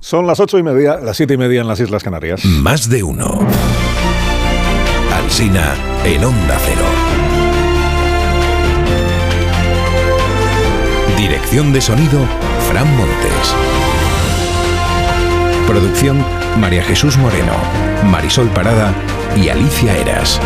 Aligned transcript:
Son 0.00 0.26
las 0.26 0.40
ocho 0.40 0.58
y 0.58 0.62
media, 0.62 0.96
las 0.96 1.18
siete 1.18 1.34
y 1.34 1.36
media 1.36 1.60
en 1.60 1.68
las 1.68 1.78
Islas 1.78 2.02
Canarias. 2.02 2.42
Más 2.44 2.88
de 2.88 3.02
uno. 3.02 3.38
Alsina 5.14 5.74
en 6.04 6.24
Onda 6.24 6.58
Cero. 6.64 6.84
Dirección 11.18 11.72
de 11.74 11.82
sonido, 11.82 12.18
Fran 12.68 12.96
Montes. 12.96 13.54
Producción, 15.66 16.24
María 16.58 16.82
Jesús 16.82 17.18
Moreno, 17.18 17.52
Marisol 18.06 18.48
Parada 18.48 18.94
y 19.36 19.50
Alicia 19.50 19.96
Eras. 19.98 20.40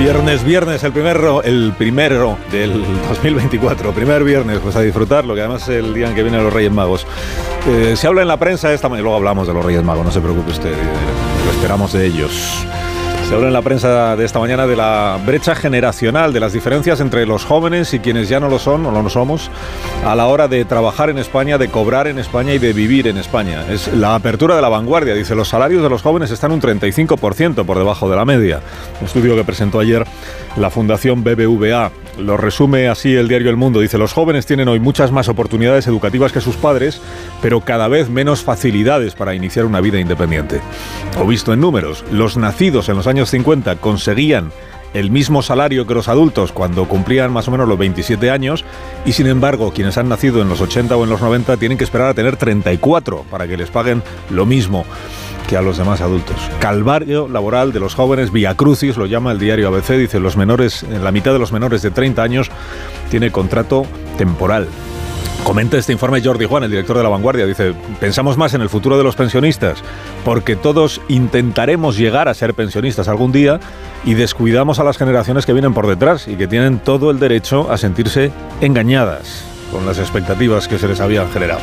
Viernes, 0.00 0.42
viernes, 0.44 0.82
el 0.82 0.92
primero, 0.92 1.42
el 1.42 1.74
primero 1.76 2.38
del 2.50 2.82
2024, 3.10 3.92
primer 3.92 4.24
viernes, 4.24 4.58
pues 4.60 4.74
a 4.74 4.80
disfrutarlo, 4.80 5.34
que 5.34 5.40
además 5.40 5.62
es 5.64 5.68
el 5.68 5.92
día 5.92 6.08
en 6.08 6.14
que 6.14 6.22
vienen 6.22 6.42
los 6.42 6.50
Reyes 6.50 6.72
Magos. 6.72 7.06
Eh, 7.68 7.94
se 7.96 8.06
habla 8.06 8.22
en 8.22 8.28
la 8.28 8.38
prensa 8.38 8.72
esta 8.72 8.88
mañana, 8.88 9.02
luego 9.02 9.18
hablamos 9.18 9.46
de 9.46 9.52
los 9.52 9.62
Reyes 9.62 9.84
Magos, 9.84 10.06
no 10.06 10.10
se 10.10 10.22
preocupe 10.22 10.52
usted, 10.52 10.72
eh, 10.72 11.44
lo 11.44 11.52
esperamos 11.52 11.92
de 11.92 12.06
ellos. 12.06 12.64
Se 13.30 13.36
habla 13.36 13.46
en 13.46 13.52
la 13.52 13.62
prensa 13.62 14.16
de 14.16 14.24
esta 14.24 14.40
mañana 14.40 14.66
de 14.66 14.74
la 14.74 15.16
brecha 15.24 15.54
generacional, 15.54 16.32
de 16.32 16.40
las 16.40 16.52
diferencias 16.52 16.98
entre 16.98 17.26
los 17.26 17.44
jóvenes 17.44 17.94
y 17.94 18.00
quienes 18.00 18.28
ya 18.28 18.40
no 18.40 18.48
lo 18.48 18.58
son 18.58 18.84
o 18.86 18.90
no 18.90 19.04
lo 19.04 19.08
somos 19.08 19.52
a 20.04 20.16
la 20.16 20.26
hora 20.26 20.48
de 20.48 20.64
trabajar 20.64 21.10
en 21.10 21.18
España, 21.18 21.56
de 21.56 21.68
cobrar 21.68 22.08
en 22.08 22.18
España 22.18 22.54
y 22.54 22.58
de 22.58 22.72
vivir 22.72 23.06
en 23.06 23.18
España. 23.18 23.64
Es 23.70 23.86
la 23.94 24.16
apertura 24.16 24.56
de 24.56 24.62
la 24.62 24.68
vanguardia. 24.68 25.14
Dice, 25.14 25.36
los 25.36 25.46
salarios 25.46 25.80
de 25.80 25.88
los 25.88 26.02
jóvenes 26.02 26.32
están 26.32 26.50
un 26.50 26.60
35% 26.60 27.64
por 27.64 27.78
debajo 27.78 28.10
de 28.10 28.16
la 28.16 28.24
media. 28.24 28.62
Un 29.00 29.06
estudio 29.06 29.36
que 29.36 29.44
presentó 29.44 29.78
ayer 29.78 30.04
la 30.56 30.70
Fundación 30.70 31.22
BBVA. 31.22 31.92
Lo 32.18 32.36
resume 32.36 32.88
así 32.88 33.14
el 33.14 33.28
diario 33.28 33.50
El 33.50 33.56
Mundo. 33.56 33.80
Dice, 33.80 33.98
los 33.98 34.12
jóvenes 34.12 34.46
tienen 34.46 34.68
hoy 34.68 34.80
muchas 34.80 35.12
más 35.12 35.28
oportunidades 35.28 35.86
educativas 35.86 36.32
que 36.32 36.40
sus 36.40 36.56
padres, 36.56 37.00
pero 37.40 37.60
cada 37.60 37.88
vez 37.88 38.08
menos 38.08 38.42
facilidades 38.42 39.14
para 39.14 39.34
iniciar 39.34 39.64
una 39.64 39.80
vida 39.80 40.00
independiente. 40.00 40.60
O 41.18 41.26
visto 41.26 41.52
en 41.52 41.60
números, 41.60 42.04
los 42.10 42.36
nacidos 42.36 42.88
en 42.88 42.96
los 42.96 43.06
años 43.06 43.30
50 43.30 43.76
conseguían 43.76 44.52
el 44.94 45.10
mismo 45.10 45.42
salario 45.42 45.86
que 45.86 45.94
los 45.94 46.08
adultos 46.08 46.52
cuando 46.52 46.88
cumplían 46.88 47.32
más 47.32 47.46
o 47.48 47.50
menos 47.52 47.68
los 47.68 47.78
27 47.78 48.30
años 48.30 48.64
y 49.04 49.12
sin 49.12 49.28
embargo 49.28 49.72
quienes 49.72 49.96
han 49.98 50.08
nacido 50.08 50.42
en 50.42 50.48
los 50.48 50.60
80 50.60 50.96
o 50.96 51.04
en 51.04 51.10
los 51.10 51.20
90 51.20 51.56
tienen 51.58 51.78
que 51.78 51.84
esperar 51.84 52.08
a 52.08 52.14
tener 52.14 52.36
34 52.36 53.24
para 53.30 53.46
que 53.46 53.56
les 53.56 53.70
paguen 53.70 54.02
lo 54.30 54.46
mismo 54.46 54.84
que 55.50 55.56
a 55.56 55.62
los 55.62 55.78
demás 55.78 56.00
adultos. 56.00 56.36
Calvario 56.60 57.26
laboral 57.26 57.72
de 57.72 57.80
los 57.80 57.96
jóvenes, 57.96 58.30
Via 58.30 58.54
Crucis, 58.54 58.96
lo 58.96 59.06
llama 59.06 59.32
el 59.32 59.40
diario 59.40 59.66
ABC, 59.66 59.96
dice 59.96 60.20
los 60.20 60.36
menores, 60.36 60.84
en 60.84 61.02
la 61.02 61.10
mitad 61.10 61.32
de 61.32 61.40
los 61.40 61.50
menores 61.50 61.82
de 61.82 61.90
30 61.90 62.22
años 62.22 62.50
tiene 63.10 63.32
contrato 63.32 63.84
temporal. 64.16 64.68
Comenta 65.42 65.76
este 65.76 65.92
informe 65.92 66.22
Jordi 66.22 66.44
Juan, 66.46 66.62
el 66.62 66.70
director 66.70 66.96
de 66.96 67.02
La 67.02 67.08
Vanguardia. 67.08 67.46
Dice, 67.46 67.74
pensamos 67.98 68.36
más 68.36 68.54
en 68.54 68.60
el 68.60 68.68
futuro 68.68 68.96
de 68.96 69.02
los 69.02 69.16
pensionistas, 69.16 69.82
porque 70.24 70.54
todos 70.54 71.00
intentaremos 71.08 71.96
llegar 71.96 72.28
a 72.28 72.34
ser 72.34 72.54
pensionistas 72.54 73.08
algún 73.08 73.32
día 73.32 73.58
y 74.04 74.14
descuidamos 74.14 74.78
a 74.78 74.84
las 74.84 74.98
generaciones 74.98 75.46
que 75.46 75.52
vienen 75.52 75.74
por 75.74 75.88
detrás 75.88 76.28
y 76.28 76.36
que 76.36 76.46
tienen 76.46 76.78
todo 76.78 77.10
el 77.10 77.18
derecho 77.18 77.72
a 77.72 77.76
sentirse 77.76 78.30
engañadas 78.60 79.44
con 79.72 79.84
las 79.84 79.98
expectativas 79.98 80.68
que 80.68 80.78
se 80.78 80.86
les 80.86 81.00
habían 81.00 81.28
generado. 81.32 81.60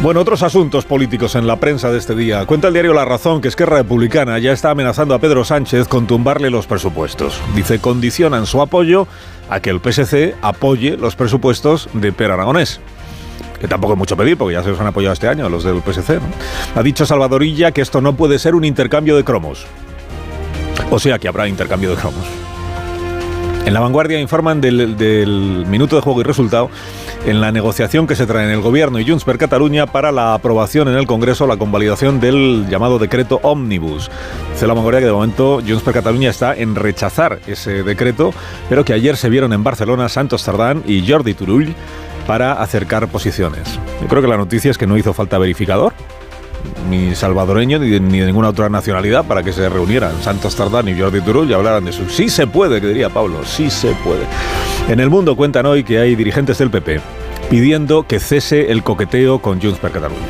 Bueno, 0.00 0.20
otros 0.20 0.42
asuntos 0.42 0.84
políticos 0.84 1.36
en 1.36 1.46
la 1.46 1.56
prensa 1.56 1.90
de 1.90 1.98
este 1.98 2.14
día. 2.16 2.44
Cuenta 2.46 2.68
el 2.68 2.72
diario 2.72 2.92
La 2.92 3.04
Razón 3.04 3.40
que 3.40 3.48
Esquerra 3.48 3.76
Republicana 3.76 4.38
ya 4.38 4.52
está 4.52 4.70
amenazando 4.70 5.14
a 5.14 5.18
Pedro 5.18 5.44
Sánchez 5.44 5.86
con 5.86 6.06
tumbarle 6.06 6.50
los 6.50 6.66
presupuestos. 6.66 7.40
Dice, 7.54 7.78
condicionan 7.78 8.46
su 8.46 8.60
apoyo 8.60 9.06
a 9.48 9.60
que 9.60 9.70
el 9.70 9.80
PSC 9.80 10.34
apoye 10.42 10.96
los 10.96 11.14
presupuestos 11.14 11.88
de 11.92 12.12
Per 12.12 12.30
Aragonés 12.30 12.80
que 13.62 13.68
tampoco 13.68 13.92
es 13.92 13.98
mucho 14.00 14.16
pedir, 14.16 14.36
porque 14.36 14.54
ya 14.54 14.62
se 14.64 14.70
los 14.70 14.80
han 14.80 14.88
apoyado 14.88 15.12
este 15.12 15.28
año 15.28 15.48
los 15.48 15.62
del 15.62 15.80
PSC. 15.82 16.18
Ha 16.74 16.82
dicho 16.82 17.06
Salvadorilla 17.06 17.70
que 17.70 17.80
esto 17.80 18.00
no 18.00 18.16
puede 18.16 18.40
ser 18.40 18.56
un 18.56 18.64
intercambio 18.64 19.16
de 19.16 19.22
cromos. 19.22 19.66
O 20.90 20.98
sea 20.98 21.20
que 21.20 21.28
habrá 21.28 21.46
intercambio 21.46 21.90
de 21.90 21.96
cromos. 21.96 22.24
En 23.64 23.74
la 23.74 23.80
vanguardia 23.80 24.20
informan 24.20 24.60
del, 24.60 25.64
minuto 25.68 25.94
de 25.94 26.02
juego 26.02 26.20
y 26.20 26.24
resultado 26.24 26.68
en 27.24 27.40
la 27.40 27.52
negociación 27.52 28.08
que 28.08 28.16
se 28.16 28.26
trae 28.26 28.44
en 28.44 28.50
el 28.50 28.60
Gobierno 28.60 28.98
y 28.98 29.08
Junts 29.08 29.24
per 29.24 29.38
Cataluña 29.38 29.86
para 29.86 30.10
la 30.10 30.34
aprobación 30.34 30.88
en 30.88 30.96
el 30.96 31.06
Congreso, 31.06 31.46
la 31.46 31.56
convalidación 31.56 32.18
del 32.18 32.66
llamado 32.68 32.98
decreto 32.98 33.38
Omnibus. 33.42 34.10
Dice 34.52 34.66
la 34.66 34.74
vanguardia 34.74 35.00
que 35.00 35.06
de 35.06 35.12
momento 35.12 35.60
Junts 35.66 35.82
per 35.82 35.94
Cataluña 35.94 36.30
está 36.30 36.56
en 36.56 36.74
rechazar 36.74 37.38
ese 37.46 37.84
decreto, 37.84 38.34
pero 38.68 38.84
que 38.84 38.94
ayer 38.94 39.16
se 39.16 39.28
vieron 39.28 39.52
en 39.52 39.62
Barcelona 39.62 40.08
Santos 40.08 40.44
Tardán 40.44 40.82
y 40.84 41.08
Jordi 41.08 41.34
Turull 41.34 41.74
para 42.26 42.54
acercar 42.54 43.08
posiciones. 43.08 43.78
Yo 44.00 44.08
creo 44.08 44.22
que 44.22 44.28
la 44.28 44.36
noticia 44.36 44.70
es 44.70 44.78
que 44.78 44.86
no 44.86 44.96
hizo 44.96 45.12
falta 45.12 45.38
verificador, 45.38 45.92
ni 46.88 47.14
salvadoreño 47.14 47.78
ni 47.78 47.90
de, 47.90 48.00
ni 48.00 48.20
de, 48.20 48.26
ninguna 48.26 48.48
otra 48.48 48.68
nacionalidad 48.68 49.24
para 49.24 49.42
que 49.42 49.52
se 49.52 49.68
reunieran 49.68 50.22
Santos 50.22 50.56
Tardán 50.56 50.88
y 50.88 50.98
Jordi 50.98 51.20
Turull 51.20 51.50
y 51.50 51.54
hablaran 51.54 51.84
de 51.84 51.90
eso. 51.90 52.08
Sí 52.08 52.28
se 52.28 52.46
puede, 52.46 52.80
que 52.80 52.88
diría 52.88 53.08
Pablo, 53.08 53.44
sí 53.44 53.70
se 53.70 53.92
puede. 54.04 54.24
En 54.88 55.00
el 55.00 55.10
mundo 55.10 55.36
cuentan 55.36 55.66
hoy 55.66 55.84
que 55.84 55.98
hay 55.98 56.14
dirigentes 56.14 56.58
del 56.58 56.70
PP 56.70 57.00
pidiendo 57.50 58.06
que 58.06 58.18
cese 58.18 58.72
el 58.72 58.82
coqueteo 58.82 59.40
con 59.40 59.60
Junts 59.60 59.78
per 59.78 59.92
Cataluña. 59.92 60.22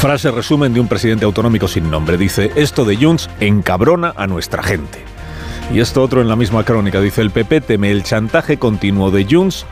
Frase 0.00 0.30
resumen 0.30 0.72
de 0.72 0.78
un 0.78 0.86
presidente 0.86 1.24
autonómico 1.24 1.66
sin 1.66 1.90
nombre. 1.90 2.16
Dice, 2.16 2.52
esto 2.54 2.84
de 2.84 2.96
Junts 2.96 3.28
encabrona 3.40 4.12
a 4.16 4.28
nuestra 4.28 4.62
gente. 4.62 5.00
Y 5.74 5.80
esto 5.80 6.02
otro 6.02 6.20
en 6.20 6.28
la 6.28 6.36
misma 6.36 6.64
crónica. 6.64 7.00
Dice, 7.00 7.22
el 7.22 7.32
PP 7.32 7.62
teme 7.62 7.90
el 7.90 8.04
chantaje 8.04 8.56
continuo 8.56 9.10
de 9.10 9.26
Junts 9.28 9.66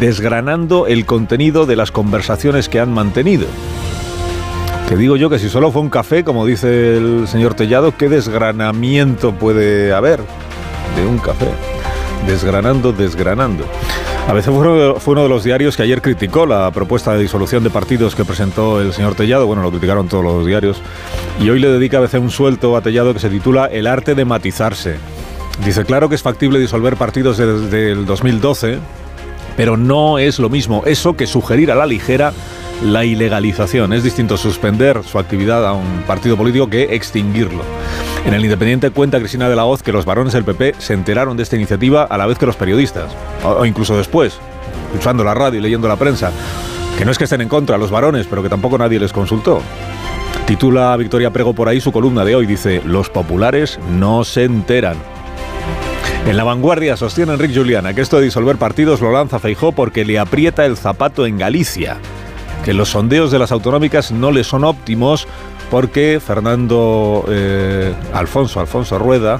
desgranando 0.00 0.86
el 0.86 1.04
contenido 1.04 1.66
de 1.66 1.76
las 1.76 1.92
conversaciones 1.92 2.70
que 2.70 2.80
han 2.80 2.92
mantenido. 2.92 3.46
Que 4.88 4.96
digo 4.96 5.16
yo 5.16 5.28
que 5.28 5.40
si 5.40 5.48
solo 5.48 5.72
fue 5.72 5.82
un 5.82 5.90
café, 5.90 6.22
como 6.22 6.46
dice 6.46 6.96
el 6.96 7.26
señor 7.26 7.54
Tellado, 7.54 7.96
¿qué 7.96 8.08
desgranamiento 8.08 9.32
puede 9.32 9.92
haber 9.92 10.20
de 10.94 11.04
un 11.04 11.18
café? 11.18 11.48
Desgranando, 12.24 12.92
desgranando. 12.92 13.64
A 14.28 14.32
veces 14.32 14.52
fue 14.54 15.12
uno 15.12 15.22
de 15.24 15.28
los 15.28 15.42
diarios 15.42 15.76
que 15.76 15.82
ayer 15.82 16.00
criticó 16.02 16.46
la 16.46 16.70
propuesta 16.70 17.12
de 17.14 17.20
disolución 17.20 17.64
de 17.64 17.70
partidos 17.70 18.14
que 18.14 18.24
presentó 18.24 18.80
el 18.80 18.92
señor 18.92 19.16
Tellado. 19.16 19.46
Bueno, 19.46 19.62
lo 19.62 19.70
criticaron 19.70 20.06
todos 20.06 20.22
los 20.22 20.46
diarios. 20.46 20.80
Y 21.40 21.50
hoy 21.50 21.58
le 21.58 21.68
dedica 21.68 21.98
a 21.98 22.00
veces 22.00 22.20
un 22.20 22.30
suelto 22.30 22.76
a 22.76 22.80
Tellado 22.80 23.12
que 23.12 23.20
se 23.20 23.28
titula 23.28 23.66
El 23.66 23.88
arte 23.88 24.14
de 24.14 24.24
matizarse. 24.24 24.96
Dice, 25.64 25.84
claro 25.84 26.08
que 26.08 26.14
es 26.14 26.22
factible 26.22 26.60
disolver 26.60 26.96
partidos 26.96 27.38
desde 27.38 27.90
el 27.90 28.06
2012, 28.06 28.78
pero 29.56 29.76
no 29.76 30.18
es 30.18 30.38
lo 30.38 30.48
mismo 30.48 30.82
eso 30.86 31.16
que 31.16 31.26
sugerir 31.26 31.72
a 31.72 31.74
la 31.74 31.86
ligera 31.86 32.32
la 32.82 33.04
ilegalización. 33.04 33.92
Es 33.92 34.02
distinto 34.02 34.36
suspender 34.36 35.02
su 35.04 35.18
actividad 35.18 35.66
a 35.66 35.72
un 35.72 36.02
partido 36.06 36.36
político 36.36 36.68
que 36.68 36.94
extinguirlo. 36.94 37.62
En 38.24 38.34
el 38.34 38.44
Independiente 38.44 38.90
cuenta 38.90 39.18
Cristina 39.18 39.48
de 39.48 39.56
la 39.56 39.64
Hoz 39.64 39.82
que 39.82 39.92
los 39.92 40.04
varones 40.04 40.32
del 40.32 40.44
PP 40.44 40.74
se 40.78 40.94
enteraron 40.94 41.36
de 41.36 41.42
esta 41.42 41.56
iniciativa 41.56 42.04
a 42.04 42.18
la 42.18 42.26
vez 42.26 42.38
que 42.38 42.46
los 42.46 42.56
periodistas, 42.56 43.14
o 43.44 43.64
incluso 43.64 43.96
después, 43.96 44.38
escuchando 44.86 45.24
la 45.24 45.34
radio 45.34 45.58
y 45.58 45.62
leyendo 45.62 45.88
la 45.88 45.96
prensa. 45.96 46.32
Que 46.98 47.04
no 47.04 47.10
es 47.10 47.18
que 47.18 47.24
estén 47.24 47.42
en 47.42 47.48
contra 47.48 47.78
los 47.78 47.90
varones, 47.90 48.26
pero 48.28 48.42
que 48.42 48.48
tampoco 48.48 48.78
nadie 48.78 48.98
les 48.98 49.12
consultó. 49.12 49.62
Titula 50.46 50.96
Victoria 50.96 51.30
Prego 51.30 51.52
por 51.52 51.68
ahí 51.68 51.80
su 51.80 51.92
columna 51.92 52.24
de 52.24 52.34
hoy. 52.34 52.46
Dice, 52.46 52.80
los 52.84 53.10
populares 53.10 53.78
no 53.90 54.24
se 54.24 54.44
enteran. 54.44 54.96
En 56.26 56.36
la 56.36 56.44
vanguardia 56.44 56.96
sostiene 56.96 57.34
Enrique 57.34 57.54
Juliana 57.54 57.94
que 57.94 58.00
esto 58.00 58.18
de 58.18 58.24
disolver 58.24 58.56
partidos 58.56 59.00
lo 59.00 59.12
lanza 59.12 59.38
Feijó 59.38 59.72
porque 59.72 60.04
le 60.04 60.18
aprieta 60.18 60.64
el 60.64 60.76
zapato 60.76 61.26
en 61.26 61.38
Galicia 61.38 61.98
que 62.66 62.74
los 62.74 62.88
sondeos 62.88 63.30
de 63.30 63.38
las 63.38 63.52
autonómicas 63.52 64.10
no 64.10 64.32
le 64.32 64.42
son 64.42 64.64
óptimos 64.64 65.28
porque 65.70 66.20
Fernando 66.20 67.24
eh, 67.28 67.94
Alfonso, 68.12 68.58
Alfonso 68.58 68.98
Rueda, 68.98 69.38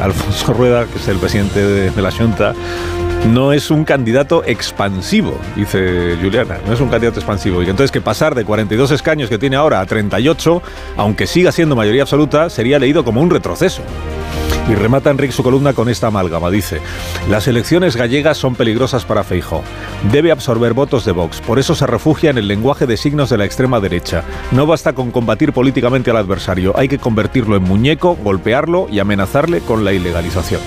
Alfonso 0.00 0.54
Rueda, 0.54 0.86
que 0.86 0.98
es 0.98 1.06
el 1.06 1.18
presidente 1.18 1.62
de, 1.62 1.90
de 1.90 2.02
la 2.02 2.10
Junta, 2.10 2.54
no 3.30 3.52
es 3.52 3.70
un 3.70 3.84
candidato 3.84 4.42
expansivo, 4.44 5.38
dice 5.54 6.16
Juliana, 6.20 6.58
no 6.66 6.72
es 6.72 6.80
un 6.80 6.88
candidato 6.88 7.20
expansivo. 7.20 7.62
Y 7.62 7.70
entonces 7.70 7.92
que 7.92 8.00
pasar 8.00 8.34
de 8.34 8.44
42 8.44 8.90
escaños 8.90 9.28
que 9.28 9.38
tiene 9.38 9.56
ahora 9.56 9.80
a 9.80 9.86
38, 9.86 10.62
aunque 10.96 11.26
siga 11.26 11.52
siendo 11.52 11.76
mayoría 11.76 12.02
absoluta, 12.02 12.50
sería 12.50 12.78
leído 12.78 13.04
como 13.04 13.20
un 13.20 13.30
retroceso. 13.30 13.82
Y 14.68 14.74
remata 14.74 15.10
Enrique 15.10 15.32
su 15.32 15.42
columna 15.42 15.72
con 15.72 15.88
esta 15.88 16.06
amálgama. 16.06 16.50
Dice, 16.50 16.80
las 17.28 17.48
elecciones 17.48 17.96
gallegas 17.96 18.38
son 18.38 18.54
peligrosas 18.54 19.04
para 19.04 19.24
Feijó. 19.24 19.62
Debe 20.12 20.30
absorber 20.30 20.72
votos 20.72 21.04
de 21.04 21.12
Vox. 21.12 21.40
Por 21.40 21.58
eso 21.58 21.74
se 21.74 21.86
refugia 21.86 22.30
en 22.30 22.38
el 22.38 22.46
lenguaje 22.46 22.86
de 22.86 22.96
signos 22.96 23.28
de 23.28 23.38
la 23.38 23.44
extrema 23.44 23.80
derecha. 23.80 24.22
No 24.52 24.66
basta 24.66 24.92
con 24.92 25.10
combatir 25.10 25.52
políticamente 25.52 26.10
al 26.10 26.16
adversario. 26.16 26.74
Hay 26.76 26.88
que 26.88 26.98
convertirlo 26.98 27.56
en 27.56 27.64
muñeco, 27.64 28.16
golpearlo 28.16 28.86
y 28.90 29.00
amenazarle 29.00 29.60
con 29.60 29.84
la 29.84 29.92
ilegalización. 29.92 30.60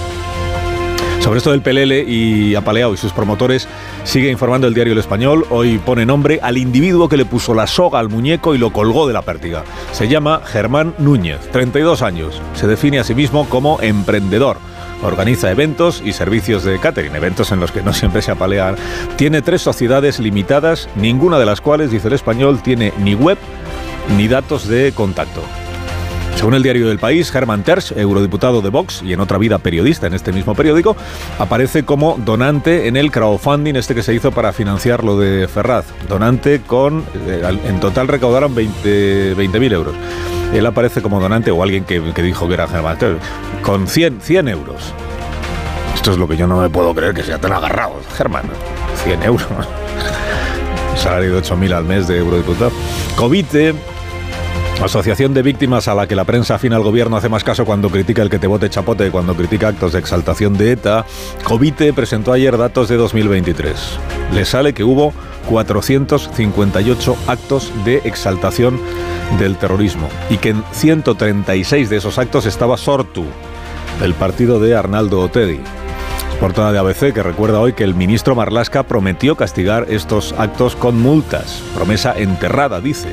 Sobre 1.25 1.39
esto 1.39 1.50
del 1.50 1.63
Pelele 1.63 2.04
y 2.04 2.54
Apaleao 2.54 2.94
y 2.94 2.98
sus 2.98 3.12
promotores 3.12 3.68
sigue 4.04 4.30
informando 4.30 4.68
el 4.68 4.75
diario 4.75 4.94
El 4.94 5.00
Español. 5.00 5.44
Hoy 5.50 5.80
pone 5.80 6.06
nombre 6.06 6.39
al 6.44 6.56
individuo 6.56 7.10
que 7.10 7.18
le 7.18 7.25
puso 7.25 7.56
la 7.56 7.66
soga 7.66 7.98
al 7.98 8.10
muñeco 8.10 8.54
y 8.54 8.60
lo 8.60 8.72
colgó 8.72 9.07
de 9.07 9.13
la 9.13 9.24
pértiga. 9.24 9.63
Se 9.92 10.07
llama 10.07 10.42
Germán 10.45 10.94
Núñez, 11.00 11.39
32 11.51 12.04
años. 12.04 12.39
Se 12.54 12.68
define 12.68 13.00
a 13.00 13.04
sí 13.04 13.16
mismo 13.16 13.50
como 13.50 13.81
emprendedor. 13.81 14.57
organiza 15.01 15.50
eventos 15.50 16.04
y 16.06 16.13
servicios 16.13 16.63
de 16.63 16.80
catering, 16.80 17.16
eventos 17.16 17.51
en 17.51 17.60
los 17.60 17.72
que 17.72 17.81
no 17.81 17.92
siempre 17.92 18.22
se 18.22 18.30
apalean. 18.30 18.75
Tiene 19.16 19.42
tres 19.42 19.63
sociedades 19.63 20.19
limitadas, 20.19 20.89
ninguna 20.95 21.39
de 21.39 21.48
las 21.48 21.60
cuales, 21.60 21.89
dice 21.89 22.07
el 22.07 22.13
español, 22.13 22.62
tiene 22.62 22.94
ni 23.00 23.16
web 23.16 23.39
ni 24.16 24.27
datos 24.27 24.68
de 24.68 24.92
contacto. 24.94 25.42
Según 26.35 26.53
el 26.53 26.63
diario 26.63 26.87
del 26.87 26.99
país, 26.99 27.33
Hermann 27.33 27.63
Tersch, 27.63 27.93
eurodiputado 27.95 28.61
de 28.61 28.69
Vox 28.69 29.01
y 29.01 29.13
en 29.13 29.19
otra 29.19 29.37
vida 29.37 29.57
periodista 29.57 30.05
en 30.07 30.13
este 30.13 30.31
mismo 30.31 30.53
periódico, 30.53 30.95
aparece 31.39 31.85
como 31.85 32.17
donante 32.23 32.87
en 32.87 32.97
el 32.97 33.09
crowdfunding 33.09 33.75
este 33.75 33.95
que 33.95 34.03
se 34.03 34.13
hizo 34.13 34.31
para 34.31 34.53
financiar 34.53 35.03
lo 35.03 35.17
de 35.17 35.47
Ferraz. 35.47 35.85
Donante 36.09 36.61
con, 36.61 37.05
eh, 37.27 37.57
en 37.65 37.79
total 37.79 38.07
recaudaron 38.09 38.53
20.000 38.55 39.73
euros. 39.73 39.95
Él 40.53 40.65
aparece 40.65 41.01
como 41.01 41.19
donante 41.19 41.51
o 41.51 41.63
alguien 41.63 41.85
que, 41.85 41.99
dijo 41.99 42.47
que 42.47 42.53
era 42.53 42.65
Hermann 42.65 42.97
Tersch, 42.97 43.21
con 43.61 43.88
100, 43.88 44.21
100 44.21 44.47
euros. 44.49 44.93
Esto 45.95 46.11
es 46.11 46.17
lo 46.17 46.27
que 46.27 46.38
yo 46.38 46.45
no 46.45 46.61
me 46.61 46.69
puedo 46.69 46.93
creer 46.93 47.13
que 47.13 47.23
sea 47.23 47.39
tan 47.39 47.53
agarrado, 47.53 47.95
Germán. 48.15 48.43
100 49.03 49.23
euros. 49.23 49.47
Salario 50.95 51.33
de 51.33 51.41
8.000 51.41 51.73
al 51.73 51.85
mes 51.85 52.07
de 52.07 52.19
eurodiputado. 52.19 52.71
Covite 53.15 53.73
Asociación 54.81 55.33
de 55.33 55.42
víctimas 55.42 55.88
a 55.88 55.95
la 55.95 56.06
que 56.06 56.16
la 56.16 56.25
prensa 56.25 56.56
afina 56.56 56.75
al 56.75 56.83
gobierno 56.83 57.18
hace 57.18 57.30
más 57.30 57.44
caso 57.44 57.66
cuando 57.66 57.89
critica 57.89 58.22
el 58.22 58.30
que 58.30 58.39
te 58.39 58.48
vote 58.48 58.69
chapote, 58.69 59.10
cuando 59.10 59.36
critica 59.36 59.69
actos 59.69 59.94
de 59.94 60.00
exaltación 60.00 60.57
de 60.57 60.74
ETA. 60.74 61.06
Covite 61.44 61.92
presentó 61.94 62.33
ayer 62.33 62.57
datos 62.57 62.89
de 62.89 62.98
2023. 62.98 63.74
Le 64.33 64.45
sale 64.45 64.74
que 64.74 64.83
hubo 64.83 65.13
458 65.50 67.16
actos 67.27 67.72
de 67.86 68.01
exaltación 68.04 68.80
del 69.39 69.57
terrorismo 69.57 70.10
y 70.30 70.38
que 70.38 70.50
en 70.50 70.63
136 70.72 71.89
de 71.89 71.98
esos 71.98 72.18
actos 72.18 72.45
estaba 72.45 72.77
Sortu, 72.77 73.25
el 74.04 74.13
partido 74.13 74.60
de 74.60 74.75
Arnaldo 74.75 75.22
Otedi. 75.22 75.62
Portada 76.39 76.71
de 76.71 76.79
ABC 76.79 77.13
que 77.13 77.23
recuerda 77.23 77.59
hoy 77.59 77.73
que 77.73 77.83
el 77.83 77.95
ministro 77.95 78.35
Marlasca 78.35 78.83
prometió 78.83 79.35
castigar 79.35 79.87
estos 79.89 80.33
actos 80.37 80.75
con 80.75 81.01
multas. 81.01 81.63
Promesa 81.73 82.13
enterrada, 82.17 82.81
dice 82.81 83.09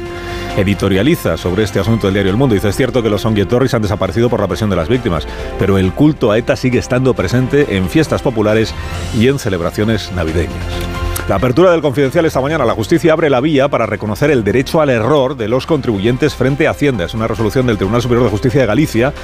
editorializa 0.57 1.37
sobre 1.37 1.65
este 1.65 1.81
asunto 1.81 2.07
del 2.07 2.15
diario 2.15 2.31
El 2.31 2.37
Mundo. 2.37 2.55
Dice, 2.55 2.69
es 2.69 2.77
cierto 2.77 3.03
que 3.03 3.11
los 3.11 3.27
Torres 3.49 3.75
han 3.75 3.83
desaparecido 3.83 4.29
por 4.29 4.41
la 4.41 4.49
presión 4.49 4.71
de 4.71 4.77
las 4.77 4.89
víctimas, 4.89 5.27
pero 5.59 5.79
el 5.79 5.93
culto 5.93 6.31
a 6.31 6.39
ETA 6.39 6.57
sigue 6.57 6.79
estando 6.79 7.15
presente 7.15 7.77
en 7.77 7.89
fiestas 7.89 8.23
populares 8.23 8.75
y 9.19 9.29
en 9.29 9.39
celebraciones 9.39 10.13
navideñas. 10.13 11.12
La 11.29 11.37
apertura 11.37 11.71
del 11.71 11.83
confidencial 11.83 12.27
esta 12.27 12.41
mañana, 12.41 12.65
la 12.65 12.75
justicia 12.75 13.13
abre 13.13 13.31
la 13.31 13.41
vía 13.41 13.69
para 13.69 13.87
reconocer 13.87 14.33
el 14.33 14.43
derecho 14.43 14.81
al 14.81 14.91
error 14.91 15.37
de 15.37 15.47
los 15.47 15.67
contribuyentes 15.67 16.35
frente 16.35 16.67
a 16.67 16.73
Hacienda. 16.73 17.05
Es 17.05 17.15
una 17.15 17.29
resolución 17.29 17.65
del 17.65 17.77
Tribunal 17.77 18.03
Superior 18.03 18.25
de 18.25 18.31
Justicia 18.31 18.61
de 18.61 18.67
Galicia 18.67 19.15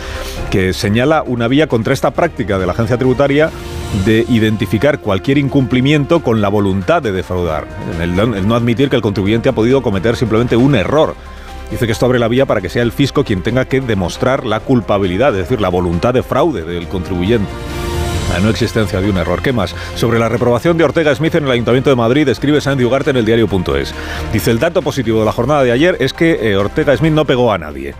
que 0.48 0.72
señala 0.72 1.24
una 1.26 1.48
vía 1.48 1.66
contra 1.66 1.92
esta 1.92 2.12
práctica 2.12 2.56
de 2.60 2.66
la 2.66 2.72
agencia 2.72 2.98
tributaria 2.98 3.50
de 4.06 4.24
identificar 4.28 5.00
cualquier 5.00 5.38
incumplimiento 5.38 6.20
con 6.20 6.40
la 6.40 6.48
voluntad 6.48 7.02
de 7.02 7.10
defraudar, 7.10 7.66
el, 8.00 8.14
no 8.46 8.54
admitir 8.54 8.90
que 8.90 8.96
el 8.96 9.02
contribuyente 9.02 9.48
ha 9.48 9.52
podido 9.52 9.82
cometer 9.82 10.14
simplemente 10.14 10.56
un 10.56 10.76
error. 10.76 11.16
Dice 11.72 11.84
que 11.84 11.92
esto 11.92 12.06
abre 12.06 12.20
la 12.20 12.28
vía 12.28 12.46
para 12.46 12.60
que 12.60 12.68
sea 12.68 12.82
el 12.82 12.92
fisco 12.92 13.24
quien 13.24 13.42
tenga 13.42 13.64
que 13.64 13.80
demostrar 13.80 14.46
la 14.46 14.60
culpabilidad, 14.60 15.30
es 15.30 15.48
decir, 15.48 15.60
la 15.60 15.68
voluntad 15.68 16.14
de 16.14 16.22
fraude 16.22 16.62
del 16.62 16.86
contribuyente. 16.86 17.50
La 18.32 18.40
no 18.40 18.50
existencia 18.50 19.00
de 19.00 19.10
un 19.10 19.16
error. 19.16 19.42
¿Qué 19.42 19.52
más? 19.52 19.74
Sobre 19.94 20.18
la 20.18 20.28
reprobación 20.28 20.76
de 20.76 20.84
Ortega 20.84 21.14
Smith 21.14 21.34
en 21.34 21.44
el 21.44 21.50
Ayuntamiento 21.50 21.90
de 21.90 21.96
Madrid, 21.96 22.28
escribe 22.28 22.60
Sandy 22.60 22.84
Ugarte 22.84 23.10
en 23.10 23.16
el 23.16 23.24
diario.es. 23.24 23.94
Dice, 24.32 24.50
el 24.50 24.58
dato 24.58 24.82
positivo 24.82 25.20
de 25.20 25.26
la 25.26 25.32
jornada 25.32 25.62
de 25.62 25.72
ayer 25.72 25.96
es 26.00 26.12
que 26.12 26.50
eh, 26.50 26.56
Ortega 26.56 26.96
Smith 26.96 27.12
no 27.12 27.24
pegó 27.24 27.52
a 27.52 27.58
nadie. 27.58 27.94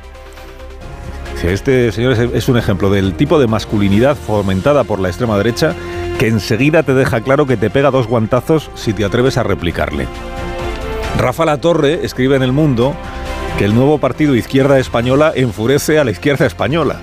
Este 1.43 1.93
señor 1.93 2.15
es 2.15 2.49
un 2.49 2.59
ejemplo 2.59 2.91
del 2.91 3.15
tipo 3.15 3.39
de 3.39 3.47
masculinidad 3.47 4.17
fomentada 4.17 4.83
por 4.83 4.99
la 4.99 5.09
extrema 5.09 5.39
derecha 5.39 5.75
que 6.19 6.27
enseguida 6.27 6.83
te 6.83 6.95
deja 6.95 7.21
claro 7.21 7.47
que 7.47 7.57
te 7.57 7.71
pega 7.71 7.93
dos 7.93 8.09
guantazos 8.09 8.71
si 8.75 8.93
te 8.93 9.05
atreves 9.05 9.39
a 9.39 9.45
replicarle. 9.45 10.09
Rafa 11.17 11.45
La 11.45 11.59
Torre 11.59 12.05
escribe 12.05 12.35
en 12.35 12.43
El 12.43 12.53
Mundo 12.53 12.95
que 13.57 13.65
el 13.65 13.75
nuevo 13.75 13.99
partido 13.99 14.35
Izquierda 14.35 14.81
Española 14.81 15.33
enfurece 15.35 15.99
a 15.99 16.05
la 16.05 16.11
izquierda 16.11 16.45
española, 16.45 17.01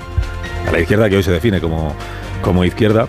a 0.67 0.71
la 0.71 0.79
izquierda 0.79 1.09
que 1.09 1.17
hoy 1.17 1.23
se 1.23 1.31
define 1.31 1.61
como, 1.61 1.95
como 2.41 2.63
izquierda, 2.63 3.07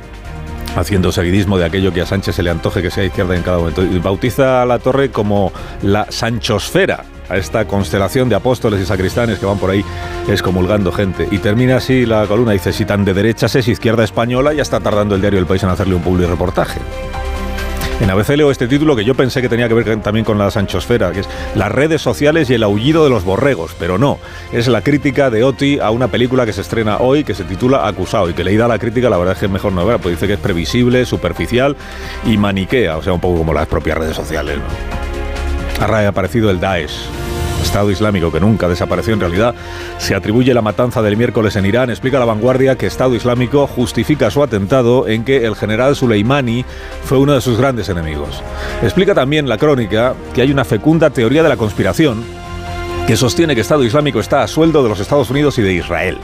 haciendo 0.77 1.13
seguidismo 1.13 1.59
de 1.59 1.65
aquello 1.65 1.93
que 1.93 2.03
a 2.03 2.07
Sánchez 2.07 2.37
se 2.37 2.43
le 2.43 2.51
antoje 2.51 2.83
que 2.83 2.91
sea 2.91 3.05
izquierda 3.05 3.37
en 3.37 3.43
cada 3.43 3.59
momento. 3.59 3.83
Bautiza 4.03 4.63
a 4.63 4.67
la 4.67 4.79
torre 4.79 5.11
como 5.11 5.53
la 5.83 6.07
Sanchosfera, 6.11 7.05
a 7.29 7.37
esta 7.37 7.65
constelación 7.67 8.29
de 8.29 8.37
apóstoles 8.37 8.81
y 8.81 8.87
sacristanes 8.87 9.39
que 9.39 9.47
van 9.47 9.59
por 9.59 9.71
ahí 9.71 9.85
excomulgando 10.29 10.93
gente. 10.93 11.29
Y 11.31 11.39
termina 11.39 11.77
así 11.77 12.07
la 12.07 12.27
columna, 12.27 12.53
dice, 12.53 12.73
si 12.73 12.85
tan 12.85 13.05
de 13.05 13.15
derechas 13.15 13.55
es 13.57 13.69
izquierda 13.69 14.05
española, 14.05 14.53
ya 14.53 14.63
está 14.63 14.81
tardando 14.81 15.15
el 15.15 15.21
diario 15.21 15.39
El 15.39 15.47
País 15.47 15.63
en 15.63 15.71
hacerle 15.71 15.95
un 15.95 16.03
public 16.03 16.29
reportaje. 16.29 16.81
En 17.99 18.11
ABC 18.11 18.37
leo 18.37 18.51
este 18.51 18.69
título 18.69 18.95
que 18.95 19.07
yo 19.07 19.15
pensé 19.15 19.41
que 19.41 19.49
tenía 19.49 19.69
que 19.69 19.75
ver 19.75 20.03
también 20.03 20.25
con 20.25 20.37
la 20.37 20.51
sanchosfera, 20.51 21.13
que 21.13 21.21
es 21.21 21.29
Las 21.55 21.73
redes 21.73 22.03
sociales 22.03 22.51
y 22.51 22.55
el 22.55 22.63
aullido 22.63 23.05
de 23.05 23.11
los 23.11 23.25
borregos, 23.25 23.75
pero 23.79 23.97
no, 23.97 24.19
es 24.53 24.69
la 24.69 24.83
crítica 24.83 25.31
de 25.31 25.45
Oti 25.45 25.79
a 25.79 25.91
una 25.91 26.09
película 26.09 26.45
que 26.45 26.53
se 26.53 26.61
estrena 26.61 26.99
hoy 26.99 27.25
que 27.25 27.35
se 27.35 27.45
titula 27.45 27.89
Acusado 27.89 28.29
y 28.29 28.35
que 28.35 28.45
leída 28.45 28.69
la 28.69 28.79
crítica 28.79 29.09
la 29.09 29.17
verdad 29.17 29.33
es 29.33 29.41
que 29.41 29.47
es 29.47 29.53
mejor 29.53 29.73
no 29.73 29.87
ver, 29.87 29.99
pues 29.99 30.15
dice 30.15 30.27
que 30.27 30.35
es 30.35 30.41
previsible, 30.41 31.07
superficial 31.07 31.75
y 32.27 32.37
maniquea, 32.37 32.99
o 32.99 33.03
sea, 33.03 33.15
un 33.15 33.21
poco 33.21 33.39
como 33.39 33.55
las 33.55 33.67
propias 33.67 33.97
redes 33.97 34.15
sociales. 34.15 34.59
¿no? 34.59 35.85
Ha 35.87 36.09
aparecido 36.09 36.51
el 36.51 36.61
Daesh, 36.61 37.09
Estado 37.67 37.91
Islámico, 37.91 38.31
que 38.31 38.41
nunca 38.41 38.69
desapareció 38.69 39.13
en 39.13 39.21
realidad, 39.21 39.55
se 39.99 40.15
atribuye 40.15 40.55
la 40.55 40.63
matanza 40.63 41.03
del 41.03 41.17
miércoles 41.17 41.57
en 41.57 41.67
Irán. 41.67 41.91
Explica 41.91 42.19
la 42.19 42.25
vanguardia 42.25 42.77
que 42.77 42.87
Estado 42.87 43.15
Islámico 43.15 43.67
justifica 43.67 44.31
su 44.31 44.43
atentado 44.43 45.09
en 45.09 45.25
que 45.25 45.45
el 45.45 45.57
general 45.57 45.97
Soleimani 45.97 46.65
fue 47.05 47.19
uno 47.19 47.35
de 47.35 47.41
sus 47.41 47.59
grandes 47.59 47.89
enemigos. 47.89 48.43
Explica 48.83 49.15
también 49.15 49.49
la 49.49 49.59
crónica 49.59 50.15
que 50.33 50.43
hay 50.43 50.53
una 50.53 50.65
fecunda 50.65 51.11
teoría 51.11 51.43
de 51.43 51.49
la 51.49 51.57
conspiración 51.57 52.23
que 53.07 53.17
sostiene 53.17 53.55
que 53.55 53.61
Estado 53.61 53.85
Islámico 53.85 54.21
está 54.21 54.43
a 54.43 54.49
sueldo 54.49 54.83
de 54.83 54.89
los 54.89 55.01
Estados 55.01 55.29
Unidos 55.29 55.59
y 55.59 55.63
de 55.63 55.75
Israel 55.75 56.19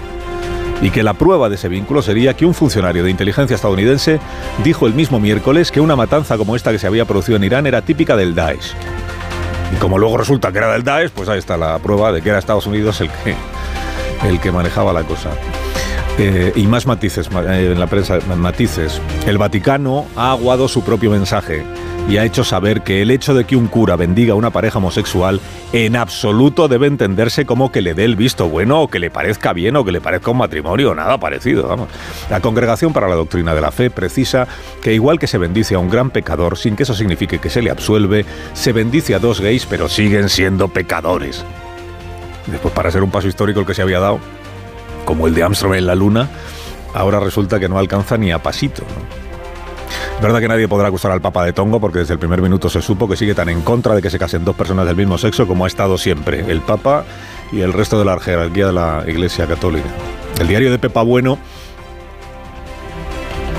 y 0.81 0.91
que 0.91 1.03
la 1.03 1.15
prueba 1.15 1.49
de 1.49 1.55
ese 1.55 1.69
vínculo 1.69 2.03
sería 2.03 2.35
que 2.35 2.45
un 2.45 2.55
funcionario 2.55 3.05
de 3.05 3.11
inteligencia 3.11 3.55
estadounidense 3.55 4.19
dijo 4.65 4.87
el 4.87 4.95
mismo 4.95 5.21
miércoles 5.21 5.71
que 5.71 5.81
una 5.81 5.95
matanza 5.95 6.37
como 6.37 6.57
esta 6.57 6.73
que 6.73 6.79
se 6.79 6.89
había 6.89 7.05
producido 7.05 7.37
en 7.37 7.45
Irán 7.45 7.67
era 7.67 7.83
típica 7.83 8.17
del 8.17 8.35
Daesh. 8.35 8.75
Y 9.73 9.77
como 9.77 9.99
luego 9.99 10.19
resulta 10.19 10.53
que 10.53 10.59
era 10.59 10.73
del 10.73 10.85
Daesh, 10.85 11.11
pues 11.11 11.29
ahí 11.29 11.39
está 11.39 11.57
la 11.57 11.79
prueba 11.79 12.13
de 12.13 12.23
que 12.23 12.29
era 12.29 12.39
Estados 12.39 12.67
Unidos 12.67 13.01
el 13.01 13.11
que, 13.11 13.35
el 14.29 14.41
que 14.41 14.53
manejaba 14.53 14.93
la 14.93 15.03
cosa. 15.03 15.31
Eh, 16.19 16.53
y 16.55 16.67
más 16.67 16.87
matices 16.87 17.29
eh, 17.49 17.71
en 17.73 17.81
la 17.81 17.87
prensa, 17.87 18.19
matices. 18.37 19.01
El 19.27 19.39
Vaticano 19.39 20.07
ha 20.15 20.33
aguado 20.33 20.69
su 20.69 20.83
propio 20.85 21.11
mensaje 21.11 21.65
y 22.09 22.17
ha 22.19 22.25
hecho 22.25 22.45
saber 22.45 22.83
que 22.83 23.03
el 23.03 23.11
hecho 23.11 23.35
de 23.35 23.45
que 23.45 23.57
un 23.57 23.69
cura 23.69 23.97
bendiga 23.97 24.33
a 24.33 24.37
una 24.37 24.51
pareja 24.51 24.79
homosexual 24.79 25.41
en 25.73 25.97
absoluto 25.97 26.69
debe 26.69 26.87
entenderse 26.87 27.47
como 27.47 27.73
que 27.73 27.81
le 27.81 27.95
dé 27.95 28.05
el 28.05 28.17
visto 28.17 28.49
bueno 28.49 28.83
o 28.83 28.89
que 28.89 28.99
le 28.99 29.11
parezca 29.11 29.53
bien 29.53 29.77
o 29.77 29.85
que 29.85 29.93
le 29.93 30.01
parezca 30.01 30.31
un 30.31 30.39
matrimonio, 30.39 30.95
nada 30.95 31.19
parecido. 31.19 31.69
Vamos. 31.69 31.89
La 32.29 32.41
Congregación 32.41 32.93
para 32.93 33.09
la 33.09 33.15
Doctrina 33.15 33.55
de 33.55 33.61
la 33.61 33.71
Fe 33.71 33.91
precisa 33.91 34.47
que 34.83 34.93
igual 34.93 35.19
que 35.19 35.27
se 35.27 35.39
bendice 35.39 35.75
a 35.75 35.79
un 35.79 35.91
gran 35.91 36.11
pecador 36.11 36.59
sin 36.59 36.77
que 36.77 36.83
eso 36.83 36.95
signifique 36.95 37.39
que 37.39 37.51
se 37.51 37.63
le 37.63 37.71
absuelve, 37.71 38.27
se 38.53 38.73
bendice 38.73 39.15
a 39.15 39.19
dos 39.19 39.41
gays 39.41 39.67
pero 39.67 39.89
siguen 39.89 40.29
siendo 40.29 40.69
pecadores. 40.69 41.45
Después, 42.47 42.75
para 42.75 42.91
ser 42.91 43.03
un 43.03 43.11
paso 43.11 43.29
histórico 43.29 43.61
el 43.61 43.67
que 43.67 43.75
se 43.75 43.83
había 43.83 44.01
dado, 44.01 44.19
como 45.05 45.27
el 45.27 45.35
de 45.35 45.43
Armstrong 45.45 45.75
en 45.75 45.87
la 45.87 45.95
Luna, 45.95 46.29
ahora 46.95 47.21
resulta 47.21 47.61
que 47.61 47.69
no 47.69 47.79
alcanza 47.79 48.17
ni 48.19 48.33
a 48.33 48.43
pasito. 48.43 48.83
Verdad 50.23 50.41
que 50.41 50.49
nadie 50.49 50.69
podrá 50.69 50.89
acusar 50.89 51.11
al 51.11 51.21
Papa 51.21 51.45
de 51.45 51.53
Tongo 51.53 51.81
porque 51.81 51.99
desde 51.99 52.15
el 52.15 52.21
primer 52.21 52.41
minuto 52.41 52.69
se 52.69 52.81
supo 52.81 53.09
que 53.09 53.17
sigue 53.17 53.35
tan 53.35 53.49
en 53.49 53.63
contra 53.63 53.95
de 53.95 54.01
que 54.01 54.09
se 54.09 54.19
casen 54.19 54.45
dos 54.45 54.55
personas 54.55 54.87
del 54.87 54.95
mismo 54.95 55.19
sexo 55.19 55.49
como 55.49 55.65
ha 55.65 55.67
estado 55.67 55.99
siempre, 55.99 56.51
el 56.51 56.61
Papa 56.61 57.05
y 57.51 57.61
el 57.61 57.73
resto 57.73 57.99
de 57.99 58.05
la 58.05 58.19
jerarquía 58.21 58.67
de 58.67 58.73
la 58.73 59.05
Iglesia 59.07 59.47
Católica. 59.47 59.89
El 60.41 60.47
diario 60.47 60.71
de 60.71 60.79
Pepa 60.79 61.03
Bueno, 61.03 61.39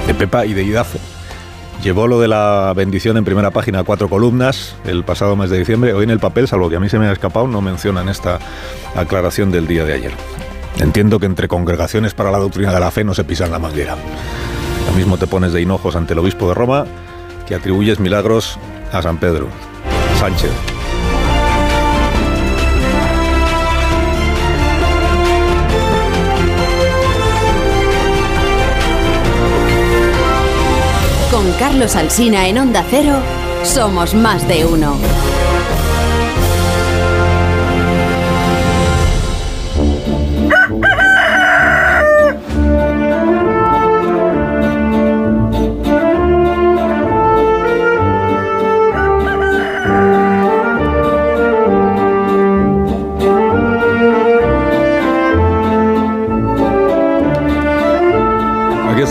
de 0.08 0.14
Pepa 0.14 0.46
y 0.46 0.54
de 0.54 0.64
Idafe, 0.64 1.00
llevó 1.84 2.08
lo 2.08 2.22
de 2.22 2.30
la 2.30 2.72
bendición 2.76 3.18
en 3.18 3.26
primera 3.26 3.52
página 3.52 3.80
a 3.80 3.84
cuatro 3.84 4.08
columnas 4.08 4.76
el 4.86 5.04
pasado 5.04 5.36
mes 5.36 5.50
de 5.50 5.60
diciembre. 5.60 5.94
Hoy 5.94 6.06
en 6.06 6.12
el 6.12 6.20
papel, 6.20 6.48
salvo 6.48 6.70
que 6.70 6.78
a 6.78 6.80
mí 6.80 6.88
se 6.88 6.98
me 6.98 7.08
ha 7.08 7.12
escapado, 7.12 7.46
no 7.46 7.62
mencionan 7.62 8.08
esta 8.08 8.40
aclaración 8.96 9.52
del 9.52 9.68
día 9.68 9.84
de 9.84 9.94
ayer. 9.94 10.12
Entiendo 10.80 11.20
que 11.20 11.26
entre 11.26 11.50
congregaciones 11.50 12.14
para 12.14 12.32
la 12.32 12.40
doctrina 12.40 12.74
de 12.74 12.80
la 12.80 12.90
fe 12.90 13.04
no 13.04 13.14
se 13.14 13.26
pisan 13.26 13.52
la 13.52 13.60
manguera. 13.60 13.98
Mismo 14.96 15.18
te 15.18 15.28
pones 15.28 15.52
de 15.54 15.62
hinojos 15.62 15.96
ante 15.96 16.14
el 16.14 16.20
obispo 16.20 16.48
de 16.48 16.54
Roma 16.54 16.86
que 17.48 17.56
atribuyes 17.56 18.00
milagros 18.00 18.60
a 18.92 19.02
San 19.02 19.18
Pedro. 19.18 19.48
Sánchez. 20.20 20.52
Con 31.32 31.52
Carlos 31.54 31.96
Alsina 31.96 32.48
en 32.48 32.60
Onda 32.60 32.86
Cero, 32.90 33.16
somos 33.64 34.14
más 34.14 34.48
de 34.48 34.66
uno. 34.66 35.33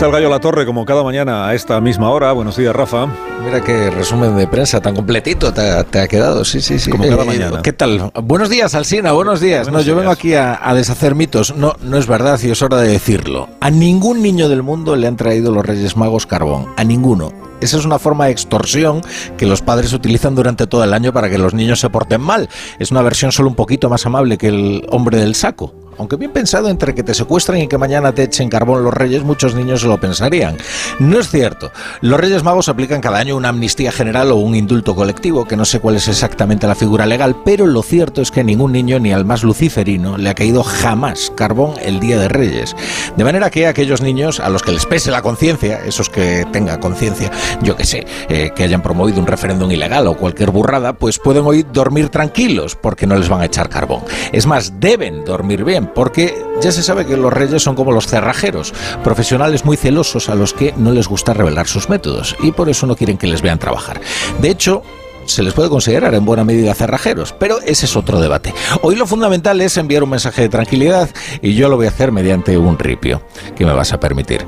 Está 0.03 0.17
el 0.17 0.21
gallo 0.21 0.29
La 0.29 0.41
Torre, 0.41 0.65
como 0.65 0.83
cada 0.83 1.01
mañana 1.01 1.47
a 1.47 1.53
esta 1.55 1.79
misma 1.79 2.09
hora. 2.09 2.33
Buenos 2.33 2.57
días, 2.57 2.75
Rafa. 2.75 3.07
Mira 3.45 3.61
qué 3.61 3.89
resumen 3.89 4.35
de 4.35 4.47
prensa 4.47 4.81
tan 4.81 4.95
completito 4.95 5.53
te 5.53 5.61
ha, 5.61 5.85
te 5.85 6.01
ha 6.01 6.09
quedado. 6.09 6.43
Sí, 6.43 6.59
sí, 6.59 6.77
sí. 6.77 6.91
Como 6.91 7.05
cada 7.05 7.23
Eh, 7.23 7.25
mañana. 7.25 7.61
¿Qué 7.61 7.71
tal? 7.71 8.11
Buenos 8.21 8.49
días, 8.49 8.75
Alsina. 8.75 9.13
Buenos 9.13 9.39
días. 9.39 9.67
Buenos 9.67 9.85
no, 9.85 9.87
yo 9.87 9.95
vengo 9.95 10.11
aquí 10.11 10.33
a, 10.33 10.59
a 10.61 10.73
deshacer 10.73 11.15
mitos. 11.15 11.55
No, 11.55 11.77
no 11.81 11.97
es 11.97 12.05
verdad 12.07 12.37
y 12.43 12.51
es 12.51 12.61
hora 12.61 12.81
de 12.81 12.89
decirlo. 12.89 13.47
A 13.61 13.69
ningún 13.69 14.21
niño 14.21 14.49
del 14.49 14.61
mundo 14.61 14.97
le 14.97 15.07
han 15.07 15.15
traído 15.15 15.53
los 15.53 15.65
Reyes 15.65 15.95
Magos 15.95 16.25
carbón. 16.25 16.67
A 16.75 16.83
ninguno. 16.83 17.31
Esa 17.61 17.77
es 17.77 17.85
una 17.85 17.97
forma 17.97 18.25
de 18.25 18.31
extorsión 18.31 19.01
que 19.37 19.45
los 19.45 19.61
padres 19.61 19.93
utilizan 19.93 20.35
durante 20.35 20.67
todo 20.67 20.83
el 20.83 20.93
año 20.93 21.13
para 21.13 21.29
que 21.29 21.37
los 21.37 21.53
niños 21.53 21.79
se 21.79 21.89
porten 21.89 22.19
mal. 22.19 22.49
Es 22.77 22.91
una 22.91 23.01
versión 23.03 23.31
solo 23.31 23.47
un 23.47 23.55
poquito 23.55 23.89
más 23.89 24.05
amable 24.05 24.37
que 24.37 24.49
el 24.49 24.85
hombre 24.89 25.17
del 25.17 25.33
saco. 25.33 25.73
Aunque 25.97 26.15
bien 26.15 26.31
pensado 26.31 26.69
entre 26.69 26.95
que 26.95 27.03
te 27.03 27.13
secuestren 27.13 27.61
y 27.61 27.67
que 27.67 27.77
mañana 27.77 28.13
te 28.13 28.23
echen 28.23 28.49
carbón 28.49 28.83
los 28.83 28.93
reyes, 28.93 29.23
muchos 29.23 29.55
niños 29.55 29.83
lo 29.83 29.99
pensarían. 29.99 30.57
No 30.99 31.19
es 31.19 31.29
cierto. 31.29 31.71
Los 32.01 32.19
Reyes 32.19 32.43
Magos 32.43 32.69
aplican 32.69 33.01
cada 33.01 33.19
año 33.19 33.37
una 33.37 33.49
amnistía 33.49 33.91
general 33.91 34.31
o 34.31 34.35
un 34.35 34.55
indulto 34.55 34.95
colectivo, 34.95 35.45
que 35.45 35.57
no 35.57 35.65
sé 35.65 35.79
cuál 35.79 35.95
es 35.95 36.07
exactamente 36.07 36.67
la 36.67 36.75
figura 36.75 37.05
legal, 37.05 37.35
pero 37.45 37.67
lo 37.67 37.83
cierto 37.83 38.21
es 38.21 38.31
que 38.31 38.43
ningún 38.43 38.71
niño, 38.71 38.99
ni 38.99 39.11
al 39.11 39.25
más 39.25 39.43
luciferino, 39.43 40.17
le 40.17 40.29
ha 40.29 40.35
caído 40.35 40.63
jamás 40.63 41.31
carbón 41.35 41.73
el 41.81 41.99
Día 41.99 42.17
de 42.17 42.27
Reyes. 42.27 42.75
De 43.15 43.23
manera 43.23 43.49
que 43.49 43.67
aquellos 43.67 44.01
niños 44.01 44.39
a 44.39 44.49
los 44.49 44.63
que 44.63 44.71
les 44.71 44.85
pese 44.85 45.11
la 45.11 45.21
conciencia, 45.21 45.83
esos 45.85 46.09
que 46.09 46.45
tengan 46.51 46.79
conciencia, 46.79 47.31
yo 47.61 47.75
que 47.75 47.85
sé, 47.85 48.05
eh, 48.29 48.51
que 48.55 48.63
hayan 48.63 48.81
promovido 48.81 49.19
un 49.19 49.27
referéndum 49.27 49.71
ilegal 49.71 50.07
o 50.07 50.17
cualquier 50.17 50.51
burrada, 50.51 50.93
pues 50.93 51.19
pueden 51.19 51.45
hoy 51.45 51.63
dormir 51.63 52.09
tranquilos 52.09 52.75
porque 52.75 53.07
no 53.07 53.15
les 53.15 53.29
van 53.29 53.41
a 53.41 53.45
echar 53.45 53.69
carbón. 53.69 54.03
Es 54.31 54.45
más, 54.45 54.79
deben 54.79 55.23
dormir 55.25 55.63
bien 55.63 55.82
porque 55.85 56.43
ya 56.61 56.71
se 56.71 56.83
sabe 56.83 57.05
que 57.05 57.17
los 57.17 57.33
reyes 57.33 57.61
son 57.61 57.75
como 57.75 57.91
los 57.91 58.07
cerrajeros, 58.07 58.73
profesionales 59.03 59.65
muy 59.65 59.77
celosos 59.77 60.29
a 60.29 60.35
los 60.35 60.53
que 60.53 60.73
no 60.77 60.91
les 60.91 61.07
gusta 61.07 61.33
revelar 61.33 61.67
sus 61.67 61.89
métodos 61.89 62.35
y 62.41 62.51
por 62.51 62.69
eso 62.69 62.87
no 62.87 62.95
quieren 62.95 63.17
que 63.17 63.27
les 63.27 63.41
vean 63.41 63.59
trabajar. 63.59 64.01
De 64.39 64.49
hecho, 64.49 64.83
se 65.25 65.43
les 65.43 65.53
puede 65.53 65.69
considerar 65.69 66.13
en 66.15 66.25
buena 66.25 66.43
medida 66.43 66.73
cerrajeros, 66.73 67.33
pero 67.37 67.59
ese 67.61 67.85
es 67.85 67.95
otro 67.95 68.19
debate. 68.19 68.53
Hoy 68.81 68.95
lo 68.95 69.07
fundamental 69.07 69.61
es 69.61 69.77
enviar 69.77 70.03
un 70.03 70.09
mensaje 70.09 70.41
de 70.41 70.49
tranquilidad 70.49 71.09
y 71.41 71.53
yo 71.53 71.69
lo 71.69 71.77
voy 71.77 71.85
a 71.85 71.89
hacer 71.89 72.11
mediante 72.11 72.57
un 72.57 72.77
ripio, 72.77 73.25
que 73.55 73.65
me 73.65 73.73
vas 73.73 73.93
a 73.93 73.99
permitir. 73.99 74.45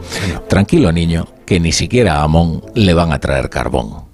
Tranquilo 0.47 0.91
niño, 0.91 1.27
que 1.45 1.59
ni 1.59 1.71
siquiera 1.71 2.17
a 2.17 2.23
Amón 2.23 2.63
le 2.73 2.93
van 2.93 3.13
a 3.13 3.19
traer 3.19 3.49
carbón. 3.49 4.04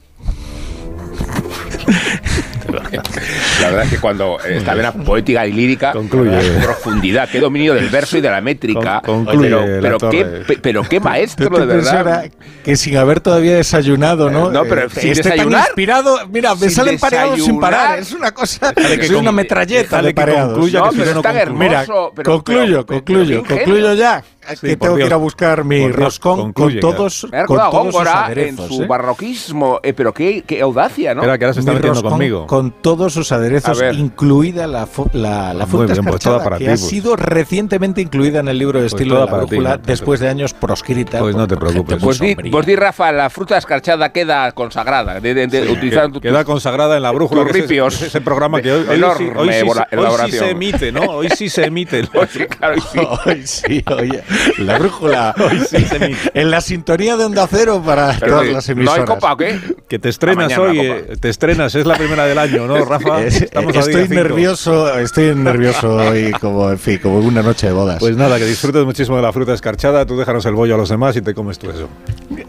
Verdad 3.71 3.85
es 3.85 3.89
que 3.91 3.99
cuando 3.99 4.37
eh, 4.45 4.57
esta 4.57 4.73
vena 4.73 4.91
poética 4.91 5.45
y 5.47 5.51
lírica, 5.53 5.91
Concluye. 5.93 6.31
qué 6.39 6.59
profundidad, 6.63 7.29
qué 7.29 7.39
dominio 7.39 7.73
del 7.73 7.89
verso 7.89 8.17
y 8.17 8.21
de 8.21 8.29
la 8.29 8.41
métrica. 8.41 9.01
Con- 9.05 9.25
concluye 9.25 9.49
pero, 9.81 9.97
pero, 9.97 10.09
qué, 10.11 10.25
pe- 10.47 10.59
pero 10.61 10.83
qué 10.83 10.99
maestro, 10.99 11.49
¿No 11.49 11.55
te 11.57 11.65
de 11.65 11.75
verdad. 11.75 12.29
que 12.63 12.75
sin 12.75 12.97
haber 12.97 13.19
todavía 13.21 13.55
desayunado, 13.55 14.29
¿no? 14.29 14.49
Eh, 14.49 14.53
no, 14.53 14.63
pero 14.65 14.85
Eh, 14.85 14.89
sin 14.89 15.13
tan 15.13 15.23
desayunar. 15.23 15.65
inspirado. 15.67 16.17
Mira, 16.29 16.55
me 16.55 16.69
salen 16.69 16.97
pareados 16.99 17.43
sin 17.43 17.59
parar. 17.59 17.99
Es 17.99 18.11
una 18.13 18.31
cosa. 18.31 18.71
Déjale 18.75 18.99
que 18.99 19.07
Soy 19.07 19.15
una 19.17 19.31
metralleta 19.31 20.01
de 20.01 20.09
que 20.09 20.13
pareados. 20.13 20.53
concluya, 20.53 20.79
No, 20.79 20.85
que 20.89 20.91
si 20.91 20.97
pero 20.99 21.09
no, 21.11 21.15
no 21.15 21.21
tan 21.21 21.35
concluye. 21.35 21.59
Mira, 21.59 21.81
hermoso. 21.81 22.11
pero- 22.15 22.31
concluyo, 22.33 22.85
pero- 22.85 22.99
concluyo, 23.03 23.43
concluyo 23.47 23.93
ya. 23.93 24.23
Sí, 24.55 24.67
que 24.67 24.75
tengo 24.77 24.95
que 24.95 25.05
ir 25.05 25.13
a 25.13 25.17
buscar 25.17 25.63
mi 25.63 25.77
Dios, 25.77 25.95
roscón 25.95 26.39
concluye 26.39 26.79
con 26.81 26.95
todos, 26.95 27.27
Me 27.31 27.37
ha 27.39 27.45
con 27.45 27.57
recordado 27.57 27.71
todos 27.71 27.85
sus 27.85 27.93
Góngora 27.93 28.11
en 28.11 28.25
aderezos. 28.25 28.67
su 28.67 28.83
¿eh? 28.83 28.87
barroquismo, 28.87 29.79
eh, 29.83 29.93
pero 29.93 30.13
qué, 30.13 30.43
qué 30.45 30.61
audacia, 30.61 31.13
¿no? 31.13 31.21
Espera, 31.21 31.37
que 31.37 31.45
ahora 31.45 31.53
se 31.53 31.59
está 31.59 31.71
Mi 31.71 31.75
metiendo 31.77 32.01
conmigo. 32.03 32.47
Con 32.47 32.71
todos 32.71 33.13
sus 33.13 33.31
aderezos, 33.31 33.81
incluida 33.93 34.65
la, 34.67 34.87
la, 35.13 35.67
fruta 35.67 35.93
bien, 35.93 36.03
pues 36.03 36.15
escarchada, 36.15 36.19
toda 36.37 36.43
para 36.43 36.57
que 36.57 36.65
ti, 36.65 36.69
ha 36.71 36.73
pues. 36.73 36.87
sido 36.87 37.15
recientemente 37.15 38.01
incluida 38.01 38.39
en 38.39 38.47
el 38.47 38.57
libro 38.57 38.79
de 38.79 38.85
Pues 38.89 38.93
estilo 38.93 39.15
de 39.15 39.21
la 39.21 39.27
ti, 39.27 39.37
brújula, 39.55 39.77
después 39.77 40.19
de 40.19 40.29
años 40.29 40.53
proscrita. 40.53 41.19
Pues 41.19 41.35
no 41.35 41.47
te 41.47 41.55
preocupes. 41.57 41.97
Pues 42.01 42.19
di, 42.19 42.35
pues 42.35 42.65
di, 42.65 42.75
Rafa, 42.75 43.11
la 43.11 43.29
fruta 43.29 43.57
escarchada 43.57 44.11
queda 44.11 44.51
consagrada, 44.53 45.19
de, 45.19 45.33
de- 45.33 45.47
de- 45.47 45.71
utilizando 45.71 46.19
Que- 46.19 46.29
Queda 46.29 46.43
consagrada 46.45 46.97
en 46.97 47.03
la 47.03 47.11
brújula. 47.11 47.43
que 47.45 47.49
es 47.51 47.55
ese- 47.57 47.61
ripios. 47.67 48.01
Ese, 48.01 48.21
programa 48.21 48.61
que 48.61 48.71
hoy, 48.71 48.79
hoy 48.79 48.85
sí- 48.87 48.93
Enorme 48.95 49.33
hoy 49.37 49.49
sí, 49.49 49.53
elabora- 49.59 49.81
hoy 49.81 49.87
sí 49.91 49.95
elaboración. 49.97 50.45
se 50.45 50.49
emite, 50.51 50.91
¿no? 50.91 51.01
Hoy 51.01 51.29
sí 51.29 51.49
se 51.49 51.65
emite. 51.65 52.01
Claro, 52.59 52.75
sí. 52.81 52.99
Hoy 53.25 53.41
sí, 53.47 53.83
oye, 53.91 54.23
la 54.59 54.77
brújula. 54.79 55.35
sí 55.69 55.85
en 56.33 56.51
la 56.51 56.61
sintonía 56.61 57.17
de 57.17 57.25
Onda 57.25 57.47
Cero 57.49 57.81
para 57.85 58.15
Pero 58.19 58.33
todas 58.37 58.47
las 58.53 58.67
¿No 58.67 58.71
emisoras. 58.73 58.99
hay 58.99 59.05
copa 59.05 59.33
o 59.33 59.37
qué? 59.37 59.59
Que 59.87 59.99
te 59.99 60.09
estrenas 60.09 60.45
Mañana, 60.57 60.61
hoy, 60.61 60.79
eh, 60.79 61.13
te 61.19 61.29
estrenas, 61.29 61.75
es 61.75 61.85
la 61.85 61.95
primera 61.95 62.25
del 62.25 62.37
año, 62.37 62.67
¿no, 62.67 62.83
Rafa? 62.85 63.23
Es- 63.23 63.41
estoy 63.41 64.07
nervioso, 64.09 64.97
estoy 64.99 65.35
nervioso 65.35 65.95
hoy, 65.95 66.31
como 66.39 66.69
en 66.71 66.79
fin, 66.79 66.99
como 66.99 67.19
una 67.19 67.41
noche 67.41 67.67
de 67.67 67.73
bodas. 67.73 67.99
Pues 67.99 68.15
nada, 68.15 68.37
que 68.37 68.45
disfrutes 68.45 68.83
muchísimo 68.85 69.17
de 69.17 69.23
la 69.23 69.33
fruta 69.33 69.53
escarchada, 69.53 70.05
tú 70.05 70.17
déjanos 70.17 70.45
el 70.45 70.53
bollo 70.53 70.75
a 70.75 70.77
los 70.77 70.89
demás 70.89 71.15
y 71.17 71.21
te 71.21 71.33
comes 71.33 71.59
tú 71.59 71.69
eso. 71.69 71.89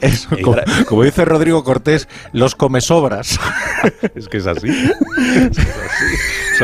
Eso, 0.01 0.29
como, 0.43 0.57
como 0.87 1.03
dice 1.05 1.25
Rodrigo 1.25 1.63
Cortés, 1.65 2.09
los 2.33 2.55
comesobras. 2.55 3.39
Es 4.15 4.29
que 4.29 4.37
es 4.39 4.47
así. 4.47 4.69
Es 4.69 5.59
así. 5.59 6.17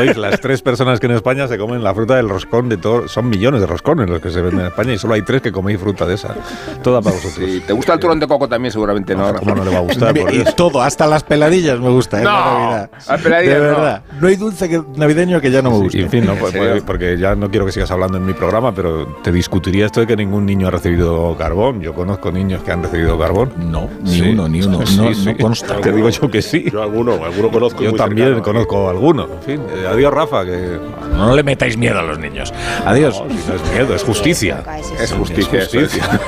Sois 0.05 0.17
las 0.17 0.39
tres 0.39 0.61
personas 0.61 0.99
que 0.99 1.05
en 1.07 1.13
España 1.13 1.47
se 1.47 1.57
comen 1.57 1.83
la 1.83 1.93
fruta 1.93 2.15
del 2.15 2.29
roscón 2.29 2.69
de 2.69 2.77
todo. 2.77 3.07
Son 3.07 3.27
millones 3.29 3.61
de 3.61 3.67
roscones 3.67 4.09
los 4.09 4.19
que 4.21 4.29
se 4.31 4.41
venden 4.41 4.61
en 4.61 4.65
España 4.67 4.93
y 4.93 4.97
solo 4.97 5.13
hay 5.15 5.21
tres 5.23 5.41
que 5.41 5.51
coméis 5.51 5.79
fruta 5.79 6.05
de 6.05 6.15
esa. 6.15 6.35
Toda 6.81 7.01
para 7.01 7.15
vosotros. 7.15 7.49
Sí, 7.49 7.61
¿Te 7.65 7.73
gusta 7.73 7.93
el 7.93 7.99
turrón 7.99 8.19
de 8.19 8.27
coco 8.27 8.47
también? 8.47 8.71
Seguramente 8.71 9.15
no. 9.15 9.33
¿Cómo 9.35 9.55
no 9.55 9.63
le 9.65 9.71
va 9.71 9.77
a 9.77 9.81
gustar? 9.81 10.13
Por 10.17 10.33
y 10.33 10.37
Dios. 10.37 10.55
todo, 10.55 10.81
hasta 10.81 11.05
las 11.07 11.23
peladillas 11.23 11.79
me 11.79 11.89
gusta, 11.89 12.19
¿eh? 12.21 12.23
No, 12.23 12.29
la 12.31 12.43
Navidad. 12.59 12.89
las 13.07 13.21
peladillas 13.21 13.53
De 13.55 13.59
no. 13.61 13.75
verdad. 13.75 14.01
No. 14.21 14.27
hay 14.27 14.35
dulce 14.35 14.69
que- 14.69 14.81
navideño 14.95 15.41
que 15.41 15.51
ya 15.51 15.61
no 15.61 15.69
me 15.71 15.75
Sí, 15.77 15.83
guste. 15.83 16.01
en 16.01 16.09
fin, 16.09 16.25
no, 16.25 16.35
pues, 16.35 16.55
pues, 16.55 16.83
porque 16.83 17.17
ya 17.17 17.35
no 17.35 17.49
quiero 17.49 17.65
que 17.65 17.71
sigas 17.71 17.91
hablando 17.91 18.17
en 18.17 18.25
mi 18.25 18.33
programa, 18.33 18.73
pero 18.73 19.05
te 19.23 19.31
discutiría 19.31 19.85
esto 19.85 19.99
de 20.01 20.07
que 20.07 20.15
ningún 20.15 20.45
niño 20.45 20.67
ha 20.67 20.71
recibido 20.71 21.35
carbón. 21.37 21.81
Yo 21.81 21.93
conozco 21.93 22.31
niños 22.31 22.63
que 22.63 22.71
han 22.71 22.83
recibido 22.83 23.17
carbón. 23.19 23.51
No, 23.57 23.89
ni 24.03 24.11
Sí. 24.11 24.21
uno, 24.29 24.47
ni 24.47 24.61
uno. 24.61 24.85
Sí, 24.85 24.97
no, 24.97 25.13
sí. 25.13 25.25
no 25.25 25.37
consta. 25.37 25.75
Te 25.81 25.91
digo 25.91 26.09
yo 26.09 26.29
que 26.29 26.41
sí. 26.41 26.65
Yo 26.71 26.81
alguno, 26.83 27.13
alguno 27.23 27.49
conozco. 27.51 27.83
Yo 27.83 27.89
muy 27.91 27.97
también 27.97 28.27
cercano. 28.27 28.43
conozco 28.43 28.89
alguno. 28.89 29.27
En 29.39 29.41
fin, 29.43 29.61
eh, 29.75 29.87
adiós, 29.89 30.13
Rafa, 30.13 30.45
que 30.45 30.79
No 31.15 31.35
le 31.35 31.43
metáis 31.43 31.77
miedo 31.77 31.99
a 31.99 32.03
los 32.03 32.17
niños. 32.19 32.53
Adiós. 32.85 33.21
no, 33.21 33.29
si 33.29 33.47
no 33.49 33.55
es 33.55 33.71
miedo, 33.71 33.95
es 33.95 34.03
justicia. 34.03 34.63
Es 34.99 35.11
justicia. 35.13 35.59
Es 35.59 35.67
justicia. 35.73 36.19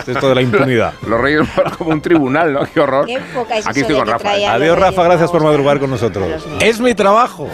es 0.00 0.08
esto 0.08 0.28
de 0.28 0.34
la 0.34 0.42
impunidad. 0.42 0.92
Los 1.06 1.20
reyes 1.20 1.42
Magos 1.56 1.76
como 1.76 1.90
un 1.90 2.00
tribunal, 2.00 2.52
¿no? 2.52 2.60
Qué 2.72 2.80
horror. 2.80 3.06
Qué 3.06 3.18
poca 3.34 3.56
es 3.58 3.66
Aquí 3.66 3.80
eso 3.80 3.88
estoy 3.88 3.96
con 3.98 4.06
Rafa. 4.08 4.30
Adiós, 4.52 4.78
Rafa, 4.78 5.02
gracias 5.04 5.30
por 5.30 5.42
madrugar 5.42 5.78
con 5.80 5.90
nosotros. 5.90 6.26
Es 6.60 6.80
mi 6.80 6.94
trabajo. 6.94 7.48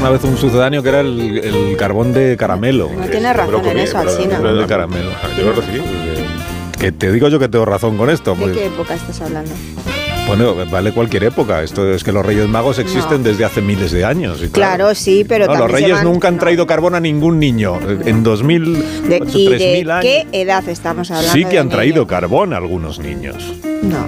Una 0.00 0.10
vez 0.10 0.22
un 0.22 0.36
sucedáneo 0.36 0.82
que 0.82 0.88
era 0.90 1.00
el, 1.00 1.38
el 1.38 1.76
carbón 1.76 2.12
de 2.12 2.36
caramelo. 2.36 2.88
No 2.94 3.04
tienes 3.06 3.32
Pero 3.32 3.50
razón 3.58 3.66
en 3.68 3.78
eso, 3.78 3.98
Alsina. 3.98 4.36
pero- 4.40 4.54
de 4.54 4.66
caramelo. 4.66 5.10
Yo 5.36 5.44
lo 5.46 5.52
recibí. 5.52 5.82
Que 6.78 6.92
te 6.92 7.10
digo 7.10 7.28
yo 7.28 7.38
que 7.40 7.48
tengo 7.48 7.64
razón 7.64 7.96
con 7.96 8.08
esto. 8.10 8.34
¿De 8.34 8.40
Pues, 8.42 8.56
qué 8.56 8.66
época 8.66 8.94
estás 8.94 9.20
hablando? 9.22 9.50
Bueno, 10.28 10.54
vale 10.70 10.92
cualquier 10.92 11.24
época. 11.24 11.62
Esto 11.62 11.90
es 11.92 12.04
que 12.04 12.12
los 12.12 12.24
Reyes 12.24 12.46
Magos 12.48 12.78
existen 12.78 13.22
No. 13.22 13.28
desde 13.30 13.44
hace 13.46 13.62
miles 13.62 13.90
de 13.90 14.04
años. 14.04 14.40
y 14.42 14.48
Claro, 14.48 14.94
sí, 14.94 15.24
pero 15.26 15.46
No, 15.46 15.56
los 15.56 15.70
Reyes 15.70 16.02
nunca 16.04 16.28
han 16.28 16.34
no. 16.36 16.40
traído 16.40 16.66
carbón 16.66 16.94
a 16.94 17.00
ningún 17.00 17.38
niño. 17.38 17.78
En 18.04 18.22
2000, 18.22 19.08
¿De, 19.08 19.16
¿Y 19.16 19.46
3000 19.48 19.86
de 19.86 19.92
años. 19.92 20.02
qué 20.02 20.26
edad 20.32 20.68
estamos 20.68 21.10
hablando? 21.10 21.32
Sí 21.32 21.44
que 21.46 21.58
han 21.58 21.68
traído 21.70 21.96
niños? 21.96 22.08
carbón 22.08 22.52
algunos 22.52 22.98
niños. 22.98 23.54
No, 23.82 24.06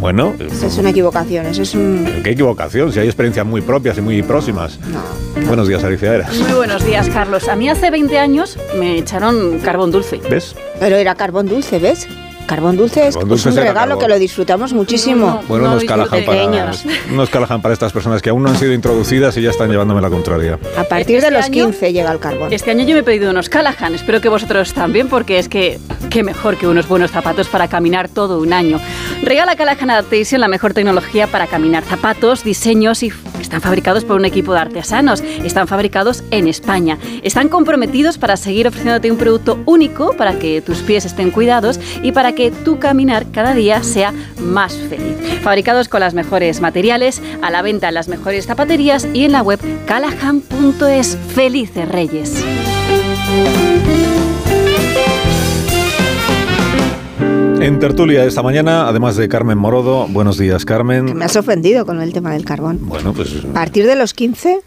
Bueno, 0.00 0.34
eso 0.38 0.66
es 0.66 0.76
una 0.76 0.90
equivocación, 0.90 1.46
eso 1.46 1.62
es 1.62 1.74
un... 1.74 2.20
qué 2.22 2.30
equivocación, 2.32 2.92
si 2.92 2.98
hay 2.98 3.06
experiencias 3.06 3.46
muy 3.46 3.62
propias 3.62 3.96
y 3.96 4.02
muy 4.02 4.22
próximas. 4.22 4.78
No. 4.90 5.00
Buenos 5.46 5.66
días, 5.66 5.82
Alicia 5.82 6.14
Eras. 6.14 6.36
Muy 6.36 6.52
buenos 6.52 6.84
días, 6.84 7.08
Carlos. 7.08 7.48
A 7.48 7.56
mí 7.56 7.68
hace 7.70 7.90
20 7.90 8.18
años 8.18 8.58
me 8.78 8.98
echaron 8.98 9.60
carbón 9.60 9.90
dulce. 9.92 10.20
¿Ves? 10.28 10.54
Pero 10.78 10.96
era 10.96 11.14
carbón 11.14 11.46
dulce, 11.46 11.78
¿ves? 11.78 12.06
Carbón 12.46 12.76
dulce 12.76 13.08
es, 13.08 13.14
Carbón 13.14 13.28
dulce 13.30 13.48
es 13.48 13.54
un 13.54 13.60
regalo 13.60 13.78
carbón. 13.92 13.98
que 14.00 14.08
lo 14.08 14.18
disfrutamos 14.18 14.72
muchísimo. 14.72 15.26
No, 15.26 15.34
no. 15.42 15.42
Bueno, 15.48 15.64
nos 15.70 15.80
disfruté. 15.80 16.06
calajan, 16.08 16.24
para, 16.24 16.38
Pequeños. 16.38 16.84
nos 17.10 17.30
calajan 17.30 17.62
para 17.62 17.72
estas 17.74 17.92
personas 17.92 18.20
que 18.22 18.30
aún 18.30 18.42
no 18.42 18.50
han 18.50 18.56
sido 18.58 18.72
introducidas 18.72 19.36
y 19.36 19.42
ya 19.42 19.50
están 19.50 19.70
llevándome 19.70 20.00
la 20.00 20.10
contraria. 20.10 20.58
A 20.76 20.84
partir 20.84 21.16
Este 21.16 21.30
de 21.30 21.36
los 21.36 21.44
año- 21.46 21.64
15 21.66 21.92
llega 21.92 22.12
el 22.12 22.18
carbón. 22.18 22.52
Este 22.52 22.70
año 22.70 22.84
yo 22.84 22.94
me 22.94 23.00
he 23.00 23.02
pedido 23.02 23.30
unos 23.30 23.48
Callahan. 23.48 23.94
Espero 23.94 24.20
que 24.20 24.28
vosotros 24.28 24.72
también, 24.74 25.08
porque 25.08 25.38
es 25.38 25.48
que 25.48 25.78
qué 26.10 26.22
mejor 26.22 26.56
que 26.56 26.66
unos 26.68 26.86
buenos 26.88 27.10
zapatos 27.10 27.48
para 27.48 27.68
caminar 27.68 28.08
todo 28.08 28.38
un 28.40 28.52
año. 28.52 28.78
Regala 29.22 29.56
Callahan 29.56 29.90
Adaptation 29.90 30.40
la 30.40 30.48
mejor 30.48 30.74
tecnología 30.74 31.26
para 31.26 31.46
caminar. 31.46 31.82
Zapatos, 31.84 32.44
diseños 32.44 33.02
y 33.02 33.10
están 33.44 33.60
fabricados 33.60 34.04
por 34.04 34.16
un 34.16 34.24
equipo 34.24 34.52
de 34.52 34.60
artesanos. 34.60 35.20
Están 35.20 35.68
fabricados 35.68 36.24
en 36.30 36.48
España. 36.48 36.98
Están 37.22 37.48
comprometidos 37.48 38.18
para 38.18 38.36
seguir 38.36 38.66
ofreciéndote 38.66 39.10
un 39.10 39.18
producto 39.18 39.58
único 39.66 40.14
para 40.16 40.38
que 40.38 40.60
tus 40.60 40.78
pies 40.80 41.04
estén 41.04 41.30
cuidados 41.30 41.78
y 42.02 42.12
para 42.12 42.34
que 42.34 42.50
tu 42.50 42.78
caminar 42.78 43.26
cada 43.30 43.54
día 43.54 43.82
sea 43.82 44.12
más 44.38 44.74
feliz. 44.74 45.16
Fabricados 45.42 45.88
con 45.88 46.00
las 46.00 46.14
mejores 46.14 46.60
materiales, 46.60 47.22
a 47.42 47.50
la 47.50 47.62
venta 47.62 47.88
en 47.88 47.94
las 47.94 48.08
mejores 48.08 48.46
zapaterías 48.46 49.06
y 49.12 49.24
en 49.24 49.32
la 49.32 49.42
web 49.42 49.60
callahan.es. 49.86 51.18
Felices 51.34 51.88
Reyes. 51.88 52.44
En 57.64 57.78
tertulia 57.78 58.26
esta 58.26 58.42
mañana, 58.42 58.86
además 58.88 59.16
de 59.16 59.26
Carmen 59.26 59.56
Morodo, 59.56 60.06
buenos 60.08 60.36
días, 60.36 60.66
Que 60.66 60.74
Carmen. 60.74 61.16
me 61.16 61.24
has 61.24 61.34
ofendido 61.34 61.86
con 61.86 61.98
el 62.02 62.12
tema 62.12 62.30
del 62.34 62.44
carbón. 62.44 62.78
Bueno, 62.82 63.14
pues 63.14 63.42
A 63.42 63.52
partir 63.54 63.86
de 63.86 63.96
los 63.96 64.12
15 64.12 64.60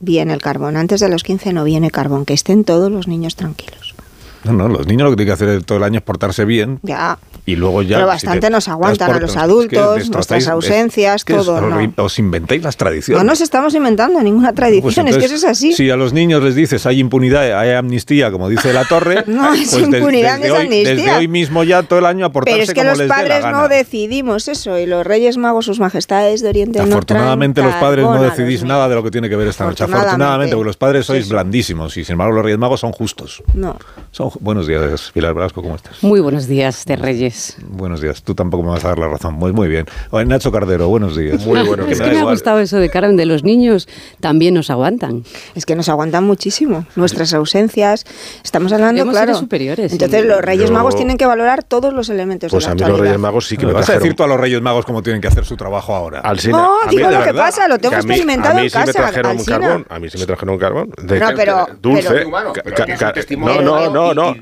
viene 0.00 0.32
el 0.34 0.42
carbón. 0.42 0.76
Antes 0.76 0.98
de 0.98 1.08
los 1.08 1.22
15 1.22 1.52
no 1.52 1.62
viene 1.62 1.92
carbón. 1.92 2.24
Que 2.24 2.34
estén 2.34 2.64
todos 2.64 2.90
los 2.90 3.06
niños 3.06 3.36
tranquilos. 3.36 3.94
No, 4.42 4.52
no, 4.54 4.66
los 4.66 4.88
niños 4.88 5.04
lo 5.04 5.10
que 5.10 5.16
tienen 5.24 5.36
que 5.36 5.44
hacer 5.44 5.62
todo 5.62 5.78
el 5.78 5.84
año 5.84 5.98
es 5.98 6.02
portarse 6.02 6.44
bien 6.44 6.80
Ya. 6.82 7.16
Y 7.44 7.56
luego 7.56 7.82
ya... 7.82 7.96
Pero 7.96 8.06
si 8.06 8.12
bastante 8.14 8.40
te 8.46 8.50
nos 8.50 8.68
aguantan 8.68 9.10
a 9.10 9.18
los 9.18 9.30
es 9.30 9.36
que 9.36 9.42
adultos, 9.42 9.96
nuestras 10.10 10.42
es- 10.42 10.48
ausencias, 10.48 11.24
que 11.24 11.32
es 11.34 11.38
todo, 11.44 11.60
¿no? 11.60 11.74
horrible. 11.74 11.94
Os 11.96 12.18
inventáis 12.18 12.62
las 12.62 12.76
tradiciones. 12.76 13.24
No 13.24 13.28
nos 13.30 13.40
estamos 13.40 13.74
inventando 13.74 14.20
ninguna 14.22 14.52
tradición, 14.52 14.82
Pues 14.82 14.96
es 14.98 15.02
que 15.04 15.08
entonces, 15.10 15.32
eso 15.32 15.46
es 15.46 15.50
así. 15.50 15.72
Si 15.72 15.90
a 15.90 15.96
los 15.96 16.12
niños 16.12 16.42
les 16.42 16.54
dices 16.54 16.86
hay 16.86 17.00
impunidad, 17.00 17.58
hay 17.58 17.72
amnistía, 17.72 18.30
como 18.30 18.48
dice 18.48 18.72
la 18.72 18.84
torre, 18.84 19.24
No, 19.26 19.52
es 19.54 19.70
pues 19.70 19.90
des- 19.90 20.00
impunidad, 20.00 20.38
desde, 20.38 20.48
no 20.50 20.54
es 20.54 20.60
hoy, 20.60 20.66
amnistía. 20.66 20.94
desde 20.94 21.12
hoy 21.16 21.28
mismo 21.28 21.64
ya 21.64 21.82
todo 21.82 21.98
el 21.98 22.06
año 22.06 22.26
aportarse 22.26 22.54
Pero 22.54 22.62
es 22.64 22.68
que 22.74 22.80
como 22.80 22.90
los 22.90 22.98
les 22.98 23.06
dé 23.06 23.08
la 23.08 23.14
padres 23.16 23.42
gana. 23.42 23.58
no 23.62 23.68
decidimos 23.68 24.46
eso 24.48 24.78
y 24.78 24.86
los 24.86 25.04
Reyes 25.06 25.36
Magos, 25.36 25.66
sus 25.66 25.80
majestades 25.80 26.42
de 26.42 26.48
Oriente 26.48 26.78
no 26.78 26.84
Afortunadamente 26.84 27.60
traen 27.60 27.72
los 27.72 27.80
padres 27.80 28.04
no 28.04 28.22
decidís 28.22 28.62
nada 28.62 28.88
de 28.88 28.94
lo 28.94 29.02
que 29.02 29.10
tiene 29.10 29.28
que 29.28 29.34
ver 29.36 29.48
esta 29.48 29.64
noche. 29.64 29.82
Afortunadamente. 29.84 30.54
Porque 30.54 30.66
los 30.66 30.76
padres 30.76 31.06
sois 31.06 31.22
Sí, 31.24 31.28
sí. 31.28 31.32
blandísimos 31.32 31.96
y 31.96 32.04
sin 32.04 32.12
embargo 32.12 32.34
los 32.34 32.44
Reyes 32.44 32.58
Magos 32.58 32.80
son 32.80 32.92
justos. 32.92 33.42
No. 33.54 33.76
Son 34.12 34.30
Buenos 34.40 34.66
días, 34.66 35.10
Pilar 35.12 35.34
Velasco, 35.34 35.60
¿cómo 35.62 35.74
estás? 35.76 36.02
Muy 36.02 36.20
buenos 36.20 36.46
días 36.46 36.84
de 36.84 36.96
Reyes. 36.96 37.31
Buenos 37.68 38.00
días, 38.00 38.22
tú 38.22 38.34
tampoco 38.34 38.62
me 38.62 38.70
vas 38.70 38.84
a 38.84 38.88
dar 38.88 38.98
la 38.98 39.08
razón. 39.08 39.34
Muy, 39.34 39.52
muy 39.52 39.68
bien. 39.68 39.86
Oye, 40.10 40.24
Nacho 40.24 40.52
Cardero, 40.52 40.88
buenos 40.88 41.16
días. 41.16 41.44
Muy 41.46 41.62
buenos 41.66 41.86
Que 41.86 41.92
Es 41.92 41.98
me 42.00 42.04
que 42.06 42.10
me 42.12 42.20
ha 42.20 42.24
gustado 42.24 42.60
eso 42.60 42.76
de 42.78 42.88
Carmen, 42.90 43.16
de 43.16 43.26
los 43.26 43.42
niños 43.44 43.88
también 44.20 44.54
nos 44.54 44.70
aguantan. 44.70 45.24
Es 45.54 45.66
que 45.66 45.74
nos 45.74 45.88
aguantan 45.88 46.24
muchísimo 46.24 46.86
nuestras 46.96 47.32
ausencias. 47.34 48.04
Estamos 48.44 48.72
hablando, 48.72 49.02
Hemos 49.02 49.14
claro. 49.14 49.34
superiores, 49.34 49.92
Entonces 49.92 50.22
sí. 50.22 50.26
los 50.28 50.40
Reyes 50.40 50.68
Yo- 50.68 50.74
Magos 50.74 50.96
tienen 50.96 51.16
que 51.16 51.26
valorar 51.26 51.62
todos 51.62 51.92
los 51.92 52.08
elementos 52.08 52.50
Pues 52.50 52.64
de 52.64 52.70
a 52.70 52.70
la 52.70 52.74
mí 52.74 52.80
los 52.80 52.88
actualidad. 52.90 53.12
Reyes 53.12 53.20
Magos 53.20 53.46
sí 53.46 53.56
que 53.56 53.66
¿Me 53.66 53.72
me 53.72 53.78
vas 53.80 53.88
a 53.90 53.94
decir 53.94 54.14
tú 54.14 54.22
a 54.22 54.26
los 54.26 54.38
Reyes 54.40 54.60
Magos 54.62 54.84
cómo 54.84 55.02
tienen 55.02 55.20
que 55.20 55.28
hacer 55.28 55.44
su 55.44 55.56
trabajo 55.56 55.94
ahora? 55.94 56.20
Alsina, 56.20 56.58
No, 56.58 56.80
a 56.82 56.86
mí 56.86 56.96
digo 56.96 57.10
lo 57.10 57.18
que 57.20 57.24
verdad, 57.26 57.44
pasa, 57.44 57.68
lo 57.68 57.78
tengo 57.78 57.90
que 57.90 57.96
a 57.96 58.02
mí- 58.02 58.04
experimentado 58.10 58.54
a 58.54 58.60
mí 58.60 58.64
en 58.64 58.70
sí 58.70 58.78
me 58.78 58.84
casa. 58.84 58.98
trajeron 58.98 59.38
un 59.38 59.44
carbón, 59.44 59.86
a 59.88 59.98
mí 59.98 60.10
sí 60.10 60.18
me 60.18 60.26
trajeron 60.26 60.54
un 60.54 60.60
carbón. 60.60 60.90
De 61.02 61.18
No, 61.20 61.28
pero- 61.34 61.66
dulce. 61.80 62.24
no, 62.24 64.14
no, 64.14 64.34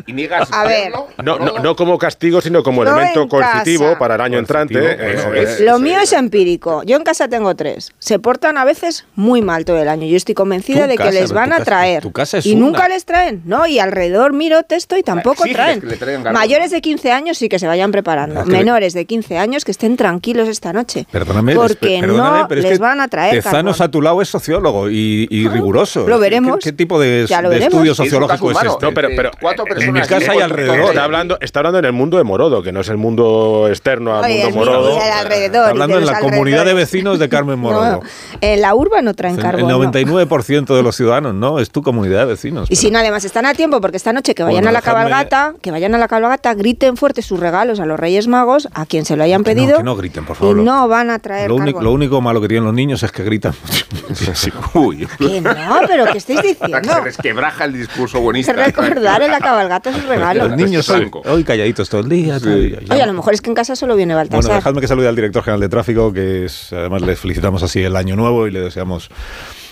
A. 0.50 1.23
No, 1.23 1.38
no, 1.38 1.59
no 1.62 1.76
como 1.76 1.99
castigo, 1.99 2.40
sino 2.40 2.62
como 2.62 2.80
Yo 2.85 2.93
elemento 2.97 3.23
en 3.23 3.29
coercitivo 3.29 3.85
casa. 3.85 3.99
para 3.99 4.15
el 4.17 4.21
año 4.21 4.39
entrante. 4.39 4.79
Eso 5.15 5.29
bueno, 5.29 5.43
es. 5.43 5.61
Lo 5.61 5.79
mío 5.79 5.99
es 6.03 6.13
empírico. 6.13 6.83
Yo 6.85 6.97
en 6.97 7.03
casa 7.05 7.29
tengo 7.29 7.55
tres. 7.55 7.93
Se 7.99 8.19
portan 8.19 8.57
a 8.59 8.65
veces 8.65 9.05
muy 9.15 9.43
mal 9.43 9.65
todo 9.65 9.79
el 9.81 9.89
año. 9.89 10.07
Yo 10.07 10.17
estoy 10.17 10.35
convencida 10.35 10.87
de 10.87 10.93
que 10.97 11.05
casa, 11.05 11.11
les 11.13 11.33
van 11.33 11.49
tu 11.49 11.55
a 11.55 11.59
casa- 11.59 11.65
traer. 11.65 12.03
tu 12.03 12.13
casa 12.13 12.39
es 12.39 12.47
y 12.47 12.53
una. 12.55 12.67
nunca 12.67 12.89
les 12.89 13.05
traen. 13.05 13.43
No, 13.45 13.67
y 13.67 13.79
alrededor 13.79 14.33
miro 14.33 14.63
texto 14.63 14.97
y 14.97 15.03
tampoco 15.03 15.45
traen. 15.53 15.81
que. 15.81 16.19
Mayores 16.33 16.71
de 16.71 16.81
15 16.81 17.13
años 17.13 17.39
sí 17.39 17.49
que 17.49 17.59
se 17.59 17.67
vayan 17.67 17.91
preparando. 17.93 18.41
Es 18.41 18.47
que- 18.47 18.53
Menores 18.53 18.95
de 18.95 19.05
15 19.05 19.39
años 19.39 19.65
que 19.65 19.71
estén 19.71 19.97
tranquilos 19.97 20.49
esta 20.49 20.73
noche. 20.73 21.07
Perdóname, 21.11 21.55
Porque 21.55 21.97
es- 21.97 22.01
perdóname, 22.01 22.39
no 22.41 22.49
pero 22.49 22.61
es 22.61 22.65
les 22.67 22.79
que 22.79 22.83
van 22.83 23.01
a 23.01 23.09
traer 23.09 23.35
Tezanos 23.35 23.77
carbón. 23.79 23.89
a 23.89 23.91
tu 23.91 24.03
lado 24.03 24.23
es 24.23 24.29
sociólogo 24.29 24.89
y, 24.91 25.27
y 25.31 25.49
riguroso. 25.49 26.07
lo 26.07 26.19
veremos. 26.19 26.59
¿Qué, 26.59 26.71
qué 26.71 26.73
tipo 26.73 27.01
de, 27.01 27.27
de 27.27 27.59
estudio 27.59 27.95
sociológico 27.95 28.51
es 28.51 28.57
este? 28.63 28.87
No, 28.87 28.93
pero, 28.95 29.09
pero 29.17 29.29
Eh, 29.31 29.33
cuatro 29.41 29.65
en 29.67 29.75
personas 29.75 29.95
mi 29.95 30.01
casa 30.01 30.19
que 30.19 30.25
y 30.25 30.29
por- 30.35 30.43
alrededor. 30.43 30.81
Está 30.91 31.05
hablando, 31.05 31.39
está 31.41 31.59
hablando 31.61 31.79
en 31.79 31.85
el 31.85 31.93
mundo 31.93 32.17
de 32.17 32.25
Morodo, 32.25 32.63
que 32.63 32.70
no 32.73 32.81
es 32.81 32.89
el 32.89 32.97
mundo 32.97 33.67
externo 33.69 34.17
al 34.19 34.25
Oye, 34.25 34.45
mundo 34.45 34.49
el 34.49 34.55
mío 34.55 34.65
Morodo. 34.65 34.99
el 35.00 35.57
hablando 35.57 35.97
de 35.97 36.00
en 36.03 36.07
la 36.07 36.21
comunidad 36.21 36.65
de 36.65 36.75
vecinos 36.75 37.19
de 37.19 37.29
Carmen 37.29 37.59
Morodo. 37.59 37.91
No, 37.93 38.00
en 38.41 38.61
la 38.61 38.75
urba 38.75 39.03
no 39.03 39.15
traen 39.15 39.37
El 39.37 39.43
carbón. 39.43 39.69
no. 39.69 39.79
99% 39.81 40.75
de 40.77 40.83
los 40.83 40.97
ciudadanos, 40.97 41.35
¿no? 41.35 41.59
Es 41.59 41.71
tu 41.71 41.83
comunidad 41.83 42.21
de 42.21 42.25
vecinos. 42.27 42.71
Y 42.71 42.77
si 42.77 42.91
no, 42.91 42.99
además 42.99 43.25
están 43.25 43.47
a 43.47 43.55
tiempo 43.55 43.81
porque 43.81 43.97
esta 43.97 44.12
noche 44.12 44.35
que 44.35 44.43
vayan 44.43 44.62
Bueno, 44.65 44.69
a 44.71 44.73
la 44.73 44.81
dejadme- 44.81 44.85
cabalgata, 44.85 45.55
que 45.61 45.71
vayan 45.71 45.95
a 45.95 45.99
la 45.99 46.09
cabalgata, 46.09 46.55
griten 46.55 46.97
fuerte 46.97 47.23
sus 47.23 47.41
regalos 47.41 47.81
a 47.81 47.87
los 47.87 47.99
Reyes 47.99 48.29
Magos, 48.29 48.69
a 48.75 48.87
quien 48.87 49.05
se 49.05 49.17
lo 49.17 49.25
hayan 49.25 49.43
Que 49.45 49.55
no, 49.55 49.61
pedido. 49.62 49.77
que 49.79 49.85
no 49.85 49.97
griten, 49.97 50.25
por 50.25 50.37
favor. 50.37 50.59
Y 50.59 50.62
no 50.62 50.88
van 50.88 51.11
a 51.11 51.18
traer 51.18 51.49
Lo, 51.49 51.57
único- 51.57 51.79
carbón. 51.79 51.85
lo 51.85 51.92
único 51.92 52.21
malo 52.21 52.40
que 52.40 52.49
tienen 52.49 52.64
los 52.64 52.75
niños 52.75 53.03
es 53.03 53.12
que 53.12 53.23
gritan. 53.25 53.53
Sí, 54.12 54.27
sí. 54.35 54.53
Uy. 54.75 55.07
Que 55.18 55.40
no, 55.40 55.53
pero 55.87 56.07
¿qué 56.11 56.18
estáis 56.18 56.42
diciendo? 56.42 56.81
se 56.92 57.01
resquebraja 57.01 57.64
el 57.64 57.75
discurso 57.75 58.21
buenista. 58.21 58.53
Recordar 58.53 59.23
en 59.23 59.31
la 59.31 59.38
cabalgata 59.38 59.92
sus 59.92 60.05
regalos. 60.07 60.49
Los 60.49 60.57
niños 60.57 60.88
hoy, 60.90 61.01
Blanco. 61.01 61.23
hoy 61.27 61.44
calladitos 61.44 61.88
todo 61.88 62.01
el 62.01 62.09
día. 62.09 62.37
el 62.37 62.42
día. 62.42 62.60
Oye, 62.90 63.03
a 63.03 63.07
lo 63.07 63.12
mejor 63.12 63.35
es 63.35 63.40
que 63.40 63.51
en 63.51 63.55
casa 63.55 63.75
solo 63.77 63.96
viene 63.96 64.14
Bueno, 64.14 64.29
Baltasar. 64.31 64.57
dejadme 64.57 64.81
que 64.81 64.88
salude 64.88 65.09
al 65.09 65.16
director 65.16 65.42
general 65.42 65.61
de 65.61 65.68
tráfico, 65.68 66.12
que 66.12 66.44
es, 66.44 66.73
además 66.73 67.03
le 67.03 67.16
felicitamos 67.16 67.62
así 67.62 67.83
el 67.83 67.96
año 67.96 68.16
nuevo 68.16 68.46
y 68.46 68.51
le 68.51 68.61
deseamos 68.61 69.11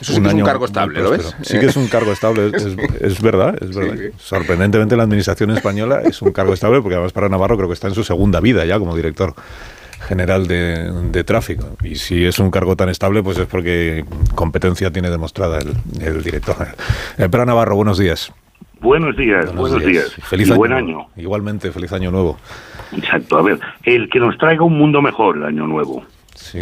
Eso 0.01 0.13
sí 0.15 0.21
que 0.21 0.29
es 0.29 0.35
un 0.35 0.43
cargo 0.45 0.65
estable, 0.67 1.01
¿lo 1.03 1.11
ves? 1.11 1.35
Sí 1.43 1.59
que 1.59 1.67
es 1.67 1.77
un 1.77 1.89
cargo 1.89 2.13
estable, 2.13 2.51
es, 2.55 2.65
es- 2.65 2.77
es 3.01 3.23
verdad, 3.23 3.57
es 3.63 3.75
verdad. 3.75 3.95
Sí. 3.97 4.11
Sorprendentemente 4.19 4.97
la 4.97 5.03
administración 5.05 5.51
española 5.51 6.03
es 6.05 6.21
un 6.23 6.33
cargo 6.33 6.55
estable 6.55 6.81
porque 6.81 6.95
además 6.95 7.13
para 7.13 7.29
Navarro 7.29 7.57
creo 7.57 7.69
que 7.69 7.75
está 7.75 7.89
en 7.89 7.95
su 7.95 8.05
segunda 8.05 8.41
vida 8.41 8.65
ya 8.65 8.79
como 8.79 8.95
director 8.97 9.35
general 10.07 10.47
de, 10.47 10.93
de 11.11 11.25
tráfico. 11.25 11.77
Y 11.83 11.97
si 11.97 12.25
es 12.25 12.39
un 12.39 12.51
cargo 12.53 12.77
tan 12.77 12.89
estable, 12.89 13.23
pues 13.23 13.37
es 13.39 13.47
porque 13.47 14.05
competencia 14.37 14.93
tiene 14.93 15.11
demostrada 15.11 15.59
el, 15.59 15.75
el 16.01 16.23
director 16.23 16.55
general. 16.57 16.77
Eh, 17.19 17.29
Pera 17.29 17.45
Navarro, 17.45 17.75
buenos 17.75 17.99
días. 17.99 18.33
Buenos 18.81 19.17
días, 19.17 19.55
buenos, 19.55 19.85
días. 19.85 20.15
Feliz 20.23 20.49
y 20.49 20.51
año. 20.53 20.59
buen 20.59 20.71
nuevo. 20.71 20.87
año. 20.87 21.09
Igualmente, 21.17 21.73
feliz 21.73 21.93
año 21.93 22.11
nuevo. 22.11 22.39
Exacto. 22.93 23.39
A 23.39 23.43
ver, 23.43 23.59
el 23.85 24.09
que 24.09 24.21
nos 24.21 24.39
traiga 24.39 24.65
un 24.65 24.79
mundo 24.79 25.03
mejor 25.03 25.37
el 25.37 25.45
año 25.45 25.67
nuevo. 25.67 26.05
Sí. 26.35 26.61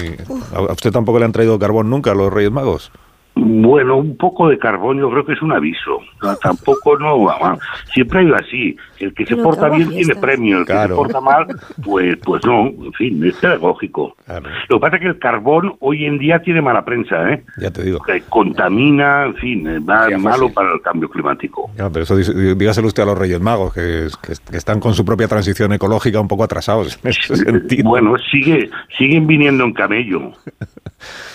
¿A 0.55 0.59
a 0.59 0.73
usted 0.73 0.91
tampoco 0.91 1.19
le 1.19 1.27
han 1.27 1.33
traído 1.33 1.59
carbón 1.59 1.91
nunca 1.91 2.13
a 2.13 2.15
los 2.15 2.33
Reyes 2.33 2.51
Magos? 2.53 2.91
Bueno, 3.39 3.99
un 3.99 4.17
poco 4.17 4.49
de 4.49 4.59
carbón 4.59 4.99
yo 4.99 5.11
creo 5.11 5.27
que 5.27 5.35
es 5.35 5.43
un 5.43 5.53
aviso. 5.53 6.01
No, 6.23 6.35
tampoco 6.43 6.99
no. 6.99 7.29
ah, 7.29 7.59
Siempre 7.93 8.21
ha 8.21 8.23
ido 8.23 8.35
así. 8.35 8.77
El 8.99 9.13
que 9.13 9.27
se 9.27 9.37
porta 9.37 9.69
bien 9.69 9.91
tiene 9.91 10.15
premio. 10.17 10.59
El 10.61 10.67
que 10.67 10.73
se 10.73 10.89
porta 10.89 11.21
mal, 11.21 11.47
pues, 11.85 12.17
pues 12.25 12.43
no. 12.47 12.69
En 12.69 12.93
fin, 12.95 13.23
es 13.27 13.35
pedagógico. 13.37 14.17
Claro. 14.25 14.49
Lo 14.71 14.77
que 14.77 14.81
pasa 14.81 14.97
es 14.97 15.03
que 15.03 15.09
el 15.09 15.19
carbón 15.19 15.77
hoy 15.81 16.07
en 16.07 16.19
día 16.19 16.41
tiene 16.41 16.63
mala 16.63 16.83
prensa, 16.85 17.31
¿eh? 17.31 17.45
Ya 17.59 17.71
te 17.71 17.83
digo. 17.83 18.01
Que 18.01 18.23
contamina, 18.23 19.27
en 19.27 19.35
fin, 19.35 19.67
eh, 19.69 19.79
va 19.81 20.07
Sí, 20.09 20.15
malo 20.17 20.49
para 20.53 20.73
el 20.73 20.81
cambio 20.81 21.11
climático. 21.11 21.71
Ya, 21.77 21.91
pero 21.91 22.05
eso 22.05 22.17
dígaselo 22.17 22.87
usted 22.89 23.03
a 23.03 23.07
los 23.07 23.19
Reyes 23.19 23.41
Magos, 23.41 23.75
que, 23.75 24.09
que- 24.23 24.33
que 24.51 24.57
están 24.57 24.81
con 24.81 24.95
su 24.95 25.05
propia 25.05 25.29
transición 25.29 25.73
ecológica 25.75 26.19
un 26.21 26.29
poco 26.29 26.43
atrasados 26.45 26.99
en 27.03 27.11
ese 27.11 27.37
sentido. 27.37 27.85
Bueno, 27.89 28.15
sigue, 28.31 28.71
siguen 28.97 29.27
viniendo 29.27 29.65
en 29.65 29.73
camello. 29.75 30.33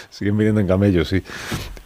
Siguen 0.10 0.38
viniendo 0.38 0.60
en 0.62 0.68
camellos, 0.68 1.08
sí. 1.08 1.22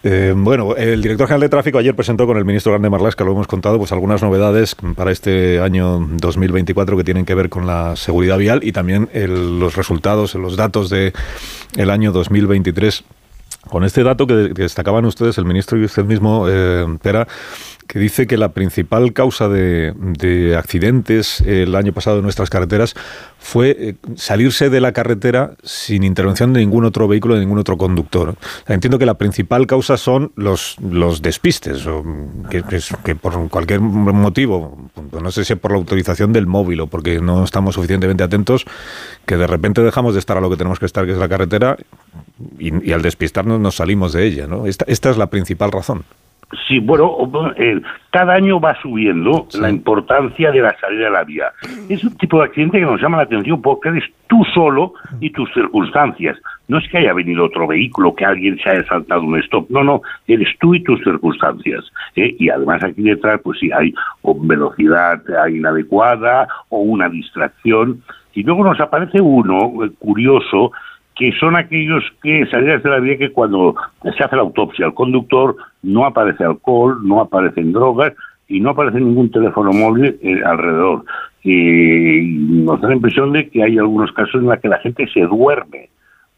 Eh, 0.07 0.35
bueno, 0.37 0.75
el 0.75 1.01
director 1.01 1.25
general 1.25 1.41
de 1.41 1.49
tráfico 1.49 1.79
ayer 1.79 1.95
presentó 1.95 2.27
con 2.27 2.37
el 2.37 2.45
ministro 2.45 2.71
Grande 2.71 2.91
Marlasca, 2.91 3.23
lo 3.23 3.31
hemos 3.31 3.47
contado, 3.47 3.79
pues 3.79 3.91
algunas 3.91 4.21
novedades 4.21 4.75
para 4.95 5.11
este 5.11 5.59
año 5.59 5.97
2024 5.99 6.95
que 6.95 7.03
tienen 7.03 7.25
que 7.25 7.33
ver 7.33 7.49
con 7.49 7.65
la 7.65 7.95
seguridad 7.95 8.37
vial 8.37 8.59
y 8.61 8.71
también 8.71 9.09
los 9.11 9.75
resultados, 9.75 10.35
los 10.35 10.57
datos 10.57 10.91
de 10.91 11.11
el 11.75 11.89
año 11.89 12.11
2023. 12.11 13.03
Con 13.67 13.83
este 13.83 14.03
dato 14.03 14.27
que, 14.27 14.51
que 14.53 14.61
destacaban 14.61 15.05
ustedes, 15.05 15.39
el 15.39 15.45
ministro 15.45 15.75
y 15.79 15.85
usted 15.85 16.05
mismo, 16.05 16.45
eh, 16.47 16.85
Pera, 17.01 17.27
que 17.87 17.99
dice 17.99 18.27
que 18.27 18.37
la 18.37 18.49
principal 18.49 19.13
causa 19.13 19.47
de, 19.47 19.93
de 19.95 20.55
accidentes 20.55 21.41
el 21.41 21.75
año 21.75 21.93
pasado 21.93 22.17
en 22.17 22.23
nuestras 22.23 22.49
carreteras 22.49 22.95
fue 23.45 23.75
eh, 23.77 23.95
salirse 24.15 24.71
de 24.71 24.81
la 24.81 24.91
carretera 24.91 25.51
sin 25.63 26.03
intervención 26.03 26.51
de 26.51 26.61
ningún 26.61 26.83
otro 26.83 27.07
vehículo, 27.07 27.35
de 27.35 27.41
ningún 27.41 27.59
otro 27.59 27.77
conductor. 27.77 28.35
Entiendo 28.67 28.97
que 28.97 29.05
la 29.05 29.13
principal 29.13 29.67
causa 29.67 29.97
son 29.97 30.31
los, 30.35 30.77
los 30.81 31.21
despistes, 31.21 31.85
o 31.85 32.03
que, 32.49 33.15
por 33.15 33.49
cualquier 33.49 33.81
motivo, 33.81 34.89
no 35.11 35.31
sé 35.31 35.45
si 35.45 35.53
por 35.53 35.71
la 35.71 35.77
autorización 35.77 36.33
del 36.33 36.47
móvil 36.47 36.81
o 36.81 36.87
porque 36.87 37.21
no 37.21 37.43
estamos 37.43 37.75
suficientemente 37.75 38.23
atentos, 38.23 38.65
que 39.27 39.37
de 39.37 39.45
repente 39.45 39.81
dejamos 39.81 40.15
de 40.15 40.19
estar 40.19 40.37
a 40.37 40.41
lo 40.41 40.49
que 40.49 40.57
tenemos 40.57 40.79
que 40.79 40.87
estar, 40.87 41.05
que 41.05 41.11
es 41.11 41.17
la 41.19 41.29
carretera, 41.29 41.77
y, 42.57 42.91
al 42.91 43.03
despistarnos 43.03 43.59
nos 43.59 43.75
salimos 43.75 44.11
de 44.13 44.25
ella. 44.25 44.47
Esta, 44.65 44.85
esta 44.87 45.11
es 45.11 45.17
la 45.17 45.27
principal 45.27 45.71
razón. 45.71 46.03
Sí, 46.67 46.79
bueno, 46.79 47.17
eh, 47.57 47.81
cada 48.11 48.35
año 48.35 48.59
va 48.59 48.79
subiendo 48.81 49.47
la 49.59 49.69
importancia 49.69 50.51
de 50.51 50.61
la 50.61 50.77
salida 50.79 51.05
de 51.05 51.11
la 51.11 51.23
vía. 51.23 51.51
Es 51.89 52.03
un 52.03 52.15
tipo 52.17 52.39
de 52.39 52.45
accidente 52.45 52.79
que 52.79 52.85
nos 52.85 53.01
llama 53.01 53.17
la 53.17 53.23
atención 53.23 53.61
porque 53.61 53.89
eres 53.89 54.03
tú 54.27 54.43
solo 54.53 54.93
y 55.19 55.31
tus 55.31 55.51
circunstancias. 55.53 56.37
No 56.67 56.77
es 56.77 56.87
que 56.89 56.99
haya 56.99 57.13
venido 57.13 57.45
otro 57.45 57.67
vehículo, 57.67 58.15
que 58.15 58.25
alguien 58.25 58.57
se 58.59 58.69
haya 58.69 58.85
saltado 58.85 59.23
un 59.23 59.39
stop. 59.39 59.69
No, 59.69 59.83
no, 59.83 60.01
eres 60.27 60.49
tú 60.59 60.75
y 60.75 60.83
tus 60.83 61.03
circunstancias. 61.03 61.83
¿eh? 62.15 62.35
Y 62.39 62.49
además 62.49 62.83
aquí 62.83 63.01
detrás, 63.01 63.41
pues 63.43 63.59
sí, 63.59 63.71
hay 63.71 63.93
o 64.21 64.35
velocidad 64.39 65.21
inadecuada 65.49 66.47
o 66.69 66.79
una 66.79 67.09
distracción. 67.09 68.01
Y 68.33 68.43
luego 68.43 68.63
nos 68.63 68.79
aparece 68.79 69.19
uno 69.19 69.83
eh, 69.83 69.91
curioso 69.97 70.71
que 71.15 71.31
son 71.39 71.55
aquellos 71.55 72.03
que 72.21 72.45
salidas 72.47 72.83
de 72.83 72.89
la 72.89 72.99
vía 72.99 73.17
que 73.17 73.31
cuando 73.31 73.75
se 74.03 74.23
hace 74.23 74.35
la 74.35 74.41
autopsia 74.41 74.85
al 74.85 74.93
conductor 74.93 75.55
no 75.81 76.05
aparece 76.05 76.43
alcohol, 76.43 76.99
no 77.03 77.21
aparecen 77.21 77.71
drogas 77.71 78.13
y 78.47 78.59
no 78.59 78.71
aparece 78.71 78.99
ningún 78.99 79.31
teléfono 79.31 79.71
móvil 79.71 80.17
eh, 80.21 80.41
alrededor. 80.45 81.05
Eh, 81.43 82.21
y 82.21 82.63
nos 82.63 82.81
da 82.81 82.89
la 82.89 82.95
impresión 82.95 83.31
de 83.31 83.49
que 83.49 83.63
hay 83.63 83.77
algunos 83.77 84.11
casos 84.11 84.35
en 84.35 84.47
los 84.47 84.59
que 84.59 84.67
la 84.67 84.79
gente 84.79 85.07
se 85.13 85.21
duerme 85.21 85.89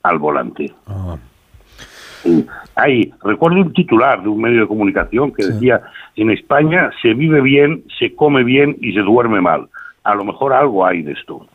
al 0.04 0.20
volante. 0.20 0.72
Ah, 0.86 1.18
Eh, 2.26 2.46
Hay, 2.76 3.12
recuerdo 3.24 3.62
un 3.62 3.74
titular 3.74 4.22
de 4.22 4.30
un 4.30 4.42
medio 4.42 4.62
de 4.62 4.68
comunicación 4.68 5.32
que 5.32 5.46
decía, 5.46 5.82
en 6.16 6.30
España 6.30 6.92
se 7.02 7.14
vive 7.14 7.42
bien, 7.42 7.84
se 7.98 8.14
come 8.14 8.44
bien 8.44 8.78
y 8.82 8.94
se 8.94 9.00
duerme 9.00 9.42
mal. 9.42 9.68
A 10.04 10.14
lo 10.14 10.24
mejor 10.24 10.54
algo 10.54 10.86
hay 10.86 11.02
de 11.02 11.14
esto. 11.14 11.48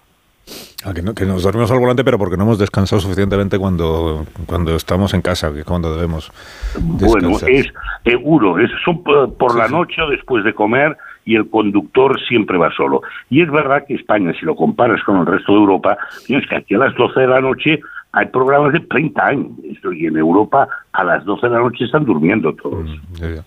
Ah, 0.84 0.92
que, 0.92 1.02
no- 1.02 1.14
que 1.14 1.24
nos 1.24 1.44
dormimos 1.44 1.70
al 1.70 1.78
volante, 1.78 2.02
pero 2.04 2.18
porque 2.18 2.36
no 2.36 2.42
hemos 2.42 2.58
descansado 2.58 3.00
suficientemente 3.00 3.58
cuando, 3.58 4.26
cuando 4.46 4.74
estamos 4.74 5.14
en 5.14 5.22
casa, 5.22 5.52
que 5.52 5.60
es 5.60 5.64
cuando 5.64 5.94
debemos 5.94 6.32
Bueno, 6.80 7.28
descansar. 7.28 7.50
es 7.50 7.72
seguro, 8.04 8.58
es, 8.58 8.70
son 8.84 9.02
por, 9.04 9.32
por 9.34 9.56
la 9.56 9.68
noche 9.68 10.02
o 10.02 10.10
después 10.10 10.44
de 10.44 10.52
comer 10.52 10.96
y 11.24 11.36
el 11.36 11.48
conductor 11.48 12.18
siempre 12.26 12.58
va 12.58 12.72
solo. 12.72 13.02
Y 13.30 13.42
es 13.42 13.50
verdad 13.52 13.84
que 13.86 13.94
España, 13.94 14.32
si 14.38 14.44
lo 14.44 14.56
comparas 14.56 15.00
con 15.04 15.18
el 15.20 15.26
resto 15.26 15.52
de 15.52 15.58
Europa, 15.58 15.96
es 16.28 16.44
que 16.48 16.56
aquí 16.56 16.74
a 16.74 16.78
las 16.78 16.94
12 16.96 17.20
de 17.20 17.26
la 17.28 17.40
noche 17.40 17.80
hay 18.12 18.26
programas 18.26 18.74
de 18.74 18.80
30 18.80 19.26
años. 19.26 19.48
Y 19.94 20.06
en 20.06 20.16
Europa 20.16 20.68
a 20.92 21.04
las 21.04 21.24
12 21.24 21.48
de 21.48 21.52
la 21.52 21.58
noche 21.60 21.84
están 21.84 22.04
durmiendo 22.04 22.52
todos. 22.54 22.88
Mm, 22.88 23.40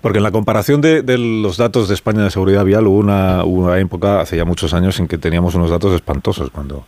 Porque 0.00 0.18
en 0.18 0.24
la 0.24 0.30
comparación 0.30 0.80
de, 0.80 1.02
de, 1.02 1.18
los 1.18 1.56
datos 1.56 1.88
de 1.88 1.94
España 1.94 2.22
de 2.22 2.30
seguridad 2.30 2.64
vial 2.64 2.86
hubo 2.86 2.98
una, 2.98 3.42
una 3.44 3.78
época, 3.78 4.20
hace 4.20 4.36
ya 4.36 4.44
muchos 4.44 4.74
años, 4.74 5.00
en 5.00 5.08
que 5.08 5.18
teníamos 5.18 5.54
unos 5.54 5.70
datos 5.70 5.94
espantosos 5.94 6.50
cuando... 6.50 6.84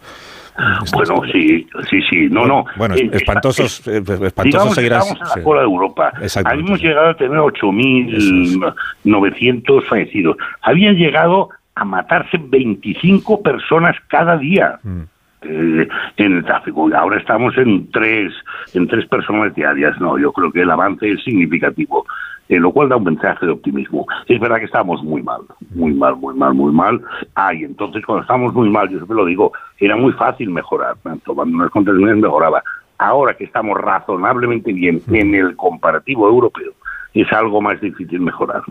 Bueno, 0.92 1.22
sí, 1.32 1.66
sí, 1.90 2.00
sí, 2.08 2.28
no, 2.30 2.46
no. 2.46 2.64
Bueno, 2.76 2.94
espantosos, 2.94 3.84
eh, 3.88 3.96
espantosos 3.96 4.44
digamos, 4.44 4.76
seguirás. 4.76 5.04
Estamos 5.04 5.32
en 5.34 5.40
la 5.40 5.44
cola 5.44 5.62
de 5.62 5.66
Europa. 5.66 6.12
Habíamos 6.44 6.80
llegado 6.80 7.08
a 7.08 7.16
tener 7.16 7.38
8.900 7.38 9.84
fallecidos. 9.86 10.36
Habían 10.62 10.94
llegado 10.94 11.48
a 11.74 11.84
matarse 11.84 12.38
25 12.40 13.42
personas 13.42 13.96
cada 14.06 14.36
día. 14.36 14.78
Mm 14.84 15.06
eh, 15.44 15.88
en 16.16 16.32
el 16.36 16.44
tráfico. 16.44 16.88
Ahora 16.94 17.18
estamos 17.18 17.56
en 17.58 17.90
tres, 17.90 18.32
en 18.72 18.86
tres 18.88 19.06
personas 19.06 19.54
diarias. 19.54 19.98
No, 20.00 20.18
yo 20.18 20.32
creo 20.32 20.50
que 20.52 20.62
el 20.62 20.70
avance 20.70 21.10
es 21.10 21.22
significativo, 21.22 22.06
eh, 22.48 22.58
lo 22.58 22.72
cual 22.72 22.88
da 22.88 22.96
un 22.96 23.04
mensaje 23.04 23.46
de 23.46 23.52
optimismo. 23.52 24.06
Es 24.26 24.40
verdad 24.40 24.58
que 24.58 24.66
estamos 24.66 25.02
muy 25.02 25.22
mal, 25.22 25.42
muy 25.74 25.92
mal, 25.94 26.16
muy 26.16 26.34
mal, 26.34 26.54
muy 26.54 26.72
mal. 26.72 27.00
Ah, 27.34 27.54
y 27.54 27.64
entonces 27.64 28.04
cuando 28.04 28.22
estamos 28.22 28.52
muy 28.54 28.68
mal, 28.70 28.88
yo 28.88 28.98
siempre 28.98 29.16
lo 29.16 29.24
digo, 29.24 29.52
era 29.78 29.96
muy 29.96 30.12
fácil 30.12 30.50
mejorar. 30.50 30.96
Tomando 31.24 31.56
unas 31.56 31.70
contrataciones 31.70 32.18
mejoraba. 32.18 32.62
Ahora 32.98 33.34
que 33.34 33.44
estamos 33.44 33.78
razonablemente 33.80 34.72
bien 34.72 35.02
en 35.10 35.34
el 35.34 35.56
comparativo 35.56 36.28
europeo, 36.28 36.72
es 37.12 37.32
algo 37.32 37.60
más 37.60 37.80
difícil 37.80 38.20
mejorar. 38.20 38.62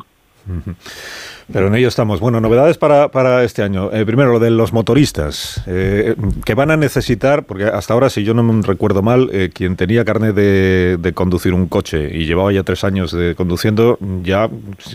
Pero 1.51 1.67
en 1.67 1.75
ello 1.75 1.87
estamos. 1.87 2.19
Bueno, 2.19 2.39
novedades 2.39 2.77
para, 2.77 3.09
para 3.09 3.43
este 3.43 3.63
año. 3.63 3.91
Eh, 3.91 4.05
primero, 4.05 4.31
lo 4.31 4.39
de 4.39 4.49
los 4.49 4.73
motoristas, 4.73 5.61
eh, 5.67 6.15
que 6.45 6.53
van 6.53 6.71
a 6.71 6.77
necesitar, 6.77 7.43
porque 7.45 7.65
hasta 7.65 7.93
ahora, 7.93 8.09
si 8.09 8.23
yo 8.23 8.33
no 8.33 8.43
me 8.43 8.61
recuerdo 8.61 9.01
mal, 9.01 9.29
eh, 9.31 9.49
quien 9.53 9.75
tenía 9.75 10.05
carne 10.05 10.31
de, 10.33 11.11
conducir 11.13 11.53
un 11.53 11.67
coche 11.67 12.09
y 12.11 12.25
llevaba 12.25 12.51
ya 12.51 12.63
tres 12.63 12.83
años 12.83 13.11
de 13.11 13.35
conduciendo, 13.35 13.97
ya 14.23 14.49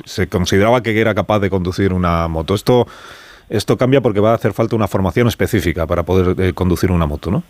se 0.04 0.26
consideraba 0.26 0.82
que 0.82 0.98
era 0.98 1.14
capaz 1.14 1.40
de 1.40 1.50
conducir 1.50 1.92
una 1.92 2.28
moto. 2.28 2.54
Esto, 2.54 2.86
esto 3.48 3.76
cambia 3.76 4.00
porque 4.00 4.20
va 4.20 4.32
a 4.32 4.34
hacer 4.34 4.52
falta 4.52 4.74
una 4.74 4.88
formación 4.88 5.28
específica 5.28 5.86
para 5.86 6.02
poder 6.02 6.54
conducir 6.54 6.90
una 6.90 7.06
moto, 7.06 7.30
¿no? 7.30 7.42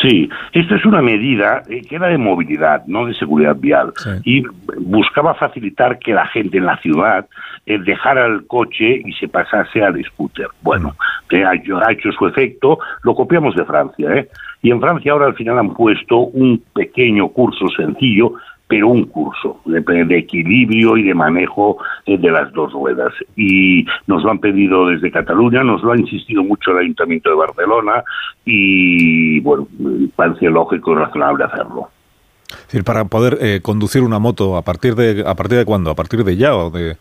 Sí, 0.00 0.30
esta 0.52 0.76
es 0.76 0.86
una 0.86 1.02
medida 1.02 1.62
que 1.66 1.96
era 1.96 2.08
de 2.08 2.16
movilidad, 2.16 2.84
no 2.86 3.04
de 3.04 3.14
seguridad 3.14 3.56
vial, 3.56 3.92
sí. 3.96 4.10
y 4.24 4.42
buscaba 4.78 5.34
facilitar 5.34 5.98
que 5.98 6.14
la 6.14 6.26
gente 6.26 6.56
en 6.56 6.66
la 6.66 6.78
ciudad 6.78 7.26
eh, 7.66 7.78
dejara 7.78 8.26
el 8.26 8.46
coche 8.46 9.02
y 9.04 9.12
se 9.12 9.28
pasase 9.28 9.82
al 9.82 10.02
scooter. 10.04 10.48
Bueno, 10.62 10.94
eh, 11.30 11.44
ha, 11.44 11.54
hecho, 11.54 11.78
ha, 11.78 11.92
hecho, 11.92 12.12
su 12.12 12.26
efecto, 12.26 12.78
lo 13.02 13.14
copiamos 13.14 13.56
de 13.56 13.64
Francia, 13.64 14.14
¿eh? 14.14 14.28
y 14.62 14.70
en 14.70 14.80
Francia 14.80 15.12
ahora 15.12 15.26
al 15.26 15.34
final 15.34 15.58
han 15.58 15.74
puesto 15.74 16.18
un 16.18 16.62
pequeño 16.72 17.28
curso 17.28 17.66
sencillo 17.76 18.34
pero 18.74 18.88
un 18.88 19.04
curso 19.04 19.60
de, 19.66 19.80
de, 20.04 20.18
equilibrio 20.18 20.96
y 20.96 21.04
de 21.04 21.14
manejo 21.14 21.76
de 22.06 22.28
las 22.28 22.52
dos 22.54 22.72
ruedas. 22.72 23.12
Y 23.36 23.86
nos 24.08 24.24
lo 24.24 24.32
han 24.32 24.40
pedido 24.40 24.88
desde 24.88 25.12
Cataluña, 25.12 25.62
nos 25.62 25.80
lo 25.84 25.92
ha 25.92 25.96
insistido 25.96 26.42
mucho 26.42 26.72
el 26.72 26.78
Ayuntamiento 26.78 27.30
de 27.30 27.36
Barcelona 27.36 28.02
y, 28.44 29.38
bueno, 29.42 29.68
parece 30.16 30.50
lógico 30.50 30.90
y 30.90 30.94
razonable 30.96 31.44
hacerlo. 31.44 31.88
Es 32.48 32.66
decir, 32.66 32.82
para 32.82 33.04
poder 33.04 33.38
eh, 33.40 33.60
conducir 33.62 34.02
una 34.02 34.18
moto, 34.18 34.56
¿a 34.56 34.62
partir 34.62 34.96
de 34.96 35.22
a 35.24 35.36
partir 35.36 35.58
de 35.58 35.64
cuándo? 35.64 35.92
¿A 35.92 35.94
partir 35.94 36.24
de 36.24 36.36
ya 36.36 36.56
o 36.56 36.70
de...? 36.70 36.96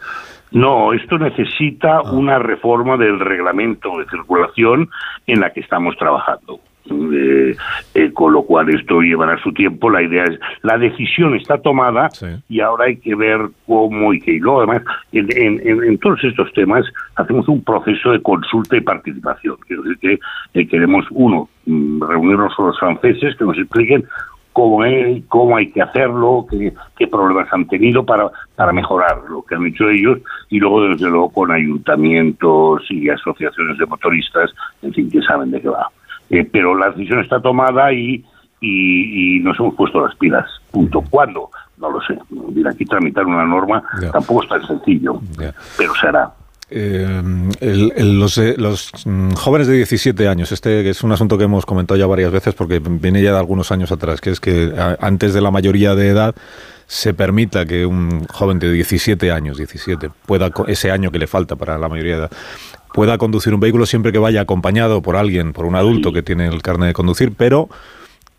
No, 0.51 0.93
esto 0.93 1.17
necesita 1.17 1.97
ah. 2.05 2.11
una 2.11 2.37
reforma 2.37 2.97
del 2.97 3.19
reglamento 3.19 3.97
de 3.97 4.05
circulación 4.11 4.91
en 5.25 5.39
la 5.39 5.51
que 5.51 5.61
estamos 5.61 5.97
trabajando. 5.97 6.59
Eh, 6.89 7.55
eh, 7.93 8.11
con 8.11 8.33
lo 8.33 8.43
cual 8.43 8.69
esto 8.69 9.01
llevará 9.01 9.41
su 9.41 9.53
tiempo. 9.53 9.89
La 9.89 10.01
idea 10.01 10.25
es, 10.25 10.37
la 10.63 10.77
decisión 10.77 11.33
está 11.35 11.57
tomada 11.57 12.09
sí. 12.09 12.25
y 12.49 12.59
ahora 12.59 12.85
hay 12.85 12.97
que 12.97 13.15
ver 13.15 13.39
cómo 13.65 14.13
y 14.13 14.19
qué. 14.19 14.33
Y 14.33 14.39
luego, 14.39 14.59
además, 14.59 14.83
en, 15.13 15.27
en, 15.31 15.83
en, 15.83 15.97
todos 15.99 16.21
estos 16.23 16.51
temas 16.53 16.85
hacemos 17.15 17.47
un 17.47 17.63
proceso 17.63 18.11
de 18.11 18.21
consulta 18.21 18.75
y 18.75 18.81
participación. 18.81 19.55
Quiero 19.65 19.83
decir 19.83 20.19
que 20.53 20.59
eh, 20.59 20.67
queremos, 20.67 21.05
uno, 21.11 21.49
mm, 21.65 22.01
reunirnos 22.01 22.53
con 22.55 22.67
los 22.67 22.79
franceses 22.79 23.35
que 23.37 23.45
nos 23.45 23.57
expliquen 23.57 24.03
cómo, 24.51 24.83
es, 24.83 25.23
cómo 25.29 25.55
hay 25.55 25.71
que 25.71 25.81
hacerlo, 25.81 26.45
qué, 26.49 26.73
qué, 26.97 27.07
problemas 27.07 27.47
han 27.53 27.65
tenido 27.67 28.05
para, 28.05 28.29
para 28.55 28.73
mejorar 28.73 29.21
lo 29.29 29.41
que 29.43 29.55
han 29.55 29.65
hecho 29.65 29.89
ellos 29.89 30.19
y 30.49 30.59
luego, 30.59 30.89
desde 30.89 31.09
luego, 31.09 31.29
con 31.29 31.51
ayuntamientos 31.51 32.83
y 32.89 33.09
asociaciones 33.09 33.77
de 33.77 33.85
motoristas, 33.85 34.51
en 34.81 34.93
fin, 34.93 35.09
que 35.09 35.21
saben 35.21 35.51
de 35.51 35.61
qué 35.61 35.69
va. 35.69 35.89
Eh, 36.29 36.47
pero 36.51 36.75
la 36.75 36.89
decisión 36.89 37.19
está 37.19 37.39
tomada 37.41 37.91
y, 37.91 38.23
y, 38.61 39.37
y, 39.37 39.39
nos 39.39 39.59
hemos 39.59 39.75
puesto 39.75 40.05
las 40.05 40.15
pilas. 40.15 40.45
Punto. 40.71 41.03
¿Cuándo? 41.09 41.49
No 41.77 41.89
lo 41.91 42.01
sé. 42.01 42.17
Ir 42.55 42.67
aquí 42.67 42.85
tramitar 42.85 43.25
una 43.25 43.45
norma 43.45 43.83
yeah. 43.99 44.11
tampoco 44.11 44.43
es 44.43 44.49
tan 44.49 44.65
sencillo, 44.65 45.19
yeah. 45.37 45.53
pero 45.77 45.93
se 45.95 46.07
hará. 46.07 46.31
Eh, 46.69 47.21
el, 47.59 47.93
el, 47.95 48.19
los, 48.19 48.37
eh, 48.37 48.55
los 48.57 48.91
mm, 49.05 49.33
jóvenes 49.33 49.67
de 49.67 49.75
17 49.75 50.27
años, 50.27 50.51
este 50.51 50.89
es 50.89 51.03
un 51.03 51.11
asunto 51.11 51.37
que 51.37 51.43
hemos 51.43 51.65
comentado 51.65 51.99
ya 51.99 52.07
varias 52.07 52.31
veces 52.31 52.55
porque 52.55 52.79
viene 52.79 53.21
ya 53.21 53.31
de 53.31 53.37
algunos 53.37 53.71
años 53.71 53.91
atrás, 53.91 54.21
que 54.21 54.31
es 54.31 54.39
que 54.39 54.73
antes 54.99 55.33
de 55.33 55.41
la 55.41 55.51
mayoría 55.51 55.93
de 55.93 56.09
edad 56.09 56.35
se 56.93 57.15
permita 57.15 57.65
que 57.65 57.87
un 57.87 58.23
joven 58.25 58.59
de 58.59 58.71
17 58.71 59.31
años, 59.31 59.57
17, 59.57 60.11
pueda, 60.27 60.51
ese 60.67 60.91
año 60.91 61.09
que 61.09 61.17
le 61.17 61.25
falta 61.25 61.55
para 61.55 61.79
la 61.79 61.89
mayoría 61.89 62.13
de 62.13 62.19
edad, 62.19 62.31
pueda 62.93 63.17
conducir 63.17 63.51
un 63.51 63.59
vehículo 63.59 63.87
siempre 63.87 64.11
que 64.11 64.19
vaya 64.19 64.41
acompañado 64.41 65.01
por 65.01 65.15
alguien, 65.15 65.53
por 65.53 65.65
un 65.65 65.75
adulto 65.75 66.13
que 66.13 66.21
tiene 66.21 66.45
el 66.45 66.61
carnet 66.61 66.89
de 66.89 66.93
conducir, 66.93 67.33
pero 67.35 67.67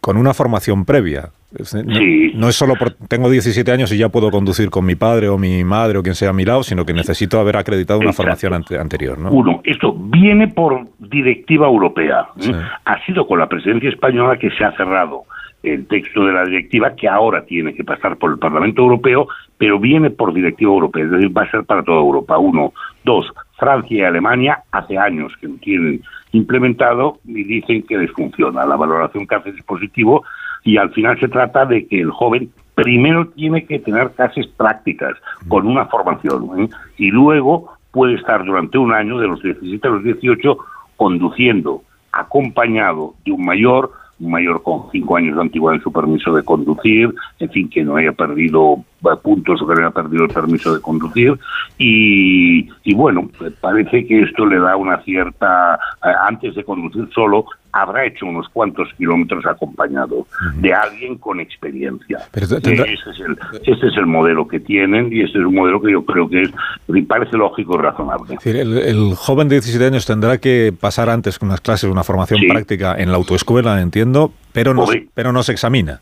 con 0.01 0.17
una 0.17 0.35
formación 0.35 0.85
previa. 0.85 1.31
No, 1.59 1.65
sí. 1.65 2.33
no, 2.37 2.49
es 2.49 2.55
solo 2.55 2.75
por 2.77 2.93
tengo 2.93 3.29
17 3.29 3.71
años 3.73 3.91
y 3.93 3.99
ya 3.99 4.09
puedo 4.09 4.31
conducir 4.31 4.71
con 4.71 4.85
mi 4.87 4.95
padre 4.95 5.29
o 5.29 5.37
mi 5.37 5.65
madre 5.65 5.99
o 5.99 6.03
quien 6.05 6.15
sea 6.15 6.31
a 6.31 6.33
mi 6.33 6.45
lado, 6.45 6.63
sino 6.63 6.87
que 6.87 6.93
necesito 6.93 7.41
haber 7.41 7.57
acreditado 7.57 7.99
una 7.99 8.11
Exacto. 8.11 8.23
formación 8.23 8.55
ante, 8.55 8.79
anterior. 8.79 9.19
¿no? 9.19 9.31
Uno, 9.31 9.63
esto 9.65 9.93
viene 9.93 10.47
por 10.47 10.87
directiva 11.01 11.67
europea. 11.67 12.29
¿eh? 12.37 12.41
Sí. 12.41 12.53
Ha 12.85 13.05
sido 13.05 13.27
con 13.27 13.41
la 13.41 13.49
presidencia 13.49 13.89
española 13.89 14.37
que 14.39 14.51
se 14.51 14.63
ha 14.65 14.71
cerrado 14.77 15.25
el 15.65 15.87
texto 15.87 16.25
de 16.25 16.33
la 16.33 16.45
directiva 16.45 16.95
que 16.95 17.09
ahora 17.09 17.45
tiene 17.45 17.75
que 17.75 17.85
pasar 17.85 18.17
por 18.17 18.31
el 18.31 18.39
Parlamento 18.39 18.83
Europeo, 18.83 19.29
pero 19.57 19.79
viene 19.79 20.11
por 20.11 20.35
directiva 20.35 20.73
europea, 20.73 21.05
es 21.05 21.11
decir, 21.11 21.37
va 21.37 21.43
a 21.43 21.51
ser 21.51 21.65
para 21.65 21.83
toda 21.83 21.99
Europa. 21.99 22.39
Uno. 22.39 22.73
Dos, 23.05 23.27
Francia 23.59 23.99
y 23.99 24.03
Alemania 24.03 24.63
hace 24.73 24.99
años 24.99 25.33
que 25.41 25.49
lo 25.49 25.55
tienen 25.57 26.03
implementado 26.33 27.19
y 27.25 27.45
dicen 27.45 27.83
que 27.83 27.99
les 27.99 28.11
funciona. 28.13 28.67
La 28.67 28.77
valoración 28.77 29.27
que 29.27 29.35
hace 29.35 29.51
es 29.51 29.63
positivo 29.63 30.25
y 30.65 30.77
al 30.77 30.91
final 30.91 31.19
se 31.21 31.29
trata 31.29 31.67
de 31.67 31.87
que 31.87 32.01
el 32.01 32.11
joven 32.11 32.51
primero 32.75 33.29
tiene 33.29 33.65
que 33.67 33.79
tener 33.79 34.11
clases 34.11 34.47
prácticas 34.49 35.15
con 35.49 35.67
una 35.67 35.87
formación 35.87 36.49
¿eh? 36.59 36.69
y 36.97 37.11
luego 37.11 37.73
puede 37.93 38.15
estar 38.15 38.45
durante 38.45 38.79
un 38.79 38.93
año, 38.93 39.19
de 39.19 39.29
los 39.29 39.43
17 39.43 39.87
a 39.87 39.91
los 39.91 40.03
18, 40.03 40.59
conduciendo 40.97 41.83
acompañado 42.13 43.15
de 43.25 43.33
un 43.33 43.45
mayor 43.45 43.93
mayor 44.19 44.63
con 44.63 44.91
cinco 44.93 45.17
años 45.17 45.37
de 45.37 45.43
antigüedad 45.43 45.77
en 45.77 45.83
su 45.83 45.93
permiso 45.93 46.35
de 46.35 46.43
conducir, 46.43 47.13
en 47.39 47.51
fin, 47.51 47.69
que 47.69 47.83
no 47.83 47.97
haya 47.97 48.13
perdido 48.13 48.85
puntos 49.23 49.61
o 49.61 49.67
que 49.67 49.75
no 49.75 49.81
haya 49.81 49.91
perdido 49.91 50.25
el 50.25 50.31
permiso 50.31 50.75
de 50.75 50.81
conducir. 50.81 51.39
Y, 51.79 52.69
y 52.85 52.95
bueno, 52.95 53.29
parece 53.61 54.07
que 54.07 54.23
esto 54.23 54.47
le 54.47 54.59
da 54.59 54.77
una 54.77 55.03
cierta, 55.03 55.75
eh, 55.75 56.09
antes 56.27 56.55
de 56.55 56.65
conducir 56.65 57.09
solo, 57.15 57.47
habrá 57.75 58.07
hecho 58.07 58.25
unos 58.27 58.49
cuantos 58.49 58.89
kilómetros 58.97 59.45
acompañado 59.47 60.19
uh 60.19 60.25
-huh. 60.25 60.55
de 60.61 60.73
alguien 60.73 61.19
con 61.19 61.41
experiencia. 61.41 62.21
Pero 62.31 62.47
tendrá... 62.61 62.85
ese, 62.85 63.11
es 63.11 63.21
el, 63.21 63.37
ese 63.63 63.87
es 63.89 63.97
el 63.97 64.07
modelo 64.07 64.47
que 64.47 64.61
tienen 64.61 65.13
y 65.13 65.23
ese 65.23 65.39
es 65.39 65.45
un 65.45 65.55
modelo 65.55 65.83
que 65.83 65.91
yo 65.91 66.05
creo 66.05 66.29
que 66.29 66.43
es, 66.43 66.51
me 66.87 67.03
parece 67.03 67.37
lógico 67.37 67.77
y 67.77 67.83
razonable. 67.83 68.35
Es 68.35 68.45
decir, 68.45 68.57
el, 68.57 68.79
el, 68.79 69.15
joven 69.17 69.49
de 69.49 69.57
17 69.57 69.85
años 69.85 70.07
tendrá 70.07 70.39
que 70.39 70.73
pasar 70.79 71.11
antes 71.11 71.39
unas 71.43 71.61
clases, 71.61 71.91
una 71.91 72.05
formación 72.05 72.41
sí. 72.41 72.47
práctica 72.47 72.95
en 72.97 73.11
la 73.11 73.17
autoescuela, 73.17 73.81
entiendo, 73.81 74.33
pero 74.53 74.73
no, 74.73 74.87
pero 75.13 75.33
no 75.33 75.43
se 75.43 75.53
examina. 75.53 76.01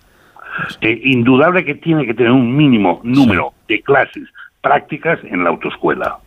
Eh, 0.82 1.00
indudable 1.04 1.64
que 1.64 1.74
tiene 1.74 2.04
que 2.04 2.12
tener 2.12 2.30
un 2.30 2.54
mínimo 2.54 3.00
número 3.02 3.54
sí. 3.66 3.74
de 3.74 3.82
clases 3.82 4.28
prácticas 4.62 5.18
en 5.24 5.44
la 5.44 5.50
autoescuela 5.50 6.18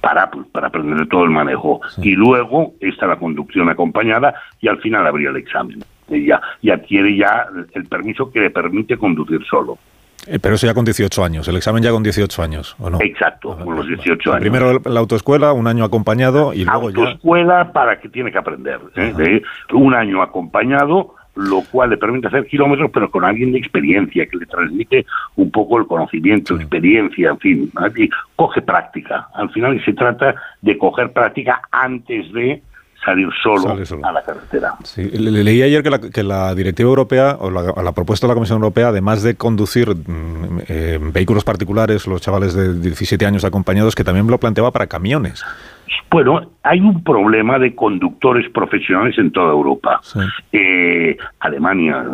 para, 0.00 0.30
para 0.52 0.68
aprender 0.68 1.08
todo 1.08 1.24
el 1.24 1.30
manejo. 1.30 1.80
Sí. 1.96 2.10
Y 2.10 2.14
luego 2.14 2.74
está 2.80 3.06
la 3.06 3.16
conducción 3.16 3.68
acompañada 3.68 4.34
y 4.60 4.68
al 4.68 4.78
final 4.80 5.06
habría 5.06 5.30
el 5.30 5.36
examen. 5.36 5.82
Y, 6.08 6.26
ya, 6.26 6.40
y 6.60 6.70
adquiere 6.70 7.16
ya 7.16 7.46
el 7.72 7.86
permiso 7.86 8.30
que 8.30 8.40
le 8.40 8.50
permite 8.50 8.96
conducir 8.98 9.42
solo. 9.48 9.78
Eh, 10.26 10.38
pero 10.38 10.54
eso 10.54 10.66
ya 10.66 10.74
con 10.74 10.84
18 10.84 11.24
años, 11.24 11.48
el 11.48 11.56
examen 11.56 11.82
ya 11.82 11.90
con 11.90 12.02
18 12.02 12.42
años, 12.42 12.76
¿o 12.78 12.88
no? 12.88 12.98
Exacto, 13.00 13.56
con 13.56 13.74
los 13.74 13.88
18 13.88 14.30
años. 14.30 14.40
Primero 14.40 14.80
la 14.84 15.00
autoescuela, 15.00 15.52
un 15.52 15.66
año 15.66 15.84
acompañado 15.84 16.54
y 16.54 16.64
luego 16.64 16.88
autoescuela 16.88 17.64
ya... 17.64 17.72
para 17.72 17.98
que 17.98 18.08
tiene 18.08 18.30
que 18.30 18.38
aprender. 18.38 18.78
¿eh? 18.94 19.42
Un 19.72 19.94
año 19.94 20.22
acompañado 20.22 21.16
lo 21.34 21.62
cual 21.70 21.90
le 21.90 21.96
permite 21.96 22.28
hacer 22.28 22.46
kilómetros, 22.46 22.90
pero 22.92 23.10
con 23.10 23.24
alguien 23.24 23.52
de 23.52 23.58
experiencia, 23.58 24.26
que 24.26 24.36
le 24.36 24.46
transmite 24.46 25.06
un 25.36 25.50
poco 25.50 25.78
el 25.78 25.86
conocimiento, 25.86 26.54
experiencia, 26.56 27.30
en 27.30 27.38
fin, 27.38 27.72
y 27.96 28.10
coge 28.36 28.62
práctica. 28.62 29.28
Al 29.34 29.50
final 29.50 29.82
se 29.84 29.92
trata 29.94 30.34
de 30.60 30.76
coger 30.76 31.12
práctica 31.12 31.62
antes 31.70 32.32
de 32.32 32.62
salir 33.04 33.28
solo, 33.42 33.76
a 34.04 34.12
la 34.12 34.22
carretera. 34.22 34.74
le, 34.96 35.44
leí 35.44 35.62
ayer 35.62 35.82
que 35.82 35.90
la, 35.90 35.98
que 35.98 36.22
la 36.22 36.54
directiva 36.54 36.88
europea, 36.88 37.36
o 37.40 37.50
la, 37.50 37.62
la, 37.82 37.92
propuesta 37.92 38.26
de 38.26 38.30
la 38.30 38.34
Comisión 38.34 38.56
Europea, 38.56 38.88
además 38.88 39.22
de 39.22 39.34
conducir 39.34 39.88
mm, 39.94 40.60
eh, 40.68 40.98
vehículos 41.12 41.44
particulares, 41.44 42.06
los 42.06 42.20
chavales 42.20 42.54
de 42.54 42.74
17 42.74 43.26
años 43.26 43.44
acompañados, 43.44 43.94
que 43.94 44.04
también 44.04 44.26
lo 44.28 44.38
planteaba 44.38 44.70
para 44.70 44.86
camiones. 44.86 45.44
Bueno, 46.10 46.42
hay 46.62 46.80
un 46.80 47.02
problema 47.02 47.58
de 47.58 47.74
conductores 47.74 48.48
profesionales 48.50 49.16
en 49.18 49.32
toda 49.32 49.50
Europa. 49.50 50.00
Eh, 50.52 51.16
Alemania, 51.40 52.04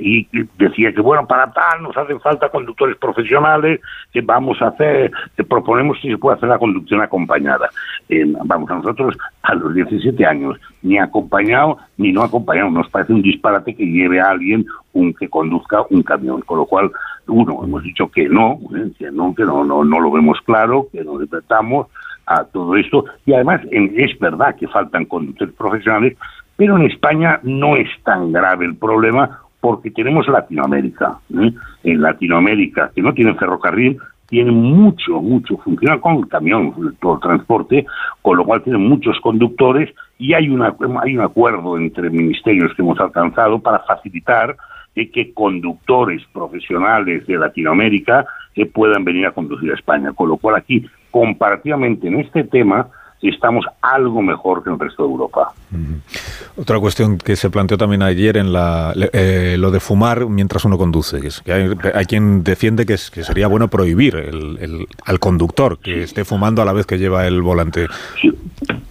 y 0.00 0.26
decía 0.58 0.92
que, 0.92 1.00
bueno, 1.00 1.26
para 1.26 1.52
tal 1.52 1.82
nos 1.82 1.96
hacen 1.96 2.20
falta 2.20 2.48
conductores 2.48 2.96
profesionales, 2.96 3.80
que 4.12 4.20
vamos 4.20 4.60
a 4.60 4.68
hacer, 4.68 5.12
que 5.36 5.44
proponemos 5.44 5.98
si 6.00 6.08
se 6.08 6.18
puede 6.18 6.36
hacer 6.36 6.48
la 6.48 6.58
conducción 6.58 7.00
acompañada. 7.00 7.70
Eh, 8.08 8.24
vamos, 8.44 8.68
a 8.70 8.74
nosotros 8.74 9.16
a 9.42 9.54
los 9.54 9.74
17 9.74 10.26
años, 10.26 10.58
ni 10.82 10.98
acompañado 10.98 11.78
ni 11.96 12.12
no 12.12 12.22
acompañado, 12.22 12.70
nos 12.70 12.88
parece 12.88 13.12
un 13.12 13.22
disparate 13.22 13.74
que 13.74 13.86
lleve 13.86 14.20
a 14.20 14.30
alguien 14.30 14.66
un 14.92 15.14
que 15.14 15.28
conduzca 15.28 15.84
un 15.90 16.02
camión, 16.02 16.40
con 16.42 16.58
lo 16.58 16.66
cual, 16.66 16.90
uno, 17.28 17.60
hemos 17.62 17.82
dicho 17.82 18.10
que 18.10 18.28
no, 18.28 18.58
¿eh? 18.74 18.90
que 18.98 19.10
no, 19.10 19.34
que 19.34 19.44
no, 19.44 19.62
no, 19.62 19.84
no 19.84 20.00
lo 20.00 20.10
vemos 20.10 20.40
claro, 20.44 20.88
que 20.90 21.04
no 21.04 21.18
respetamos 21.18 21.86
a 22.30 22.44
todo 22.44 22.76
esto. 22.76 23.04
Y 23.26 23.34
además 23.34 23.60
es 23.70 24.18
verdad 24.18 24.54
que 24.54 24.68
faltan 24.68 25.04
conductores 25.04 25.54
profesionales, 25.54 26.16
pero 26.56 26.76
en 26.76 26.86
España 26.86 27.40
no 27.42 27.76
es 27.76 27.88
tan 28.04 28.32
grave 28.32 28.66
el 28.66 28.76
problema 28.76 29.40
porque 29.60 29.90
tenemos 29.90 30.28
Latinoamérica. 30.28 31.18
¿eh? 31.34 31.52
En 31.84 32.00
Latinoamérica, 32.00 32.92
que 32.94 33.02
no 33.02 33.12
tiene 33.12 33.34
ferrocarril, 33.34 33.98
tiene 34.28 34.52
mucho, 34.52 35.20
mucho, 35.20 35.56
funciona 35.58 36.00
con 36.00 36.18
el 36.18 36.28
camión, 36.28 36.96
todo 37.00 37.14
el 37.14 37.20
transporte, 37.20 37.84
con 38.22 38.36
lo 38.36 38.44
cual 38.44 38.62
tienen 38.62 38.88
muchos 38.88 39.18
conductores 39.20 39.92
y 40.18 40.34
hay, 40.34 40.48
una, 40.48 40.74
hay 41.02 41.16
un 41.16 41.22
acuerdo 41.22 41.76
entre 41.76 42.10
ministerios 42.10 42.72
que 42.74 42.82
hemos 42.82 43.00
alcanzado 43.00 43.58
para 43.58 43.80
facilitar 43.80 44.56
eh, 44.94 45.10
que 45.10 45.34
conductores 45.34 46.22
profesionales 46.32 47.26
de 47.26 47.38
Latinoamérica 47.38 48.24
que 48.54 48.66
puedan 48.66 49.04
venir 49.04 49.26
a 49.26 49.32
conducir 49.32 49.72
a 49.72 49.74
España. 49.74 50.12
Con 50.12 50.28
lo 50.28 50.36
cual 50.36 50.56
aquí, 50.56 50.86
comparativamente 51.10 52.08
en 52.08 52.20
este 52.20 52.44
tema, 52.44 52.88
estamos 53.28 53.66
algo 53.82 54.22
mejor 54.22 54.62
que 54.62 54.70
en 54.70 54.74
el 54.74 54.80
resto 54.80 55.04
de 55.04 55.10
Europa. 55.10 55.52
Otra 56.56 56.78
cuestión 56.78 57.18
que 57.18 57.36
se 57.36 57.50
planteó 57.50 57.76
también 57.76 58.02
ayer 58.02 58.36
en 58.36 58.52
la, 58.52 58.94
eh, 59.12 59.56
lo 59.58 59.70
de 59.70 59.80
fumar 59.80 60.26
mientras 60.26 60.64
uno 60.64 60.78
conduce. 60.78 61.20
Que, 61.20 61.52
hay, 61.94 62.04
quien 62.06 62.42
defiende 62.42 62.86
que, 62.86 62.94
que 63.12 63.22
sería 63.22 63.46
bueno 63.46 63.68
prohibir 63.68 64.16
el, 64.16 64.86
al 65.04 65.18
conductor 65.18 65.78
que 65.78 66.02
esté 66.02 66.24
fumando 66.24 66.62
a 66.62 66.64
la 66.64 66.72
vez 66.72 66.86
que 66.86 66.98
lleva 66.98 67.26
el 67.26 67.42
volante. 67.42 67.86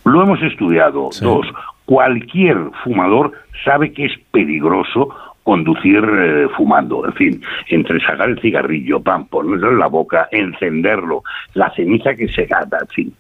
Lo 0.06 0.24
hemos 0.24 0.42
estudiado. 0.42 1.10
Dos, 1.22 1.48
cualquier 1.86 2.58
fumador 2.84 3.34
sabe 3.66 3.92
que 3.94 4.06
es 4.06 4.14
peligroso 4.32 5.10
conducir 5.50 6.04
eh, 6.06 6.48
fumando, 6.56 7.04
en 7.08 7.14
fin, 7.14 7.42
entre 7.70 8.00
sacar 8.02 8.30
el 8.30 8.40
cigarrillo, 8.40 9.02
pan, 9.02 9.26
ponerlo 9.26 9.72
en 9.72 9.80
la 9.80 9.88
boca, 9.88 10.30
encenderlo, 10.32 11.24
la 11.56 11.74
ceniza 11.74 12.14
que 12.14 12.28
se 12.28 12.46
gata, 12.46 12.78
en 12.82 12.88
fin, 12.90 13.14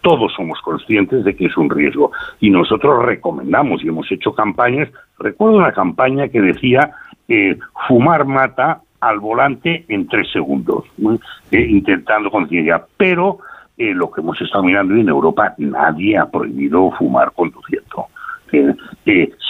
todos 0.00 0.32
somos 0.32 0.60
conscientes 0.60 1.24
de 1.24 1.34
que 1.34 1.46
es 1.46 1.56
un 1.56 1.68
riesgo. 1.68 2.12
Y 2.38 2.50
nosotros 2.50 3.04
recomendamos 3.04 3.82
y 3.82 3.88
hemos 3.88 4.06
hecho 4.12 4.32
campañas, 4.32 4.90
recuerdo 5.18 5.58
una 5.58 5.72
campaña 5.72 6.28
que 6.28 6.40
decía 6.40 6.92
eh, 7.26 7.58
fumar 7.88 8.26
mata 8.26 8.82
al 9.00 9.18
volante 9.18 9.84
en 9.88 10.06
tres 10.06 10.30
segundos, 10.30 10.84
eh, 11.50 11.66
intentando 11.68 12.30
concienciar, 12.30 12.86
pero 12.96 13.38
lo 13.76 14.12
que 14.12 14.20
hemos 14.20 14.40
estado 14.40 14.62
mirando 14.62 14.94
en 14.94 15.08
Europa, 15.08 15.54
nadie 15.58 16.16
ha 16.16 16.30
prohibido 16.30 16.92
fumar 16.92 17.32
conduciendo 17.32 18.06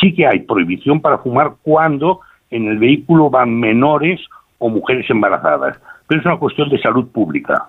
sí 0.01 0.15
que 0.15 0.27
hay 0.27 0.41
prohibición 0.41 1.01
para 1.01 1.19
fumar 1.19 1.55
cuando 1.63 2.21
en 2.51 2.69
el 2.69 2.79
vehículo 2.79 3.31
van 3.31 3.59
menores 3.59 4.21
o 4.59 4.69
mujeres 4.69 5.09
embarazadas. 5.11 5.79
Pero 6.07 6.21
es 6.21 6.27
una 6.27 6.37
cuestión 6.37 6.69
de 6.69 6.81
salud 6.81 7.07
pública. 7.09 7.69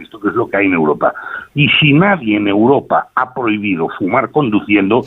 Esto 0.00 0.18
es 0.26 0.34
lo 0.34 0.48
que 0.48 0.56
hay 0.56 0.66
en 0.66 0.74
Europa. 0.74 1.12
Y 1.54 1.68
si 1.80 1.92
nadie 1.92 2.36
en 2.36 2.48
Europa 2.48 3.08
ha 3.14 3.34
prohibido 3.34 3.88
fumar 3.98 4.30
conduciendo, 4.30 5.02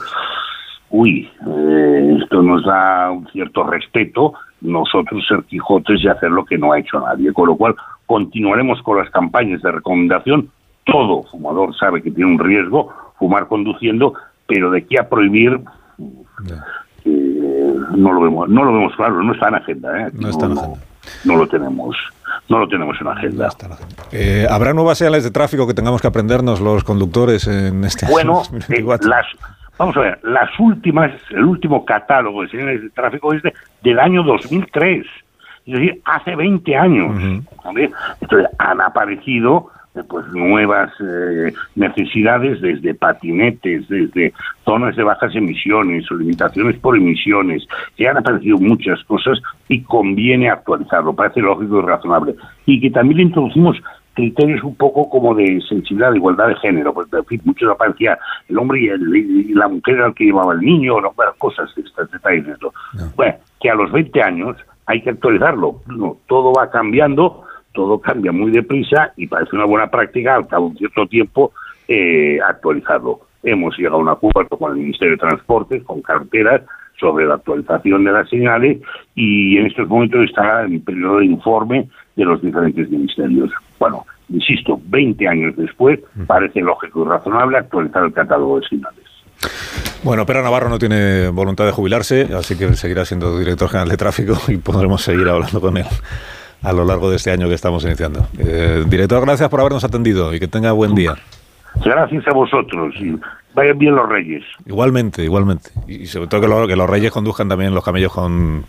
uy, 0.89 1.29
eh, 1.47 2.17
esto 2.21 2.41
nos 2.41 2.63
da 2.65 3.11
un 3.11 3.27
cierto 3.29 3.63
respeto 3.63 4.33
nosotros 4.61 5.25
ser 5.27 5.43
Quijotes 5.43 6.03
y 6.03 6.07
hacer 6.07 6.31
lo 6.31 6.45
que 6.45 6.57
no 6.57 6.71
ha 6.71 6.79
hecho 6.79 6.99
nadie. 6.99 7.33
Con 7.33 7.47
lo 7.47 7.55
cual, 7.55 7.75
continuaremos 8.05 8.81
con 8.81 8.97
las 8.97 9.09
campañas 9.09 9.61
de 9.61 9.71
recomendación. 9.71 10.49
Todo 10.85 11.23
fumador 11.23 11.75
sabe 11.75 12.01
que 12.01 12.11
tiene 12.11 12.31
un 12.31 12.39
riesgo 12.39 12.93
fumar 13.17 13.47
conduciendo, 13.47 14.13
pero 14.47 14.71
de 14.71 14.79
aquí 14.79 14.97
a 14.97 15.07
prohibir 15.09 15.59
eh, 17.05 17.75
no 17.95 18.13
lo 18.13 18.21
vemos 18.21 18.49
no 18.49 18.63
lo 18.63 18.73
vemos 18.73 18.95
claro 18.95 19.21
no 19.23 19.33
está 19.33 19.49
en 19.49 19.55
agenda 19.55 20.01
¿eh? 20.01 20.11
no 20.13 20.29
está 20.29 20.45
en 20.45 20.57
agenda. 20.57 20.79
no, 21.23 21.35
lo 21.37 21.47
tenemos 21.47 21.95
no 22.49 22.59
lo 22.59 22.67
tenemos 22.67 22.99
en 23.01 23.07
agenda. 23.07 23.49
Eh, 24.11 24.45
¿Habrá 24.49 24.73
nuevas 24.73 24.97
señales 24.97 25.23
de 25.23 25.31
tráfico 25.31 25.65
que 25.65 25.73
tengamos 25.73 26.01
que 26.01 26.07
aprendernos 26.07 26.59
los 26.61 26.83
conductores 26.83 27.47
en 27.47 27.83
este 27.83 28.05
bueno, 28.07 28.43
las, 29.01 29.25
vamos 29.77 29.97
a 29.97 29.99
ver, 29.99 30.19
las 30.23 30.49
últimas, 30.59 31.11
el 31.31 31.43
último 31.43 31.85
catálogo 31.85 32.43
de 32.43 32.49
señales 32.49 32.81
de 32.81 32.89
tráfico 32.91 33.33
es 33.33 33.41
del 33.83 33.99
año 33.99 34.23
2003, 34.23 35.05
es 35.65 35.73
decir, 35.73 36.01
hace 36.05 36.35
20 36.35 36.75
años. 36.75 37.43
Entonces, 38.21 38.49
han 38.59 38.81
aparecido 38.81 39.71
pues 40.03 40.27
nuevas 40.27 40.91
eh, 40.99 41.53
necesidades 41.75 42.61
desde 42.61 42.93
patinetes, 42.93 43.87
desde 43.87 44.33
zonas 44.63 44.95
de 44.95 45.03
bajas 45.03 45.35
emisiones 45.35 46.09
o 46.11 46.15
limitaciones 46.15 46.77
por 46.79 46.97
emisiones, 46.97 47.67
que 47.95 48.07
han 48.07 48.17
aparecido 48.17 48.57
muchas 48.57 49.03
cosas 49.05 49.39
y 49.69 49.81
conviene 49.81 50.49
actualizarlo, 50.49 51.13
parece 51.13 51.41
lógico 51.41 51.79
y 51.79 51.85
razonable. 51.85 52.35
Y 52.65 52.81
que 52.81 52.91
también 52.91 53.21
introducimos 53.21 53.77
criterios 54.15 54.63
un 54.63 54.75
poco 54.75 55.09
como 55.09 55.35
de 55.35 55.61
sensibilidad, 55.67 56.11
de 56.11 56.17
igualdad 56.17 56.47
de 56.47 56.55
género, 56.55 56.93
porque 56.93 57.17
en 57.17 57.25
fin, 57.25 57.41
muchos 57.43 57.69
aparecía 57.69 58.17
el 58.47 58.57
hombre 58.57 58.79
y, 58.81 59.53
la 59.53 59.67
mujer 59.67 60.01
al 60.01 60.15
que 60.15 60.25
llevaba 60.25 60.53
el 60.53 60.61
niño, 60.61 60.99
no, 61.01 61.13
cosas, 61.37 61.69
estos 61.77 62.11
detalles 62.11 62.45
de 62.47 62.53
esto. 62.53 62.73
Bueno, 63.15 63.35
que 63.59 63.69
a 63.69 63.75
los 63.75 63.91
20 63.91 64.21
años 64.21 64.57
hay 64.87 65.01
que 65.01 65.11
actualizarlo, 65.11 65.81
no, 65.87 66.17
todo 66.27 66.53
va 66.53 66.69
cambiando 66.69 67.43
todo 67.75 67.99
cambia 67.99 68.31
muy 68.31 68.49
deprisa 68.51 69.13
y 69.17 69.27
parece 69.27 69.55
una 69.55 69.65
buena 69.65 69.91
práctica 69.91 70.35
al 70.35 70.47
cabo 70.47 70.67
de 70.67 70.71
un 70.71 70.77
cierto 70.77 71.05
tiempo 71.05 71.51
eh, 71.87 72.39
actualizarlo. 72.47 73.19
Hemos 73.43 73.77
llegado 73.77 73.97
a 73.97 73.99
un 73.99 74.09
acuerdo 74.09 74.57
con 74.57 74.71
el 74.71 74.79
Ministerio 74.79 75.11
de 75.11 75.19
Transportes, 75.19 75.83
con 75.83 76.01
carreteras, 76.01 76.61
sobre 76.99 77.25
la 77.25 77.35
actualización 77.35 78.05
de 78.05 78.11
las 78.11 78.29
señales 78.29 78.77
y 79.13 79.57
en 79.57 79.67
estos 79.67 79.87
momentos 79.87 80.23
está 80.23 80.63
en 80.63 80.81
periodo 80.81 81.19
de 81.19 81.25
informe 81.25 81.89
de 82.15 82.23
los 82.23 82.41
diferentes 82.41 82.89
ministerios. 82.89 83.51
Bueno, 83.77 84.05
insisto, 84.29 84.79
20 84.85 85.27
años 85.27 85.55
después 85.57 85.99
parece 86.25 86.61
lógico 86.61 87.03
y 87.05 87.09
razonable 87.09 87.57
actualizar 87.57 88.05
el 88.05 88.13
catálogo 88.13 88.61
de 88.61 88.67
señales. 88.67 89.03
Bueno, 90.03 90.25
pero 90.25 90.41
Navarro 90.41 90.69
no 90.69 90.79
tiene 90.79 91.27
voluntad 91.29 91.65
de 91.65 91.71
jubilarse, 91.71 92.29
así 92.33 92.57
que 92.57 92.73
seguirá 92.75 93.03
siendo 93.03 93.37
director 93.37 93.67
general 93.67 93.89
de 93.89 93.97
tráfico 93.97 94.37
y 94.47 94.57
podremos 94.57 95.01
seguir 95.01 95.27
hablando 95.27 95.59
con 95.59 95.77
él 95.77 95.85
a 96.65 96.73
lo 96.73 96.83
largo 96.83 97.09
de 97.09 97.17
este 97.17 97.31
año 97.31 97.47
que 97.47 97.53
estamos 97.53 97.83
iniciando. 97.85 98.27
Eh, 98.39 98.83
director, 98.87 99.21
gracias 99.23 99.49
por 99.49 99.59
habernos 99.59 99.83
atendido 99.83 100.33
y 100.33 100.39
que 100.39 100.47
tenga 100.47 100.71
buen 100.71 100.95
día. 100.95 101.15
Gracias 101.83 102.27
a 102.27 102.33
vosotros 102.33 102.95
y 102.99 103.15
vayan 103.53 103.77
bien 103.77 103.95
los 103.95 104.09
reyes. 104.09 104.43
Igualmente, 104.65 105.23
igualmente. 105.23 105.69
Y 105.87 106.07
sobre 106.07 106.27
todo 106.27 106.67
que, 106.67 106.75
los 106.75 106.89
reyes 106.89 107.11
conduzcan 107.11 107.47
también 107.47 107.73
los 107.73 107.83
camellos 107.83 108.11
con, 108.11 108.63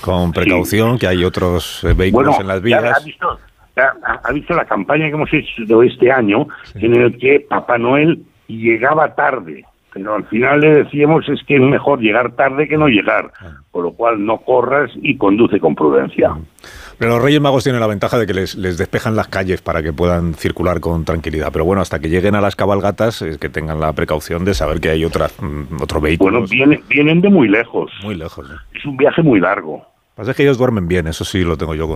con 0.00 0.32
precaución, 0.32 0.98
que 0.98 1.06
hay 1.06 1.24
otros 1.24 1.84
eh, 1.84 1.92
vehículos 1.92 2.38
en 2.40 2.46
las 2.46 2.62
vías. 2.62 2.82
Ha 2.84 3.04
visto, 3.04 3.38
ha, 3.76 4.32
visto, 4.32 4.54
la 4.54 4.64
campaña 4.64 5.06
que 5.06 5.12
hemos 5.12 5.30
hecho 5.32 5.82
este 5.82 6.10
año 6.10 6.46
en 6.74 6.94
el 6.94 7.18
que 7.18 7.40
Papá 7.40 7.76
Noel 7.76 8.22
llegaba 8.48 9.14
tarde 9.14 9.64
pero 9.96 10.14
al 10.14 10.26
final 10.26 10.60
le 10.60 10.84
decíamos 10.84 11.26
es 11.26 11.42
que 11.44 11.56
es 11.56 11.62
mejor 11.62 12.00
llegar 12.00 12.32
tarde 12.32 12.68
que 12.68 12.76
no 12.76 12.86
llegar, 12.86 13.32
ah. 13.40 13.54
con 13.70 13.84
lo 13.84 13.92
cual 13.92 14.26
no 14.26 14.36
corras 14.38 14.90
y 14.96 15.16
conduce 15.16 15.58
con 15.58 15.74
prudencia. 15.74 16.36
Pero 16.98 17.12
los 17.12 17.22
Reyes 17.22 17.40
Magos 17.40 17.64
tienen 17.64 17.80
la 17.80 17.86
ventaja 17.86 18.18
de 18.18 18.26
que 18.26 18.34
les, 18.34 18.56
despejan 18.56 19.16
las 19.16 19.28
calles 19.28 19.60
para 19.60 19.82
que 19.82 19.92
puedan 19.92 20.34
circular 20.34 20.80
con 20.80 21.04
tranquilidad. 21.04 21.50
Pero 21.52 21.64
bueno, 21.64 21.82
hasta 21.82 21.98
que 21.98 22.08
lleguen 22.08 22.34
a 22.34 22.40
las 22.40 22.56
cabalgatas, 22.56 23.22
es 23.22 23.38
que 23.38 23.48
tengan 23.48 23.80
la 23.80 23.92
precaución 23.92 24.44
de 24.44 24.54
saber 24.54 24.80
que 24.80 24.90
hay 24.90 25.04
otras, 25.04 25.34
mm, 25.40 25.82
otro 25.82 26.00
vehículo. 26.00 26.40
Bueno, 26.40 26.46
vienen, 26.48 26.82
vienen 26.88 27.20
de 27.20 27.28
muy 27.28 27.48
lejos. 27.48 27.92
Muy 28.02 28.14
lejos. 28.14 28.48
Es 28.74 28.84
un 28.84 28.96
viaje 28.96 29.22
muy 29.22 29.40
largo. 29.40 29.86
Pasa 30.16 30.32
que 30.32 30.42
ellos 30.42 30.56
duermen 30.56 30.88
bien, 30.88 31.06
eso 31.08 31.26
sí 31.26 31.42
lo 31.42 31.58
tengo 31.58 31.74
yo 31.74 31.86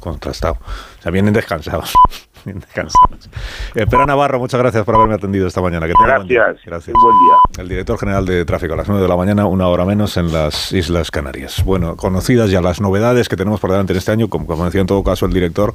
contrastado. 0.00 0.54
O 0.98 1.02
sea, 1.02 1.12
vienen 1.12 1.32
descansados. 1.32 1.94
bien 2.44 2.60
descansados. 2.60 3.28
Eh, 3.74 3.86
Pera 3.86 4.06
Navarro, 4.06 4.38
muchas 4.38 4.60
gracias 4.60 4.84
por 4.84 4.94
haberme 4.94 5.14
atendido 5.14 5.46
esta 5.46 5.60
mañana. 5.60 5.86
Que 5.86 5.94
tenga 5.94 6.16
buen. 6.16 6.28
Gracias. 6.28 6.64
Gracias. 6.64 6.94
Un 6.94 7.02
buen 7.02 7.14
día. 7.14 7.62
El 7.62 7.68
director 7.68 7.98
general 7.98 8.26
de 8.26 8.44
tráfico 8.44 8.74
a 8.74 8.76
las 8.76 8.88
9 8.88 9.02
de 9.02 9.08
la 9.08 9.16
mañana, 9.16 9.46
una 9.46 9.68
hora 9.68 9.84
menos 9.84 10.16
en 10.16 10.32
las 10.32 10.72
Islas 10.72 11.10
Canarias. 11.10 11.64
Bueno, 11.64 11.96
conocidas 11.96 12.50
ya 12.50 12.60
las 12.60 12.80
novedades 12.80 13.28
que 13.28 13.36
tenemos 13.36 13.60
por 13.60 13.70
delante 13.70 13.92
en 13.92 13.98
este 13.98 14.12
año, 14.12 14.28
como, 14.28 14.46
como 14.46 14.64
decía 14.64 14.80
en 14.80 14.86
todo 14.86 15.02
caso 15.02 15.26
el 15.26 15.32
director, 15.32 15.74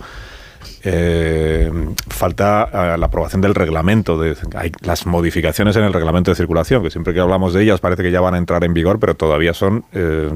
eh, 0.84 1.72
falta 2.10 2.70
eh, 2.72 2.98
la 2.98 3.08
aprobación 3.08 3.42
del 3.42 3.56
reglamento, 3.56 4.20
de, 4.20 4.36
hay 4.56 4.72
las 4.82 5.06
modificaciones 5.06 5.76
en 5.76 5.84
el 5.84 5.94
reglamento 5.94 6.32
de 6.32 6.36
circulación, 6.36 6.84
que 6.84 6.92
siempre 6.92 7.14
que 7.14 7.20
hablamos 7.20 7.54
de 7.54 7.64
ellas 7.64 7.80
parece 7.80 8.04
que 8.04 8.12
ya 8.12 8.22
van 8.22 8.36
a 8.36 8.38
entrar 8.38 8.64
en 8.64 8.74
vigor, 8.74 9.00
pero 9.00 9.16
todavía 9.16 9.54
son 9.54 9.86
eh, 9.94 10.30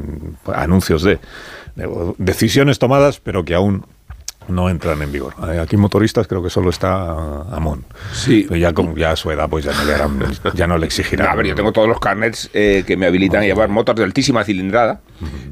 anuncios 0.53 1.03
de, 1.03 1.19
de 1.75 2.13
decisiones 2.17 2.79
tomadas, 2.79 3.19
pero 3.19 3.45
que 3.45 3.53
aún 3.53 3.85
no 4.49 4.69
entran 4.69 5.01
en 5.01 5.11
vigor. 5.11 5.33
Eh, 5.51 5.59
Aquí 5.59 5.77
motoristas 5.77 6.27
creo 6.27 6.41
que 6.43 6.49
solo 6.49 6.69
está 6.69 7.11
Amón. 7.51 7.85
Sí. 8.13 8.45
Pero 8.47 8.59
ya, 8.59 8.73
con, 8.73 8.95
ya 8.95 9.11
a 9.11 9.15
su 9.15 9.31
edad 9.31 9.47
pues 9.49 9.65
ya 9.65 9.71
no 9.73 9.85
le, 9.85 9.93
harán- 9.95 10.53
ya 10.55 10.67
no 10.67 10.77
le 10.77 10.85
exigirán. 10.85 11.27
A 11.27 11.35
ver, 11.35 11.47
yo 11.47 11.55
tengo 11.55 11.71
todos 11.71 11.87
los 11.87 11.99
carnets 11.99 12.49
eh, 12.53 12.83
que 12.85 12.97
me 12.97 13.05
habilitan 13.05 13.41
a 13.41 13.45
llevar 13.45 13.69
motos 13.69 13.95
de 13.95 14.03
altísima 14.03 14.43
cilindrada, 14.43 15.01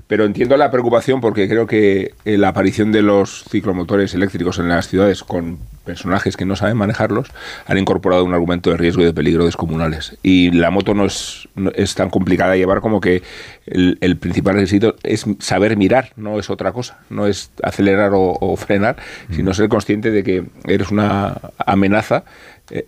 pero 0.07 0.25
entiendo 0.25 0.57
la 0.57 0.71
preocupación 0.71 1.21
porque 1.21 1.47
creo 1.47 1.67
que 1.67 2.13
eh, 2.25 2.37
la 2.37 2.49
aparición 2.49 2.91
de 2.91 3.01
los 3.01 3.43
ciclomotores 3.49 4.13
eléctricos 4.13 4.59
en 4.59 4.69
las 4.69 4.87
ciudades 4.87 5.23
con 5.23 5.59
personajes 5.87 6.37
que 6.37 6.45
no 6.45 6.55
saben 6.55 6.77
manejarlos 6.77 7.29
han 7.65 7.79
incorporado 7.79 8.23
un 8.23 8.33
argumento 8.33 8.69
de 8.69 8.77
riesgo 8.77 9.01
y 9.01 9.05
de 9.05 9.13
peligro 9.13 9.45
descomunales. 9.45 10.17
Y 10.21 10.51
la 10.51 10.69
moto 10.69 10.93
no 10.93 11.05
es, 11.05 11.47
no 11.55 11.71
es 11.71 11.95
tan 11.95 12.11
complicada 12.11 12.51
de 12.51 12.59
llevar 12.59 12.81
como 12.81 13.01
que 13.01 13.23
el, 13.65 13.97
el 14.01 14.17
principal 14.17 14.55
requisito 14.55 14.95
es 15.01 15.25
saber 15.39 15.77
mirar, 15.77 16.11
no 16.15 16.37
es 16.39 16.49
otra 16.51 16.71
cosa, 16.73 16.99
no 17.09 17.25
es 17.25 17.51
acelerar 17.63 18.11
o, 18.13 18.37
o 18.39 18.55
frenar, 18.57 18.97
sino 19.31 19.53
ser 19.53 19.69
consciente 19.69 20.11
de 20.11 20.23
que 20.23 20.45
eres 20.65 20.91
una 20.91 21.39
amenaza 21.57 22.23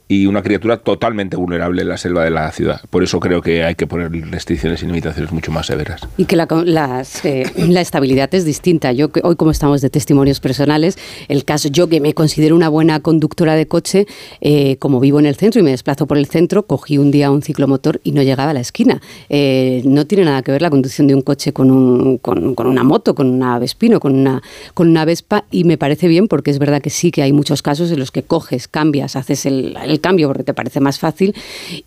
y 0.07 0.25
una 0.25 0.41
criatura 0.41 0.77
totalmente 0.77 1.37
vulnerable 1.37 1.81
en 1.83 1.89
la 1.89 1.97
selva 1.97 2.23
de 2.23 2.31
la 2.31 2.51
ciudad. 2.51 2.81
Por 2.89 3.03
eso 3.03 3.19
creo 3.19 3.41
que 3.41 3.63
hay 3.63 3.75
que 3.75 3.87
poner 3.87 4.11
restricciones 4.29 4.83
y 4.83 4.85
limitaciones 4.85 5.31
mucho 5.31 5.51
más 5.51 5.67
severas. 5.67 6.01
Y 6.17 6.25
que 6.25 6.35
la, 6.35 6.47
las, 6.65 7.23
eh, 7.25 7.43
la 7.57 7.81
estabilidad 7.81 8.33
es 8.35 8.45
distinta. 8.45 8.91
Yo 8.91 9.09
hoy 9.23 9.35
como 9.35 9.51
estamos 9.51 9.81
de 9.81 9.89
testimonios 9.89 10.39
personales, 10.39 10.97
el 11.27 11.45
caso 11.45 11.69
yo 11.69 11.87
que 11.87 12.01
me 12.01 12.13
considero 12.13 12.55
una 12.55 12.69
buena 12.69 12.99
conductora 12.99 13.55
de 13.55 13.67
coche, 13.67 14.05
eh, 14.41 14.77
como 14.77 14.99
vivo 14.99 15.19
en 15.19 15.25
el 15.25 15.35
centro 15.35 15.61
y 15.61 15.63
me 15.63 15.71
desplazo 15.71 16.07
por 16.07 16.17
el 16.17 16.25
centro, 16.25 16.63
cogí 16.63 16.97
un 16.97 17.11
día 17.11 17.31
un 17.31 17.41
ciclomotor 17.41 18.01
y 18.03 18.11
no 18.11 18.21
llegaba 18.21 18.51
a 18.51 18.53
la 18.53 18.59
esquina. 18.59 19.01
Eh, 19.29 19.81
no 19.85 20.05
tiene 20.05 20.25
nada 20.25 20.41
que 20.41 20.51
ver 20.51 20.61
la 20.61 20.69
conducción 20.69 21.07
de 21.07 21.15
un 21.15 21.21
coche 21.21 21.53
con, 21.53 21.71
un, 21.71 22.17
con, 22.17 22.55
con 22.55 22.67
una 22.67 22.83
moto, 22.83 23.15
con 23.15 23.27
una 23.27 23.59
Vespino, 23.59 23.99
con 23.99 24.15
una, 24.15 24.41
con 24.73 24.89
una 24.89 25.05
Vespa 25.05 25.45
y 25.51 25.63
me 25.63 25.77
parece 25.77 26.07
bien 26.07 26.27
porque 26.27 26.51
es 26.51 26.59
verdad 26.59 26.81
que 26.81 26.89
sí 26.89 27.11
que 27.11 27.21
hay 27.21 27.31
muchos 27.31 27.61
casos 27.61 27.91
en 27.91 27.99
los 27.99 28.11
que 28.11 28.23
coges, 28.23 28.67
cambias, 28.67 29.15
haces 29.15 29.45
el, 29.45 29.68
el 29.83 29.99
cambio 30.01 30.27
porque 30.27 30.43
te 30.43 30.53
parece 30.53 30.79
más 30.79 30.99
fácil 30.99 31.35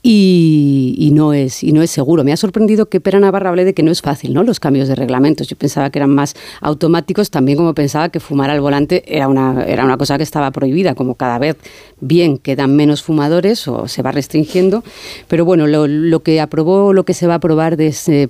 y, 0.02 1.10
no 1.12 1.32
es, 1.32 1.62
y 1.62 1.72
no 1.72 1.82
es 1.82 1.90
seguro. 1.90 2.24
Me 2.24 2.32
ha 2.32 2.36
sorprendido 2.36 2.86
que 2.86 3.00
Pera 3.00 3.20
Navarra 3.20 3.50
hable 3.50 3.64
de 3.64 3.74
que 3.74 3.82
no 3.82 3.90
es 3.90 4.02
fácil, 4.02 4.34
¿no? 4.34 4.42
Los 4.42 4.60
cambios 4.60 4.88
de 4.88 4.94
reglamentos. 4.94 5.48
Yo 5.48 5.56
pensaba 5.56 5.90
que 5.90 5.98
eran 5.98 6.10
más 6.10 6.34
automáticos, 6.60 7.30
también 7.30 7.58
como 7.58 7.74
pensaba 7.74 8.08
que 8.08 8.20
fumar 8.20 8.50
al 8.50 8.60
volante 8.60 9.02
era 9.06 9.28
una, 9.28 9.64
era 9.64 9.84
una 9.84 9.96
cosa 9.96 10.16
que 10.16 10.22
estaba 10.22 10.50
prohibida, 10.50 10.94
como 10.94 11.14
cada 11.14 11.38
vez 11.38 11.56
bien 12.00 12.38
quedan 12.38 12.74
menos 12.74 13.02
fumadores 13.02 13.66
o 13.68 13.88
se 13.88 14.02
va 14.02 14.12
restringiendo. 14.12 14.82
Pero 15.28 15.44
bueno, 15.44 15.66
lo, 15.66 16.22
que 16.22 16.40
aprobó, 16.40 16.92
lo 16.92 17.04
que 17.04 17.14
se 17.14 17.26
va 17.26 17.34
a 17.34 17.36
aprobar 17.36 17.76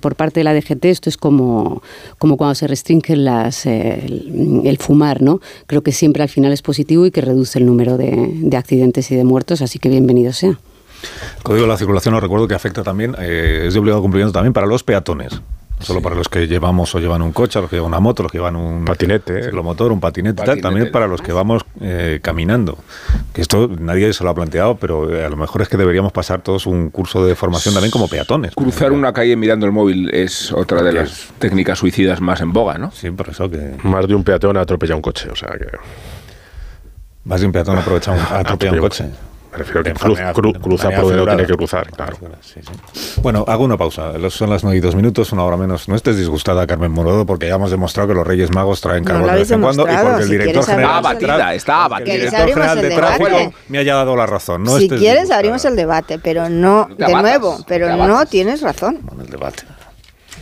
por 0.01 0.15
parte 0.15 0.39
de 0.39 0.43
la 0.43 0.53
DGT, 0.53 0.85
esto 0.85 1.09
es 1.09 1.17
como, 1.17 1.81
como 2.17 2.37
cuando 2.37 2.55
se 2.55 2.67
restringen 2.67 3.25
las, 3.25 3.65
el, 3.65 4.61
el 4.63 4.77
fumar, 4.77 5.21
¿no? 5.21 5.39
Creo 5.67 5.81
que 5.81 5.91
siempre 5.91 6.23
al 6.23 6.29
final 6.29 6.53
es 6.53 6.61
positivo 6.61 7.05
y 7.05 7.11
que 7.11 7.21
reduce 7.21 7.59
el 7.59 7.65
número 7.65 7.97
de, 7.97 8.29
de 8.31 8.57
accidentes 8.57 9.11
y 9.11 9.15
de 9.15 9.23
así 9.51 9.79
que 9.79 9.89
bienvenido 9.89 10.31
sea. 10.33 10.49
El 10.51 11.43
Código 11.43 11.63
de 11.63 11.71
la 11.71 11.77
circulación, 11.77 12.13
os 12.15 12.21
recuerdo 12.21 12.47
que 12.47 12.55
afecta 12.55 12.81
también, 12.83 13.15
eh, 13.19 13.65
es 13.67 13.73
de 13.73 13.79
obligado 13.79 14.01
cumplimiento 14.01 14.31
también 14.31 14.53
para 14.53 14.65
los 14.67 14.83
peatones. 14.83 15.33
No 15.79 15.85
solo 15.85 16.01
para 16.01 16.15
los 16.15 16.29
que 16.29 16.47
llevamos 16.47 16.93
o 16.95 16.99
llevan 16.99 17.21
un 17.21 17.33
coche, 17.33 17.59
los 17.59 17.69
que 17.69 17.75
llevan 17.75 17.89
una 17.89 17.99
moto, 17.99 18.23
los 18.23 18.31
que 18.31 18.37
llevan 18.37 18.55
un 18.55 18.85
Patinete. 18.85 19.43
ciclomotor, 19.43 19.91
un 19.91 19.99
patinete, 19.99 20.33
y 20.33 20.45
tal, 20.45 20.45
Patinete. 20.45 20.61
también 20.61 20.91
para 20.93 21.07
los 21.07 21.21
que 21.21 21.33
vamos 21.33 21.63
eh, 21.81 22.19
caminando. 22.21 22.77
Que 23.33 23.41
esto 23.41 23.67
nadie 23.79 24.13
se 24.13 24.23
lo 24.23 24.29
ha 24.29 24.35
planteado, 24.35 24.77
pero 24.77 25.13
eh, 25.13 25.25
a 25.25 25.29
lo 25.29 25.35
mejor 25.35 25.61
es 25.61 25.67
que 25.67 25.75
deberíamos 25.75 26.13
pasar 26.13 26.41
todos 26.41 26.67
un 26.67 26.89
curso 26.89 27.25
de 27.25 27.35
formación 27.35 27.73
también 27.73 27.91
como 27.91 28.07
peatones. 28.07 28.53
Cruzar 28.55 28.93
una 28.93 29.11
calle 29.11 29.35
mirando 29.35 29.65
el 29.65 29.73
móvil 29.73 30.09
es 30.13 30.53
otra 30.53 30.83
de 30.83 30.93
las 30.93 31.27
técnicas 31.39 31.79
suicidas 31.79 32.21
más 32.21 32.39
en 32.39 32.53
boga, 32.53 32.77
¿no? 32.77 32.91
Sí, 32.91 33.09
por 33.11 33.27
eso 33.29 33.49
que 33.49 33.75
Más 33.83 34.07
de 34.07 34.15
un 34.15 34.23
peatón 34.23 34.55
ha 34.55 34.61
atropellado 34.61 34.97
un 34.97 35.01
coche, 35.01 35.29
o 35.31 35.35
sea 35.35 35.49
que... 35.57 35.65
vas 37.25 37.41
de 37.41 37.47
un 37.47 37.51
peatón 37.51 37.77
aprovechado 37.77 38.21
a 38.21 38.39
atropellar 38.39 38.75
un 38.75 38.79
coche. 38.79 39.05
Me 39.53 39.59
refiero 39.59 39.83
que 39.83 39.93
cruz- 39.93 40.19
cru- 40.19 40.59
cruza 40.61 40.89
por 40.91 41.01
donde 41.03 41.17
no 41.17 41.25
tiene 41.25 41.45
que 41.45 41.53
cruzar, 41.55 41.89
claro. 41.91 42.17
Sí, 42.41 42.59
sí. 42.61 43.21
Bueno, 43.21 43.45
hago 43.47 43.63
una 43.63 43.77
pausa. 43.77 44.11
Son 44.29 44.49
las 44.49 44.63
9 44.63 44.77
y 44.77 44.81
dos 44.81 44.95
minutos, 44.95 45.31
una 45.31 45.43
hora 45.43 45.55
menos. 45.57 45.87
No 45.87 45.95
estés 45.95 46.17
disgustada, 46.17 46.65
Carmen 46.67 46.91
Morodo, 46.91 47.25
porque 47.25 47.47
ya 47.47 47.55
hemos 47.55 47.71
demostrado 47.71 48.09
que 48.09 48.15
los 48.15 48.25
Reyes 48.27 48.51
Magos 48.51 48.81
traen 48.81 49.03
No 49.03 49.07
carbón 49.11 49.27
lo 49.27 49.33
de 49.33 49.39
vez 49.39 49.51
en 49.51 49.61
cuando 49.61 49.83
y 49.83 49.95
porque 49.95 50.23
el 50.23 50.29
director 50.29 50.65
general, 50.65 51.03
Está 51.05 51.51
el 51.51 51.55
está 51.57 51.73
el 51.73 51.81
abatida. 51.81 52.05
¿Queréis 52.05 52.31
director 52.31 52.53
general 52.53 52.77
el 52.77 52.83
de 52.89 52.95
tráfico 52.95 53.53
me 53.69 53.77
haya 53.77 53.95
dado 53.95 54.15
la 54.15 54.25
razón. 54.25 54.63
No 54.63 54.77
si 54.77 54.83
estés 54.85 54.99
quieres 54.99 55.15
disgustada. 55.21 55.37
abrimos 55.39 55.65
el 55.65 55.75
debate, 55.75 56.19
pero 56.19 56.49
no, 56.49 56.89
de 56.97 57.13
nuevo, 57.13 57.57
pero 57.67 57.95
no 57.95 58.25
tienes 58.25 58.61
razón. 58.61 58.99
Bueno, 59.03 59.23
el 59.23 59.29
debate. 59.29 59.63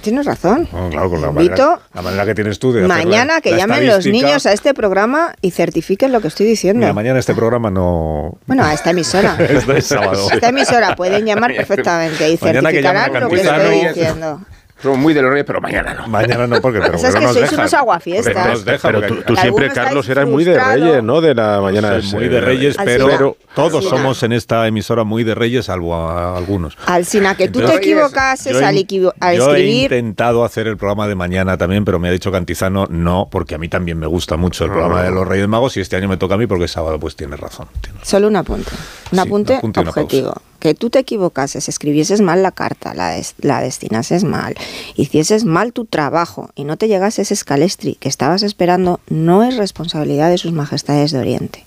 Tienes 0.01 0.25
razón. 0.25 0.67
No, 0.71 0.89
claro, 0.89 1.09
con 1.09 1.21
la 1.21 1.31
manera, 1.31 1.79
la 1.93 2.01
manera 2.01 2.25
que 2.25 2.35
tienes 2.35 2.59
tú 2.59 2.71
de 2.73 2.79
hacer 2.79 2.89
la- 2.89 2.95
Mañana 2.95 3.41
que 3.41 3.51
la 3.51 3.57
llamen 3.57 3.87
los 3.87 4.05
niños 4.05 4.45
a 4.45 4.53
este 4.53 4.73
programa 4.73 5.33
y 5.41 5.51
certifiquen 5.51 6.11
lo 6.11 6.21
que 6.21 6.27
estoy 6.27 6.45
diciendo. 6.47 6.79
Mira, 6.79 6.93
mañana 6.93 7.19
este 7.19 7.33
programa 7.35 7.69
no... 7.69 8.37
Bueno, 8.47 8.63
a 8.63 8.73
esta 8.73 8.89
emisora. 8.91 9.35
es 9.39 9.67
de 9.67 9.81
sábado. 9.81 10.27
Esta 10.31 10.49
emisora 10.49 10.95
pueden 10.95 11.25
llamar 11.25 11.53
perfectamente 11.55 12.29
y 12.31 12.37
Mañana 12.41 12.59
a 12.59 12.71
certificarán 12.71 13.19
lo 13.19 13.29
que 13.29 13.35
estoy 13.41 13.87
diciendo. 13.87 14.41
Somos 14.81 14.97
muy 14.97 15.13
de 15.13 15.21
los 15.21 15.31
reyes, 15.31 15.45
pero 15.45 15.61
mañana 15.61 15.93
no. 15.93 16.07
Mañana 16.07 16.47
no, 16.47 16.59
porque 16.61 16.79
pero, 16.79 16.95
O 16.95 16.97
sea, 16.97 17.09
es 17.09 17.15
que 17.15 17.21
nos 17.21 17.33
sois 17.33 17.43
dejan. 17.43 17.59
unos 17.59 17.73
aguafiestas. 17.73 18.47
Nos 18.47 18.65
dejan, 18.65 18.91
Pero 18.99 19.23
tú, 19.23 19.35
siempre, 19.35 19.69
Carlos, 19.69 20.09
eras 20.09 20.27
muy 20.27 20.43
de. 20.43 20.59
Reyes, 20.59 21.03
¿no? 21.03 21.21
De 21.21 21.35
la 21.35 21.61
mañana. 21.61 22.01
Soy 22.01 22.19
muy 22.19 22.27
de 22.29 22.41
Reyes, 22.41 22.75
pero, 22.83 23.37
todos 23.55 23.83
somos 23.85 24.21
en 24.23 24.31
esta 24.33 24.67
emisora 24.67 25.03
muy 25.03 25.23
de 25.23 25.35
Reyes, 25.35 25.65
salvo 25.65 25.95
a 25.95 26.37
algunos. 26.37 26.77
Alcina, 26.85 27.35
que 27.35 27.47
tú 27.49 27.59
te 27.61 27.75
equivocases 27.75 28.53
Yo 28.59 28.65
al, 28.65 28.77
equivo- 28.77 29.13
al 29.19 29.37
yo 29.37 29.49
he 29.53 29.59
escribir. 29.59 29.83
intentado 29.83 30.43
hacer 30.43 30.67
el 30.67 30.77
programa 30.77 31.07
de 31.07 31.15
mañana 31.15 31.57
también, 31.57 31.85
pero 31.85 31.99
me 31.99 32.09
ha 32.09 32.11
dicho 32.11 32.31
Cantizano 32.31 32.87
no, 32.89 33.27
porque 33.31 33.55
a 33.55 33.57
mí 33.57 33.67
también 33.69 33.99
me 33.99 34.07
gusta 34.07 34.37
mucho 34.37 34.65
el 34.65 34.71
programa 34.71 35.03
de 35.03 35.11
los 35.11 35.27
Reyes 35.27 35.47
Magos 35.47 35.77
y 35.77 35.81
este 35.81 35.95
año 35.95 36.07
me 36.07 36.17
toca 36.17 36.35
a 36.35 36.37
mí 36.37 36.47
porque 36.47 36.65
es 36.65 36.71
sábado, 36.71 36.99
pues 36.99 37.15
tienes 37.15 37.39
razón. 37.39 37.67
tienes 37.81 37.99
razón. 38.01 38.09
Solo 38.09 38.27
un 38.27 38.35
apunte. 38.35 38.71
Un 39.11 39.17
Sí, 39.17 39.19
apunte 39.19 39.53
un 39.53 39.57
apunte 39.59 39.79
objetivo. 39.89 40.33
Que 40.61 40.73
tú 40.75 40.89
te 40.89 40.99
equivocases, 40.99 41.67
escribieses 41.67 42.21
mal 42.21 42.41
la 42.43 42.51
carta, 42.51 42.93
la, 42.93 43.09
des- 43.09 43.33
la 43.39 43.59
destinases 43.61 44.23
mal, 44.23 44.55
hicieses 44.95 45.43
mal 45.43 45.73
tu 45.73 45.83
trabajo 45.85 46.51
y 46.55 46.63
no 46.63 46.77
te 46.77 46.87
llegase 46.87 47.23
ese 47.23 47.33
escalestri 47.33 47.95
que 47.95 48.07
estabas 48.07 48.43
esperando, 48.43 49.01
no 49.09 49.43
es 49.43 49.57
responsabilidad 49.57 50.29
de 50.29 50.37
sus 50.37 50.53
majestades 50.53 51.11
de 51.11 51.19
Oriente. 51.19 51.65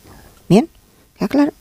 ¿Bien? 0.48 0.68
¿Ya 1.20 1.28
claro? 1.28 1.52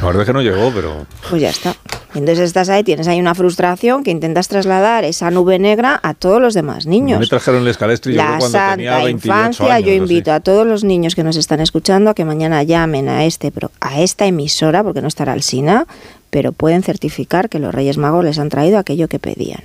La 0.00 0.06
verdad 0.06 0.22
es 0.22 0.26
que 0.26 0.32
no 0.32 0.42
llegó, 0.42 0.70
pero 0.74 1.06
Pues 1.28 1.42
ya 1.42 1.50
está. 1.50 1.74
Entonces 2.14 2.38
estás 2.40 2.68
ahí, 2.70 2.82
tienes 2.84 3.06
ahí 3.08 3.20
una 3.20 3.34
frustración 3.34 4.02
que 4.02 4.10
intentas 4.10 4.48
trasladar 4.48 5.04
esa 5.04 5.30
nube 5.30 5.58
negra 5.58 6.00
a 6.02 6.14
todos 6.14 6.40
los 6.40 6.54
demás 6.54 6.86
niños. 6.86 7.20
me 7.20 7.26
trajeron 7.26 7.62
el 7.62 7.68
escalestri 7.68 8.14
yo 8.14 8.20
cuando 8.38 8.46
tenía 8.46 8.92
santa 8.92 9.04
28 9.04 9.10
infancia, 9.10 9.74
años. 9.74 9.86
yo 9.86 9.92
invito 9.92 10.30
así. 10.30 10.36
a 10.36 10.40
todos 10.40 10.66
los 10.66 10.84
niños 10.84 11.14
que 11.14 11.22
nos 11.24 11.36
están 11.36 11.60
escuchando 11.60 12.10
a 12.10 12.14
que 12.14 12.24
mañana 12.24 12.62
llamen 12.62 13.08
a 13.08 13.24
este 13.24 13.50
pro- 13.52 13.70
a 13.80 14.00
esta 14.00 14.24
emisora, 14.26 14.82
porque 14.82 15.02
no 15.02 15.08
estará 15.08 15.34
el 15.34 15.42
SINA, 15.42 15.86
pero 16.30 16.52
pueden 16.52 16.82
certificar 16.82 17.48
que 17.48 17.58
los 17.58 17.74
Reyes 17.74 17.98
Magos 17.98 18.24
les 18.24 18.38
han 18.38 18.48
traído 18.48 18.78
aquello 18.78 19.08
que 19.08 19.18
pedían. 19.18 19.62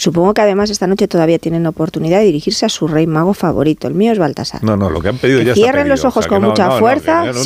Supongo 0.00 0.32
que 0.32 0.40
además 0.40 0.70
esta 0.70 0.86
noche 0.86 1.08
todavía 1.08 1.38
tienen 1.38 1.66
oportunidad 1.66 2.20
de 2.20 2.24
dirigirse 2.24 2.64
a 2.64 2.70
su 2.70 2.88
rey 2.88 3.06
mago 3.06 3.34
favorito. 3.34 3.86
El 3.86 3.92
mío 3.92 4.12
es 4.12 4.18
Baltasar. 4.18 4.64
No, 4.64 4.74
no, 4.74 4.88
lo 4.88 5.02
que 5.02 5.10
han 5.10 5.18
pedido 5.18 5.40
Que 5.40 5.44
ya 5.44 5.52
cierren 5.54 5.90
los 5.90 6.06
ojos 6.06 6.16
o 6.16 6.22
sea, 6.22 6.28
que 6.30 6.34
con 6.36 6.40
no- 6.42 6.48
mucha 6.48 6.66
no, 6.68 6.72
no, 6.72 6.78
fuerza. 6.78 7.22
que 7.24 7.34
sí, 7.34 7.42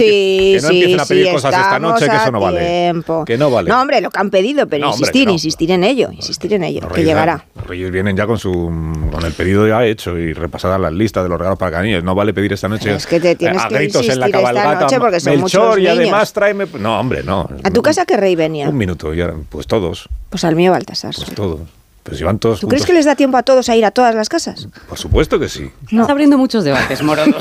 que 0.55 0.59
no 0.63 0.69
sí, 0.69 0.75
empiecen 0.77 1.01
a 1.01 1.05
pedir 1.07 1.27
sí, 1.27 1.33
cosas 1.33 1.53
esta 1.53 1.79
noche 1.81 2.09
que 2.09 2.15
eso 2.17 2.31
no 2.31 2.39
vale. 2.39 2.61
tiempo. 2.61 3.25
Que 3.25 3.37
no 3.37 3.51
vale. 3.51 3.69
No, 3.69 3.81
hombre, 3.81 4.01
lo 4.01 4.09
que 4.11 4.21
han 4.21 4.31
pedido, 4.31 4.69
pero 4.69 4.87
hombre, 4.89 5.01
insistir, 5.01 5.29
insistir 5.29 5.71
en 5.73 5.83
ello, 5.83 6.11
insistir 6.13 6.53
en 6.53 6.63
ello, 6.63 6.89
que 6.95 7.03
llegará. 7.03 7.45
Los 7.57 7.67
Reyes 7.67 7.91
vienen 7.91 8.17
ya 8.17 8.25
con 8.29 8.39
su 8.39 8.53
con 9.11 9.25
el 9.25 9.33
pedido 9.33 9.67
ya 9.67 9.85
hecho 9.85 10.17
y 10.17 10.33
repasadas 10.33 10.81
las 10.81 10.93
listas 10.93 11.25
de 11.25 11.31
los 11.31 11.39
regalos 11.39 11.59
para 11.59 11.73
cada 11.73 11.83
niño. 11.83 12.03
No 12.03 12.15
vale 12.15 12.33
pedir 12.33 12.53
esta 12.53 12.69
noche 12.69 12.95
Es 12.95 13.05
que 13.09 13.19
te 13.19 13.35
tienes 13.35 13.61
a 13.65 13.69
que 13.69 13.85
en 13.85 14.21
la 14.21 14.31
cabalgata. 14.31 14.81
noche 14.83 15.01
porque 15.01 15.19
son 15.19 15.41
Melchor 15.41 15.67
muchos 15.71 15.79
y 15.81 15.89
además 15.89 16.33
tráeme. 16.33 16.67
No, 16.79 17.01
hombre, 17.01 17.25
no. 17.25 17.49
¿A 17.65 17.71
tu 17.73 17.83
casa 17.83 18.07
qué 18.07 18.17
rey 18.17 18.37
venía? 18.37 18.69
Un 18.69 18.77
minuto, 18.77 19.13
ya, 19.13 19.33
pues 19.49 19.67
todos, 19.67 20.09
Pues 20.31 20.45
al 20.45 20.55
mío 20.55 20.71
Baltasar. 20.71 21.13
pues 21.17 21.35
todos. 21.35 21.59
Si 22.13 22.23
van 22.23 22.39
todos 22.39 22.61
¿Tú 22.61 22.69
crees 22.69 22.85
que 22.85 22.93
les 22.93 23.07
da 23.07 23.17
tiempo 23.17 23.39
a 23.39 23.43
todos 23.43 23.69
a 23.71 23.77
ir 23.77 23.85
a 23.85 23.91
todas 23.91 24.15
las 24.15 24.29
casas? 24.29 24.69
Por 24.89 24.99
supuesto 24.99 25.39
que 25.39 25.49
sí. 25.49 25.71
Estás 25.91 26.11
abriendo 26.11 26.37
muchos 26.37 26.63
debates, 26.63 27.03
Morodo. 27.03 27.33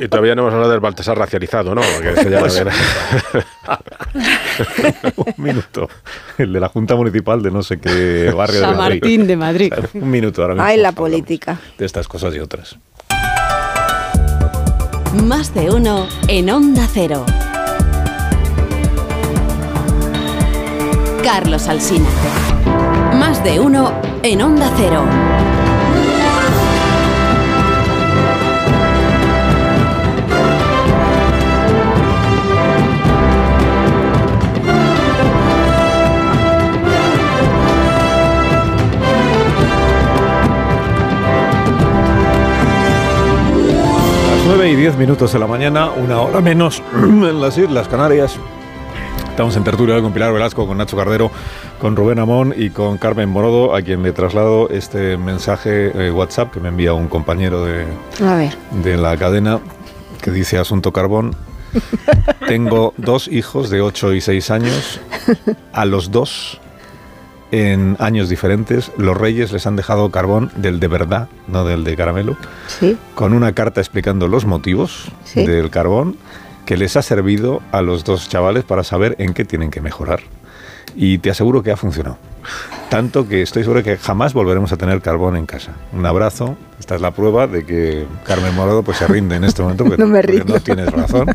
y 0.04 0.08
todavía 0.08 0.34
no 0.34 0.42
hemos 0.42 0.54
hablado 0.54 0.72
del 0.72 0.80
Baltasar 0.80 1.18
racializado, 1.18 1.74
¿no? 1.74 1.82
Porque 1.94 2.12
ese 2.18 2.30
ya 2.30 2.40
Pues- 2.40 2.64
un 5.16 5.34
minuto. 5.36 5.88
El 6.38 6.52
de 6.54 6.60
la 6.60 6.68
Junta 6.70 6.96
Municipal 6.96 7.42
de 7.42 7.50
no 7.50 7.62
sé 7.62 7.78
qué 7.78 8.32
barrio 8.34 8.60
de 8.60 8.66
San 8.66 8.76
Madrid. 8.76 9.00
Martín 9.02 9.26
de 9.26 9.36
Madrid. 9.36 9.72
O 9.76 9.80
sea, 9.82 9.90
Un 10.00 10.10
minuto 10.10 10.40
ahora 10.42 10.54
mismo. 10.54 10.66
Ay, 10.66 10.78
la 10.78 10.92
política. 10.92 11.58
De 11.78 11.84
estas 11.84 12.08
cosas 12.08 12.34
y 12.34 12.38
otras. 12.38 12.76
Más 15.24 15.54
de 15.54 15.70
uno 15.70 16.08
en 16.28 16.48
Onda 16.50 16.88
Cero. 16.92 17.24
Carlos 21.22 21.68
Alsina. 21.68 22.08
De 23.44 23.60
uno 23.60 23.92
en 24.22 24.40
Onda 24.40 24.72
Cero. 24.74 25.04
Las 44.30 44.46
9 44.46 44.70
y 44.70 44.74
10 44.76 44.96
minutos 44.96 45.34
de 45.34 45.38
la 45.38 45.46
mañana, 45.46 45.90
una 45.90 46.22
hora 46.22 46.40
menos 46.40 46.82
en 46.94 47.42
las 47.42 47.58
Islas 47.58 47.88
Canarias. 47.88 48.38
Estamos 49.34 49.56
en 49.56 49.64
tertulia 49.64 50.00
con 50.00 50.12
Pilar 50.12 50.32
Velasco, 50.32 50.64
con 50.64 50.78
Nacho 50.78 50.96
Cardero, 50.96 51.28
con 51.80 51.96
Rubén 51.96 52.20
Amón 52.20 52.54
y 52.56 52.70
con 52.70 52.98
Carmen 52.98 53.28
Morodo, 53.28 53.74
a 53.74 53.82
quien 53.82 54.00
le 54.04 54.12
traslado 54.12 54.68
este 54.70 55.16
mensaje 55.16 55.90
eh, 56.06 56.12
WhatsApp 56.12 56.52
que 56.52 56.60
me 56.60 56.68
envía 56.68 56.92
un 56.94 57.08
compañero 57.08 57.64
de, 57.64 57.84
A 58.24 58.36
ver. 58.36 58.56
de 58.84 58.96
la 58.96 59.16
cadena 59.16 59.58
que 60.22 60.30
dice 60.30 60.56
Asunto 60.58 60.92
Carbón. 60.92 61.34
Tengo 62.46 62.94
dos 62.96 63.26
hijos 63.26 63.70
de 63.70 63.80
8 63.80 64.12
y 64.14 64.20
6 64.20 64.50
años. 64.52 65.00
A 65.72 65.84
los 65.84 66.12
dos, 66.12 66.60
en 67.50 67.96
años 67.98 68.28
diferentes, 68.28 68.92
los 68.96 69.16
reyes 69.16 69.50
les 69.50 69.66
han 69.66 69.74
dejado 69.74 70.12
carbón 70.12 70.52
del 70.54 70.78
de 70.78 70.86
verdad, 70.86 71.28
no 71.48 71.64
del 71.64 71.82
de 71.82 71.96
caramelo, 71.96 72.36
Sí. 72.68 72.96
con 73.16 73.32
una 73.32 73.52
carta 73.52 73.80
explicando 73.80 74.28
los 74.28 74.44
motivos 74.44 75.06
Sí. 75.24 75.44
del 75.44 75.70
carbón 75.70 76.16
que 76.66 76.76
les 76.76 76.96
ha 76.96 77.02
servido 77.02 77.60
a 77.72 77.82
los 77.82 78.04
dos 78.04 78.28
chavales 78.28 78.64
para 78.64 78.84
saber 78.84 79.16
en 79.18 79.34
qué 79.34 79.44
tienen 79.44 79.70
que 79.70 79.80
mejorar. 79.80 80.20
Y 80.96 81.18
te 81.18 81.30
aseguro 81.30 81.62
que 81.62 81.72
ha 81.72 81.76
funcionado. 81.76 82.18
Tanto 82.88 83.26
que 83.26 83.42
estoy 83.42 83.64
seguro 83.64 83.82
que 83.82 83.96
jamás 83.96 84.32
volveremos 84.32 84.70
a 84.72 84.76
tener 84.76 85.00
carbón 85.00 85.36
en 85.36 85.46
casa. 85.46 85.72
Un 85.92 86.06
abrazo. 86.06 86.56
Esta 86.78 86.94
es 86.94 87.00
la 87.00 87.10
prueba 87.10 87.46
de 87.46 87.64
que 87.64 88.06
Carmen 88.24 88.54
Morado 88.54 88.82
pues, 88.82 88.98
se 88.98 89.06
rinde 89.08 89.36
en 89.36 89.44
este 89.44 89.62
momento. 89.62 89.84
Porque, 89.84 89.98
No 90.02 90.06
me 90.06 90.22
rindo. 90.22 90.54
no 90.54 90.60
tienes 90.60 90.90
razón. 90.92 91.26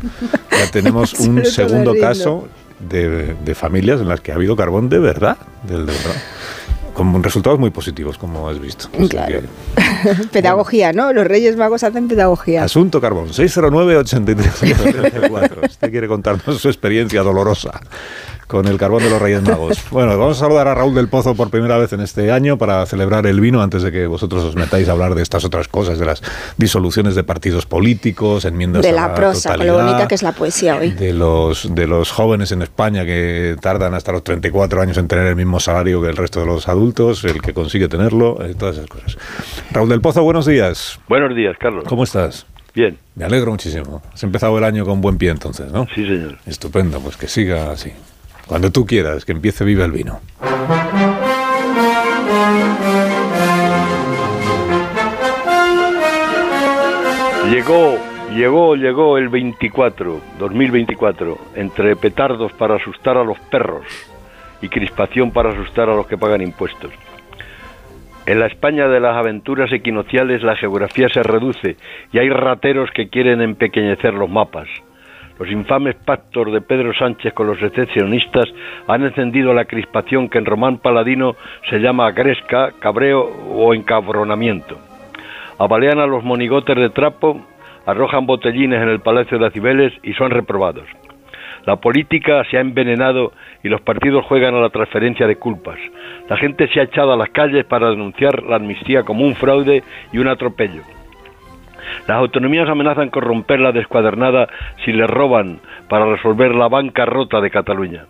Ya 0.50 0.70
tenemos 0.70 1.12
un 1.20 1.44
segundo 1.44 1.94
caso 2.00 2.48
de, 2.88 3.34
de 3.44 3.54
familias 3.54 4.00
en 4.00 4.08
las 4.08 4.20
que 4.20 4.32
ha 4.32 4.36
habido 4.36 4.56
carbón 4.56 4.88
de 4.88 4.98
verdad. 4.98 5.36
Del 5.64 5.84
de 5.84 5.92
verdad. 5.92 6.22
Con 6.94 7.22
resultados 7.22 7.58
muy 7.58 7.70
positivos, 7.70 8.18
como 8.18 8.48
has 8.48 8.60
visto. 8.60 8.88
Claro. 9.08 9.40
que- 9.40 10.26
Pedagogía, 10.32 10.92
¿no? 10.92 11.12
Los 11.12 11.26
Reyes 11.26 11.56
Magos 11.56 11.82
hacen 11.84 12.08
pedagogía. 12.08 12.64
Asunto 12.64 13.00
Carbón, 13.00 13.28
609-83 13.28 15.60
Usted 15.70 15.90
quiere 15.90 16.08
contarnos 16.08 16.60
su 16.60 16.68
experiencia 16.68 17.22
dolorosa 17.22 17.80
con 18.50 18.66
el 18.66 18.76
carbón 18.78 19.02
de 19.04 19.10
los 19.10 19.22
Reyes 19.22 19.42
Magos. 19.42 19.78
Bueno, 19.90 20.18
vamos 20.18 20.36
a 20.36 20.40
saludar 20.40 20.66
a 20.66 20.74
Raúl 20.74 20.94
del 20.94 21.08
Pozo 21.08 21.34
por 21.34 21.50
primera 21.50 21.78
vez 21.78 21.92
en 21.92 22.00
este 22.00 22.32
año 22.32 22.58
para 22.58 22.84
celebrar 22.86 23.26
el 23.26 23.40
vino 23.40 23.62
antes 23.62 23.82
de 23.82 23.92
que 23.92 24.06
vosotros 24.06 24.42
os 24.44 24.56
metáis 24.56 24.88
a 24.88 24.92
hablar 24.92 25.14
de 25.14 25.22
estas 25.22 25.44
otras 25.44 25.68
cosas, 25.68 25.98
de 25.98 26.06
las 26.06 26.22
disoluciones 26.56 27.14
de 27.14 27.22
partidos 27.22 27.66
políticos, 27.66 28.44
enmiendas 28.44 28.82
De 28.82 28.88
a 28.90 28.92
la 28.92 29.14
prosa, 29.14 29.56
con 29.56 29.66
lo 29.66 29.74
bonita 29.74 30.08
que 30.08 30.16
es 30.16 30.22
la 30.22 30.32
poesía 30.32 30.76
hoy. 30.76 30.90
de 30.90 31.12
los, 31.12 31.72
de 31.74 31.86
los 31.86 32.10
jóvenes 32.10 32.50
en 32.52 32.62
España 32.62 33.04
que 33.04 33.56
tardan 33.60 33.94
hasta 33.94 34.10
los 34.12 34.24
34 34.24 34.80
años 34.82 34.98
en 34.98 35.06
tener 35.06 35.26
el 35.26 35.36
mismo 35.36 35.60
salario 35.60 36.02
que 36.02 36.08
el 36.08 36.16
resto 36.16 36.40
de 36.40 36.46
los 36.46 36.68
adultos, 36.68 37.22
el 37.24 37.40
que 37.40 37.54
consigue 37.54 37.88
tenerlo, 37.88 38.44
eh, 38.44 38.54
todas 38.58 38.76
esas 38.76 38.88
cosas. 38.88 39.16
Raúl 39.70 39.88
del 39.88 40.00
Pozo, 40.00 40.22
buenos 40.22 40.46
días. 40.46 40.98
Buenos 41.08 41.36
días, 41.36 41.56
Carlos. 41.58 41.84
¿Cómo 41.86 42.02
estás? 42.02 42.46
Bien, 42.74 42.98
Me 43.16 43.24
alegro 43.24 43.50
muchísimo. 43.50 44.02
Has 44.12 44.22
empezado 44.22 44.56
el 44.58 44.64
año 44.64 44.84
con 44.84 45.00
buen 45.00 45.18
pie 45.18 45.30
entonces, 45.30 45.72
¿no? 45.72 45.86
sí, 45.94 46.06
señor. 46.06 46.38
Estupendo, 46.46 47.00
pues 47.00 47.16
que 47.16 47.26
siga 47.28 47.70
así. 47.70 47.92
Cuando 48.50 48.72
tú 48.72 48.84
quieras, 48.84 49.24
que 49.24 49.30
empiece 49.30 49.64
Viva 49.64 49.84
el 49.84 49.92
Vino. 49.92 50.18
Llegó, 57.48 57.96
llegó, 58.34 58.74
llegó 58.74 59.18
el 59.18 59.28
24, 59.28 60.20
2024, 60.40 61.38
entre 61.54 61.94
petardos 61.94 62.52
para 62.54 62.74
asustar 62.74 63.16
a 63.16 63.22
los 63.22 63.38
perros 63.38 63.86
y 64.60 64.68
crispación 64.68 65.30
para 65.30 65.50
asustar 65.50 65.88
a 65.88 65.94
los 65.94 66.08
que 66.08 66.18
pagan 66.18 66.42
impuestos. 66.42 66.90
En 68.26 68.40
la 68.40 68.46
España 68.46 68.88
de 68.88 68.98
las 68.98 69.16
aventuras 69.16 69.72
equinociales 69.72 70.42
la 70.42 70.56
geografía 70.56 71.08
se 71.08 71.22
reduce 71.22 71.76
y 72.12 72.18
hay 72.18 72.28
rateros 72.30 72.90
que 72.90 73.10
quieren 73.10 73.42
empequeñecer 73.42 74.12
los 74.12 74.28
mapas. 74.28 74.66
Los 75.40 75.50
infames 75.50 75.94
pactos 75.94 76.52
de 76.52 76.60
Pedro 76.60 76.92
Sánchez 76.92 77.32
con 77.32 77.46
los 77.46 77.58
secesionistas 77.58 78.44
han 78.86 79.04
encendido 79.04 79.54
la 79.54 79.64
crispación 79.64 80.28
que 80.28 80.36
en 80.36 80.44
román 80.44 80.76
paladino 80.76 81.34
se 81.70 81.78
llama 81.78 82.10
gresca, 82.10 82.72
cabreo 82.78 83.22
o 83.22 83.72
encabronamiento. 83.72 84.76
Abalean 85.58 85.98
a 85.98 86.06
los 86.06 86.22
monigotes 86.22 86.76
de 86.76 86.90
trapo, 86.90 87.40
arrojan 87.86 88.26
botellines 88.26 88.82
en 88.82 88.90
el 88.90 89.00
Palacio 89.00 89.38
de 89.38 89.50
Cibeles 89.50 89.94
y 90.02 90.12
son 90.12 90.30
reprobados. 90.30 90.84
La 91.64 91.76
política 91.76 92.44
se 92.50 92.58
ha 92.58 92.60
envenenado 92.60 93.32
y 93.62 93.70
los 93.70 93.80
partidos 93.80 94.26
juegan 94.26 94.54
a 94.54 94.60
la 94.60 94.68
transferencia 94.68 95.26
de 95.26 95.36
culpas. 95.36 95.78
La 96.28 96.36
gente 96.36 96.68
se 96.68 96.80
ha 96.80 96.82
echado 96.82 97.14
a 97.14 97.16
las 97.16 97.30
calles 97.30 97.64
para 97.64 97.88
denunciar 97.88 98.42
la 98.42 98.56
amnistía 98.56 99.04
como 99.04 99.24
un 99.24 99.34
fraude 99.34 99.82
y 100.12 100.18
un 100.18 100.28
atropello. 100.28 100.82
Las 102.06 102.18
autonomías 102.18 102.68
amenazan 102.68 103.10
con 103.10 103.22
romper 103.22 103.60
la 103.60 103.72
descuadernada 103.72 104.48
si 104.84 104.92
les 104.92 105.08
roban 105.08 105.60
para 105.88 106.06
resolver 106.06 106.54
la 106.54 106.68
bancarrota 106.68 107.40
de 107.40 107.50
Cataluña. 107.50 108.04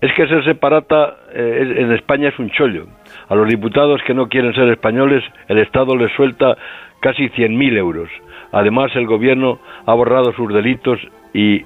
Es 0.00 0.12
que 0.12 0.26
ser 0.26 0.44
separata 0.44 1.16
eh, 1.32 1.76
en 1.78 1.92
España 1.92 2.28
es 2.28 2.38
un 2.38 2.50
chollo. 2.50 2.86
A 3.28 3.34
los 3.34 3.48
diputados 3.48 4.02
que 4.06 4.14
no 4.14 4.28
quieren 4.28 4.54
ser 4.54 4.68
españoles, 4.68 5.24
el 5.48 5.58
Estado 5.58 5.96
les 5.96 6.12
suelta 6.12 6.56
casi 7.00 7.28
100.000 7.30 7.76
euros. 7.78 8.10
Además, 8.52 8.94
el 8.94 9.06
gobierno 9.06 9.58
ha 9.86 9.94
borrado 9.94 10.32
sus 10.32 10.52
delitos 10.52 10.98
y 11.32 11.64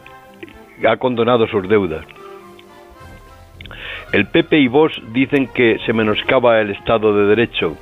ha 0.86 0.96
condonado 0.96 1.46
sus 1.48 1.68
deudas. 1.68 2.04
El 4.12 4.26
PP 4.26 4.58
y 4.58 4.68
Vox 4.68 4.94
dicen 5.12 5.48
que 5.48 5.78
se 5.84 5.92
menoscaba 5.92 6.60
el 6.60 6.70
Estado 6.70 7.14
de 7.14 7.26
Derecho, 7.26 7.76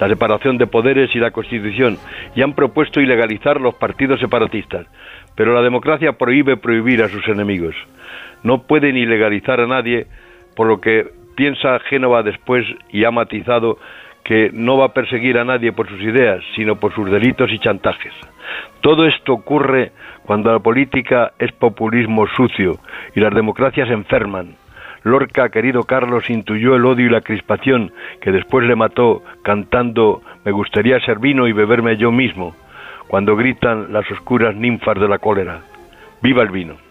la 0.00 0.08
separación 0.08 0.58
de 0.58 0.66
poderes 0.66 1.14
y 1.14 1.18
la 1.18 1.30
Constitución, 1.30 1.98
y 2.34 2.42
han 2.42 2.54
propuesto 2.54 3.00
ilegalizar 3.00 3.60
los 3.60 3.74
partidos 3.74 4.20
separatistas. 4.20 4.86
Pero 5.34 5.54
la 5.54 5.62
democracia 5.62 6.12
prohíbe 6.12 6.56
prohibir 6.56 7.02
a 7.02 7.08
sus 7.08 7.26
enemigos. 7.28 7.74
No 8.42 8.62
pueden 8.62 8.96
ilegalizar 8.96 9.60
a 9.60 9.66
nadie, 9.66 10.06
por 10.54 10.66
lo 10.66 10.80
que 10.80 11.06
piensa 11.36 11.78
Génova 11.80 12.22
después 12.22 12.66
y 12.90 13.04
ha 13.04 13.10
matizado 13.10 13.78
que 14.24 14.50
no 14.52 14.76
va 14.76 14.86
a 14.86 14.92
perseguir 14.92 15.38
a 15.38 15.44
nadie 15.44 15.72
por 15.72 15.88
sus 15.88 16.00
ideas, 16.00 16.42
sino 16.56 16.76
por 16.76 16.92
sus 16.94 17.08
delitos 17.10 17.52
y 17.52 17.60
chantajes. 17.60 18.12
Todo 18.80 19.06
esto 19.06 19.34
ocurre 19.34 19.92
cuando 20.24 20.52
la 20.52 20.58
política 20.58 21.32
es 21.38 21.52
populismo 21.52 22.26
sucio 22.26 22.78
y 23.14 23.20
las 23.20 23.32
democracias 23.32 23.88
enferman. 23.88 24.56
Lorca, 25.06 25.50
querido 25.50 25.84
Carlos, 25.84 26.28
intuyó 26.30 26.74
el 26.74 26.84
odio 26.84 27.06
y 27.06 27.10
la 27.10 27.20
crispación 27.20 27.92
que 28.20 28.32
después 28.32 28.66
le 28.66 28.74
mató 28.74 29.22
cantando 29.44 30.20
Me 30.44 30.50
gustaría 30.50 30.98
ser 30.98 31.20
vino 31.20 31.46
y 31.46 31.52
beberme 31.52 31.96
yo 31.96 32.10
mismo, 32.10 32.56
cuando 33.06 33.36
gritan 33.36 33.92
las 33.92 34.10
oscuras 34.10 34.56
ninfas 34.56 34.98
de 34.98 35.06
la 35.06 35.18
cólera. 35.18 35.60
¡Viva 36.22 36.42
el 36.42 36.50
vino! 36.50 36.85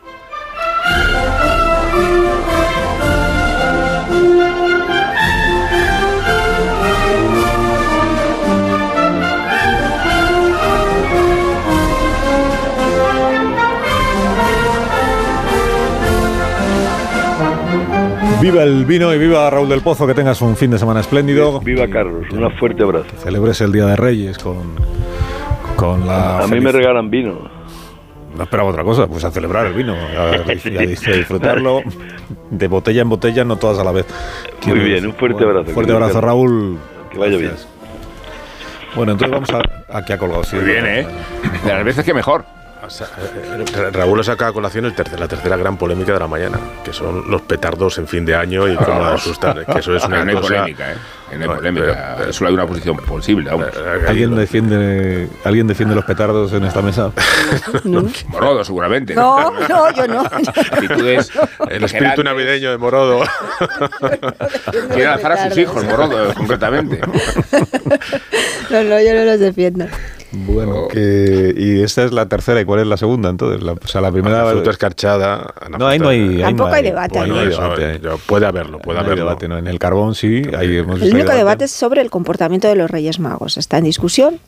Viva 18.45 18.61
el 18.61 18.85
vino 18.85 19.11
y 19.11 19.17
viva 19.17 19.49
Raúl 19.49 19.67
del 19.67 19.81
Pozo, 19.81 20.05
que 20.05 20.13
tengas 20.13 20.39
un 20.39 20.55
fin 20.55 20.69
de 20.69 20.77
semana 20.77 20.99
espléndido. 20.99 21.59
Viva 21.61 21.87
Carlos, 21.87 22.27
un 22.31 22.51
fuerte 22.51 22.83
abrazo. 22.83 23.07
Celebres 23.17 23.59
el 23.61 23.71
Día 23.71 23.87
de 23.87 23.95
Reyes 23.95 24.37
con, 24.37 24.75
con 25.75 26.05
la... 26.05 26.43
A 26.43 26.47
mí 26.47 26.59
me 26.59 26.71
regalan 26.71 27.09
vino. 27.09 27.49
No 28.37 28.43
esperaba 28.43 28.69
otra 28.69 28.83
cosa, 28.83 29.07
pues 29.07 29.23
a 29.23 29.31
celebrar 29.31 29.65
el 29.65 29.73
vino, 29.73 29.95
a, 29.95 30.35
a 30.35 31.15
disfrutarlo 31.15 31.81
de 32.51 32.67
botella 32.67 33.01
en 33.01 33.09
botella, 33.09 33.43
no 33.43 33.55
todas 33.55 33.79
a 33.79 33.83
la 33.83 33.91
vez. 33.91 34.05
Muy 34.67 34.77
bien, 34.77 35.07
un 35.07 35.13
fuerte 35.15 35.43
abrazo. 35.43 35.71
Fuerte 35.71 35.93
abrazo, 35.93 36.21
Raúl. 36.21 36.77
Que 37.11 37.17
vaya 37.17 37.37
bien. 37.37 37.53
Bueno, 38.95 39.13
entonces 39.13 39.31
vamos 39.31 39.49
a... 39.49 39.97
Aquí 39.97 40.13
ha 40.13 40.19
colgado, 40.19 40.43
sí. 40.43 40.55
Muy 40.55 40.65
bien, 40.65 40.85
¿eh? 40.85 41.07
De 41.65 41.73
las 41.73 41.83
veces 41.83 42.05
que 42.05 42.13
mejor. 42.13 42.45
O 42.85 42.89
sea, 42.89 43.07
eh, 43.17 43.91
Raúl 43.91 44.19
ha 44.19 44.23
sacado 44.23 44.51
a 44.51 44.53
colación 44.53 44.85
el 44.85 44.95
tercer- 44.95 45.17
la 45.19 45.27
tercera 45.27 45.57
gran 45.57 45.77
polémica 45.77 46.13
de 46.13 46.19
la 46.19 46.27
mañana, 46.27 46.59
que 46.83 46.93
son 46.93 47.29
los 47.29 47.41
petardos 47.41 47.97
en 47.97 48.07
fin 48.07 48.25
de 48.25 48.35
año 48.35 48.67
y 48.67 48.75
cómo 48.75 49.03
asustar. 49.05 49.65
Que 49.65 49.79
eso 49.79 49.95
es 49.95 50.03
una 50.05 50.23
no 50.23 50.29
hay 50.31 50.35
cosa- 50.35 50.47
polémica, 50.47 50.91
¿eh? 50.91 50.95
No 51.25 51.31
hay 51.41 51.47
No, 51.47 51.55
polémica. 51.55 52.15
pero- 52.19 52.33
Solo 52.33 52.47
hay 52.49 52.53
una 52.53 52.67
posición 52.67 52.97
posible. 52.97 53.49
vamos. 53.49 53.67
¿Alguien 54.07 54.35
defiende, 54.35 55.27
¿Alguien 55.43 55.65
defiende 55.67 55.95
los 55.95 56.05
petardos 56.05 56.53
en 56.53 56.63
esta 56.65 56.81
mesa? 56.81 57.11
Morodo, 58.27 58.63
seguramente. 58.63 59.15
No, 59.15 59.51
no, 59.51 59.91
yo 59.91 60.07
no. 60.07 60.21
Actitudes 60.21 61.31
El 61.69 61.83
espíritu 61.83 62.23
navideño 62.23 62.69
de 62.71 62.77
Morodo. 62.77 63.23
Quiere 64.93 65.07
alzar 65.07 65.31
a 65.31 65.49
sus 65.49 65.57
hijos, 65.57 65.83
Morodo, 65.85 66.33
concretamente. 66.35 66.99
No, 68.69 68.83
no, 68.83 68.99
yo 69.01 69.13
no 69.13 69.25
los 69.25 69.39
defiendo. 69.39 69.85
Bueno, 70.45 70.87
que, 70.89 71.53
y 71.55 71.81
esta 71.81 72.03
es 72.03 72.11
la 72.11 72.27
tercera, 72.27 72.59
¿y 72.59 72.65
cuál 72.65 72.81
es 72.81 72.87
la 72.87 72.97
segunda 72.97 73.29
entonces? 73.29 73.63
La, 73.63 73.73
o 73.73 73.87
sea, 73.87 74.01
la 74.01 74.11
primera... 74.11 74.43
La 74.43 74.51
fruta 74.51 74.71
escarchada. 74.71 75.53
No, 75.77 75.87
ahí 75.87 75.99
no 75.99 76.09
hay... 76.09 76.19
ahí 76.19 76.41
Tampoco 76.41 76.69
no 76.69 76.75
hay 76.75 76.83
debate 76.83 77.19
Bueno, 77.19 77.39
hay 77.39 77.47
eso, 77.47 77.61
debate, 77.61 77.99
puede 78.25 78.45
haberlo, 78.45 78.79
puede 78.79 78.97
No 78.97 79.01
hay 79.01 79.05
haberlo. 79.07 79.25
debate, 79.25 79.47
no. 79.47 79.57
En 79.57 79.67
el 79.67 79.79
carbón 79.79 80.15
sí, 80.15 80.41
ahí 80.57 80.77
hemos 80.77 81.01
El 81.01 81.13
único 81.13 81.31
hay 81.31 81.37
debate 81.37 81.65
es 81.65 81.71
sobre 81.71 82.01
el 82.01 82.09
comportamiento 82.09 82.67
de 82.67 82.75
los 82.75 82.89
Reyes 82.91 83.19
Magos. 83.19 83.57
¿Está 83.57 83.77
en 83.77 83.85
discusión? 83.85 84.39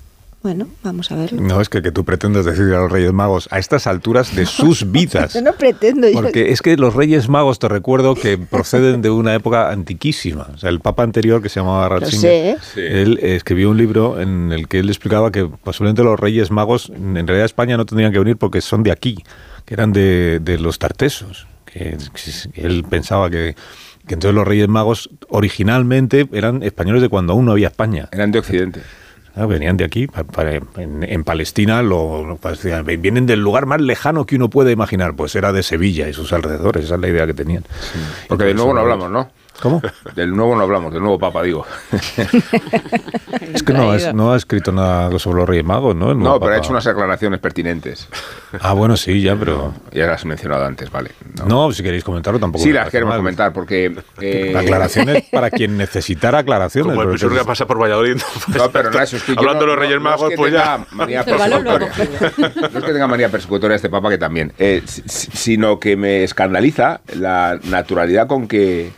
Bueno, 0.48 0.70
vamos 0.82 1.12
a 1.12 1.16
verlo. 1.18 1.42
No, 1.42 1.60
es 1.60 1.68
que, 1.68 1.82
que 1.82 1.92
tú 1.92 2.06
pretendes 2.06 2.46
decir 2.46 2.64
a 2.74 2.80
los 2.80 2.90
Reyes 2.90 3.12
Magos 3.12 3.50
a 3.52 3.60
estas 3.60 3.86
alturas 3.86 4.34
de 4.34 4.46
sus 4.46 4.90
vidas. 4.94 5.34
Yo 5.34 5.42
no 5.42 5.52
pretendo. 5.52 6.08
yo- 6.08 6.14
Porque 6.14 6.54
es 6.54 6.62
que 6.62 6.78
los 6.78 6.94
Reyes 6.96 7.28
Magos, 7.28 7.60
te 7.60 7.68
recuerdo, 7.68 8.16
que 8.16 8.38
proceden 8.38 9.02
de 9.02 9.10
una 9.10 9.36
época 9.36 9.70
antiquísima. 9.72 10.48
O 10.54 10.58
sea, 10.58 10.70
el 10.70 10.80
Papa 10.80 11.04
anterior, 11.04 11.42
que 11.42 11.50
se 11.50 11.60
llamaba 11.60 11.90
Ratzinger. 11.90 12.60
Sí. 12.62 12.80
él 12.80 13.20
escribió 13.22 13.70
un 13.72 13.78
libro 13.78 14.22
en 14.22 14.54
el 14.54 14.70
que 14.70 14.80
él 14.80 14.88
explicaba 14.88 15.34
que 15.34 15.46
posiblemente 15.48 16.02
los 16.04 16.18
Reyes 16.18 16.50
Magos, 16.50 16.90
en 16.96 17.16
realidad 17.16 17.42
a 17.42 17.46
España 17.46 17.76
no 17.76 17.86
tendrían 17.86 18.14
que 18.14 18.20
venir 18.20 18.38
porque 18.38 18.62
son 18.62 18.84
de 18.84 18.92
aquí, 18.94 19.18
que 19.66 19.74
eran 19.74 19.92
de, 19.92 20.40
de 20.42 20.60
los 20.60 20.80
tartesos. 20.80 21.46
Que, 21.66 21.98
que 22.54 22.62
él 22.66 22.86
pensaba 22.90 23.30
que, 23.30 23.58
que 24.08 24.14
entonces 24.14 24.34
los 24.34 24.48
Reyes 24.48 24.70
Magos 24.70 25.10
originalmente 25.28 26.28
eran 26.32 26.64
españoles 26.64 27.02
de 27.02 27.10
cuando 27.10 27.34
aún 27.34 27.44
no 27.46 27.52
había 27.52 27.68
España. 27.68 28.08
Eran 28.14 28.32
de 28.32 28.40
Occidente. 28.40 28.82
Ah, 29.40 29.46
venían 29.46 29.78
de 29.78 29.86
aquí, 29.86 30.08
en, 30.78 31.04
en 31.04 31.24
Palestina, 31.24 31.84
lo, 31.84 32.40
vienen 32.98 33.28
del 33.28 33.40
lugar 33.40 33.68
más 33.68 33.80
lejano 33.80 34.26
que 34.26 34.36
uno 34.36 34.50
puede 34.50 34.72
imaginar, 34.72 35.16
pues 35.16 35.36
era 35.36 35.54
de 35.54 35.62
Sevilla 35.62 36.10
y 36.10 36.14
sus 36.14 36.34
alrededores, 36.34 36.86
esa 36.86 36.96
es 36.96 37.02
la 37.02 37.08
idea 37.08 37.28
que 37.28 37.36
tenían. 37.36 37.64
Porque 38.28 38.46
de 38.46 38.56
nuevo 38.56 38.74
no 38.74 38.82
hablamos, 38.82 39.12
¿no? 39.12 39.30
¿Cómo? 39.62 39.82
Del 40.16 40.36
nuevo 40.36 40.56
no 40.56 40.62
hablamos, 40.64 40.94
del 40.94 41.02
nuevo 41.02 41.18
Papa, 41.20 41.42
digo. 41.44 41.66
Es 43.54 43.64
que 43.64 43.74
no, 43.74 43.92
ha- 43.92 44.14
no 44.14 44.34
ha 44.34 44.38
escrito 44.38 44.72
nada 44.72 45.18
sobre 45.20 45.40
los 45.40 45.50
Reyes 45.50 45.66
Magos, 45.66 45.96
¿no? 45.96 46.12
El 46.12 46.18
nuevo 46.20 46.36
No, 46.36 46.40
pero 46.40 46.54
ha 46.54 46.58
hecho 46.58 46.72
unas 46.72 46.86
aclaraciones 46.86 47.40
pertinentes. 47.40 48.08
Ah, 48.60 48.74
bueno, 48.74 48.98
sí, 48.98 49.22
ya, 49.22 49.36
pero... 49.36 49.74
Ya 49.92 50.06
las 50.08 50.24
he 50.24 50.28
mencionado 50.28 50.66
antes, 50.66 50.92
vale. 50.92 51.12
No, 51.46 51.72
si 51.72 51.82
queréis 51.84 52.04
comentarlo 52.04 52.40
tampoco. 52.40 52.64
Sí, 52.64 52.72
las 52.72 52.90
queremos 52.90 53.14
mal. 53.14 53.20
comentar 53.20 53.54
porque... 53.54 53.96
eh, 54.22 54.52
La 54.54 54.60
aclaración 54.62 55.10
es 55.10 55.24
para 55.32 55.50
quien 55.50 55.78
necesitara 55.78 56.40
aclaraciones. 56.40 56.92
Como 56.96 57.04
el 57.04 57.14
Pisuerga 57.14 57.40
que- 57.40 57.46
pasa 57.46 57.66
por 57.66 57.80
Valladolid. 57.82 58.18
No, 58.56 58.70
pero 58.72 58.92
no, 58.92 59.00
eso 59.02 59.18
es 59.18 59.24
que 59.24 59.34
yo 59.34 59.40
Hablando 59.40 59.62
de 59.62 59.68
los 59.68 59.80
Reyes 59.80 60.02
Magos, 60.02 60.34
pues 60.36 60.54
ya. 60.54 60.86
manía 60.92 61.24
persecutoria. 61.26 61.90
No 62.38 62.80
es 62.80 62.86
que 62.86 62.94
tenga 62.94 63.08
manía 63.08 63.30
persecutoria 63.30 63.76
este 63.76 63.90
papa, 63.90 64.10
que 64.10 64.18
también. 64.18 64.54
eh, 64.58 64.84
si- 64.86 65.04
si- 65.08 65.32
sino 65.32 65.80
que 65.80 65.96
me 65.96 66.24
escandaliza 66.24 67.02
la 67.16 67.60
naturalidad 67.66 68.28
con 68.28 68.48
que 68.48 68.92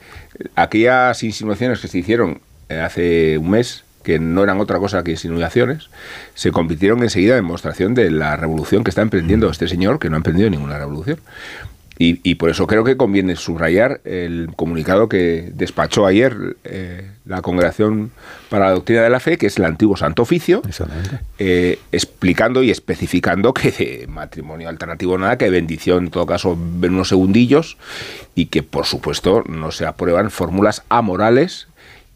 aquellas 0.55 1.23
insinuaciones 1.23 1.79
que 1.79 1.87
se 1.87 1.99
hicieron 1.99 2.41
eh, 2.69 2.79
hace 2.79 3.37
un 3.37 3.51
mes 3.51 3.83
que 4.03 4.19
no 4.19 4.43
eran 4.43 4.59
otra 4.59 4.79
cosa 4.79 5.03
que 5.03 5.11
insinuaciones, 5.11 5.89
se 6.33 6.51
convirtieron 6.51 7.03
enseguida 7.03 7.35
en 7.37 7.43
demostración 7.43 7.93
de 7.93 8.09
la 8.09 8.35
revolución 8.37 8.83
que 8.83 8.89
está 8.89 9.01
emprendiendo 9.01 9.49
este 9.49 9.67
señor, 9.67 9.99
que 9.99 10.09
no 10.09 10.15
ha 10.15 10.17
emprendido 10.17 10.49
ninguna 10.49 10.77
revolución. 10.77 11.19
Y, 12.01 12.21
y 12.23 12.35
por 12.35 12.49
eso 12.49 12.65
creo 12.65 12.85
que 12.85 12.95
conviene 12.95 13.35
subrayar 13.35 13.99
el 14.05 14.51
comunicado 14.55 15.09
que 15.09 15.51
despachó 15.53 16.05
ayer 16.05 16.55
eh, 16.63 17.11
la 17.25 17.41
Congregación 17.41 18.11
para 18.47 18.67
la 18.67 18.71
Doctrina 18.71 19.01
de 19.01 19.09
la 19.09 19.19
Fe, 19.19 19.37
que 19.37 19.47
es 19.47 19.57
el 19.57 19.65
antiguo 19.65 19.97
Santo 19.97 20.21
Oficio, 20.21 20.61
eh, 21.39 21.77
explicando 21.91 22.63
y 22.63 22.71
especificando 22.71 23.53
que 23.53 23.71
de 23.71 24.07
matrimonio 24.07 24.69
alternativo 24.69 25.17
nada, 25.17 25.37
que 25.37 25.49
bendición 25.49 26.05
en 26.05 26.11
todo 26.11 26.25
caso 26.25 26.53
en 26.53 26.93
unos 26.93 27.09
segundillos 27.09 27.77
y 28.33 28.45
que 28.45 28.63
por 28.63 28.85
supuesto 28.85 29.43
no 29.49 29.71
se 29.71 29.85
aprueban 29.85 30.31
fórmulas 30.31 30.83
amorales 30.87 31.67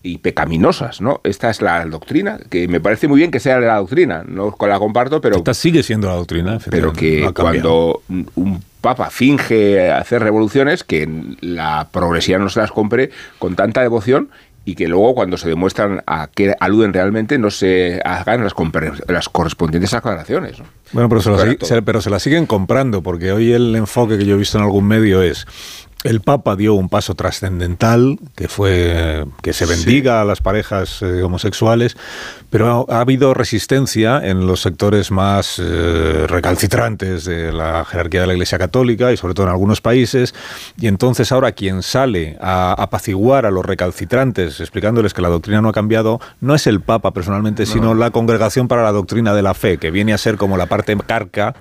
y 0.01 0.19
pecaminosas, 0.19 1.01
¿no? 1.01 1.19
Esta 1.25 1.49
es 1.49 1.61
la 1.61 1.83
doctrina, 1.85 2.39
que 2.49 2.69
me 2.69 2.79
parece 2.79 3.09
muy 3.09 3.17
bien 3.17 3.31
que 3.31 3.41
sea 3.41 3.59
la 3.59 3.75
doctrina, 3.77 4.23
no 4.25 4.55
la 4.61 4.79
comparto, 4.79 5.19
pero 5.19 5.35
Esta 5.35 5.53
sigue 5.53 5.83
siendo 5.83 6.07
la 6.07 6.15
doctrina. 6.15 6.59
pero 6.69 6.93
que 6.93 7.21
no 7.21 7.33
cuando 7.33 8.01
un 8.07 8.63
papa 8.83 9.09
finge 9.09 9.89
hacer 9.89 10.21
revoluciones, 10.21 10.83
que 10.83 11.09
la 11.39 11.87
progresía 11.89 12.37
no 12.37 12.49
se 12.49 12.59
las 12.59 12.71
compre 12.71 13.09
con 13.39 13.55
tanta 13.55 13.81
devoción 13.81 14.29
y 14.65 14.75
que 14.75 14.87
luego 14.87 15.15
cuando 15.15 15.37
se 15.37 15.47
demuestran 15.47 16.03
a 16.05 16.27
qué 16.27 16.53
aluden 16.59 16.93
realmente 16.93 17.37
no 17.37 17.49
se 17.49 18.01
hagan 18.03 18.43
las, 18.43 18.53
las 19.07 19.29
correspondientes 19.29 19.93
aclaraciones. 19.93 20.59
¿no? 20.59 20.65
Bueno, 20.91 21.09
pero 21.09 21.21
se, 21.21 21.31
la, 21.31 21.81
pero 21.81 22.01
se 22.01 22.09
la 22.09 22.19
siguen 22.19 22.45
comprando, 22.45 23.01
porque 23.01 23.31
hoy 23.31 23.53
el 23.53 23.75
enfoque 23.75 24.17
que 24.17 24.25
yo 24.25 24.35
he 24.35 24.37
visto 24.37 24.57
en 24.57 24.65
algún 24.65 24.85
medio 24.85 25.21
es 25.21 25.47
el 26.03 26.21
Papa 26.21 26.55
dio 26.55 26.73
un 26.73 26.89
paso 26.89 27.15
trascendental, 27.15 28.19
que 28.35 28.47
fue 28.47 29.25
que 29.41 29.53
se 29.53 29.65
bendiga 29.65 30.21
a 30.21 30.25
las 30.25 30.41
parejas 30.41 31.01
eh, 31.01 31.23
homosexuales, 31.23 31.95
pero 32.49 32.85
ha, 32.89 32.97
ha 32.97 33.01
habido 33.01 33.33
resistencia 33.33 34.19
en 34.23 34.45
los 34.47 34.61
sectores 34.61 35.11
más 35.11 35.59
eh, 35.63 36.25
recalcitrantes 36.27 37.25
de 37.25 37.51
la 37.53 37.85
jerarquía 37.85 38.21
de 38.21 38.27
la 38.27 38.33
Iglesia 38.33 38.57
Católica 38.57 39.11
y 39.11 39.17
sobre 39.17 39.33
todo 39.33 39.45
en 39.47 39.51
algunos 39.53 39.81
países, 39.81 40.33
y 40.79 40.87
entonces 40.87 41.31
ahora 41.31 41.51
quien 41.53 41.81
sale 41.83 42.37
a 42.41 42.73
apaciguar 42.73 43.45
a 43.45 43.51
los 43.51 43.65
recalcitrantes 43.65 44.59
explicándoles 44.59 45.13
que 45.13 45.21
la 45.21 45.29
doctrina 45.29 45.61
no 45.61 45.69
ha 45.69 45.73
cambiado, 45.73 46.19
no 46.41 46.53
es 46.55 46.67
el 46.67 46.81
Papa 46.81 47.11
personalmente, 47.11 47.65
sino 47.65 47.93
la 47.93 48.11
Congregación 48.11 48.67
para 48.67 48.83
la 48.83 48.91
Doctrina 48.91 49.33
de 49.33 49.41
la 49.41 49.53
Fe, 49.53 49.77
que 49.77 49.89
viene 49.91 50.13
a 50.13 50.17
ser 50.17 50.37
como 50.37 50.57
la 50.57 50.65
parte 50.65 50.95
carca 51.05 51.55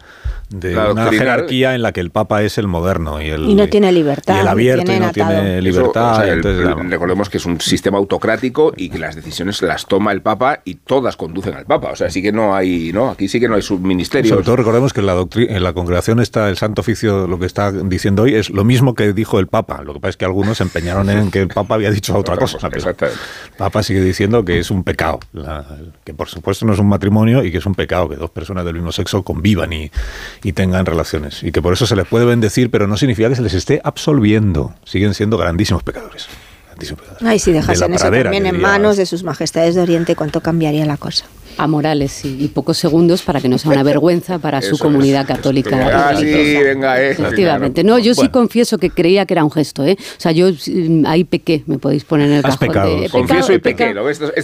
de 0.50 0.74
La 0.74 0.92
una 0.92 1.04
doctrina- 1.04 1.22
jerarquía 1.24 1.74
en 1.74 1.82
la 1.82 1.92
que 1.92 2.00
el 2.00 2.10
Papa 2.10 2.42
es 2.42 2.58
el 2.58 2.68
moderno 2.68 3.22
y 3.22 3.28
el, 3.28 3.48
Y 3.48 3.54
no 3.54 3.68
tiene 3.68 3.90
libertad, 3.92 4.31
y 4.36 4.40
el 4.40 4.48
abierto 4.48 4.92
y 4.92 4.98
no 5.00 5.06
atado. 5.06 5.12
tiene 5.30 5.52
Eso, 5.58 5.62
libertad. 5.62 6.12
o 6.12 6.16
sea, 6.16 6.26
y 6.26 6.30
el- 6.30 6.36
entonces, 6.36 6.66
el- 6.84 6.90
recordemos 6.90 7.28
que 7.28 7.38
es 7.38 7.46
un 7.46 7.60
sistema 7.60 7.98
autocrático 7.98 8.72
y 8.76 8.88
que 8.88 8.98
las 8.98 9.14
decisiones 9.16 9.60
las 9.62 9.86
toma 9.86 10.12
el 10.12 10.22
Papa 10.22 10.60
y 10.64 10.74
todas 10.76 11.16
conducen 11.16 11.54
al 11.54 11.64
Papa. 11.66 11.90
O 11.92 11.96
sea, 11.96 12.10
sí 12.10 12.22
que 12.22 12.32
no 12.32 12.54
hay, 12.54 12.92
¿no? 12.92 13.10
Aquí 13.10 13.28
sí 13.28 13.40
que 13.40 13.48
no 13.48 13.54
hay 13.56 13.62
subministerios. 13.62 14.30
Sobre 14.30 14.44
todo 14.44 14.56
recordemos 14.56 14.92
que 14.92 15.00
en 15.00 15.06
la, 15.06 15.16
doctri- 15.16 15.46
en 15.48 15.62
la 15.62 15.72
congregación 15.72 16.20
está 16.20 16.48
el 16.48 16.56
Santo 16.56 16.80
Oficio, 16.80 17.26
lo 17.26 17.38
que 17.38 17.46
está 17.46 17.72
diciendo 17.72 18.22
hoy, 18.22 18.34
es 18.34 18.50
lo 18.50 18.64
mismo 18.64 18.94
que 18.94 19.12
dijo 19.12 19.38
el 19.38 19.46
Papa. 19.46 19.82
Lo 19.82 19.94
que 19.94 20.00
pasa 20.00 20.10
es 20.10 20.16
que 20.16 20.24
algunos 20.24 20.58
se 20.58 20.62
empeñaron 20.64 21.08
en 21.10 21.30
que 21.30 21.40
el 21.40 21.48
Papa 21.48 21.74
había 21.74 21.90
dicho 21.90 22.16
otra 22.16 22.36
cosa. 22.36 22.58
Exactamente. 22.72 23.18
el 23.50 23.56
Papa 23.56 23.82
sigue 23.82 24.00
diciendo 24.02 24.44
que 24.44 24.58
es 24.58 24.70
un 24.70 24.84
pecado, 24.84 25.20
la- 25.32 25.64
que 26.04 26.14
por 26.14 26.28
supuesto 26.28 26.66
no 26.66 26.72
es 26.72 26.78
un 26.78 26.88
matrimonio 26.88 27.42
y 27.44 27.50
que 27.52 27.58
es 27.58 27.66
un 27.66 27.74
pecado 27.74 28.08
que 28.08 28.16
dos 28.16 28.30
personas 28.30 28.64
del 28.64 28.74
mismo 28.74 28.92
sexo 28.92 29.22
convivan 29.22 29.72
y, 29.72 29.90
y 30.42 30.52
tengan 30.52 30.86
relaciones. 30.86 31.42
Y 31.42 31.52
que 31.52 31.62
por 31.62 31.72
eso 31.72 31.86
se 31.86 31.96
les 31.96 32.06
puede 32.06 32.24
bendecir, 32.24 32.70
pero 32.70 32.86
no 32.86 32.96
significa 32.96 33.28
que 33.28 33.36
se 33.36 33.42
les 33.42 33.54
esté 33.54 33.80
absolviendo. 33.84 34.21
Siguen 34.84 35.14
siendo 35.14 35.36
grandísimos 35.36 35.82
pecadores. 35.82 36.26
Grandísimos 36.66 37.00
pecadores. 37.00 37.28
Ay, 37.28 37.38
si 37.38 37.52
De 37.52 37.58
dejasen 37.58 37.90
la 37.90 37.96
eso 37.96 38.10
también 38.10 38.46
en 38.46 38.60
manos 38.60 38.96
de 38.96 39.06
sus 39.06 39.22
majestades 39.24 39.74
de 39.74 39.82
Oriente, 39.82 40.16
¿cuánto 40.16 40.40
cambiaría 40.40 40.86
la 40.86 40.96
cosa? 40.96 41.26
A 41.58 41.66
Morales, 41.66 42.12
sí, 42.12 42.36
y 42.40 42.48
pocos 42.48 42.78
segundos 42.78 43.22
para 43.22 43.40
que 43.40 43.48
no 43.48 43.58
sea 43.58 43.70
una 43.72 43.82
vergüenza 43.92 44.38
para 44.38 44.60
su 44.62 44.74
es. 44.74 44.80
comunidad 44.80 45.26
católica. 45.26 46.10
Ah, 46.10 46.16
sí, 46.16 46.24
venga, 46.24 47.00
eh. 47.00 47.10
Efectivamente. 47.12 47.84
No, 47.84 47.98
yo 47.98 48.14
sí 48.14 48.28
confieso 48.28 48.78
que 48.78 48.90
creía 48.90 49.26
que 49.26 49.34
era 49.34 49.44
un 49.44 49.50
gesto, 49.50 49.84
¿eh? 49.84 49.96
O 50.00 50.20
sea, 50.20 50.32
yo 50.32 50.48
mm, 50.50 51.06
ahí 51.06 51.24
pequé, 51.24 51.62
me 51.66 51.78
podéis 51.78 52.04
poner 52.04 52.28
en 52.28 52.32
el 52.34 52.38
Has 52.46 52.56
cajón. 52.56 52.68
pecado. 52.68 52.88
de- 52.96 53.02
pecado, 53.02 53.18
Confieso 53.18 53.52
y 53.52 53.58
pequé, 53.58 53.94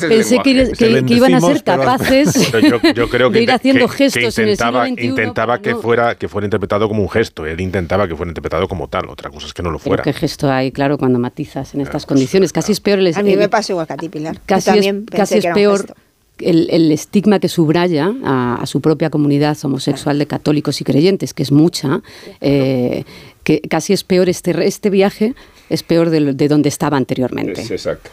Pensé 0.08 0.38
que, 0.42 1.04
iban 1.14 1.34
a 1.34 1.40
ser 1.40 1.62
pero 1.64 1.82
capaces 1.82 2.48
Pero 2.52 2.60
yo, 2.82 2.92
yo 2.94 3.08
creo 3.08 3.30
que, 3.30 3.38
de 3.38 3.42
ir 3.44 3.50
haciendo 3.52 3.86
que- 3.88 3.94
gestos 3.96 4.34
que 4.34 4.42
en 4.42 4.48
el 4.48 4.52
intentaba, 4.54 4.84
siglo 4.84 4.96
XXI. 4.96 5.06
intentaba 5.08 5.52
pero 5.54 5.62
que 5.62 5.70
no. 5.72 5.80
fuera 5.80 6.14
que 6.16 6.28
fuera 6.28 6.46
interpretado 6.46 6.88
como 6.88 7.02
un 7.02 7.10
gesto. 7.10 7.46
Él 7.46 7.60
intentaba 7.60 8.06
que 8.08 8.14
fuera 8.16 8.30
interpretado 8.30 8.68
como 8.68 8.88
tal. 8.88 9.08
Otra 9.08 9.30
cosa 9.30 9.46
es 9.46 9.54
que 9.54 9.62
no 9.62 9.70
lo 9.70 9.78
Pero 9.78 9.88
fuera. 9.90 10.02
qué 10.02 10.12
gesto 10.12 10.50
hay, 10.50 10.72
claro, 10.72 10.98
cuando 10.98 11.18
matizas 11.18 11.74
en 11.74 11.80
estas 11.80 12.06
condiciones. 12.06 12.52
Casi 12.52 12.72
es 12.72 12.80
peor 12.80 12.98
el 12.98 13.12
A 13.16 13.22
mí 13.22 13.36
me 13.36 13.48
pasa 13.48 13.72
igual 13.72 13.86
que 13.86 13.92
a 13.92 13.96
ti, 13.96 14.08
Pilar. 14.08 14.38
Casi 14.46 14.70
es, 14.78 14.94
casi 15.10 15.40
peor 15.40 15.78
gesto. 15.78 15.94
El, 16.40 16.68
el 16.70 16.90
estigma 16.92 17.38
que 17.40 17.48
subraya 17.48 18.12
a, 18.24 18.58
a 18.62 18.66
su 18.66 18.80
propia 18.80 19.10
comunidad 19.10 19.56
homosexual 19.62 20.18
de 20.18 20.26
católicos 20.26 20.80
y 20.80 20.84
creyentes, 20.84 21.34
que 21.34 21.42
es 21.42 21.52
mucha, 21.52 22.00
eh, 22.40 23.04
que 23.44 23.60
casi 23.62 23.92
es 23.92 24.04
peor 24.04 24.28
este, 24.28 24.52
re- 24.52 24.66
este 24.66 24.90
viaje, 24.90 25.34
es 25.70 25.82
peor 25.82 26.10
de, 26.10 26.48
donde 26.48 26.68
estaba 26.68 26.96
anteriormente. 26.96 27.60
Es 27.62 27.70
exacto. 27.70 28.10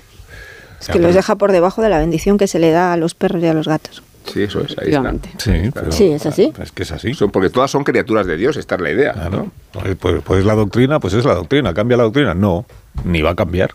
Es 0.80 0.90
que 0.90 1.00
los 1.00 1.16
deja 1.16 1.36
por 1.36 1.52
debajo 1.52 1.82
de 1.82 1.90
la 1.90 2.00
bendición 2.00 2.38
que 2.38 2.48
se 2.48 2.60
le 2.60 2.70
da 2.72 2.94
a 2.94 2.98
los 2.98 3.16
perros 3.16 3.42
y 3.42 3.48
a 3.48 3.54
los 3.54 3.68
gatos. 3.68 4.04
Sí, 4.32 4.42
eso 4.44 4.62
es, 4.62 4.76
ahí 4.80 4.90
está. 4.90 5.14
Sí, 5.38 5.52
pero- 5.74 5.92
Sí, 5.92 6.06
es 6.06 6.26
así. 6.26 6.52
Es 6.62 6.72
que 6.72 6.84
es 6.84 6.92
así. 6.92 7.14
Son, 7.14 7.30
porque 7.32 7.50
todas 7.50 7.70
son 7.72 7.84
criaturas 7.84 8.26
de 8.26 8.38
Dios, 8.38 8.58
esta 8.58 8.76
es 8.76 8.82
la 8.82 8.92
idea. 8.92 9.14
Claro. 9.14 9.52
Pues, 9.72 9.96
pues, 9.98 10.22
pues 10.24 10.46
la 10.46 10.56
doctrina, 10.56 11.00
pues 11.00 11.14
es 11.14 11.24
la 11.26 11.36
doctrina. 11.36 11.74
¿Cambia 11.74 11.96
la 11.98 12.04
doctrina? 12.04 12.34
No, 12.34 12.66
ni 13.04 13.22
va 13.22 13.32
a 13.32 13.36
cambiar. 13.36 13.74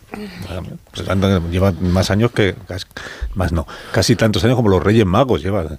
Pues 0.93 1.07
lleva 1.51 1.73
más 1.81 2.11
años 2.11 2.31
que... 2.33 2.55
Más 3.35 3.53
no, 3.53 3.66
casi 3.93 4.16
tantos 4.16 4.43
años 4.45 4.57
como 4.57 4.68
los 4.71 4.83
Reyes 4.83 5.07
Magos 5.07 5.43
lleva 5.43 5.79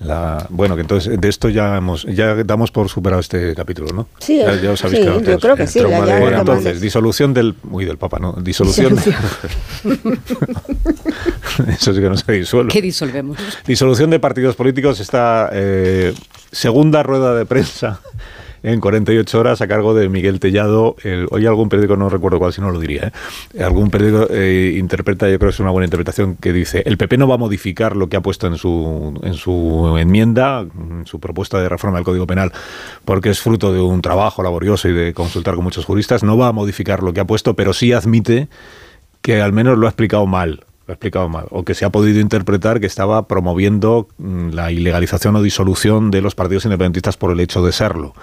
La, 0.00 0.46
bueno, 0.48 0.76
que 0.76 0.80
entonces 0.80 1.20
de 1.20 1.28
esto 1.28 1.50
ya 1.50 1.76
hemos, 1.76 2.04
ya 2.04 2.34
damos 2.44 2.70
por 2.70 2.88
superado 2.88 3.20
este 3.20 3.54
capítulo, 3.54 3.92
¿no? 3.92 4.08
Sí, 4.18 4.38
ya, 4.38 4.54
ya 4.58 4.70
os 4.72 4.82
habéis 4.82 5.00
sí, 5.00 5.04
quedado 5.04 5.20
yo 5.22 5.38
creo 5.38 5.56
que 5.56 5.66
sí, 5.66 5.78
Trauma 5.80 5.98
ya- 5.98 6.06
ya 6.06 6.14
de- 6.14 6.20
tomamos- 6.24 6.38
entonces, 6.40 6.80
disolución 6.80 7.34
del. 7.34 7.54
Uy, 7.70 7.84
del 7.84 7.98
Papa, 7.98 8.18
¿no? 8.18 8.32
Disolución. 8.32 8.96
Eso 11.68 11.92
sí 11.94 12.00
que 12.00 12.08
no 12.08 12.16
se 12.16 12.32
disuelve. 12.32 12.72
¿Qué 12.72 12.80
disolvemos? 12.82 13.38
Disolución 13.66 14.10
de 14.10 14.18
partidos 14.20 14.56
políticos, 14.56 15.00
esta 15.00 15.50
eh, 15.52 16.14
segunda 16.50 17.02
rueda 17.02 17.34
de 17.34 17.44
prensa 17.46 18.00
en 18.62 18.80
48 18.80 19.40
horas 19.40 19.60
a 19.60 19.68
cargo 19.68 19.94
de 19.94 20.08
Miguel 20.08 20.40
Tellado. 20.40 20.96
El- 21.02 21.26
hoy 21.30 21.46
algún 21.46 21.68
periódico, 21.68 21.96
no 21.96 22.08
recuerdo 22.08 22.38
cuál, 22.38 22.52
si 22.52 22.60
no 22.60 22.70
lo 22.70 22.78
diría, 22.78 23.12
¿eh? 23.54 23.62
algún 23.62 23.90
periódico 23.90 24.26
eh, 24.30 24.76
interpreta, 24.78 25.28
yo 25.28 25.38
creo 25.38 25.50
que 25.50 25.54
es 25.54 25.60
una 25.60 25.70
buena 25.70 25.86
interpretación, 25.86 26.36
que 26.36 26.52
dice, 26.52 26.82
el 26.86 26.96
PP 26.98 27.16
no 27.18 27.26
va 27.28 27.36
a 27.36 27.38
modificar 27.38 27.96
lo 27.96 28.08
que 28.08 28.16
ha 28.16 28.20
puesto 28.20 28.46
en 28.46 28.56
su, 28.56 29.18
en 29.22 29.34
su 29.34 29.96
enmienda, 29.98 30.60
en 30.60 31.06
su 31.06 31.20
propuesta 31.20 31.60
de 31.60 31.68
reforma 31.68 31.98
del 31.98 32.04
Código 32.04 32.26
Penal, 32.26 32.52
porque 33.04 33.30
es 33.30 33.40
fruto 33.40 33.72
de 33.72 33.80
un 33.80 34.02
trabajo 34.02 34.42
laborioso 34.42 34.88
y 34.88 34.92
de 34.92 35.14
consultar 35.14 35.54
con 35.54 35.64
muchos 35.64 35.84
juristas, 35.84 36.22
no 36.22 36.36
va 36.36 36.48
a 36.48 36.52
modificar 36.52 37.02
lo 37.02 37.12
que 37.12 37.20
ha 37.20 37.24
puesto, 37.26 37.54
pero 37.54 37.72
sí 37.72 37.92
admite 37.92 38.48
que 39.22 39.40
al 39.40 39.52
menos 39.52 39.76
lo 39.78 39.86
ha 39.86 39.90
explicado 39.90 40.26
mal. 40.26 40.64
Explicado 40.92 41.28
mal. 41.28 41.46
O 41.50 41.64
que 41.64 41.74
se 41.74 41.84
ha 41.84 41.90
podido 41.90 42.20
interpretar 42.20 42.80
que 42.80 42.86
estaba 42.86 43.26
promoviendo 43.28 44.08
mm, 44.18 44.50
la 44.50 44.70
ilegalización 44.72 45.36
o 45.36 45.42
disolución 45.42 46.10
de 46.10 46.20
los 46.22 46.34
partidos 46.34 46.64
independentistas 46.64 47.16
por 47.16 47.30
el 47.32 47.40
hecho 47.40 47.64
de 47.64 47.72
serlo. 47.72 48.14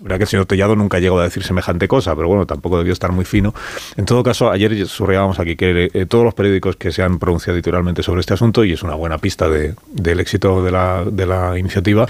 Verdad 0.00 0.18
que 0.18 0.22
el 0.24 0.28
señor 0.28 0.46
Tellado 0.46 0.76
nunca 0.76 1.00
llegó 1.00 1.18
a 1.18 1.24
decir 1.24 1.42
semejante 1.42 1.88
cosa, 1.88 2.14
pero 2.14 2.28
bueno, 2.28 2.46
tampoco 2.46 2.78
debió 2.78 2.92
estar 2.92 3.10
muy 3.10 3.24
fino. 3.24 3.52
En 3.96 4.04
todo 4.04 4.22
caso, 4.22 4.48
ayer 4.50 4.86
subrayábamos 4.86 5.40
aquí 5.40 5.56
que 5.56 5.90
eh, 5.92 6.06
todos 6.06 6.24
los 6.24 6.34
periódicos 6.34 6.76
que 6.76 6.92
se 6.92 7.02
han 7.02 7.18
pronunciado 7.18 7.56
editorialmente 7.56 8.04
sobre 8.04 8.20
este 8.20 8.34
asunto, 8.34 8.62
y 8.64 8.72
es 8.74 8.82
una 8.84 8.94
buena 8.94 9.18
pista 9.18 9.48
de- 9.48 9.74
del 9.92 10.20
éxito 10.20 10.62
de 10.62 10.70
la, 10.70 11.04
de 11.04 11.26
la 11.26 11.58
iniciativa, 11.58 12.06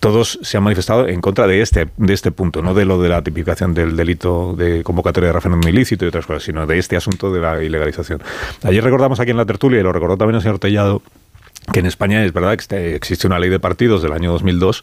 todos 0.00 0.38
se 0.42 0.56
han 0.56 0.62
manifestado 0.62 1.08
en 1.08 1.20
contra 1.20 1.46
de 1.46 1.60
este, 1.60 1.88
de 1.96 2.14
este 2.14 2.30
punto, 2.30 2.62
no 2.62 2.74
de 2.74 2.84
lo 2.84 3.00
de 3.02 3.08
la 3.08 3.22
tipificación 3.22 3.74
del 3.74 3.96
delito 3.96 4.54
de 4.56 4.82
convocatoria 4.82 5.28
de 5.28 5.32
referéndum 5.32 5.68
ilícito 5.68 6.04
y 6.04 6.08
otras 6.08 6.26
cosas, 6.26 6.44
sino 6.44 6.66
de 6.66 6.78
este 6.78 6.96
asunto 6.96 7.32
de 7.32 7.40
la 7.40 7.62
ilegalización. 7.62 8.22
Ayer 8.62 8.82
recordamos 8.84 9.18
aquí 9.20 9.30
en 9.32 9.36
la 9.36 9.46
tertulia, 9.46 9.80
y 9.80 9.82
lo 9.82 9.92
recordó 9.92 10.16
también 10.16 10.36
el 10.36 10.42
señor 10.42 10.58
Tellado, 10.58 11.02
que 11.72 11.80
en 11.80 11.86
España 11.86 12.24
es 12.24 12.32
verdad 12.32 12.52
que 12.54 12.60
este- 12.62 12.94
existe 12.94 13.26
una 13.26 13.38
ley 13.38 13.50
de 13.50 13.58
partidos 13.60 14.02
del 14.02 14.12
año 14.12 14.30
2002 14.32 14.82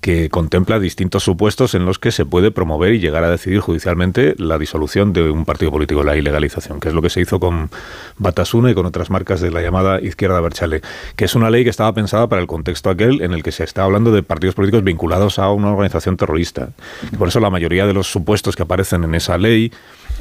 que 0.00 0.30
contempla 0.30 0.78
distintos 0.78 1.24
supuestos 1.24 1.74
en 1.74 1.84
los 1.84 1.98
que 1.98 2.12
se 2.12 2.24
puede 2.24 2.50
promover 2.50 2.94
y 2.94 3.00
llegar 3.00 3.24
a 3.24 3.30
decidir 3.30 3.60
judicialmente 3.60 4.34
la 4.38 4.58
disolución 4.58 5.12
de 5.12 5.30
un 5.30 5.44
partido 5.44 5.72
político, 5.72 6.04
la 6.04 6.16
ilegalización, 6.16 6.78
que 6.78 6.88
es 6.88 6.94
lo 6.94 7.02
que 7.02 7.10
se 7.10 7.20
hizo 7.20 7.40
con 7.40 7.70
Batasuna 8.16 8.70
y 8.70 8.74
con 8.74 8.86
otras 8.86 9.10
marcas 9.10 9.40
de 9.40 9.50
la 9.50 9.60
llamada 9.60 10.00
izquierda 10.00 10.40
Berchale, 10.40 10.82
que 11.16 11.24
es 11.24 11.34
una 11.34 11.50
ley 11.50 11.64
que 11.64 11.70
estaba 11.70 11.92
pensada 11.92 12.28
para 12.28 12.40
el 12.40 12.46
contexto 12.46 12.90
aquel 12.90 13.22
en 13.22 13.32
el 13.32 13.42
que 13.42 13.52
se 13.52 13.64
está 13.64 13.84
hablando 13.84 14.12
de 14.12 14.22
partidos 14.22 14.54
políticos 14.54 14.84
vinculados 14.84 15.38
a 15.38 15.50
una 15.50 15.72
organización 15.72 16.16
terrorista. 16.16 16.70
Y 17.12 17.16
por 17.16 17.28
eso 17.28 17.40
la 17.40 17.50
mayoría 17.50 17.86
de 17.86 17.94
los 17.94 18.06
supuestos 18.06 18.54
que 18.54 18.62
aparecen 18.62 19.04
en 19.04 19.14
esa 19.14 19.36
ley 19.36 19.72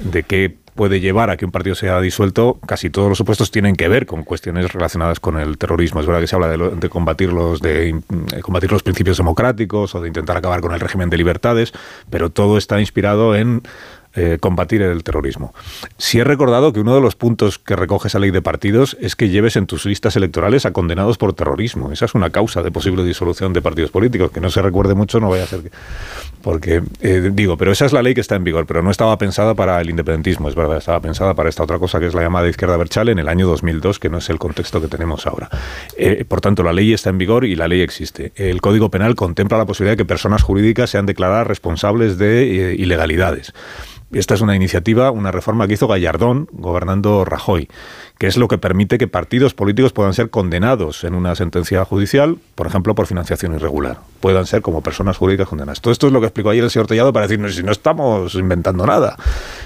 de 0.03 0.23
que 0.23 0.57
puede 0.78 1.01
llevar 1.01 1.30
a 1.30 1.36
que 1.36 1.43
un 1.43 1.51
partido 1.51 1.75
sea 1.75 1.99
disuelto, 1.99 2.57
casi 2.65 2.89
todos 2.89 3.09
los 3.09 3.17
supuestos 3.17 3.51
tienen 3.51 3.75
que 3.75 3.89
ver 3.89 4.05
con 4.05 4.23
cuestiones 4.23 4.71
relacionadas 4.71 5.19
con 5.19 5.38
el 5.38 5.57
terrorismo. 5.57 5.99
Es 5.99 6.05
verdad 6.07 6.21
que 6.21 6.28
se 6.28 6.36
habla 6.36 6.47
de, 6.47 6.57
lo- 6.57 6.69
de 6.71 6.88
combatir, 6.88 7.34
los, 7.34 7.59
de 7.59 7.93
mm, 8.07 8.39
combatir 8.41 8.71
los 8.71 8.84
principios 8.84 9.17
democráticos 9.17 9.93
o 9.95 9.99
de 10.01 10.07
intentar 10.07 10.38
acabar 10.38 10.61
con 10.61 10.73
el 10.73 10.80
régimen 10.80 11.09
de 11.09 11.17
libertades, 11.17 11.73
pero 12.09 12.30
todo 12.30 12.57
está 12.57 12.80
inspirado 12.80 13.36
en 13.36 13.63
eh, 14.20 14.39
combatir 14.39 14.82
el 14.82 15.03
terrorismo. 15.03 15.53
Sí 15.97 16.18
he 16.18 16.24
recordado 16.24 16.74
que 16.74 16.80
uno 16.80 16.95
de 16.95 17.01
los 17.01 17.15
puntos 17.15 17.59
que 17.59 17.76
recoge 17.76 18.07
esa 18.07 18.18
ley 18.18 18.32
de 18.32 18.41
partidos 18.41 18.97
es 18.99 19.15
que 19.15 19.30
lleves 19.30 19.55
en 19.55 19.68
tus 19.68 19.86
listas 19.86 20.15
electorales 20.15 20.65
a 20.65 20.74
condenados 20.74 21.20
por 21.20 21.34
terrorismo. 21.34 21.91
Esa 21.91 22.05
es 22.05 22.15
una 22.15 22.32
causa 22.32 22.63
de 22.63 22.72
posible 22.72 23.03
disolución 23.03 23.53
de 23.53 23.61
partidos 23.61 23.91
políticos. 23.91 24.32
Que 24.32 24.41
no 24.41 24.49
se 24.49 24.63
recuerde 24.63 24.95
mucho, 24.95 25.20
no 25.20 25.30
vaya 25.30 25.43
a 25.43 25.45
ser 25.45 25.61
que... 25.61 25.72
Porque, 26.41 26.82
eh, 27.01 27.30
digo, 27.32 27.57
pero 27.57 27.72
esa 27.72 27.86
es 27.86 27.93
la 27.93 28.01
ley 28.01 28.15
que 28.15 28.22
está 28.22 28.36
en 28.36 28.43
vigor, 28.43 28.65
pero 28.65 28.82
no 28.82 28.89
estaba 28.89 29.15
pensada 29.20 29.53
para 29.53 29.80
el 29.82 29.89
independentismo, 29.91 30.49
es 30.49 30.55
verdad, 30.55 30.78
estaba 30.78 30.99
pensada 30.99 31.36
para 31.36 31.49
esta 31.49 31.61
otra 31.61 31.78
cosa 31.78 31.99
que 31.99 32.07
es 32.07 32.15
la 32.15 32.22
llamada 32.24 32.47
izquierda 32.47 32.76
Berchale 32.78 33.11
en 33.11 33.20
el 33.20 33.28
año 33.28 33.47
2002, 33.47 33.99
que 33.99 34.09
no 34.09 34.18
es 34.18 34.30
el 34.32 34.39
contexto 34.39 34.82
que 34.82 34.88
tenemos 34.88 35.28
ahora. 35.28 35.49
Eh, 35.95 36.26
por 36.28 36.41
tanto, 36.41 36.63
la 36.63 36.74
ley 36.74 36.93
está 36.93 37.11
en 37.11 37.20
vigor 37.20 37.45
y 37.45 37.55
la 37.55 37.68
ley 37.68 37.82
existe. 37.82 38.32
El 38.36 38.61
Código 38.61 38.89
Penal 38.89 39.15
contempla 39.15 39.59
la 39.59 39.65
posibilidad 39.65 39.93
de 39.93 39.97
que 39.97 40.05
personas 40.05 40.41
jurídicas 40.41 40.89
sean 40.89 41.05
declaradas 41.05 41.45
responsables 41.45 42.18
de 42.18 42.76
ilegalidades. 42.78 43.53
Esta 44.12 44.36
es 44.36 44.41
una 44.41 44.55
iniciativa, 44.55 45.12
una 45.12 45.32
reforma 45.32 45.68
que 45.68 45.74
hizo 45.74 45.88
Gallardón 45.88 46.47
gobernando 46.53 47.26
Rajoy, 47.26 47.68
que 48.18 48.28
es 48.28 48.38
lo 48.38 48.47
que 48.47 48.57
permite 48.57 48.97
que 48.97 49.07
partidos 49.07 49.53
políticos 49.53 49.93
puedan 49.93 50.13
ser 50.13 50.30
condenados 50.30 51.03
en 51.03 51.13
una 51.13 51.36
sentencia 51.36 51.86
judicial, 51.86 52.38
por 52.55 52.68
ejemplo, 52.68 52.95
por 52.95 53.05
financiación 53.05 53.53
irregular. 53.53 53.99
Puedan 54.20 54.45
ser 54.45 54.61
como 54.61 54.82
personas 54.82 55.18
jurídicas 55.18 55.47
condenadas. 55.47 55.82
Todo 55.82 55.91
esto 55.91 56.07
es 56.07 56.13
lo 56.13 56.20
que 56.20 56.28
explicó 56.28 56.49
ayer 56.49 56.63
el 56.63 56.72
señor 56.72 56.88
Tellado 56.88 57.13
para 57.13 57.28
decirnos 57.28 57.55
si 57.55 57.63
no 57.63 57.72
estamos 57.72 58.34
inventando 58.36 58.86
nada, 58.86 59.15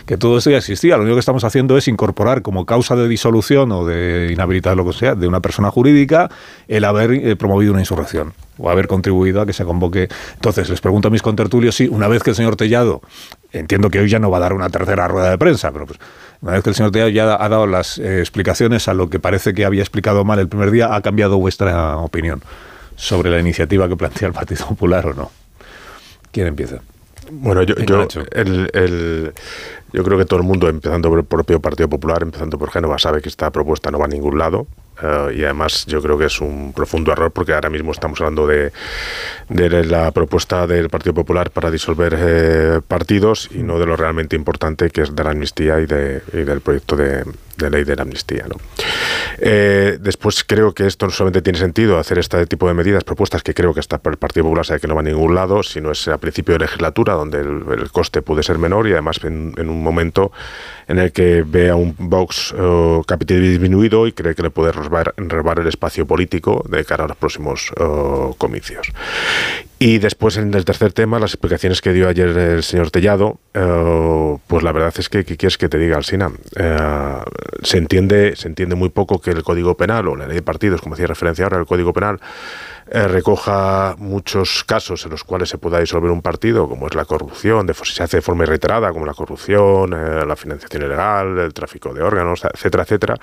que 0.05 0.17
todo 0.17 0.37
esto 0.37 0.49
ya 0.49 0.57
existía. 0.57 0.97
Lo 0.97 1.03
único 1.03 1.15
que 1.15 1.21
estamos 1.21 1.43
haciendo 1.43 1.77
es 1.77 1.87
incorporar 1.87 2.41
como 2.41 2.65
causa 2.65 2.95
de 2.95 3.07
disolución 3.07 3.71
o 3.71 3.85
de 3.85 4.29
inhabilitar 4.33 4.75
lo 4.75 4.85
que 4.85 4.93
sea 4.93 5.15
de 5.15 5.27
una 5.27 5.39
persona 5.39 5.71
jurídica 5.71 6.29
el 6.67 6.83
haber 6.83 7.11
eh, 7.11 7.35
promovido 7.35 7.71
una 7.71 7.81
insurrección 7.81 8.33
o 8.57 8.69
haber 8.69 8.87
contribuido 8.87 9.41
a 9.41 9.45
que 9.45 9.53
se 9.53 9.65
convoque. 9.65 10.09
Entonces, 10.35 10.69
les 10.69 10.81
pregunto 10.81 11.07
a 11.07 11.11
mis 11.11 11.21
contertulios 11.21 11.75
si 11.75 11.87
una 11.87 12.07
vez 12.07 12.21
que 12.21 12.31
el 12.31 12.35
señor 12.35 12.55
Tellado, 12.55 13.01
entiendo 13.51 13.89
que 13.89 13.99
hoy 13.99 14.09
ya 14.09 14.19
no 14.19 14.29
va 14.29 14.37
a 14.37 14.41
dar 14.41 14.53
una 14.53 14.69
tercera 14.69 15.07
rueda 15.07 15.29
de 15.29 15.37
prensa, 15.37 15.71
pero 15.71 15.87
pues, 15.87 15.99
una 16.41 16.53
vez 16.53 16.63
que 16.63 16.69
el 16.69 16.75
señor 16.75 16.91
Tellado 16.91 17.09
ya 17.09 17.43
ha 17.43 17.49
dado 17.49 17.67
las 17.67 17.97
eh, 17.97 18.19
explicaciones 18.19 18.87
a 18.87 18.93
lo 18.93 19.09
que 19.09 19.19
parece 19.19 19.53
que 19.53 19.65
había 19.65 19.81
explicado 19.81 20.25
mal 20.25 20.39
el 20.39 20.47
primer 20.47 20.71
día, 20.71 20.95
¿ha 20.95 21.01
cambiado 21.01 21.37
vuestra 21.37 21.97
opinión 21.97 22.41
sobre 22.95 23.29
la 23.29 23.39
iniciativa 23.39 23.87
que 23.87 23.95
plantea 23.95 24.27
el 24.27 24.33
Partido 24.33 24.65
Popular 24.67 25.05
o 25.07 25.13
no? 25.13 25.31
¿Quién 26.31 26.47
empieza? 26.47 26.81
Bueno, 27.31 27.63
yo, 27.63 27.75
yo, 27.75 28.07
el, 28.31 28.69
el- 28.73 29.33
yo 29.93 30.03
creo 30.05 30.17
que 30.17 30.25
todo 30.25 30.39
el 30.39 30.45
mundo, 30.45 30.69
empezando 30.69 31.09
por 31.09 31.19
el 31.19 31.25
propio 31.25 31.59
Partido 31.59 31.89
Popular, 31.89 32.21
empezando 32.21 32.57
por 32.57 32.71
Génova, 32.71 32.97
sabe 32.97 33.21
que 33.21 33.27
esta 33.29 33.51
propuesta 33.51 33.91
no 33.91 33.99
va 33.99 34.05
a 34.05 34.07
ningún 34.07 34.37
lado. 34.37 34.67
eh, 35.01 35.35
y 35.37 35.43
además 35.43 35.85
yo 35.87 36.01
creo 36.01 36.17
que 36.17 36.25
es 36.25 36.39
un 36.41 36.71
profundo 36.73 37.11
error 37.11 37.31
porque 37.31 37.53
ahora 37.53 37.69
mismo 37.69 37.91
estamos 37.91 38.19
hablando 38.21 38.45
de, 38.47 38.71
de 39.49 39.83
la 39.85 40.11
propuesta 40.11 40.67
del 40.67 40.89
Partido 40.89 41.13
Popular 41.13 41.49
para 41.51 41.71
disolver 41.71 42.15
eh, 42.17 42.81
partidos 42.87 43.49
y 43.53 43.63
no 43.63 43.79
de 43.79 43.85
lo 43.85 43.95
realmente 43.95 44.35
importante 44.35 44.89
que 44.89 45.01
es 45.01 45.15
de 45.15 45.23
la 45.23 45.31
amnistía 45.31 45.79
y, 45.79 45.85
de, 45.87 46.21
y 46.33 46.37
del 46.43 46.61
proyecto 46.61 46.95
de, 46.95 47.23
de 47.57 47.69
ley 47.69 47.83
de 47.83 47.95
la 47.95 48.03
amnistía. 48.03 48.45
¿no? 48.47 48.55
Eh, 49.37 49.97
después 49.99 50.43
creo 50.43 50.73
que 50.73 50.87
esto 50.87 51.05
no 51.05 51.11
solamente 51.11 51.41
tiene 51.41 51.59
sentido 51.59 51.97
hacer 51.97 52.17
este 52.17 52.45
tipo 52.47 52.67
de 52.67 52.73
medidas, 52.73 53.03
propuestas 53.03 53.43
que 53.43 53.53
creo 53.53 53.73
que 53.73 53.79
hasta 53.79 53.99
el 54.03 54.17
Partido 54.17 54.43
Popular 54.45 54.65
sabe 54.65 54.79
que 54.79 54.87
no 54.87 54.95
va 54.95 55.01
a 55.01 55.03
ningún 55.03 55.35
lado, 55.35 55.63
sino 55.63 55.91
es 55.91 56.07
a 56.07 56.17
principio 56.17 56.53
de 56.53 56.59
legislatura 56.59 57.13
donde 57.13 57.39
el, 57.39 57.91
coste 57.91 58.21
puede 58.21 58.43
ser 58.43 58.57
menor 58.57 58.87
y 58.87 58.93
además 58.93 59.19
en, 59.23 59.53
un 59.57 59.83
momento 59.83 60.31
en 60.87 60.99
el 60.99 61.11
que 61.11 61.43
ve 61.45 61.69
a 61.69 61.75
un 61.75 61.95
Vox 61.97 62.53
eh, 62.57 63.01
capital 63.05 63.41
disminuido 63.41 64.07
y 64.07 64.13
cree 64.13 64.35
que 64.35 64.43
le 64.43 64.49
puede 64.49 64.71
robar, 64.71 65.13
robar 65.17 65.59
el 65.59 65.67
espacio 65.67 66.05
político 66.05 66.63
de 66.69 66.85
cara 66.85 67.05
a 67.05 67.07
los 67.07 67.17
próximos 67.17 67.71
eh, 67.77 68.33
comicios. 68.37 68.91
Y 69.83 69.97
después, 69.97 70.37
en 70.37 70.53
el 70.53 70.63
tercer 70.63 70.93
tema, 70.93 71.17
las 71.17 71.33
explicaciones 71.33 71.81
que 71.81 71.91
dio 71.91 72.07
ayer 72.07 72.37
el 72.37 72.61
señor 72.61 72.91
Tellado, 72.91 73.39
eh, 73.55 74.37
pues 74.45 74.61
la 74.61 74.71
verdad 74.71 74.93
es 74.95 75.09
que, 75.09 75.25
¿qué 75.25 75.35
quieres 75.37 75.57
que 75.57 75.69
te 75.69 75.79
diga, 75.79 75.97
Alsina? 75.97 76.29
Eh, 76.55 76.77
se, 77.63 77.79
entiende, 77.79 78.35
se 78.35 78.47
entiende 78.47 78.75
muy 78.75 78.89
poco 78.89 79.19
que 79.19 79.31
el 79.31 79.41
Código 79.41 79.75
Penal 79.75 80.07
o 80.07 80.15
la 80.15 80.27
ley 80.27 80.35
de 80.35 80.43
partidos, 80.43 80.81
como 80.81 80.93
hacía 80.93 81.07
referencia 81.07 81.45
ahora, 81.45 81.57
el 81.57 81.65
Código 81.65 81.93
Penal, 81.93 82.19
eh, 82.93 83.07
recoja 83.07 83.95
muchos 83.97 84.65
casos 84.65 85.05
en 85.05 85.11
los 85.11 85.23
cuales 85.23 85.47
se 85.47 85.57
pueda 85.57 85.79
disolver 85.79 86.11
un 86.11 86.21
partido, 86.21 86.67
como 86.67 86.87
es 86.87 86.93
la 86.93 87.05
corrupción, 87.05 87.65
de, 87.65 87.73
si 87.73 87.93
se 87.93 88.03
hace 88.03 88.17
de 88.17 88.21
forma 88.21 88.43
reiterada, 88.43 88.91
como 88.91 89.05
la 89.05 89.13
corrupción, 89.13 89.93
eh, 89.93 90.25
la 90.25 90.35
financiación 90.35 90.83
ilegal, 90.83 91.37
el 91.37 91.53
tráfico 91.53 91.93
de 91.93 92.03
órganos, 92.03 92.43
etcétera, 92.43 92.83
etcétera, 92.83 93.15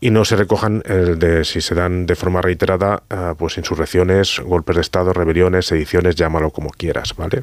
y 0.00 0.08
no 0.08 0.24
se 0.24 0.36
recojan 0.36 0.82
el 0.86 1.18
de 1.18 1.44
si 1.44 1.60
se 1.60 1.74
dan 1.74 2.06
de 2.06 2.16
forma 2.16 2.40
reiterada, 2.40 3.02
eh, 3.10 3.34
pues 3.36 3.58
insurrecciones, 3.58 4.40
golpes 4.40 4.76
de 4.76 4.80
Estado, 4.80 5.12
rebeliones, 5.12 5.66
sediciones, 5.66 6.16
llámalo 6.16 6.48
como 6.48 6.70
quieras, 6.70 7.14
¿vale? 7.18 7.42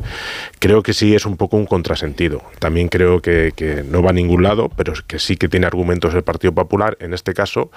Creo 0.58 0.82
que 0.82 0.94
sí 0.94 1.14
es 1.14 1.28
un 1.28 1.38
poco 1.38 1.58
un 1.58 1.68
contrasentido. 1.68 2.42
También 2.58 2.88
creo 2.88 3.22
que, 3.22 3.54
que 3.56 3.84
no 3.84 4.02
va 4.02 4.10
a 4.10 4.14
ningún 4.14 4.42
lado, 4.42 4.70
pero 4.76 4.94
que 5.06 5.20
sí 5.20 5.38
que 5.38 5.50
tiene 5.50 5.68
argumentos 5.68 6.16
el 6.16 6.24
Partido 6.24 6.52
Popular, 6.52 6.98
en 7.00 7.14
este 7.14 7.36
caso, 7.36 7.70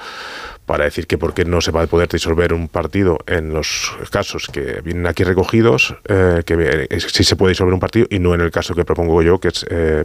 para 0.66 0.84
decir 0.84 1.06
que 1.06 1.16
por 1.16 1.32
qué 1.32 1.44
no 1.44 1.60
se 1.60 1.70
va 1.70 1.82
a 1.82 1.86
poder 1.86 2.08
disolver 2.08 2.52
un 2.52 2.68
partido 2.68 3.18
en 3.26 3.54
los 3.54 3.96
casos 4.10 4.48
que 4.52 4.80
vienen 4.82 5.06
aquí 5.06 5.22
recogidos, 5.22 5.94
eh, 6.08 6.42
que 6.44 6.86
eh, 6.90 7.00
sí 7.00 7.22
se 7.24 7.36
puede 7.36 7.52
disolver 7.52 7.72
un 7.72 7.80
partido 7.80 8.06
y 8.10 8.18
no 8.18 8.34
en 8.34 8.40
el 8.40 8.50
caso 8.50 8.74
que 8.74 8.84
propongo 8.84 9.22
yo, 9.22 9.38
que 9.38 9.48
es 9.48 9.64
eh, 9.70 10.04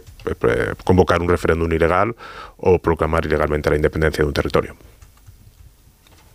convocar 0.84 1.20
un 1.20 1.28
referéndum 1.28 1.70
ilegal 1.72 2.14
o 2.58 2.78
proclamar 2.78 3.26
ilegalmente 3.26 3.70
la 3.70 3.76
independencia 3.76 4.22
de 4.22 4.28
un 4.28 4.34
territorio. 4.34 4.76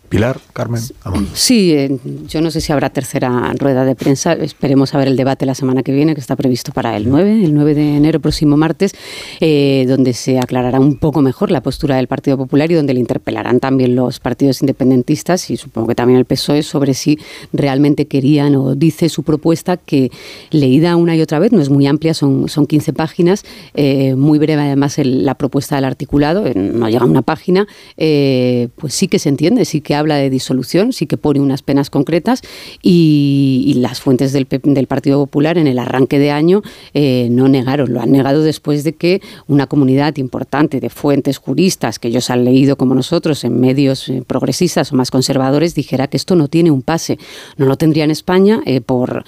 Pilar, 0.09 0.39
Carmen, 0.53 0.81
Amón. 1.03 1.27
Sí, 1.33 1.73
eh, 1.73 1.97
yo 2.29 2.39
no 2.39 2.49
sé 2.49 2.61
si 2.61 2.71
habrá 2.71 2.89
tercera 2.89 3.53
rueda 3.59 3.83
de 3.83 3.93
prensa. 3.93 4.33
Esperemos 4.33 4.95
a 4.95 4.99
ver 4.99 5.09
el 5.09 5.17
debate 5.17 5.45
la 5.45 5.53
semana 5.53 5.83
que 5.83 5.91
viene, 5.91 6.13
que 6.13 6.21
está 6.21 6.37
previsto 6.37 6.71
para 6.71 6.95
el 6.95 7.09
9, 7.09 7.43
el 7.43 7.53
9 7.53 7.75
de 7.75 7.97
enero, 7.97 8.21
próximo 8.21 8.55
martes, 8.55 8.93
eh, 9.41 9.85
donde 9.85 10.13
se 10.13 10.39
aclarará 10.39 10.79
un 10.79 10.97
poco 10.97 11.21
mejor 11.21 11.51
la 11.51 11.61
postura 11.61 11.97
del 11.97 12.07
Partido 12.07 12.37
Popular 12.37 12.71
y 12.71 12.75
donde 12.75 12.93
le 12.93 13.01
interpelarán 13.01 13.59
también 13.59 13.95
los 13.95 14.21
partidos 14.21 14.61
independentistas 14.61 15.49
y 15.49 15.57
supongo 15.57 15.89
que 15.89 15.95
también 15.95 16.19
el 16.19 16.25
PSOE 16.25 16.63
sobre 16.63 16.93
si 16.93 17.19
realmente 17.51 18.07
querían 18.07 18.55
o 18.55 18.75
dice 18.75 19.09
su 19.09 19.23
propuesta 19.23 19.75
que 19.75 20.09
leída 20.51 20.95
una 20.95 21.17
y 21.17 21.21
otra 21.21 21.39
vez, 21.39 21.51
no 21.51 21.59
es 21.59 21.69
muy 21.69 21.85
amplia, 21.85 22.13
son, 22.13 22.47
son 22.47 22.65
15 22.65 22.93
páginas, 22.93 23.43
eh, 23.73 24.15
muy 24.15 24.39
breve 24.39 24.61
además 24.61 24.97
la 24.99 25.35
propuesta 25.35 25.75
del 25.75 25.83
articulado, 25.83 26.45
no 26.55 26.87
llega 26.87 27.03
a 27.03 27.07
una 27.07 27.23
página, 27.23 27.67
pues 27.97 28.93
sí 28.93 29.09
que 29.09 29.19
se 29.19 29.27
entiende, 29.27 29.65
sí 29.65 29.81
que 29.81 29.96
habla 29.97 30.15
de 30.15 30.29
disolución, 30.29 30.93
sí 30.93 31.05
que 31.07 31.17
pone 31.17 31.39
unas 31.39 31.61
penas 31.61 31.89
concretas 31.89 32.41
y, 32.81 33.73
las 33.77 34.01
fuentes 34.01 34.33
del, 34.33 34.47
del, 34.49 34.87
Partido 34.87 35.19
Popular 35.19 35.57
en 35.57 35.67
el 35.67 35.77
arranque 35.77 36.17
de 36.17 36.31
año 36.31 36.63
eh, 36.93 37.27
no 37.29 37.47
negaron, 37.47 37.93
lo 37.93 38.01
han 38.01 38.11
negado 38.11 38.41
después 38.41 38.83
de 38.83 38.93
que 38.93 39.21
una 39.47 39.67
comunidad 39.67 40.17
importante 40.17 40.79
de 40.79 40.89
fuentes 40.89 41.37
juristas 41.37 41.99
que 41.99 42.07
ellos 42.07 42.29
han 42.29 42.43
leído 42.43 42.75
como 42.75 42.95
nosotros 42.95 43.43
en 43.43 43.59
medios 43.59 44.09
eh, 44.09 44.23
progresistas 44.25 44.91
o 44.91 44.95
más 44.95 45.11
conservadores 45.11 45.75
dijera 45.75 46.07
que 46.07 46.17
esto 46.17 46.35
no 46.35 46.47
tiene 46.47 46.71
un 46.71 46.81
pase. 46.81 47.19
No 47.57 47.65
lo 47.65 47.77
tendría 47.77 48.03
en 48.03 48.11
España 48.11 48.61
eh, 48.65 48.81
por, 48.81 49.25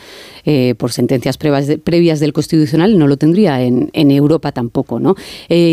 sentencias 0.89 1.37
previas, 1.37 2.19
del 2.19 2.33
Constitucional, 2.33 2.97
no 2.97 3.07
lo 3.07 3.17
tendría 3.17 3.61
en, 3.61 3.89
en 3.93 4.11
Europa 4.11 4.51
tampoco. 4.51 4.99
¿no? 4.99 5.15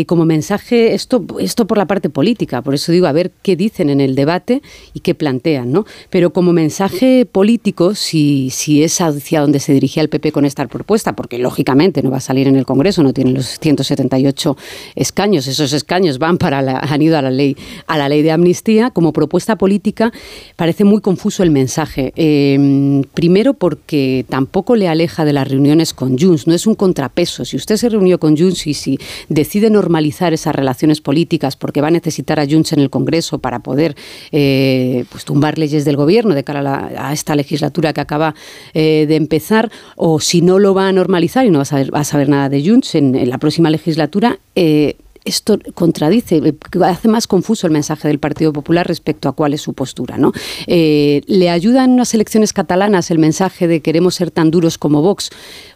como 0.05 0.25
mensaje, 0.25 0.93
esto, 0.93 1.25
esto 1.39 1.65
por 1.65 1.77
la 1.77 1.85
parte 1.85 2.09
política, 2.09 2.61
por 2.61 2.73
eso 2.75 2.91
digo, 2.91 3.07
a 3.07 3.11
ver 3.11 3.31
qué 3.41 3.55
dicen 3.55 3.89
en 3.89 4.01
el 4.01 4.15
debate 4.15 4.61
y 4.97 4.99
qué 4.99 5.13
plantean, 5.13 5.71
¿no? 5.71 5.85
Pero 6.09 6.33
como 6.33 6.53
mensaje 6.53 7.27
político, 7.31 7.93
si, 7.93 8.49
si 8.49 8.81
es 8.81 8.99
hacia 8.99 9.41
donde 9.41 9.59
se 9.59 9.71
dirigía 9.71 10.01
el 10.01 10.09
PP 10.09 10.31
con 10.31 10.43
esta 10.43 10.65
propuesta, 10.65 11.15
porque 11.15 11.37
lógicamente 11.37 12.01
no 12.01 12.09
va 12.09 12.17
a 12.17 12.19
salir 12.19 12.47
en 12.47 12.55
el 12.55 12.65
Congreso, 12.65 13.03
no 13.03 13.13
tiene 13.13 13.31
los 13.31 13.59
178 13.59 14.57
escaños, 14.95 15.45
esos 15.45 15.71
escaños 15.73 16.17
van 16.17 16.39
para 16.39 16.63
la, 16.63 16.79
han 16.79 16.99
ido 16.99 17.15
a 17.15 17.21
la 17.21 17.29
ley, 17.29 17.55
a 17.85 17.99
la 17.99 18.09
ley 18.09 18.23
de 18.23 18.31
amnistía, 18.31 18.89
como 18.89 19.13
propuesta 19.13 19.55
política 19.55 20.11
parece 20.55 20.83
muy 20.83 20.99
confuso 20.99 21.43
el 21.43 21.51
mensaje. 21.51 22.11
Em, 22.15 23.03
primero 23.13 23.53
porque 23.53 24.25
tampoco 24.27 24.75
le 24.75 24.87
aleja 24.87 25.25
de 25.25 25.33
las 25.33 25.47
reuniones 25.47 25.93
con 25.93 26.17
Junts, 26.17 26.47
no 26.47 26.55
es 26.55 26.65
un 26.65 26.73
contrapeso. 26.73 27.45
Si 27.45 27.55
usted 27.55 27.77
se 27.77 27.89
reunió 27.89 28.19
con 28.19 28.35
Junts 28.35 28.65
y 28.65 28.73
si 28.73 28.97
decide 29.29 29.69
normalizar 29.69 30.33
esas 30.33 30.55
relaciones 30.55 31.01
políticas 31.01 31.55
porque 31.55 31.81
va 31.81 31.89
a 31.89 31.91
necesitar 31.91 32.39
a 32.39 32.47
Junts 32.47 32.73
en 32.73 32.79
el 32.79 32.89
Congreso 32.89 33.37
para 33.37 33.59
poder 33.59 33.95
eh, 34.31 34.86
pues 35.09 35.25
tumbar 35.25 35.57
leyes 35.57 35.85
del 35.85 35.95
gobierno 35.95 36.35
de 36.35 36.43
cara 36.43 36.89
a, 36.97 37.13
esta 37.13 37.35
legislatura 37.35 37.93
que 37.93 38.01
acaba 38.01 38.35
eh, 38.73 39.05
de 39.07 39.15
empezar, 39.15 39.71
o 39.95 40.19
si 40.19 40.41
no 40.41 40.59
lo 40.59 40.73
va 40.73 40.87
a 40.87 40.91
normalizar 40.91 41.45
y 41.45 41.49
no 41.49 41.59
va 41.59 41.99
a 41.99 42.03
saber, 42.03 42.29
nada 42.29 42.49
de 42.49 42.67
Junts 42.67 42.95
en, 42.95 43.29
la 43.29 43.37
próxima 43.37 43.69
legislatura, 43.69 44.39
eh, 44.55 44.95
esto 45.25 45.59
contradice, 45.73 46.37
eh, 46.37 46.55
hace 46.83 47.07
más 47.09 47.27
confuso 47.27 47.67
el 47.67 47.73
mensaje 47.73 48.07
del 48.07 48.19
Partido 48.19 48.53
Popular 48.53 48.87
respecto 48.87 49.27
a 49.27 49.33
cuál 49.33 49.53
es 49.53 49.61
su 49.61 49.73
postura. 49.73 50.17
¿no? 50.17 50.31
¿Le 50.67 51.49
ayuda 51.49 51.83
en 51.83 51.91
unas 51.91 52.13
elecciones 52.13 52.53
catalanas 52.53 53.11
el 53.11 53.19
mensaje 53.19 53.67
de 53.67 53.81
queremos 53.81 54.15
ser 54.15 54.31
tan 54.31 54.51
duros 54.51 54.77
como 54.77 55.01
Vox? 55.01 55.29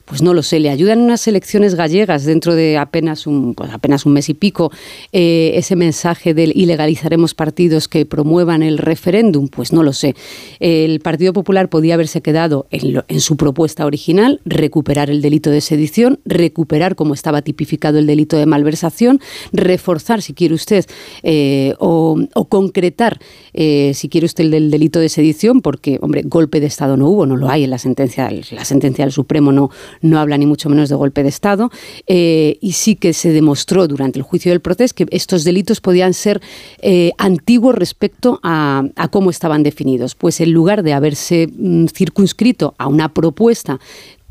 Pues 0.06 0.22
no 0.22 0.34
lo 0.34 0.44
sé, 0.44 0.60
le 0.60 0.70
ayudan 0.70 1.00
unas 1.00 1.28
elecciones 1.28 1.76
gallegas 1.76 2.26
dentro 2.26 2.56
de 2.56 2.78
apenas 2.78 3.28
un, 3.28 3.54
pues 3.54 3.72
apenas 3.72 4.06
un 4.06 4.14
mes 4.14 4.30
y 4.30 4.34
pico 4.34 4.72
eh, 5.12 5.52
ese 5.56 5.76
mensaje 5.76 6.34
del 6.34 6.52
ilegalizaremos 6.56 7.34
partidos 7.34 7.88
que 7.88 8.06
promuevan 8.06 8.64
el 8.64 8.78
referéndum, 8.78 9.48
pues 9.48 9.74
no 9.74 9.84
lo 9.84 9.94
sé. 9.94 10.16
El 10.60 11.00
Partido 11.00 11.34
Popular 11.34 11.70
podía 11.70 11.96
haberse 11.96 12.22
quedado 12.22 12.68
en, 12.72 13.20
su 13.20 13.38
propuesta 13.38 13.86
original, 13.86 14.42
recuperar 14.46 15.10
el 15.10 15.22
delito 15.22 15.50
de 15.50 15.62
sedición, 15.62 16.20
recuperar 16.26 16.96
como 16.96 17.14
estaba 17.14 17.42
tipificado 17.42 18.00
el 18.00 18.08
delito 18.08 18.38
de 18.38 18.46
malversación, 18.46 19.20
reforzar, 19.52 20.22
si 20.22 20.34
quiere 20.34 20.54
usted, 20.54 20.86
eh, 21.24 21.74
o, 21.80 22.18
concretar, 22.50 23.20
eh, 23.54 23.94
si 23.94 24.10
quiere 24.10 24.26
usted, 24.26 24.46
el 24.46 24.52
del 24.52 24.72
delito 24.72 25.00
de 25.00 25.10
sedición, 25.10 25.62
porque, 25.62 26.00
hombre, 26.02 26.24
golpe 26.26 26.60
de 26.60 26.68
Estado 26.68 26.98
no 26.98 27.08
hubo, 27.08 27.26
no 27.26 27.38
lo 27.38 27.50
hay 27.50 27.64
en 27.64 27.70
la 27.70 27.78
sentencia, 27.78 28.30
la 28.52 28.66
sentencia 28.66 29.06
del 29.06 29.12
Supremo 29.12 29.52
no, 29.52 29.70
no 30.02 30.20
habla 30.20 30.38
ni 30.38 30.46
mucho 30.46 30.70
menos 30.70 30.90
de 30.90 30.96
golpe 30.96 31.24
de 31.24 31.30
Estado, 31.30 31.72
eh, 32.08 32.58
y 32.62 32.74
sí 32.74 32.96
que 32.96 33.14
se 33.14 33.32
demostró 33.32 33.88
durante 33.88 34.20
el 34.20 34.24
juicio 34.24 34.52
del 34.52 34.60
proceso 34.60 34.96
que 34.96 35.08
estos 35.12 35.44
delitos 35.44 35.82
podían 35.82 36.14
ser 36.14 36.42
eh, 36.82 37.12
antiguos 37.18 37.76
respecto 37.76 38.40
a, 38.44 38.84
cómo 39.12 39.30
estaban 39.30 39.64
definidos. 39.64 40.16
Pues 40.16 40.40
en 40.42 40.52
lugar 40.52 40.84
de 40.84 40.94
haberse 40.94 41.48
mm, 41.48 41.88
circunscrito 41.88 42.76
a 42.78 42.88
una 42.88 43.14
propuesta 43.14 43.80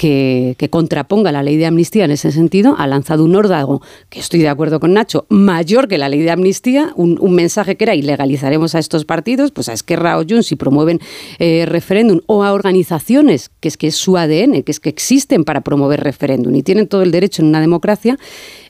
que, 0.00 0.68
contraponga 0.70 1.30
la 1.30 1.42
ley 1.42 1.58
de 1.58 1.66
amnistía 1.66 2.06
en 2.06 2.10
ese 2.10 2.32
sentido, 2.32 2.74
ha 2.78 2.86
lanzado 2.86 3.22
un 3.22 3.36
órdago, 3.36 3.82
que 4.08 4.18
estoy 4.18 4.40
de 4.40 4.48
acuerdo 4.48 4.80
con 4.80 4.94
Nacho, 4.94 5.26
mayor 5.28 5.88
que 5.88 5.98
la 5.98 6.08
ley 6.08 6.20
de 6.20 6.30
amnistía, 6.30 6.92
un, 6.96 7.18
mensaje 7.34 7.76
que 7.76 7.84
era 7.84 7.94
ilegalizaremos 7.94 8.74
a 8.74 8.78
estos 8.78 9.04
partidos, 9.04 9.50
pues 9.50 9.68
a 9.68 9.74
Esquerra 9.74 10.18
o 10.18 10.24
Junts 10.26 10.46
si 10.46 10.56
promueven 10.56 11.00
eh, 11.38 11.66
referéndum, 11.66 12.20
o 12.26 12.44
a 12.44 12.54
organizaciones, 12.54 13.50
que 13.60 13.68
es 13.68 13.76
que 13.76 13.88
es 13.88 13.94
su 13.94 14.16
ADN, 14.16 14.62
que 14.62 14.72
es 14.72 14.80
que 14.80 14.88
existen 14.88 15.44
para 15.44 15.60
promover 15.60 16.00
referéndum 16.00 16.54
y 16.54 16.62
tienen 16.62 16.86
todo 16.86 17.02
el 17.02 17.10
derecho 17.10 17.42
en 17.42 17.48
una 17.48 17.60
democracia. 17.60 18.18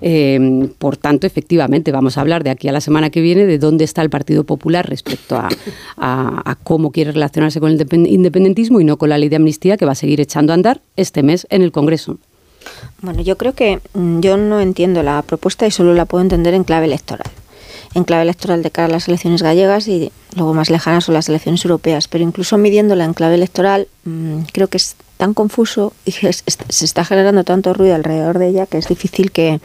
Eh, 0.01 0.69
por 0.79 0.97
tanto, 0.97 1.29
efectivamente, 1.29 1.93
vamos 1.93 2.19
a 2.19 2.23
hablar 2.23 2.43
de 2.43 2.51
aquí 2.51 2.67
a 2.67 2.73
la 2.73 2.81
semana 2.81 3.11
que 3.11 3.21
viene 3.21 3.47
de 3.47 3.59
dónde 3.59 3.85
está 3.85 4.03
el 4.03 4.11
Partido 4.11 4.43
Popular 4.43 4.89
respecto 4.89 5.37
a, 5.37 5.49
a 5.97 6.55
cómo 6.57 6.91
quiere 6.91 7.13
relacionarse 7.13 7.61
con 7.61 7.71
el 7.71 8.07
independentismo 8.09 8.81
y 8.81 8.85
no 8.85 8.99
con 8.99 9.11
la 9.11 9.19
ley 9.19 9.29
de 9.29 9.37
amnistía 9.37 9.77
que 9.77 9.87
va 9.87 9.93
a 9.93 9.95
seguir 9.95 10.21
echando 10.21 10.53
a 10.53 10.55
andar 10.55 10.81
este 10.97 11.20
este 11.21 11.27
mes 11.27 11.47
en 11.51 11.61
el 11.61 11.71
Congreso. 11.71 12.17
Bueno, 13.03 13.21
yo 13.21 13.37
creo 13.37 13.53
que 13.53 13.81
mm, 13.93 14.21
yo 14.21 14.39
no 14.39 14.61
entiendo 14.61 15.03
la 15.03 15.21
propuesta 15.23 15.67
y 15.67 15.71
solo 15.71 15.93
la 15.93 16.07
puedo 16.07 16.23
entender 16.23 16.55
en 16.55 16.65
clave 16.65 16.87
electoral. 16.87 17.31
En 17.95 18.05
clave 18.05 18.23
electoral 18.23 18.63
de 18.63 18.71
cara 18.71 18.87
a 18.87 18.91
las 18.91 19.09
elecciones 19.09 19.43
gallegas 19.43 19.87
y 19.89 20.13
luego 20.35 20.55
más 20.55 20.71
lejanas 20.71 21.05
son 21.05 21.15
las 21.15 21.29
elecciones 21.29 21.63
europeas. 21.65 22.09
Pero 22.09 22.25
incluso 22.25 22.57
midiéndola 22.57 23.05
en 23.05 23.13
clave 23.13 23.35
electoral, 23.35 23.89
mm, 24.05 24.43
creo 24.53 24.69
que 24.69 24.79
es 24.79 24.97
tan 25.19 25.35
confuso 25.35 25.93
y 26.07 26.13
se 26.13 26.85
está 26.85 27.05
generando 27.05 27.45
tanto 27.45 27.75
ruido 27.75 27.95
alrededor 27.95 28.39
de 28.39 28.49
ella 28.49 28.67
que 28.67 28.79
es 28.79 28.89
difícil 28.89 29.33
que, 29.33 29.61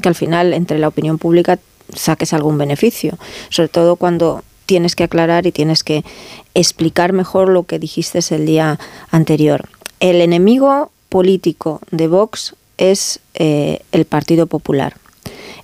que 0.00 0.08
al 0.08 0.14
final 0.14 0.52
entre 0.54 0.78
la 0.78 0.86
opinión 0.86 1.18
pública 1.18 1.58
saques 1.92 2.32
algún 2.32 2.56
beneficio. 2.56 3.18
Sobre 3.48 3.68
todo 3.68 3.96
cuando 3.96 4.44
tienes 4.66 4.94
que 4.94 5.04
aclarar 5.04 5.46
y 5.46 5.52
tienes 5.52 5.82
que 5.82 6.04
explicar 6.54 7.12
mejor 7.12 7.48
lo 7.48 7.64
que 7.64 7.80
dijiste 7.80 8.20
el 8.30 8.46
día 8.46 8.78
anterior 9.10 9.68
el 10.00 10.20
enemigo 10.20 10.90
político 11.08 11.80
de 11.90 12.08
Vox 12.08 12.54
es 12.76 13.20
eh, 13.34 13.80
el 13.92 14.04
Partido 14.04 14.46
Popular. 14.46 14.94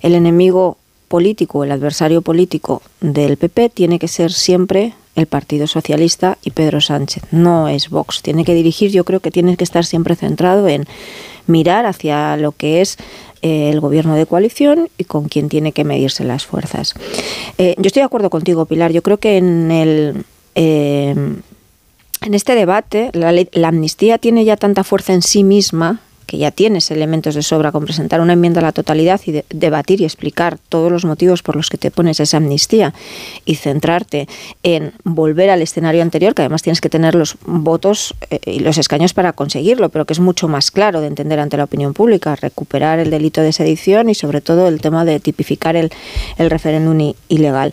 El 0.01 0.15
enemigo 0.15 0.77
político, 1.07 1.63
el 1.63 1.71
adversario 1.71 2.21
político 2.21 2.81
del 2.99 3.37
PP 3.37 3.69
tiene 3.69 3.99
que 3.99 4.07
ser 4.07 4.31
siempre 4.31 4.93
el 5.15 5.27
Partido 5.27 5.65
Socialista 5.65 6.37
y 6.43 6.51
Pedro 6.51 6.81
Sánchez. 6.81 7.23
No 7.31 7.69
es 7.69 7.89
Vox. 7.89 8.21
Tiene 8.21 8.43
que 8.43 8.53
dirigir, 8.53 8.91
yo 8.91 9.05
creo 9.05 9.21
que 9.21 9.31
tiene 9.31 9.55
que 9.55 9.63
estar 9.63 9.85
siempre 9.85 10.15
centrado 10.15 10.67
en 10.67 10.85
mirar 11.47 11.85
hacia 11.85 12.35
lo 12.35 12.51
que 12.51 12.81
es 12.81 12.97
eh, 13.41 13.69
el 13.69 13.79
gobierno 13.79 14.15
de 14.15 14.25
coalición 14.25 14.89
y 14.97 15.05
con 15.05 15.29
quien 15.29 15.47
tiene 15.47 15.71
que 15.71 15.85
medirse 15.85 16.25
las 16.25 16.45
fuerzas. 16.45 16.95
Eh, 17.57 17.75
yo 17.77 17.87
estoy 17.87 18.01
de 18.01 18.05
acuerdo 18.05 18.29
contigo, 18.29 18.65
Pilar. 18.65 18.91
Yo 18.91 19.03
creo 19.03 19.17
que 19.17 19.37
en 19.37 19.71
el 19.71 20.25
en 22.25 22.33
este 22.33 22.55
debate, 22.55 23.11
la, 23.13 23.67
amnistía 23.67 24.17
tiene 24.17 24.45
ya 24.45 24.57
tanta 24.57 24.83
fuerza 24.83 25.13
en 25.13 25.21
sí 25.21 25.43
misma 25.43 25.99
que 26.25 26.39
ya 26.39 26.49
tienes 26.49 26.89
elementos 26.89 27.35
de 27.35 27.43
sobra 27.43 27.71
con 27.71 27.85
presentar 27.85 28.19
una 28.19 28.33
enmienda 28.33 28.59
a 28.59 28.63
la 28.63 28.71
totalidad 28.71 29.21
y 29.27 29.43
debatir 29.51 30.01
y 30.01 30.05
explicar 30.05 30.57
todos 30.69 30.91
los 30.91 31.05
motivos 31.05 31.43
por 31.43 31.55
los 31.55 31.69
que 31.69 31.77
te 31.77 31.91
pones 31.91 32.19
esa 32.19 32.37
amnistía 32.37 32.95
y 33.45 33.55
centrarte 33.55 34.27
en 34.63 34.93
volver 35.03 35.51
al 35.51 35.61
escenario 35.61 36.01
anterior, 36.01 36.33
que 36.33 36.41
además 36.41 36.63
tienes 36.63 36.81
que 36.81 36.89
tener 36.89 37.13
los 37.13 37.37
votos 37.45 38.15
eh, 38.31 38.39
y 38.43 38.59
los 38.59 38.79
escaños 38.79 39.13
para 39.13 39.33
conseguirlo, 39.33 39.89
pero 39.89 40.05
que 40.05 40.13
es 40.13 40.19
mucho 40.19 40.47
más 40.47 40.71
claro 40.71 40.99
de 41.01 41.07
entender 41.07 41.39
ante 41.39 41.57
la 41.57 41.65
opinión 41.65 41.93
pública, 41.93 42.35
recuperar 42.35 42.97
el 42.97 43.11
delito 43.11 43.41
de 43.41 43.53
sedición 43.53 44.09
y 44.09 44.15
sobre 44.15 44.41
todo 44.41 44.67
el 44.67 44.81
tema 44.81 45.05
de 45.05 45.19
tipificar 45.19 45.75
el 45.75 45.91
referéndum 46.39 47.13
ilegal. 47.29 47.71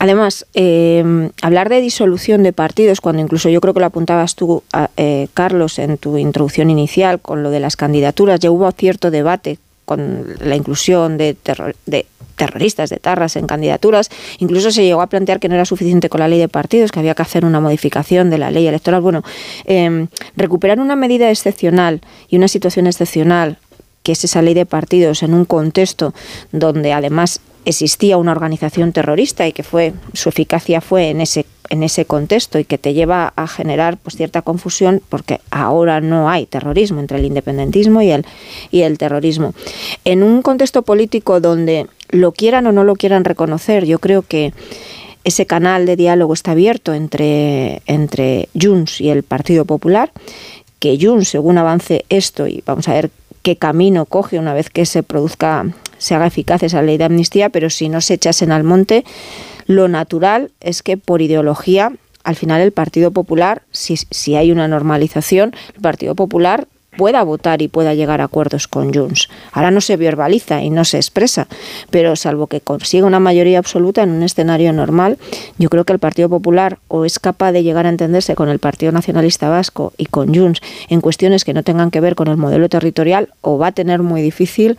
Además, 0.00 0.46
eh, 0.54 1.30
hablar 1.42 1.68
de 1.68 1.82
disolución 1.82 2.42
de 2.42 2.54
partidos, 2.54 3.02
cuando 3.02 3.20
incluso 3.20 3.50
yo 3.50 3.60
creo 3.60 3.74
que 3.74 3.80
lo 3.80 3.86
apuntabas 3.86 4.34
tú, 4.34 4.62
eh, 4.96 5.28
Carlos, 5.34 5.78
en 5.78 5.98
tu 5.98 6.16
introducción 6.16 6.70
inicial 6.70 7.20
con 7.20 7.42
lo 7.42 7.50
de 7.50 7.60
las 7.60 7.76
candidaturas, 7.76 8.40
ya 8.40 8.50
hubo 8.50 8.72
cierto 8.72 9.10
debate 9.10 9.58
con 9.84 10.24
la 10.40 10.56
inclusión 10.56 11.18
de, 11.18 11.36
de 11.84 12.06
terroristas, 12.34 12.88
de 12.88 12.96
tarras 12.96 13.36
en 13.36 13.46
candidaturas. 13.46 14.08
Incluso 14.38 14.70
se 14.70 14.84
llegó 14.84 15.02
a 15.02 15.08
plantear 15.08 15.38
que 15.38 15.50
no 15.50 15.54
era 15.54 15.66
suficiente 15.66 16.08
con 16.08 16.20
la 16.20 16.28
ley 16.28 16.38
de 16.38 16.48
partidos, 16.48 16.92
que 16.92 17.00
había 17.00 17.14
que 17.14 17.20
hacer 17.20 17.44
una 17.44 17.60
modificación 17.60 18.30
de 18.30 18.38
la 18.38 18.50
ley 18.50 18.66
electoral. 18.66 19.02
Bueno, 19.02 19.22
eh, 19.66 20.06
recuperar 20.34 20.80
una 20.80 20.96
medida 20.96 21.28
excepcional 21.28 22.00
y 22.30 22.38
una 22.38 22.48
situación 22.48 22.86
excepcional 22.86 23.58
que 24.02 24.12
es 24.12 24.24
esa 24.24 24.40
ley 24.40 24.54
de 24.54 24.64
partidos 24.64 25.22
en 25.22 25.34
un 25.34 25.44
contexto 25.44 26.14
donde 26.52 26.94
además 26.94 27.42
existía 27.64 28.16
una 28.16 28.32
organización 28.32 28.92
terrorista 28.92 29.46
y 29.46 29.52
que 29.52 29.62
fue 29.62 29.92
su 30.12 30.28
eficacia 30.28 30.80
fue 30.80 31.10
en 31.10 31.20
ese 31.20 31.46
en 31.68 31.84
ese 31.84 32.04
contexto 32.04 32.58
y 32.58 32.64
que 32.64 32.78
te 32.78 32.94
lleva 32.94 33.32
a 33.36 33.46
generar 33.46 33.96
pues 33.96 34.16
cierta 34.16 34.42
confusión 34.42 35.00
porque 35.08 35.40
ahora 35.52 36.00
no 36.00 36.28
hay 36.28 36.46
terrorismo 36.46 36.98
entre 36.98 37.18
el 37.18 37.24
independentismo 37.24 38.02
y 38.02 38.10
el 38.10 38.26
y 38.72 38.82
el 38.82 38.98
terrorismo. 38.98 39.54
En 40.04 40.24
un 40.24 40.42
contexto 40.42 40.82
político 40.82 41.40
donde 41.40 41.86
lo 42.08 42.32
quieran 42.32 42.66
o 42.66 42.72
no 42.72 42.82
lo 42.82 42.96
quieran 42.96 43.24
reconocer, 43.24 43.86
yo 43.86 44.00
creo 44.00 44.22
que 44.22 44.52
ese 45.24 45.46
canal 45.46 45.86
de 45.86 45.96
diálogo 45.96 46.34
está 46.34 46.52
abierto 46.52 46.94
entre, 46.94 47.82
entre 47.86 48.48
Junts 48.60 49.00
y 49.00 49.10
el 49.10 49.22
Partido 49.22 49.64
Popular, 49.64 50.12
que 50.78 50.98
Junts, 51.00 51.28
según 51.28 51.58
avance 51.58 52.04
esto, 52.08 52.46
y 52.46 52.62
vamos 52.66 52.88
a 52.88 52.94
ver 52.94 53.10
qué 53.42 53.56
camino 53.56 54.06
coge 54.06 54.38
una 54.38 54.54
vez 54.54 54.70
que 54.70 54.86
se 54.86 55.02
produzca, 55.02 55.66
se 56.00 56.14
haga 56.14 56.26
eficaz 56.26 56.64
esa 56.64 56.82
ley 56.82 56.98
de 56.98 57.04
amnistía, 57.04 57.50
pero 57.50 57.70
si 57.70 57.88
no 57.88 58.00
se 58.00 58.14
echasen 58.14 58.50
al 58.50 58.64
monte, 58.64 59.04
lo 59.66 59.86
natural 59.86 60.50
es 60.60 60.82
que 60.82 60.96
por 60.96 61.22
ideología, 61.22 61.92
al 62.24 62.34
final 62.34 62.60
el 62.60 62.72
Partido 62.72 63.12
Popular, 63.12 63.62
si, 63.70 63.96
si 63.96 64.34
hay 64.34 64.50
una 64.50 64.66
normalización, 64.66 65.54
el 65.74 65.80
Partido 65.80 66.14
Popular 66.16 66.66
pueda 66.96 67.22
votar 67.22 67.62
y 67.62 67.68
pueda 67.68 67.94
llegar 67.94 68.20
a 68.20 68.24
acuerdos 68.24 68.66
con 68.66 68.92
Junts. 68.92 69.28
Ahora 69.52 69.70
no 69.70 69.80
se 69.80 69.96
verbaliza 69.96 70.62
y 70.62 70.70
no 70.70 70.84
se 70.84 70.96
expresa, 70.96 71.46
pero 71.90 72.16
salvo 72.16 72.46
que 72.46 72.60
consiga 72.60 73.06
una 73.06 73.20
mayoría 73.20 73.58
absoluta 73.58 74.02
en 74.02 74.10
un 74.10 74.22
escenario 74.22 74.72
normal, 74.72 75.18
yo 75.58 75.68
creo 75.68 75.84
que 75.84 75.92
el 75.92 75.98
Partido 75.98 76.28
Popular 76.28 76.78
o 76.88 77.04
es 77.04 77.18
capaz 77.18 77.52
de 77.52 77.62
llegar 77.62 77.86
a 77.86 77.90
entenderse 77.90 78.34
con 78.34 78.48
el 78.48 78.58
Partido 78.58 78.92
Nacionalista 78.92 79.48
Vasco 79.48 79.92
y 79.96 80.06
con 80.06 80.34
Junts 80.34 80.60
en 80.88 81.00
cuestiones 81.00 81.44
que 81.44 81.54
no 81.54 81.62
tengan 81.62 81.90
que 81.90 82.00
ver 82.00 82.14
con 82.14 82.28
el 82.28 82.36
modelo 82.36 82.68
territorial 82.68 83.28
o 83.40 83.58
va 83.58 83.68
a 83.68 83.72
tener 83.72 84.02
muy 84.02 84.22
difícil 84.22 84.76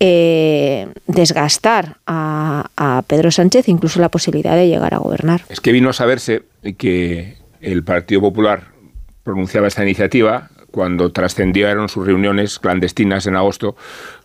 eh, 0.00 0.88
desgastar 1.06 1.96
a, 2.06 2.70
a 2.76 3.02
Pedro 3.06 3.30
Sánchez 3.30 3.68
incluso 3.68 4.00
la 4.00 4.08
posibilidad 4.08 4.54
de 4.56 4.68
llegar 4.68 4.94
a 4.94 4.98
gobernar. 4.98 5.42
Es 5.48 5.60
que 5.60 5.72
vino 5.72 5.90
a 5.90 5.92
saberse 5.92 6.42
que 6.76 7.36
el 7.60 7.82
Partido 7.82 8.20
Popular 8.20 8.64
pronunciaba 9.22 9.66
esta 9.66 9.82
iniciativa 9.82 10.50
cuando 10.70 11.10
trascendieron 11.10 11.88
sus 11.88 12.06
reuniones 12.06 12.58
clandestinas 12.58 13.26
en 13.26 13.36
agosto 13.36 13.76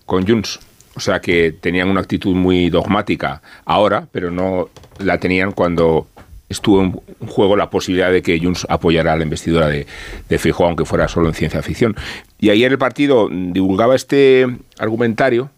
con 0.05 0.27
Junts. 0.27 0.59
O 0.95 0.99
sea 0.99 1.21
que 1.21 1.53
tenían 1.53 1.87
una 1.87 2.01
actitud 2.01 2.35
muy 2.35 2.69
dogmática 2.69 3.41
ahora, 3.63 4.07
pero 4.11 4.29
no 4.29 4.69
la 4.99 5.17
tenían 5.19 5.53
cuando 5.53 6.07
estuvo 6.49 6.81
en 6.81 7.27
juego 7.27 7.55
la 7.55 7.69
posibilidad 7.69 8.11
de 8.11 8.21
que 8.21 8.37
Junts 8.37 8.67
apoyara 8.67 9.15
la 9.15 9.23
investidura 9.23 9.67
de, 9.67 9.87
de 10.27 10.55
aunque 10.59 10.83
fuera 10.83 11.07
solo 11.07 11.29
en 11.29 11.33
ciencia 11.33 11.61
ficción. 11.61 11.95
Y 12.39 12.49
ayer 12.49 12.73
el 12.73 12.77
partido 12.77 13.29
divulgaba 13.31 13.95
este 13.95 14.45
argumentario 14.77 15.49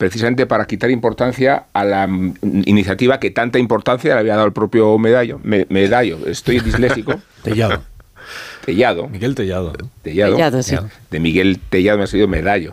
precisamente 0.00 0.46
para 0.46 0.64
quitar 0.64 0.90
importancia 0.90 1.64
a 1.74 1.84
la 1.84 2.08
iniciativa 2.64 3.20
que 3.20 3.30
tanta 3.30 3.58
importancia 3.58 4.14
le 4.14 4.20
había 4.20 4.32
dado 4.34 4.46
el 4.46 4.52
propio 4.54 4.96
Medallo. 4.96 5.38
Me, 5.44 5.66
medallo, 5.68 6.26
estoy 6.26 6.58
disléxico. 6.60 7.20
Tellado. 7.42 7.82
Tellado. 8.64 9.08
Miguel 9.08 9.34
Tellado. 9.34 9.74
Tellado. 10.02 10.36
Tellado, 10.36 10.62
sí. 10.62 10.76
De 11.10 11.20
Miguel 11.20 11.60
Tellado 11.68 11.98
me 11.98 12.04
ha 12.04 12.06
salido 12.06 12.28
Medallo. 12.28 12.72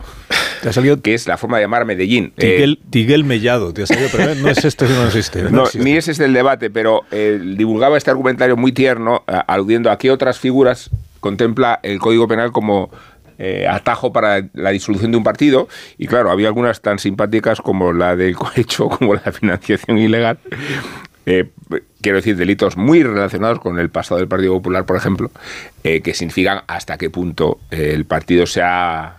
Te 0.62 0.70
ha 0.70 0.72
salido 0.72 1.02
que 1.02 1.12
es 1.12 1.26
la 1.26 1.36
forma 1.36 1.58
de 1.58 1.64
llamar 1.64 1.84
Medellín. 1.84 2.32
Tiguel, 2.34 2.78
Tiguel 2.88 3.24
Mellado, 3.24 3.74
te 3.74 3.82
ha 3.82 3.86
salido, 3.86 4.08
pero 4.10 4.34
no 4.34 4.48
es 4.48 4.64
esto, 4.64 4.86
no 4.88 5.06
existe. 5.06 5.42
No 5.42 5.50
No, 5.50 5.62
existe. 5.64 5.84
ni 5.84 5.96
ese 5.98 6.12
es 6.12 6.20
el 6.20 6.32
debate, 6.32 6.70
pero 6.70 7.02
eh, 7.10 7.38
divulgaba 7.56 7.98
este 7.98 8.10
argumentario 8.10 8.56
muy 8.56 8.72
tierno, 8.72 9.22
a- 9.26 9.40
aludiendo 9.40 9.90
a 9.90 9.98
qué 9.98 10.10
otras 10.10 10.38
figuras 10.40 10.88
contempla 11.20 11.78
el 11.82 11.98
Código 11.98 12.26
Penal 12.26 12.52
como 12.52 12.90
eh, 13.38 13.66
atajo 13.68 14.12
para 14.12 14.48
la 14.52 14.70
disolución 14.70 15.12
de 15.12 15.16
un 15.16 15.24
partido. 15.24 15.68
Y 15.96 16.06
claro, 16.06 16.30
había 16.30 16.48
algunas 16.48 16.82
tan 16.82 16.98
simpáticas 16.98 17.60
como 17.60 17.92
la 17.92 18.16
del 18.16 18.36
cohecho, 18.36 18.88
como 18.88 19.14
la 19.14 19.32
financiación 19.32 19.98
ilegal. 19.98 20.38
Eh, 21.26 21.50
quiero 22.00 22.16
decir, 22.16 22.36
delitos 22.36 22.76
muy 22.76 23.02
relacionados 23.02 23.60
con 23.60 23.78
el 23.78 23.90
pasado 23.90 24.18
del 24.18 24.28
Partido 24.28 24.54
Popular, 24.54 24.86
por 24.86 24.96
ejemplo, 24.96 25.30
eh, 25.84 26.00
que 26.00 26.14
significan 26.14 26.62
hasta 26.66 26.96
qué 26.96 27.10
punto 27.10 27.60
el 27.70 28.06
partido 28.06 28.46
se 28.46 28.62
ha 28.62 29.18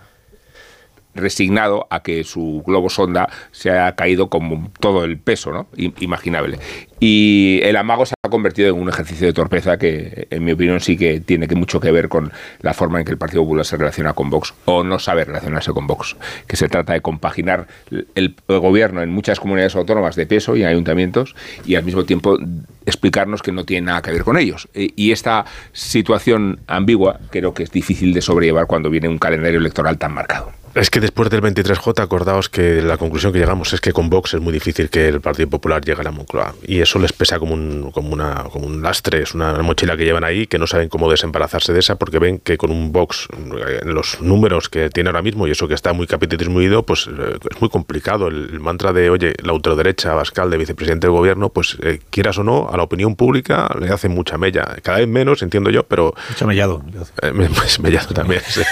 resignado 1.13 1.87
a 1.89 2.01
que 2.01 2.23
su 2.23 2.63
globo 2.65 2.89
sonda 2.89 3.29
se 3.51 3.71
ha 3.71 3.95
caído 3.95 4.29
con 4.29 4.71
todo 4.79 5.03
el 5.03 5.17
peso 5.17 5.51
¿no? 5.51 5.67
Imaginable. 5.75 6.59
Y 6.99 7.59
el 7.63 7.75
amago 7.75 8.05
convertido 8.29 8.69
en 8.69 8.81
un 8.81 8.89
ejercicio 8.89 9.27
de 9.27 9.33
torpeza 9.33 9.77
que, 9.77 10.27
en 10.29 10.43
mi 10.43 10.51
opinión, 10.51 10.79
sí 10.79 10.97
que 10.97 11.19
tiene 11.19 11.47
que 11.47 11.55
mucho 11.55 11.79
que 11.79 11.91
ver 11.91 12.09
con 12.09 12.31
la 12.61 12.73
forma 12.73 12.99
en 12.99 13.05
que 13.05 13.11
el 13.11 13.17
Partido 13.17 13.43
Popular 13.43 13.65
se 13.65 13.77
relaciona 13.77 14.13
con 14.13 14.29
Vox 14.29 14.53
o 14.65 14.83
no 14.83 14.99
sabe 14.99 15.25
relacionarse 15.25 15.71
con 15.71 15.87
Vox. 15.87 16.15
Que 16.47 16.55
se 16.55 16.67
trata 16.69 16.93
de 16.93 17.01
compaginar 17.01 17.67
el, 17.91 18.07
el 18.15 18.35
gobierno 18.59 19.01
en 19.01 19.09
muchas 19.09 19.39
comunidades 19.39 19.75
autónomas 19.75 20.15
de 20.15 20.25
peso 20.27 20.55
y 20.55 20.61
en 20.61 20.67
ayuntamientos 20.67 21.35
y 21.65 21.75
al 21.75 21.83
mismo 21.83 22.05
tiempo 22.05 22.37
explicarnos 22.85 23.41
que 23.41 23.51
no 23.51 23.65
tiene 23.65 23.87
nada 23.87 24.01
que 24.01 24.11
ver 24.11 24.23
con 24.23 24.37
ellos. 24.37 24.67
E- 24.73 24.91
Y 24.95 25.11
esta 25.11 25.45
situación 25.89 26.59
ambigua 26.67 27.19
creo 27.31 27.53
que 27.53 27.63
es 27.63 27.71
difícil 27.71 28.13
de 28.13 28.21
sobrellevar 28.21 28.67
cuando 28.67 28.89
viene 28.89 29.07
un 29.07 29.17
calendario 29.19 29.59
electoral 29.59 29.97
tan 29.97 30.13
marcado. 30.13 30.51
Es 30.75 30.91
que 30.91 30.99
después 30.99 31.31
del 31.31 31.41
23J, 31.41 31.99
acordaos 31.99 32.47
que 32.47 32.83
la 32.83 32.97
conclusión 32.97 33.33
que 33.33 33.39
llegamos 33.39 33.73
es 33.73 33.81
que 33.81 33.91
con 33.91 34.09
Vox 34.11 34.35
es 34.35 34.39
muy 34.39 34.53
difícil 34.53 34.89
que 34.91 35.07
el 35.07 35.19
Partido 35.19 35.49
Popular 35.49 35.83
llegue 35.83 36.01
a 36.01 36.03
la 36.03 36.11
Moncloa. 36.11 36.53
Y 36.63 36.79
eso 36.79 36.99
les 36.99 37.11
pesa 37.11 37.39
como 37.39 37.55
un, 37.55 37.89
como 37.91 38.13
una, 38.19 38.43
como 38.51 38.67
un 38.67 38.81
lastre, 38.81 39.21
es 39.21 39.33
una 39.33 39.53
mochila 39.61 39.95
que 39.97 40.05
llevan 40.05 40.23
ahí, 40.23 40.47
que 40.47 40.59
no 40.59 40.67
saben 40.67 40.89
cómo 40.89 41.09
desembarazarse 41.09 41.73
de 41.73 41.79
esa, 41.79 41.95
porque 41.95 42.19
ven 42.19 42.39
que 42.39 42.57
con 42.57 42.71
un 42.71 42.91
Vox, 42.91 43.27
eh, 43.33 43.81
los 43.85 44.21
números 44.21 44.69
que 44.69 44.89
tiene 44.89 45.09
ahora 45.09 45.21
mismo, 45.21 45.47
y 45.47 45.51
eso 45.51 45.67
que 45.67 45.73
está 45.73 45.93
muy 45.93 46.07
capitalismo 46.07 46.59
pues 46.83 47.07
eh, 47.07 47.37
es 47.49 47.61
muy 47.61 47.69
complicado. 47.69 48.27
El, 48.27 48.49
el 48.51 48.59
mantra 48.59 48.93
de, 48.93 49.09
oye, 49.09 49.33
la 49.43 49.53
ultraderecha 49.53 50.13
Bascal 50.13 50.49
de 50.49 50.57
vicepresidente 50.57 51.07
del 51.07 51.15
gobierno, 51.15 51.49
pues 51.49 51.77
eh, 51.81 51.99
quieras 52.09 52.37
o 52.37 52.43
no, 52.43 52.69
a 52.69 52.77
la 52.77 52.83
opinión 52.83 53.15
pública 53.15 53.69
le 53.79 53.89
hace 53.89 54.09
mucha 54.09 54.37
mella. 54.37 54.75
Cada 54.83 54.99
vez 54.99 55.07
menos, 55.07 55.41
entiendo 55.41 55.69
yo, 55.69 55.83
pero... 55.83 56.13
Mucho 56.29 56.47
mellado. 56.47 56.83
Eh, 57.21 57.49
pues 57.55 57.79
mellado 57.79 58.13
también. 58.13 58.41
sí. 58.45 58.61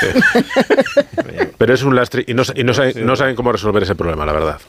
Pero 1.58 1.74
es 1.74 1.84
un 1.84 1.96
lastre 1.96 2.24
y 2.28 2.34
no, 2.34 2.44
y 2.56 2.64
no 2.64 2.74
saben, 2.74 3.06
no 3.06 3.16
saben 3.16 3.36
cómo 3.36 3.52
resolver 3.52 3.82
ese 3.82 3.96
problema, 3.96 4.26
la 4.26 4.34
verdad. 4.34 4.60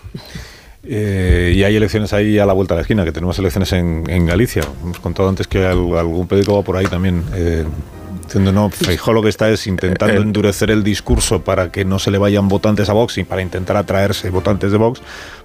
Eh, 0.90 1.52
y 1.54 1.62
hay 1.64 1.76
elecciones 1.76 2.12
ahí 2.14 2.38
a 2.38 2.46
la 2.46 2.54
vuelta 2.54 2.74
de 2.74 2.78
la 2.78 2.82
esquina, 2.82 3.04
que 3.04 3.12
tenemos 3.12 3.38
elecciones 3.38 3.72
en, 3.72 4.04
en 4.08 4.24
Galicia. 4.26 4.62
Hemos 4.82 4.98
contado 5.00 5.28
antes 5.28 5.46
que 5.46 5.66
al- 5.66 5.96
algún 5.98 6.26
periódico 6.26 6.54
va 6.56 6.62
por 6.62 6.76
ahí 6.76 6.86
también. 6.86 7.22
Eh, 7.34 7.64
diciendo, 8.24 8.52
no, 8.52 8.68
Feijóo 8.70 9.12
lo 9.14 9.22
que 9.22 9.28
está 9.30 9.48
es 9.50 9.66
intentando 9.66 10.14
Eh, 10.16 10.22
endurecer 10.22 10.70
el 10.70 10.82
discurso 10.82 11.42
para 11.42 11.70
que 11.70 11.84
no 11.84 11.98
se 11.98 12.10
le 12.10 12.18
vayan 12.18 12.48
votantes 12.48 12.88
a 12.88 12.92
Vox 12.92 13.16
y 13.18 13.24
para 13.24 13.40
intentar 13.42 13.76
atraerse 13.76 14.28
votantes 14.30 14.70
de 14.72 14.76
Vox, 14.78 15.00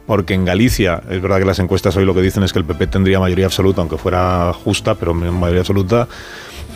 porque 0.05 0.33
en 0.33 0.43
Galicia, 0.45 1.01
es 1.09 1.21
verdad 1.21 1.39
que 1.39 1.45
las 1.45 1.59
encuestas 1.59 1.95
hoy 1.97 2.03
lo 2.05 2.13
que 2.13 2.21
dicen 2.21 2.43
es 2.43 2.51
que 2.51 2.59
el 2.59 2.65
PP 2.65 2.87
tendría 2.87 3.19
mayoría 3.21 3.45
absoluta, 3.45 3.79
aunque 3.81 3.97
fuera 3.97 4.51
justa, 4.53 4.95
pero 4.95 5.13
mayoría 5.13 5.61
absoluta, 5.61 6.07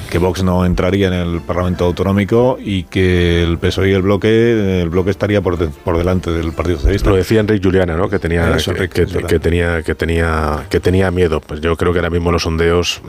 que 0.07 0.17
Vox 0.17 0.43
no 0.43 0.65
entraría 0.65 1.07
en 1.07 1.13
el 1.13 1.41
Parlamento 1.41 1.85
Autonómico 1.85 2.57
y 2.59 2.83
que 2.83 3.43
el 3.43 3.57
PSOE 3.57 3.89
y 3.89 3.93
el 3.93 4.01
bloque, 4.01 4.81
el 4.81 4.89
bloque 4.89 5.09
estaría 5.11 5.41
por, 5.41 5.57
de- 5.57 5.67
por 5.67 5.97
delante 5.97 6.31
del 6.31 6.51
Partido 6.53 6.77
Socialista. 6.77 7.09
Lo 7.09 7.15
decía 7.15 7.39
Enrique 7.39 7.67
Juliana, 7.67 7.95
¿no? 7.97 8.09
Que 8.09 8.19
tenía, 8.19 8.55
Eso, 8.55 8.71
que, 8.73 8.83
Enrique, 8.85 9.05
que- 9.05 9.23
que 9.23 9.39
tenía, 9.39 9.83
que 9.83 9.95
tenía, 9.95 10.65
que 10.69 10.79
tenía 10.79 11.11
miedo. 11.11 11.39
Pues 11.41 11.61
yo 11.61 11.75
creo 11.75 11.93
que 11.93 11.99
ahora 11.99 12.09
mismo 12.09 12.31
los 12.31 12.43
sondeos, 12.43 13.01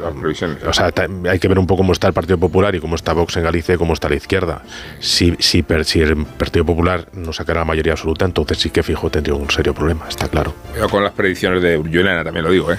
o 0.67 0.73
sea, 0.73 0.91
hay 1.31 1.39
que 1.39 1.49
ver 1.49 1.59
un 1.59 1.67
poco 1.67 1.79
cómo 1.79 1.93
está 1.93 2.09
el 2.09 2.13
Partido 2.13 2.39
Popular 2.39 2.75
y 2.75 2.81
cómo 2.81 2.97
está 2.97 3.13
Vox 3.13 3.37
en 3.37 3.45
Galicia 3.45 3.75
y 3.77 3.79
cómo 3.79 3.93
está 3.95 4.09
la 4.09 4.17
izquierda. 4.17 4.63
Si, 4.99 5.37
si, 5.39 5.65
si 5.85 6.01
el 6.01 6.27
Partido 6.27 6.65
Popular 6.65 7.07
no 7.13 7.33
sacara 7.33 7.61
la 7.61 7.65
mayoría 7.65 7.93
absoluta, 7.93 8.25
entonces 8.25 8.59
sí 8.59 8.71
que 8.71 8.83
fijo 8.83 9.09
tendría 9.11 9.35
un 9.37 9.49
serio 9.51 9.73
problema, 9.75 10.07
está 10.09 10.27
claro. 10.29 10.53
Pero 10.75 10.89
con 10.89 11.05
las 11.05 11.13
predicciones 11.13 11.63
de 11.63 11.77
Juliana 11.77 12.25
también 12.25 12.45
lo 12.45 12.51
digo, 12.51 12.73
¿eh? 12.73 12.79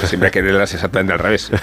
que 0.00 0.06
siempre 0.06 0.28
hay 0.28 0.32
que 0.32 0.40
leerlas 0.42 0.72
exactamente 0.72 1.12
al 1.12 1.18
revés. 1.18 1.50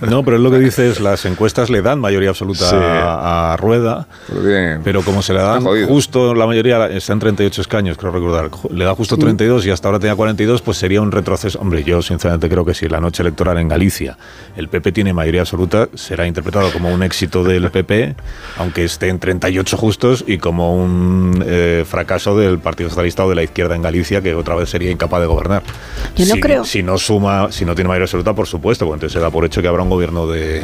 No, 0.00 0.22
pero 0.24 0.36
es 0.36 0.42
lo 0.42 0.50
que 0.50 0.58
dice 0.58 0.88
es 0.88 1.00
las 1.00 1.24
encuestas 1.24 1.43
le 1.70 1.82
dan 1.82 1.98
mayoría 2.00 2.30
absoluta 2.30 2.68
Sí. 2.70 2.76
a, 2.76 3.52
a 3.52 3.56
Rueda, 3.56 4.06
Porque 4.28 4.78
pero 4.82 5.02
como 5.02 5.22
se 5.22 5.32
le 5.34 5.40
dan 5.40 5.64
justo 5.86 6.34
la 6.34 6.46
mayoría, 6.46 6.86
está 6.86 7.12
en 7.12 7.18
38 7.18 7.60
escaños, 7.60 7.96
creo 7.96 8.12
recordar, 8.12 8.50
le 8.70 8.84
da 8.84 8.94
justo 8.94 9.16
32 9.16 9.66
y 9.66 9.70
hasta 9.70 9.88
ahora 9.88 9.98
tenía 9.98 10.14
42, 10.16 10.62
pues 10.62 10.78
sería 10.78 11.00
un 11.00 11.12
retroceso. 11.12 11.58
Hombre, 11.60 11.84
yo 11.84 12.02
sinceramente 12.02 12.48
creo 12.48 12.64
que 12.64 12.74
si 12.74 12.88
la 12.88 13.00
noche 13.00 13.22
electoral 13.22 13.58
en 13.58 13.68
Galicia 13.68 14.16
el 14.56 14.68
PP 14.68 14.92
tiene 14.92 15.12
mayoría 15.12 15.42
absoluta, 15.42 15.88
será 15.94 16.26
interpretado 16.26 16.72
como 16.72 16.92
un 16.92 17.02
éxito 17.02 17.44
del 17.44 17.70
PP, 17.70 18.14
aunque 18.58 18.84
esté 18.84 19.08
en 19.08 19.18
38 19.18 19.76
justos, 19.76 20.24
y 20.26 20.38
como 20.38 20.74
un 20.76 21.42
eh, 21.46 21.84
fracaso 21.88 22.36
del 22.38 22.58
Partido 22.58 22.88
Socialista 22.88 23.24
o 23.24 23.28
de 23.28 23.34
la 23.34 23.42
izquierda 23.42 23.74
en 23.76 23.82
Galicia, 23.82 24.22
que 24.22 24.34
otra 24.34 24.54
vez 24.54 24.70
sería 24.70 24.90
incapaz 24.90 25.20
de 25.20 25.26
gobernar. 25.26 25.62
Yo 26.16 26.26
no 26.26 26.34
si, 26.34 26.40
creo- 26.40 26.64
Si 26.64 26.82
no 26.82 26.98
suma, 26.98 27.50
si 27.52 27.64
no 27.64 27.74
tiene 27.74 27.88
mayoría 27.88 28.04
absoluta, 28.04 28.32
por 28.34 28.46
supuesto, 28.46 28.84
porque 28.86 28.96
entonces 28.96 29.12
se 29.14 29.20
da 29.20 29.30
por 29.30 29.44
hecho 29.44 29.60
que 29.62 29.68
habrá 29.68 29.82
un 29.82 29.90
gobierno 29.90 30.26
de 30.26 30.62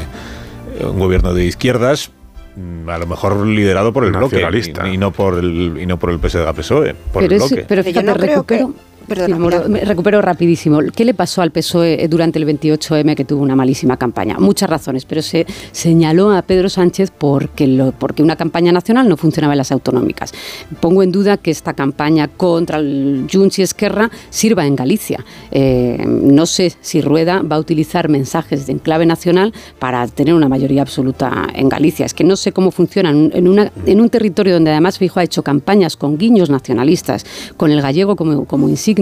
un 0.85 0.99
gobierno 0.99 1.35
de 1.35 1.45
izquierdas 1.45 2.11
mm, 2.57 2.89
a 2.89 2.99
lo 2.99 3.07
mejor 3.07 3.47
liderado 3.47 3.93
por 3.93 4.05
el 4.05 4.12
bloque 4.12 4.37
Nacionalista. 4.37 4.89
y, 4.89 4.95
y 4.95 4.99
no 4.99 5.11
por 5.12 5.39
el 5.39 5.78
y 5.81 5.87
no 5.87 5.99
por 5.99 6.11
el 6.11 6.18
PSDG 6.18 6.55
PSOE 6.55 6.95
por 6.95 7.22
pero, 7.22 7.26
el 7.26 7.33
es- 7.33 7.39
bloque 7.51 7.64
pero 7.68 7.83
Yo 7.83 7.89
fíjate, 7.89 8.07
no 8.07 8.14
creo 8.14 8.35
recupero, 8.37 8.74
Perdona, 9.11 9.38
Sí, 9.64 9.68
me 9.68 9.80
recupero 9.80 10.22
rapidísimo. 10.22 10.78
¿Qué 10.94 11.04
le 11.04 11.14
pasó 11.14 11.42
al 11.42 11.50
PSOE 11.50 12.06
durante 12.06 12.38
el 12.38 12.46
28M 12.46 13.16
que 13.16 13.24
tuvo 13.24 13.42
una 13.42 13.56
malísima 13.56 13.96
campaña? 13.96 14.36
Muchas 14.38 14.70
razones, 14.70 15.04
pero 15.04 15.20
se 15.20 15.46
señaló 15.72 16.30
a 16.30 16.42
Pedro 16.42 16.68
Sánchez 16.68 17.11
porque, 17.11 17.66
lo, 17.66 17.90
porque 17.90 18.22
una 18.22 18.36
campaña 18.36 18.70
nacional 18.70 19.08
no 19.08 19.16
funcionaba 19.16 19.54
en 19.54 19.58
las 19.58 19.72
autonómicas. 19.72 20.32
Pongo 20.78 21.02
en 21.02 21.11
duda 21.11 21.38
que 21.38 21.50
esta 21.50 21.72
campaña 21.72 22.28
contra 22.28 22.78
el 22.78 23.26
Junts 23.32 23.58
y 23.58 23.62
Esquerra 23.62 24.12
sirva 24.28 24.64
en 24.64 24.76
Galicia. 24.76 25.24
Eh, 25.50 26.04
no 26.06 26.46
sé 26.46 26.72
si 26.80 27.00
Rueda 27.00 27.42
va 27.42 27.56
a 27.56 27.58
utilizar 27.58 28.08
mensajes 28.08 28.68
de 28.68 28.74
enclave 28.74 29.06
nacional 29.06 29.52
para 29.80 30.06
tener 30.06 30.34
una 30.34 30.48
mayoría 30.48 30.82
absoluta 30.82 31.48
en 31.52 31.68
Galicia. 31.68 32.06
Es 32.06 32.14
que 32.14 32.22
no 32.22 32.36
sé 32.36 32.52
cómo 32.52 32.70
funciona 32.70 33.11
en, 33.11 33.32
en 33.34 33.48
una, 33.48 33.72
en 33.86 34.00
un 34.00 34.08
territorio 34.08 34.54
donde 34.54 34.70
además 34.70 34.98
Fijo 34.98 35.18
ha 35.18 35.24
hecho 35.24 35.42
campañas 35.42 35.96
con 35.96 36.16
guiños 36.16 36.48
nacionalistas, 36.48 37.26
con 37.56 37.72
el 37.72 37.82
gallego 37.82 38.14
como, 38.14 38.44
como 38.44 38.68
insignia, 38.68 38.99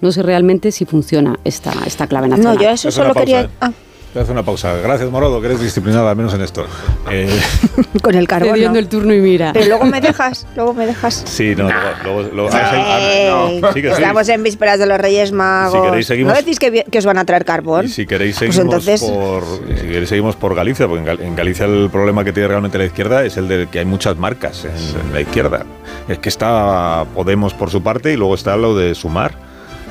no 0.00 0.12
sé 0.12 0.22
realmente 0.22 0.72
si 0.72 0.84
funciona 0.84 1.38
esta, 1.44 1.72
esta 1.86 2.06
clave 2.06 2.28
nacional. 2.28 2.56
No, 2.56 2.62
yo 2.62 2.70
eso 2.70 2.88
una 2.88 2.92
solo 2.92 3.14
pausa, 3.14 3.20
quería... 3.20 3.40
¿eh? 3.42 3.48
ah, 3.60 3.72
Te 4.12 4.18
hace 4.18 4.32
una 4.32 4.42
pausa. 4.42 4.74
Gracias, 4.74 5.08
Morodo, 5.08 5.40
que 5.40 5.46
eres 5.46 5.60
disciplinada, 5.60 6.10
al 6.10 6.16
menos 6.16 6.34
en 6.34 6.40
esto. 6.40 6.66
Eh, 7.12 7.30
con 8.02 8.16
el 8.16 8.26
carbón. 8.26 8.54
Cediendo 8.54 8.72
no. 8.72 8.78
el 8.80 8.88
turno 8.88 9.14
y 9.14 9.20
mira. 9.20 9.52
Pero 9.52 9.66
luego 9.66 9.84
me 9.84 10.00
dejas, 10.00 10.48
luego 10.56 10.74
me 10.74 10.84
dejas. 10.86 11.22
sí, 11.26 11.54
no, 11.56 11.68
luego... 11.70 12.22
luego- 12.22 12.34
luego- 12.34 12.50
sí, 12.50 12.58
ah, 12.60 13.48
sí 13.72 13.82
que 13.82 13.88
sí. 13.94 13.94
Estamos 14.02 14.28
en 14.28 14.42
vísperas 14.42 14.80
de 14.80 14.86
los 14.86 14.98
Reyes 14.98 15.30
Magos. 15.30 15.80
Si 15.80 15.86
queréis, 15.88 16.06
seguimos- 16.08 16.32
¿No 16.32 16.38
decís 16.40 16.58
que, 16.58 16.84
que 16.90 16.98
os 16.98 17.06
van 17.06 17.18
a 17.18 17.24
traer 17.24 17.44
carbón? 17.44 17.84
Y 17.84 17.88
si 17.88 18.04
queréis 18.04 18.36
Pues 18.36 18.52
seguimos 18.56 18.74
entonces- 18.88 19.00
por 19.08 19.44
si 19.68 19.86
queréis 19.86 20.08
seguimos 20.08 20.34
por 20.34 20.56
Galicia, 20.56 20.88
porque 20.88 21.00
en, 21.02 21.06
Gal- 21.06 21.20
en 21.24 21.36
Galicia 21.36 21.66
el 21.66 21.88
problema 21.90 22.24
que 22.24 22.32
tiene 22.32 22.48
realmente 22.48 22.78
la 22.78 22.86
izquierda 22.86 23.24
es 23.24 23.36
el 23.36 23.46
de 23.46 23.68
que 23.70 23.78
hay 23.78 23.84
muchas 23.84 24.16
marcas 24.16 24.64
en, 24.64 25.06
en 25.06 25.12
la 25.14 25.20
izquierda. 25.20 25.64
Es 26.08 26.18
que 26.18 26.28
está 26.30 27.04
Podemos 27.14 27.54
por 27.54 27.70
su 27.70 27.80
parte 27.80 28.12
y 28.12 28.16
luego 28.16 28.34
está 28.34 28.56
lo 28.56 28.74
de 28.76 28.92
Sumar. 28.96 29.49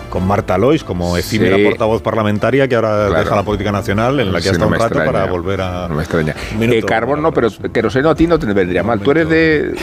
Con 0.10 0.26
Marta 0.28 0.58
Lois 0.58 0.84
como 0.84 1.16
efímera 1.18 1.56
Sí. 1.58 1.64
portavoz 1.64 2.02
parlamentaria 2.02 2.68
que 2.68 2.76
ahora 2.76 3.08
Claro. 3.08 3.24
deja 3.24 3.36
la 3.36 3.44
política 3.44 3.72
nacional 3.72 4.20
en 4.20 4.32
la 4.32 4.40
que 4.40 4.44
Sí, 4.44 4.50
ha 4.50 4.52
estado 4.54 4.70
no 4.72 4.76
un 4.76 4.82
rato 4.82 4.96
extraña. 4.96 5.12
para 5.12 5.26
volver 5.32 5.62
a. 5.62 5.88
No 5.88 5.96
me 5.96 6.02
extraña. 6.02 6.36
Minuto. 6.58 6.78
Eh, 6.80 6.84
carbón 6.84 7.22
no, 7.22 7.32
pero 7.32 7.50
queroseno 7.72 8.10
a 8.10 8.16
ti 8.16 8.26
no 8.26 8.40
te 8.40 8.48
vendría 8.48 8.82
mal. 8.84 9.00
Tú 9.02 9.12
eres 9.12 9.30
de... 9.30 9.76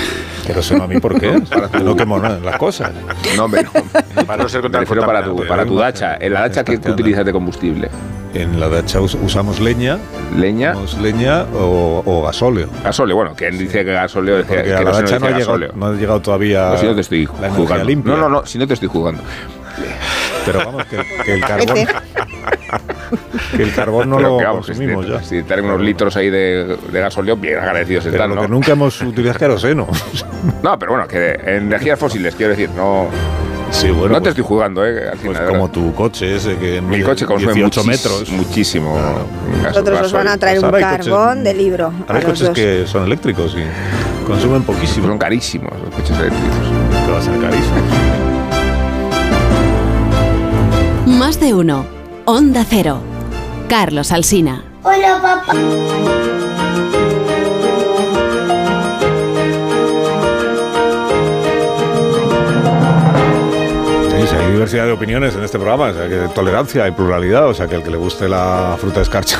Pero 0.47 0.61
eso 0.61 0.77
no 0.77 0.85
a 0.85 0.87
mí, 0.89 0.99
¿por 0.99 1.19
qué? 1.21 1.41
Para 1.51 1.69
tu- 1.69 1.79
no 1.85 1.95
quemo 1.97 2.19
nada, 2.19 2.39
las 2.41 2.57
cosas. 2.57 2.91
No, 3.37 3.45
hombre, 3.45 3.63
no. 3.65 3.71
Para 4.27 4.43
no 4.43 4.49
ser 4.49 4.63
para 4.63 4.85
tu, 4.85 4.95
contaminante. 4.95 5.45
para 5.47 5.65
tu 5.65 5.77
dacha. 5.77 6.17
En 6.21 6.33
la 6.33 6.41
dacha 6.41 6.65
que 6.65 6.75
utilizas 6.91 7.25
de 7.25 7.33
combustible. 7.33 7.89
En 8.35 8.59
la 8.61 8.69
dacha 8.69 9.01
us- 9.01 9.17
usamos 9.23 9.61
leña, 9.61 9.99
Leña, 10.37 10.73
usamos 10.73 10.99
leña 10.99 11.45
o, 11.55 12.03
o 12.05 12.23
gasóleo. 12.25 12.69
gasóleo. 12.85 13.17
Bueno, 13.17 13.35
quien 13.37 13.57
dice 13.57 13.85
que 13.85 13.93
gasóleo 13.93 14.39
es 14.41 14.47
que, 14.47 14.55
Porque 14.55 14.69
que 14.71 14.75
a 14.75 14.83
la 14.83 14.91
no 14.91 14.97
dacha 15.01 15.19
no 15.19 15.27
ha, 15.27 15.29
llegado, 15.31 15.39
gasóleo. 15.53 15.73
no 15.75 15.87
ha 15.87 15.93
llegado 15.93 16.21
todavía 16.21 16.71
No, 16.73 16.79
si 16.79 16.87
no 16.87 16.95
te 16.95 17.01
estoy 17.01 17.25
la 17.27 17.33
energía 17.47 17.57
jugando. 17.57 17.85
limpia. 17.85 18.13
No, 18.13 18.19
no, 18.21 18.29
no, 18.29 18.47
si 18.47 18.59
no 18.59 18.67
te 18.67 18.75
estoy 18.75 18.89
jugando. 18.89 19.23
Pero 20.47 20.59
vamos, 20.65 20.85
que, 20.87 20.97
que 21.25 21.35
el 21.35 21.41
carbón, 21.41 21.67
Parece. 21.67 21.87
que 23.57 23.63
el 23.63 23.75
carbón 23.75 24.11
no 24.11 24.17
Pero 24.17 24.29
lo 24.31 24.39
que 24.39 24.45
vamos, 24.45 24.67
consumimos 24.67 25.05
si, 25.07 25.11
ya. 25.13 25.23
si 25.23 25.37
te 25.37 25.43
traen 25.45 25.65
unos 25.67 25.81
litros 25.81 26.17
ahí 26.17 26.31
de, 26.31 26.77
de 26.91 27.01
gasóleo, 27.01 27.37
bien 27.37 27.59
agradecidos 27.59 28.05
Pero 28.05 28.17
están, 28.17 28.31
lo 28.31 28.37
¿no? 28.37 28.43
que 28.43 28.49
nunca 28.49 28.73
hemos 28.73 29.01
utilizado 29.03 29.33
es 29.33 29.39
queroseno. 29.39 29.87
No, 30.63 30.79
pero 30.79 30.93
bueno, 30.93 31.07
que 31.09 31.39
energías 31.45 31.99
fósiles, 31.99 32.35
quiero 32.35 32.51
decir, 32.51 32.71
no, 32.71 33.09
Sí, 33.73 33.89
bueno, 33.91 34.11
no 34.11 34.15
te 34.15 34.21
pues, 34.21 34.29
estoy 34.31 34.45
jugando, 34.45 34.87
¿eh? 34.87 35.09
Al 35.09 35.19
pues 35.19 35.23
final, 35.23 35.47
como 35.49 35.67
¿verdad? 35.67 35.73
tu 35.73 35.93
coche 35.93 36.37
ese 36.37 36.57
que 36.57 36.81
Mi 36.81 37.03
coche 37.03 37.27
consume 37.27 37.53
18 37.53 37.83
muchis- 37.83 37.87
metros. 37.87 38.31
muchísimo. 38.31 38.95
gas- 39.61 39.75
Nosotros 39.75 40.01
os 40.03 40.13
van 40.13 40.29
a 40.29 40.39
traer 40.39 40.61
Pues 40.61 40.69
un 40.71 40.75
hay 40.77 40.83
coches- 40.85 41.07
carbón 41.13 41.43
de 41.45 41.53
libro. 41.55 41.87
Ahora 41.87 42.05
a 42.07 42.13
hay 42.13 42.23
los 42.23 42.25
coches 42.27 42.47
dos. 42.47 42.55
que 42.55 42.85
son 42.87 43.05
eléctricos 43.07 43.57
y 43.57 44.25
consumen 44.25 44.63
poquísimo. 44.63 45.09
Son 45.09 45.19
carísimos 45.19 45.73
los 45.85 45.93
coches 45.93 46.17
eléctricos. 46.17 47.05
Que 47.07 47.11
va 47.13 47.19
a 47.19 47.23
ser 47.23 47.41
carísimo. 47.41 47.76
De 51.47 51.55
uno. 51.55 51.87
Onda 52.25 52.67
Cero. 52.69 52.99
Carlos 53.69 54.11
Alsina. 54.11 54.65
Hola, 54.83 55.21
papá. 55.23 55.53
Hay 64.33 64.53
diversidad 64.53 64.87
de 64.87 64.93
opiniones 64.93 65.37
en 65.37 65.45
este 65.45 65.57
programa, 65.57 65.85
o 65.85 65.95
sea, 65.95 66.09
que 66.09 66.35
tolerancia, 66.35 66.83
hay 66.83 66.91
pluralidad, 66.91 67.49
o 67.49 67.55
sea, 67.55 67.69
que 67.69 67.77
el 67.77 67.85
que 67.85 67.91
le 67.91 67.97
guste 67.97 68.29
la 68.29 68.77
fruta 68.81 68.97
de 68.97 69.03
escarcha 69.03 69.39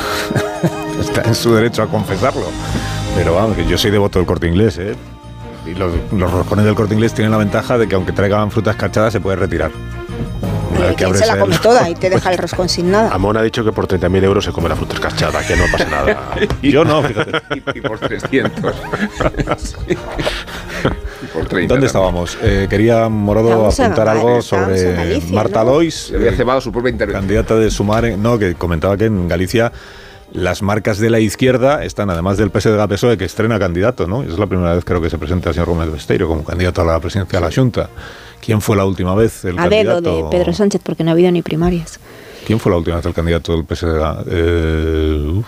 está 0.99 1.23
en 1.23 1.35
su 1.35 1.53
derecho 1.53 1.83
a 1.83 1.87
confesarlo. 1.87 2.45
Pero 3.17 3.35
vamos, 3.35 3.57
que 3.57 3.65
yo 3.65 3.77
soy 3.77 3.91
devoto 3.91 4.19
del 4.19 4.25
corte 4.25 4.47
inglés, 4.47 4.77
¿eh? 4.77 4.95
Y 5.65 5.73
los, 5.75 5.91
los 6.13 6.31
roscones 6.31 6.63
del 6.63 6.75
corte 6.75 6.93
inglés 6.93 7.13
tienen 7.13 7.31
la 7.31 7.37
ventaja 7.37 7.77
de 7.77 7.89
que 7.89 7.95
aunque 7.95 8.13
traigan 8.13 8.49
fruta 8.49 8.71
escarchada 8.71 9.11
se 9.11 9.19
puede 9.19 9.35
retirar. 9.35 9.71
Una 10.69 10.79
vez 10.79 10.89
que 10.89 10.95
¿Quién 10.95 11.07
abres 11.07 11.21
se 11.21 11.27
la 11.27 11.33
el- 11.33 11.39
come 11.39 11.57
toda 11.59 11.89
y 11.89 11.95
te 11.99 12.09
deja 12.09 12.31
el 12.31 12.37
roscón 12.37 12.69
sin 12.69 12.91
nada? 12.91 13.09
Amón 13.13 13.37
ha 13.37 13.41
dicho 13.41 13.63
que 13.63 13.71
por 13.71 13.87
30.000 13.87 14.23
euros 14.23 14.43
se 14.45 14.51
come 14.51 14.69
la 14.69 14.75
fruta 14.75 14.93
escarchada, 14.95 15.45
que 15.45 15.55
no 15.55 15.63
pasa 15.71 15.85
nada. 15.89 16.31
Yo 16.61 16.83
no, 16.85 17.01
fíjate. 17.03 17.31
Y, 17.73 17.77
y 17.79 17.81
por 17.81 17.99
300. 17.99 18.75
Sí. 19.57 19.75
Y 21.19 21.25
por 21.27 21.47
30. 21.47 21.51
¿Dónde 21.51 21.67
también. 21.67 21.83
estábamos? 21.85 22.37
Eh, 22.43 22.67
quería 22.69 23.09
Morodo 23.09 23.49
Estamos 23.69 23.79
en 23.79 23.85
apuntar 23.85 24.09
algo 24.09 24.35
en 24.35 24.41
sobre 24.43 24.93
Galicia, 24.93 25.35
Marta 25.35 25.63
¿no? 25.63 25.71
Lois, 25.71 26.11
había 26.15 26.29
eh, 26.29 26.35
cebado 26.35 26.61
su 26.61 26.71
propia 26.71 26.91
intervención. 26.91 27.21
candidata 27.23 27.55
de 27.55 27.71
Sumar, 27.71 28.05
en- 28.05 28.21
no, 28.21 28.37
que 28.37 28.53
comentaba 28.53 28.95
que 28.95 29.05
en 29.05 29.27
Galicia 29.27 29.71
las 30.33 30.61
marcas 30.61 30.99
de 30.99 31.09
la 31.09 31.19
izquierda 31.19 31.83
están, 31.83 32.09
además 32.09 32.37
del 32.37 32.49
PSG 32.51 32.87
PSOE, 32.87 33.17
que 33.17 33.25
estrena 33.25 33.57
candidato, 33.59 34.07
¿no? 34.07 34.23
Es 34.23 34.37
la 34.37 34.45
primera 34.47 34.73
vez 34.75 34.83
creo 34.85 35.01
que 35.01 35.09
se 35.09 35.17
presenta 35.17 35.49
el 35.49 35.55
señor 35.55 35.69
Gómez 35.69 35.91
Besteiro 35.91 36.27
como 36.27 36.43
candidato 36.43 36.81
a 36.81 36.85
la 36.85 36.99
presidencia 36.99 37.39
de 37.39 37.45
la 37.45 37.51
Junta. 37.53 37.89
¿Quién 38.41 38.61
fue 38.61 38.75
la 38.77 38.85
última 38.85 39.15
vez 39.15 39.45
el 39.45 39.57
A 39.57 39.67
dedo 39.69 39.93
candidato? 39.95 40.29
de 40.29 40.37
Pedro 40.37 40.53
Sánchez, 40.53 40.81
porque 40.83 41.03
no 41.03 41.11
ha 41.11 41.13
habido 41.13 41.31
ni 41.31 41.41
primarias. 41.41 41.99
¿Quién 42.45 42.59
fue 42.59 42.71
la 42.71 42.77
última 42.77 42.97
vez 42.97 43.05
el 43.05 43.13
candidato 43.13 43.53
del 43.53 43.65
PSG? 43.65 44.23
Eh, 44.29 45.31
uf. 45.37 45.45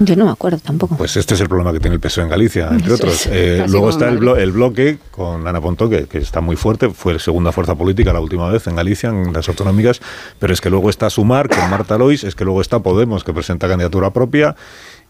Yo 0.00 0.14
no 0.16 0.26
me 0.26 0.30
acuerdo 0.30 0.58
tampoco. 0.58 0.96
Pues 0.96 1.16
este 1.16 1.34
es 1.34 1.40
el 1.40 1.48
problema 1.48 1.72
que 1.72 1.80
tiene 1.80 1.94
el 1.94 2.00
PSOE 2.00 2.24
en 2.24 2.30
Galicia, 2.30 2.68
entre 2.70 2.86
Eso 2.86 2.94
otros. 2.94 3.26
es, 3.26 3.32
Eh, 3.32 3.64
luego 3.68 3.90
está 3.90 4.08
el, 4.08 4.18
blo- 4.20 4.38
el 4.38 4.52
bloque 4.52 4.98
con 5.10 5.46
Ana 5.48 5.60
Pontón, 5.60 5.90
que, 5.90 6.04
que 6.06 6.18
está 6.18 6.40
muy 6.40 6.54
fuerte, 6.56 6.88
fue 6.90 7.18
segunda 7.18 7.50
fuerza 7.52 7.74
política 7.74 8.12
la 8.12 8.20
última 8.20 8.48
vez 8.48 8.66
en 8.68 8.76
Galicia, 8.76 9.10
en 9.10 9.32
las 9.32 9.48
autonómicas, 9.48 10.00
pero 10.38 10.52
es 10.52 10.60
que 10.60 10.70
luego 10.70 10.88
está 10.88 11.10
Sumar 11.10 11.48
con 11.48 11.68
Marta 11.68 11.98
Lois, 11.98 12.22
es 12.24 12.34
que 12.36 12.44
luego 12.44 12.60
está 12.60 12.78
Podemos, 12.78 13.24
que 13.24 13.32
presenta 13.32 13.66
candidatura 13.66 14.12
propia, 14.12 14.54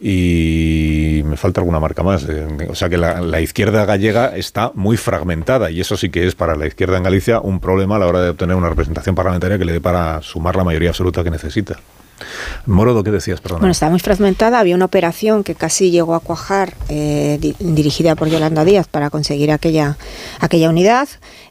y 0.00 1.22
me 1.24 1.36
falta 1.36 1.60
alguna 1.60 1.80
marca 1.80 2.02
más. 2.02 2.24
Eh, 2.28 2.46
O 2.70 2.74
sea 2.74 2.88
que 2.88 2.96
la, 2.96 3.20
la 3.20 3.40
izquierda 3.40 3.84
gallega 3.84 4.36
está 4.36 4.72
muy 4.74 4.96
fragmentada, 4.96 5.70
y 5.70 5.80
eso 5.80 5.96
sí 5.96 6.08
que 6.08 6.26
es 6.26 6.34
para 6.34 6.56
la 6.56 6.66
izquierda 6.66 6.96
en 6.96 7.02
Galicia 7.02 7.40
un 7.40 7.60
problema 7.60 7.96
a 7.96 7.98
la 7.98 8.06
hora 8.06 8.22
de 8.22 8.30
obtener 8.30 8.56
una 8.56 8.68
representación 8.70 9.14
parlamentaria 9.14 9.58
que 9.58 9.64
le 9.64 9.72
dé 9.72 9.80
para 9.80 10.22
sumar 10.22 10.56
la 10.56 10.64
mayoría 10.64 10.88
absoluta 10.90 11.22
que 11.22 11.30
necesita. 11.30 11.78
Morodo, 12.66 13.02
¿qué 13.04 13.10
decías? 13.10 13.40
Perdón. 13.40 13.60
Bueno, 13.60 13.72
está 13.72 13.88
muy 13.90 14.00
fragmentada. 14.00 14.58
Había 14.60 14.74
una 14.74 14.84
operación 14.84 15.44
que 15.44 15.54
casi 15.54 15.90
llegó 15.90 16.14
a 16.14 16.20
cuajar, 16.20 16.74
eh, 16.88 17.38
di- 17.40 17.54
dirigida 17.58 18.14
por 18.14 18.28
Yolanda 18.28 18.64
Díaz, 18.64 18.86
para 18.88 19.10
conseguir 19.10 19.50
aquella, 19.50 19.96
aquella 20.40 20.68
unidad, 20.68 21.08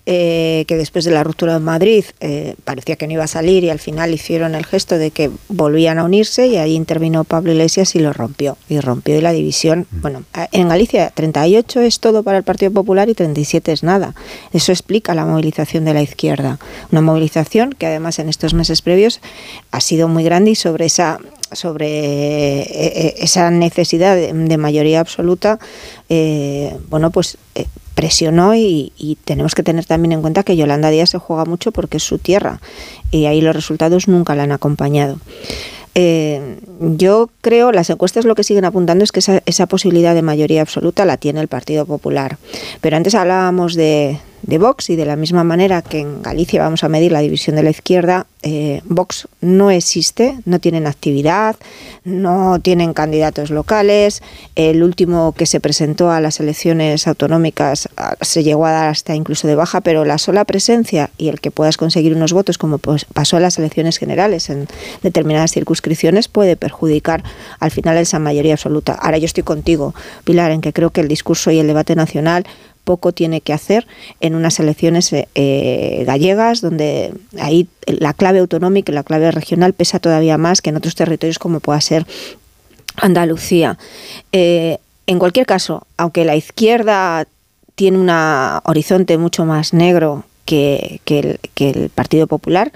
eh, 0.10 0.64
que 0.70 0.78
después 0.78 1.04
de 1.04 1.12
la 1.12 1.22
ruptura 1.24 1.54
de 1.54 1.60
Madrid 1.60 2.06
eh, 2.22 2.56
parecía 2.64 2.96
que 2.96 3.08
no 3.08 3.14
iba 3.14 3.26
a 3.26 3.28
salir 3.28 3.66
y 3.66 3.70
al 3.70 3.80
final 3.80 4.14
hicieron 4.14 4.56
el 4.56 4.66
gesto 4.66 4.98
de 4.98 5.12
que 5.12 5.30
volvían 5.50 6.00
a 6.00 6.06
unirse 6.06 6.48
y 6.48 6.56
ahí 6.58 6.76
intervino 6.76 7.26
Pablo 7.26 7.52
Iglesias 7.52 7.94
y 7.96 8.00
lo 8.00 8.14
rompió. 8.14 8.58
Y 8.70 8.80
rompió 8.80 9.18
y 9.18 9.22
la 9.22 9.32
división. 9.34 9.86
Bueno, 9.92 10.24
a- 10.34 10.48
en 10.54 10.70
Galicia 10.70 11.12
38 11.14 11.82
es 11.82 12.00
todo 12.00 12.24
para 12.24 12.38
el 12.38 12.44
Partido 12.46 12.72
Popular 12.72 13.10
y 13.10 13.16
37 13.16 13.72
es 13.74 13.84
nada. 13.84 14.16
Eso 14.54 14.72
explica 14.72 15.14
la 15.14 15.26
movilización 15.26 15.84
de 15.84 15.94
la 15.94 16.02
izquierda. 16.02 16.58
Una 16.92 17.02
movilización 17.02 17.72
que 17.78 17.88
además 17.88 18.20
en 18.20 18.30
estos 18.30 18.54
meses 18.54 18.82
previos 18.82 19.20
ha 19.72 19.82
sido 19.82 20.08
muy 20.08 20.24
grande 20.24 20.52
y 20.52 20.56
sobre 20.58 20.86
esa 20.86 21.20
sobre 21.52 21.88
eh, 21.88 22.68
eh, 22.70 23.16
esa 23.20 23.50
necesidad 23.52 24.16
de, 24.16 24.58
mayoría 24.58 25.00
absoluta, 25.00 25.60
eh, 26.10 26.76
bueno, 26.90 27.12
pues 27.12 27.38
presionó 27.96 28.54
y, 28.54 28.92
y 28.98 29.18
tenemos 29.24 29.56
que 29.56 29.64
tener 29.64 29.86
también 29.86 30.12
en 30.12 30.22
cuenta 30.22 30.44
que 30.44 30.56
Yolanda 30.56 30.90
Díaz 30.90 31.10
se 31.10 31.18
juega 31.18 31.46
mucho 31.46 31.72
porque 31.72 31.98
es 31.98 32.04
su 32.04 32.20
tierra 32.20 32.60
y 33.12 33.26
ahí 33.26 33.42
los 33.42 33.56
resultados 33.56 34.08
nunca 34.08 34.36
la 34.36 34.44
han 34.44 34.52
acompañado. 34.52 35.18
Yo 36.80 37.32
creo, 37.42 37.72
las 37.72 37.90
encuestas 37.90 38.26
lo 38.26 38.36
que 38.36 38.44
siguen 38.44 38.66
apuntando 38.66 39.04
es 39.04 39.12
que 39.12 39.18
esa, 39.18 39.42
esa 39.48 39.66
posibilidad 39.66 40.14
de 40.14 40.22
mayoría 40.22 40.62
absoluta 40.62 41.06
la 41.06 41.18
tiene 41.18 41.40
el 41.40 41.48
Partido 41.48 41.88
Popular. 41.88 42.38
Pero 42.82 42.98
antes 42.98 43.16
hablábamos 43.16 43.74
de, 43.74 44.20
de 44.44 44.58
Vox 44.58 44.90
y 44.90 44.96
de 44.96 45.06
la 45.06 45.16
misma 45.16 45.44
manera 45.44 45.82
que 45.82 46.00
en 46.00 46.22
Galicia 46.22 46.62
vamos 46.62 46.84
a 46.84 46.90
medir 46.90 47.12
la 47.12 47.20
división 47.20 47.56
de 47.56 47.64
la 47.64 47.70
izquierda, 47.70 48.28
eh, 48.44 48.82
Vox 48.86 49.28
no 49.42 49.72
existe, 49.72 50.38
no 50.46 50.60
tienen 50.60 50.88
actividad, 50.88 51.56
no 52.04 52.60
tienen 52.62 52.94
candidatos 52.94 53.50
locales. 53.50 54.22
El 54.56 54.84
último 54.84 55.34
que 55.34 55.46
se 55.46 55.60
presentó 55.60 56.12
a 56.12 56.22
las 56.22 56.40
elecciones 56.40 57.08
autonómicas 57.08 57.90
ah, 57.98 58.16
se 58.22 58.44
llegó 58.44 58.66
a 58.66 58.72
dar 58.72 58.90
hasta 58.90 59.16
incluso 59.16 59.48
de 59.48 59.56
baja, 59.56 59.82
pero 59.82 60.06
la 60.06 60.18
sola 60.18 60.46
presencia 60.46 61.10
y 61.18 61.30
el 61.30 61.42
que 61.42 61.52
puedas 61.52 61.78
conseguir 61.78 62.16
unos 62.16 62.32
votos, 62.32 62.58
como 62.58 62.78
pues 62.78 63.06
pasó 63.06 63.38
en 63.38 63.44
las 63.44 63.58
elecciones 63.58 63.98
generales 63.98 64.50
en 64.50 64.68
determinadas 65.02 65.52
circunscripciones, 65.52 66.28
puede 66.28 66.56
perjudicar 66.56 67.24
al 67.60 67.72
final 67.72 67.98
esa 67.98 68.20
mayoría 68.20 68.54
absoluta. 68.54 68.94
Ahora 68.94 69.18
yo 69.18 69.26
estoy 69.26 69.44
contigo, 69.44 69.96
Pilar, 70.24 70.52
en 70.52 70.62
que 70.62 70.74
creo 70.74 70.92
que 70.92 71.02
el 71.02 71.08
discurso 71.08 71.52
y 71.52 71.60
el 71.60 71.68
debate 71.68 71.96
nacional 71.96 72.46
poco 72.88 73.12
tiene 73.12 73.42
que 73.42 73.52
hacer 73.52 73.86
en 74.22 74.34
unas 74.34 74.60
elecciones 74.62 75.12
eh, 75.12 75.28
eh, 75.36 76.06
gallegas, 76.08 76.62
donde 76.62 77.14
ahí 77.38 77.68
la 77.86 78.14
clave 78.14 78.40
autonómica 78.40 78.94
y 78.94 78.96
la 78.96 79.04
clave 79.04 79.30
regional 79.30 79.74
pesa 79.74 80.00
todavía 80.00 80.38
más 80.38 80.62
que 80.62 80.70
en 80.70 80.78
otros 80.78 80.96
territorios 80.96 81.38
como 81.38 81.60
pueda 81.60 81.82
ser 81.82 82.08
Andalucía. 82.96 83.78
Eh, 84.32 84.78
en 85.06 85.20
cualquier 85.20 85.46
caso, 85.46 85.86
aunque 85.98 86.24
la 86.24 86.38
izquierda 86.38 87.28
tiene 87.76 87.98
un 87.98 88.10
horizonte 88.10 89.18
mucho 89.18 89.46
más 89.46 89.74
negro 89.74 90.24
que, 90.46 91.02
el, 91.06 91.90
Partido 91.94 92.26
Popular, 92.26 92.72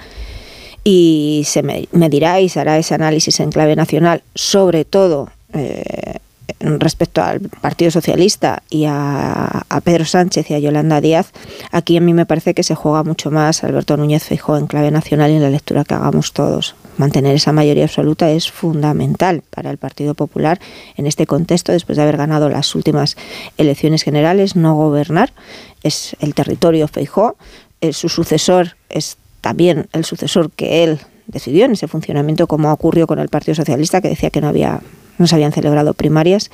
y 0.84 1.44
se 1.46 1.64
me, 1.64 1.88
dirá 2.10 2.42
y 2.42 2.50
se 2.50 2.60
hará 2.60 2.78
ese 2.78 2.96
análisis 2.96 3.40
en 3.40 3.52
clave 3.52 3.78
nacional, 3.78 4.24
sobre 4.36 4.84
todo 4.84 5.30
eh, 5.54 6.20
respecto 6.60 7.22
al 7.22 7.40
Partido 7.40 7.92
Socialista 7.92 8.64
y 8.70 8.86
a, 8.88 9.66
Pedro 9.84 10.06
Sánchez 10.06 10.52
y 10.52 10.54
a 10.54 10.60
Yolanda 10.60 11.02
Díaz, 11.02 11.32
aquí 11.72 11.98
a 11.98 12.02
mí 12.02 12.14
me 12.14 12.26
parece 12.26 12.54
que 12.54 12.64
se 12.64 12.76
juega 12.76 13.04
mucho 13.04 13.32
más 13.32 13.64
Alberto 13.64 13.98
Núñez 13.98 14.24
Feijóo 14.24 14.58
en 14.58 14.68
clave 14.68 14.92
nacional 14.92 15.32
y 15.32 15.36
en 15.36 15.42
la 15.42 15.50
lectura 15.50 15.84
que 15.84 15.94
hagamos 15.94 16.34
todos. 16.34 16.76
Mantener 16.98 17.36
esa 17.36 17.52
mayoría 17.52 17.86
absoluta 17.86 18.30
es 18.30 18.52
fundamental 18.52 19.44
para 19.50 19.72
el 19.72 19.78
Partido 19.78 20.14
Popular 20.14 20.60
en 20.98 21.08
este 21.08 21.26
contexto, 21.26 21.72
después 21.72 21.96
de 21.98 22.04
haber 22.04 22.18
ganado 22.18 22.50
las 22.50 22.76
últimas 22.76 23.18
elecciones 23.58 24.04
generales, 24.04 24.56
no 24.56 24.76
gobernar 24.76 25.34
es 25.84 26.16
el 26.20 26.36
territorio 26.36 26.88
Feijóo, 26.88 27.36
eh, 27.82 27.94
su 27.94 28.10
sucesor 28.10 28.76
es 28.90 29.18
también 29.42 29.88
el 29.94 30.06
sucesor 30.06 30.52
que 30.52 30.84
él 30.84 31.00
decidió 31.28 31.66
en 31.66 31.72
ese 31.72 31.88
funcionamiento, 31.88 32.48
como 32.48 32.72
ocurrió 32.72 33.08
con 33.08 33.20
el 33.20 33.30
Partido 33.30 33.56
Socialista, 33.56 34.02
que 34.02 34.10
decía 34.10 34.30
que 34.30 34.42
no 34.42 34.48
había 34.48 34.82
no 35.22 35.28
se 35.28 35.36
habían 35.36 35.54
celebrado 35.54 35.94
primarias 35.94 36.52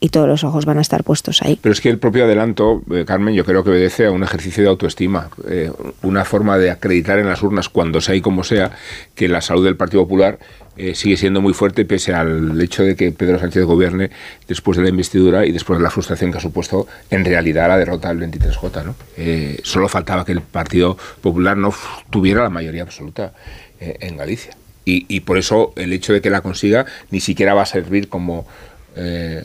y 0.00 0.08
todos 0.08 0.28
los 0.28 0.44
ojos 0.44 0.64
van 0.64 0.78
a 0.78 0.80
estar 0.80 1.04
puestos 1.04 1.42
ahí. 1.42 1.58
Pero 1.60 1.72
es 1.72 1.80
que 1.80 1.90
el 1.90 1.98
propio 1.98 2.24
adelanto, 2.24 2.82
eh, 2.92 3.04
Carmen, 3.04 3.34
yo 3.34 3.44
creo 3.44 3.64
que 3.64 3.70
obedece 3.70 4.06
a 4.06 4.10
un 4.10 4.22
ejercicio 4.22 4.62
de 4.62 4.70
autoestima, 4.70 5.28
eh, 5.48 5.70
una 6.02 6.24
forma 6.24 6.56
de 6.56 6.70
acreditar 6.70 7.18
en 7.18 7.26
las 7.26 7.42
urnas, 7.42 7.68
cuando 7.68 8.00
sea 8.00 8.14
y 8.14 8.20
como 8.20 8.44
sea, 8.44 8.70
que 9.14 9.28
la 9.28 9.40
salud 9.40 9.64
del 9.64 9.76
Partido 9.76 10.04
Popular 10.04 10.38
eh, 10.76 10.94
sigue 10.94 11.16
siendo 11.16 11.40
muy 11.40 11.54
fuerte 11.54 11.84
pese 11.84 12.14
al 12.14 12.60
hecho 12.60 12.82
de 12.82 12.96
que 12.96 13.12
Pedro 13.12 13.38
Sánchez 13.38 13.64
gobierne 13.64 14.10
después 14.48 14.76
de 14.76 14.82
la 14.82 14.88
investidura 14.88 15.46
y 15.46 15.52
después 15.52 15.78
de 15.78 15.82
la 15.82 15.90
frustración 15.90 16.32
que 16.32 16.38
ha 16.38 16.40
supuesto 16.40 16.86
en 17.10 17.24
realidad 17.24 17.68
la 17.68 17.78
derrota 17.78 18.12
del 18.12 18.28
23J. 18.28 18.84
¿no? 18.84 18.94
solo 19.62 19.88
faltaba 19.88 20.24
que 20.24 20.32
el 20.32 20.40
Partido 20.40 20.96
Popular 21.20 21.56
no 21.56 21.72
tuviera 22.10 22.42
la 22.42 22.50
mayoría 22.50 22.82
absoluta 22.82 23.32
en 23.78 24.16
Galicia. 24.16 24.56
Y, 24.86 25.20
por 25.20 25.38
eso 25.38 25.72
el 25.76 25.92
hecho 25.94 26.12
de 26.12 26.20
que 26.20 26.28
la 26.28 26.42
consiga 26.42 26.84
ni 27.10 27.20
siquiera 27.20 27.54
va 27.54 27.62
a 27.62 27.66
servir 27.66 28.08
como 28.08 28.46
eh, 28.96 29.42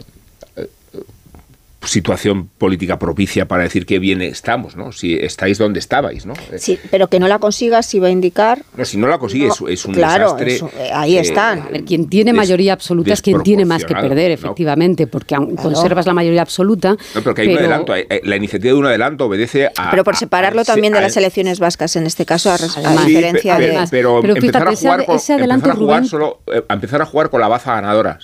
situación 1.89 2.49
política 2.57 2.99
propicia 2.99 3.47
para 3.47 3.63
decir 3.63 3.85
que 3.85 3.99
bien 3.99 4.21
estamos, 4.21 4.75
¿no? 4.75 4.91
Si 4.91 5.15
estáis 5.15 5.57
donde 5.57 5.79
estabais, 5.79 6.25
¿no? 6.25 6.33
Sí, 6.57 6.79
pero 6.91 7.07
que 7.07 7.19
no 7.19 7.27
la 7.27 7.39
consigas 7.39 7.85
si 7.85 7.99
va 7.99 8.07
a 8.07 8.11
indicar... 8.11 8.63
No, 8.77 8.85
si 8.85 8.97
no 8.97 9.07
la 9.07 9.17
consigue 9.17 9.47
es, 9.47 9.85
un 9.85 9.93
claro, 9.93 10.35
desastre. 10.35 10.91
ahí 10.93 11.17
están. 11.17 11.61
A 11.61 11.69
ver, 11.69 11.83
quien 11.83 12.07
tiene 12.07 12.31
mayoría 12.31 12.73
absoluta 12.73 13.13
es 13.13 13.21
quien 13.21 13.41
tiene 13.43 13.65
más 13.65 13.83
que 13.83 13.95
perder, 13.95 14.31
efectivamente, 14.31 15.07
porque 15.07 15.35
aún 15.35 15.55
conservas 15.55 16.05
la 16.05 16.13
mayoría 16.13 16.41
absoluta... 16.41 16.91
No, 16.91 17.21
pero 17.21 17.33
que 17.33 17.41
hay 17.41 17.49
un 17.49 17.57
adelanto. 17.57 17.93
La 18.23 18.35
iniciativa 18.35 18.73
de 18.73 18.79
un 18.79 18.85
adelanto 18.85 19.25
obedece 19.25 19.71
a... 19.75 19.89
Pero 19.89 20.03
por 20.03 20.15
separarlo 20.15 20.63
también 20.63 20.93
de 20.93 21.01
las 21.01 21.17
elecciones 21.17 21.59
vascas, 21.59 21.95
en 21.95 22.05
este 22.05 22.25
caso, 22.25 22.51
a, 22.51 23.05
diferencia 23.05 23.57
de... 23.57 23.87
Pero, 23.89 24.19
empezar, 24.23 24.67
a 24.67 24.75
jugar, 24.75 25.05
con, 25.05 25.15
empezar 25.15 25.71
a 25.71 25.75
jugar 25.75 26.05
solo, 26.05 26.41
eh, 26.53 26.63
empezar 26.69 27.01
a 27.01 27.05
jugar 27.05 27.29
con 27.29 27.41
la 27.41 27.47
baza 27.47 27.73
ganadora 27.75 28.19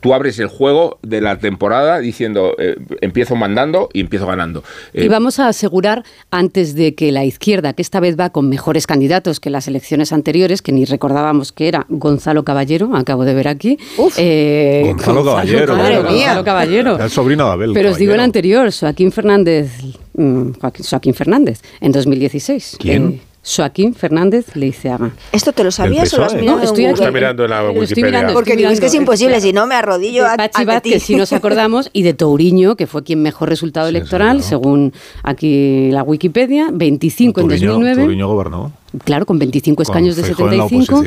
tú 0.00 0.14
abres 0.14 0.38
el 0.38 0.48
juego 0.48 0.98
de 1.02 1.20
la 1.20 1.38
temporada 1.38 1.98
diciendo 1.98 2.54
eh, 2.58 2.76
empiezo 3.00 3.36
mandando 3.36 3.88
y 3.92 4.00
empiezo 4.00 4.26
ganando. 4.26 4.62
y 4.92 5.02
eh, 5.02 5.08
vamos 5.08 5.38
a 5.38 5.48
asegurar 5.48 6.04
antes 6.30 6.74
de 6.74 6.94
que 6.94 7.12
la 7.12 7.24
izquierda, 7.24 7.72
que 7.72 7.82
esta 7.82 8.00
vez 8.00 8.18
va 8.18 8.30
con 8.30 8.48
mejores 8.48 8.86
candidatos 8.86 9.40
que 9.40 9.50
las 9.50 9.68
elecciones 9.68 10.12
anteriores, 10.12 10.62
que 10.62 10.72
ni 10.72 10.84
recordábamos 10.84 11.52
que 11.52 11.68
era 11.68 11.86
Gonzalo 11.88 12.44
Caballero, 12.44 12.94
acabo 12.96 13.24
de 13.24 13.34
ver 13.34 13.48
aquí. 13.48 13.78
Eh, 14.16 14.82
Gonzalo, 14.86 15.24
Caballero. 15.24 15.76
Gonzalo 15.76 16.44
Caballero. 16.44 16.98
El 16.98 17.10
sobrino 17.10 17.46
de 17.46 17.52
Abel. 17.52 17.70
Pero 17.74 17.90
os 17.90 17.98
digo 17.98 18.14
el 18.14 18.20
anterior, 18.20 18.70
Joaquín 18.72 19.12
Fernández, 19.12 19.70
mm, 20.14 20.50
Joaquín 20.88 21.14
Fernández, 21.14 21.60
en 21.80 21.92
2016. 21.92 22.76
¿Quién? 22.78 23.20
Joaquín 23.46 23.94
Fernández 23.94 24.56
Leiceaga. 24.56 25.12
¿Esto 25.30 25.52
te 25.52 25.62
lo 25.62 25.70
sabías 25.70 26.12
o 26.14 26.18
lo 26.18 26.24
has 26.24 26.34
mirado? 26.34 26.58
No, 26.58 26.64
estoy 26.64 26.86
Está 26.86 27.10
mirando 27.10 27.44
en 27.44 27.50
la 27.50 27.70
Wikipedia. 27.70 28.28
Porque 28.32 28.56
digo, 28.56 28.70
es 28.70 28.80
que 28.80 28.86
es 28.86 28.94
imposible, 28.94 29.40
si 29.40 29.52
no 29.52 29.66
me 29.66 29.74
arrodillo 29.76 30.26
a, 30.26 30.36
Pachi 30.36 30.68
a 30.68 30.80
ti. 30.80 30.90
que 30.90 31.00
si 31.00 31.14
nos 31.14 31.32
acordamos, 31.32 31.90
y 31.92 32.02
de 32.02 32.14
Touriño, 32.14 32.76
que 32.76 32.86
fue 32.86 33.04
quien 33.04 33.22
mejor 33.22 33.48
resultado 33.48 33.88
electoral, 33.88 34.42
según 34.42 34.92
aquí 35.22 35.90
la 35.90 36.02
Wikipedia, 36.02 36.70
25 36.72 37.40
en 37.40 37.48
2009. 37.48 38.02
Touriño 38.02 38.28
gobernó. 38.28 38.72
Claro, 39.04 39.26
con 39.26 39.38
25 39.38 39.82
escaños 39.82 40.16
de 40.16 40.24
75. 40.24 41.04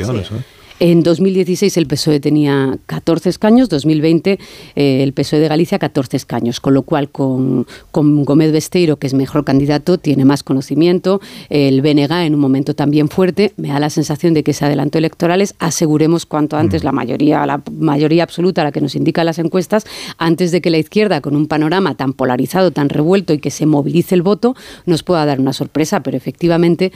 En 0.82 1.02
2016 1.02 1.76
el 1.76 1.86
PSOE 1.86 2.20
tenía 2.20 2.78
14 2.86 3.28
escaños, 3.28 3.68
2020 3.68 4.38
eh, 4.76 5.02
el 5.02 5.12
PSOE 5.12 5.38
de 5.38 5.46
Galicia 5.46 5.78
14 5.78 6.16
escaños, 6.16 6.58
con 6.58 6.72
lo 6.72 6.84
cual 6.84 7.10
con, 7.10 7.66
con, 7.90 8.24
Gómez 8.24 8.50
Besteiro, 8.50 8.96
que 8.96 9.06
es 9.06 9.12
mejor 9.12 9.44
candidato, 9.44 9.98
tiene 9.98 10.24
más 10.24 10.42
conocimiento, 10.42 11.20
el 11.50 11.82
BNG 11.82 12.10
en 12.24 12.34
un 12.34 12.40
momento 12.40 12.74
también 12.74 13.10
fuerte, 13.10 13.52
me 13.58 13.68
da 13.68 13.78
la 13.78 13.90
sensación 13.90 14.32
de 14.32 14.42
que 14.42 14.52
ese 14.52 14.64
adelanto 14.64 14.96
electorales 14.96 15.54
aseguremos 15.58 16.24
cuanto 16.24 16.56
antes 16.56 16.82
mm. 16.82 16.86
la 16.86 16.92
mayoría, 16.92 17.44
la 17.44 17.60
mayoría 17.70 18.22
absoluta, 18.22 18.64
la 18.64 18.72
que 18.72 18.80
nos 18.80 18.94
indican 18.94 19.26
las 19.26 19.38
encuestas, 19.38 19.84
antes 20.16 20.50
de 20.50 20.62
que 20.62 20.70
la 20.70 20.78
izquierda, 20.78 21.20
con 21.20 21.36
un 21.36 21.46
panorama 21.46 21.94
tan 21.94 22.14
polarizado, 22.14 22.70
tan 22.70 22.88
revuelto 22.88 23.34
y 23.34 23.38
que 23.38 23.50
se 23.50 23.66
movilice 23.66 24.14
el 24.14 24.22
voto, 24.22 24.56
nos 24.86 25.02
pueda 25.02 25.26
dar 25.26 25.40
una 25.40 25.52
sorpresa, 25.52 26.02
pero 26.02 26.16
efectivamente 26.16 26.90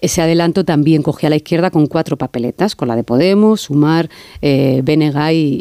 ese 0.00 0.22
adelanto 0.22 0.64
también 0.64 1.04
cogía 1.04 1.28
a 1.28 1.30
la 1.30 1.36
izquierda 1.36 1.70
con 1.70 1.86
cuatro 1.86 2.16
papeletas, 2.16 2.74
con 2.74 2.88
la 2.88 2.96
de 2.96 3.04
Poder 3.04 3.27
Sumar, 3.56 4.08
eh, 4.42 4.82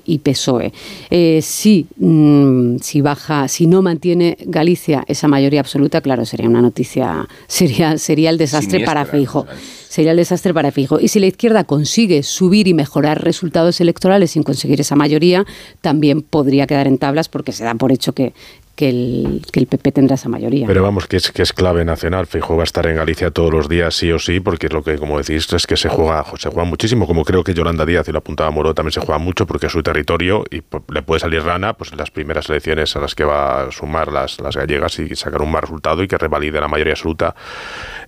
y, 0.05 0.17
PSOE. 0.19 0.73
Eh, 1.09 1.39
si, 1.41 1.85
mm, 1.97 2.77
si 2.81 3.01
baja, 3.01 3.47
si 3.47 3.67
no 3.67 3.81
mantiene 3.81 4.37
Galicia 4.45 5.03
esa 5.07 5.27
mayoría 5.27 5.59
absoluta, 5.59 6.01
claro, 6.01 6.25
sería 6.25 6.49
una 6.49 6.61
noticia, 6.61 7.27
sería, 7.47 7.97
sería 7.97 8.29
el 8.29 8.37
desastre 8.37 8.83
para 8.83 9.05
Feijo. 9.05 9.45
Sería 9.89 10.11
el 10.11 10.17
desastre 10.17 10.53
para 10.53 10.71
Fijo. 10.71 10.99
Y 10.99 11.07
si 11.07 11.19
la 11.19 11.27
izquierda 11.27 11.63
consigue 11.63 12.21
subir 12.21 12.67
y 12.67 12.73
mejorar 12.73 13.23
resultados 13.23 13.79
electorales 13.81 14.31
sin 14.31 14.43
conseguir 14.43 14.81
esa 14.81 14.95
mayoría, 14.95 15.45
también 15.81 16.21
podría 16.21 16.67
quedar 16.67 16.87
en 16.87 16.97
tablas 16.97 17.29
porque 17.29 17.51
se 17.51 17.63
da 17.63 17.73
por 17.73 17.91
hecho 17.91 18.13
que, 18.13 18.33
que 18.77 18.89
el, 18.89 19.41
que 19.51 19.59
el 19.59 19.65
PP 19.65 19.91
tendrá 19.91 20.15
esa 20.15 20.29
mayoría. 20.29 20.67
Pero 20.67 20.83
vamos, 20.83 21.07
que 21.07 21.17
es, 21.17 21.31
que 21.31 21.41
es 21.41 21.51
clave 21.51 21.83
nacional. 21.83 22.27
Fijo 22.27 22.55
va 22.55 22.61
a 22.61 22.63
estar 22.63 22.85
en 22.85 22.95
Galicia 22.95 23.31
todos 23.31 23.51
los 23.51 23.67
días, 23.67 23.95
sí 23.95 24.11
o 24.11 24.19
sí, 24.19 24.39
porque 24.39 24.67
es 24.67 24.73
lo 24.73 24.83
que, 24.83 24.97
como 24.97 25.17
decís, 25.17 25.51
es 25.51 25.65
que 25.65 25.75
se 25.75 25.89
juega, 25.89 26.23
se 26.37 26.49
juega 26.49 26.63
muchísimo, 26.63 27.07
como 27.07 27.25
creo 27.25 27.43
que 27.43 27.55
Yolanda 27.55 27.87
Díaz 27.87 28.07
y 28.07 28.11
lo 28.11 28.19
apuntaba 28.19 28.51
Moro 28.51 28.75
también 28.75 28.91
se 28.91 28.99
juega 28.99 29.17
mucho 29.17 29.47
porque 29.47 29.65
es 29.65 29.71
su 29.71 29.81
territorio 29.81 30.45
y 30.51 30.61
pues, 30.61 30.83
le 30.93 31.01
puede 31.01 31.19
salir 31.19 31.41
rana 31.41 31.73
pues 31.73 31.93
las 31.95 32.11
primeras 32.11 32.49
elecciones 32.51 32.95
a 32.95 32.99
las 32.99 33.15
que 33.15 33.23
va 33.23 33.63
a 33.63 33.71
sumar 33.71 34.11
las, 34.11 34.39
las 34.39 34.55
gallegas 34.55 34.99
y 34.99 35.15
sacar 35.15 35.41
un 35.41 35.51
mal 35.51 35.63
resultado 35.63 36.03
y 36.03 36.07
que 36.07 36.17
revalide 36.17 36.61
la 36.61 36.67
mayoría 36.67 36.93
absoluta 36.93 37.33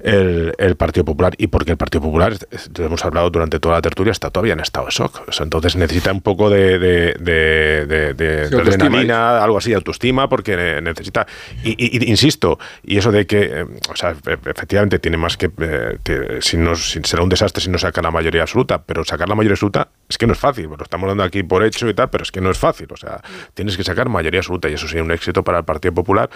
el, 0.02 0.54
el 0.60 0.76
Partido 0.76 1.04
Popular. 1.04 1.34
Y 1.40 1.48
porque 1.48 1.72
el 1.72 1.78
Partido 1.78 2.04
Popular, 2.04 2.34
hemos 2.78 3.04
hablado 3.04 3.32
durante 3.32 3.60
toda 3.60 3.76
la 3.76 3.82
tertulia, 3.82 4.12
está 4.12 4.30
todavía 4.30 4.54
en 4.54 4.60
estado 4.60 4.86
de 4.86 4.92
shock. 4.92 5.24
entonces 5.42 5.76
necesita 5.76 6.12
un 6.12 6.22
poco 6.22 6.52
de, 6.52 6.78
de, 6.78 7.16
de, 7.20 8.14
de 8.14 8.42
adrenalina, 8.56 9.44
algo 9.44 9.58
así, 9.58 9.72
de 9.72 9.78
autoestima, 9.78 10.30
porque 10.30 10.59
necesita. 10.82 11.28
Y, 11.64 12.10
insisto, 12.10 12.60
y 12.84 12.98
eso 12.98 13.12
de 13.12 13.26
que, 13.26 13.42
eh, 13.42 13.66
o 13.90 13.96
sea, 13.96 14.12
e, 14.12 14.38
efectivamente 14.50 15.00
tiene 15.00 15.18
más 15.18 15.38
que. 15.38 15.52
Eh, 15.58 16.40
si 16.42 16.58
no, 16.58 16.76
será 16.76 17.24
un 17.24 17.30
desastre 17.30 17.64
si 17.64 17.70
no 17.70 17.78
saca 17.78 18.02
la 18.02 18.12
mayoría 18.12 18.44
absoluta, 18.44 18.82
pero 18.84 19.04
sacar 19.04 19.28
la 19.30 19.36
mayoría 19.36 19.54
absoluta 19.54 19.90
es 20.10 20.18
que 20.18 20.26
no 20.26 20.34
es 20.34 20.40
fácil. 20.40 20.68
Lo 20.68 20.84
estamos 20.84 21.08
dando 21.08 21.24
aquí 21.24 21.44
por 21.44 21.64
hecho 21.64 21.88
y 21.88 21.94
tal, 21.94 22.10
pero 22.10 22.24
es 22.24 22.32
que 22.32 22.42
no 22.42 22.50
es 22.50 22.58
fácil. 22.58 22.88
O 22.92 22.98
sea, 22.98 23.22
tienes 23.54 23.78
que 23.78 23.84
sacar 23.84 24.10
mayoría 24.10 24.40
absoluta 24.40 24.68
y 24.68 24.74
eso 24.74 24.88
sería 24.88 25.04
un 25.04 25.12
éxito 25.12 25.44
para 25.44 25.60
el 25.60 25.66
Partido 25.66 25.94
Popular, 25.94 26.30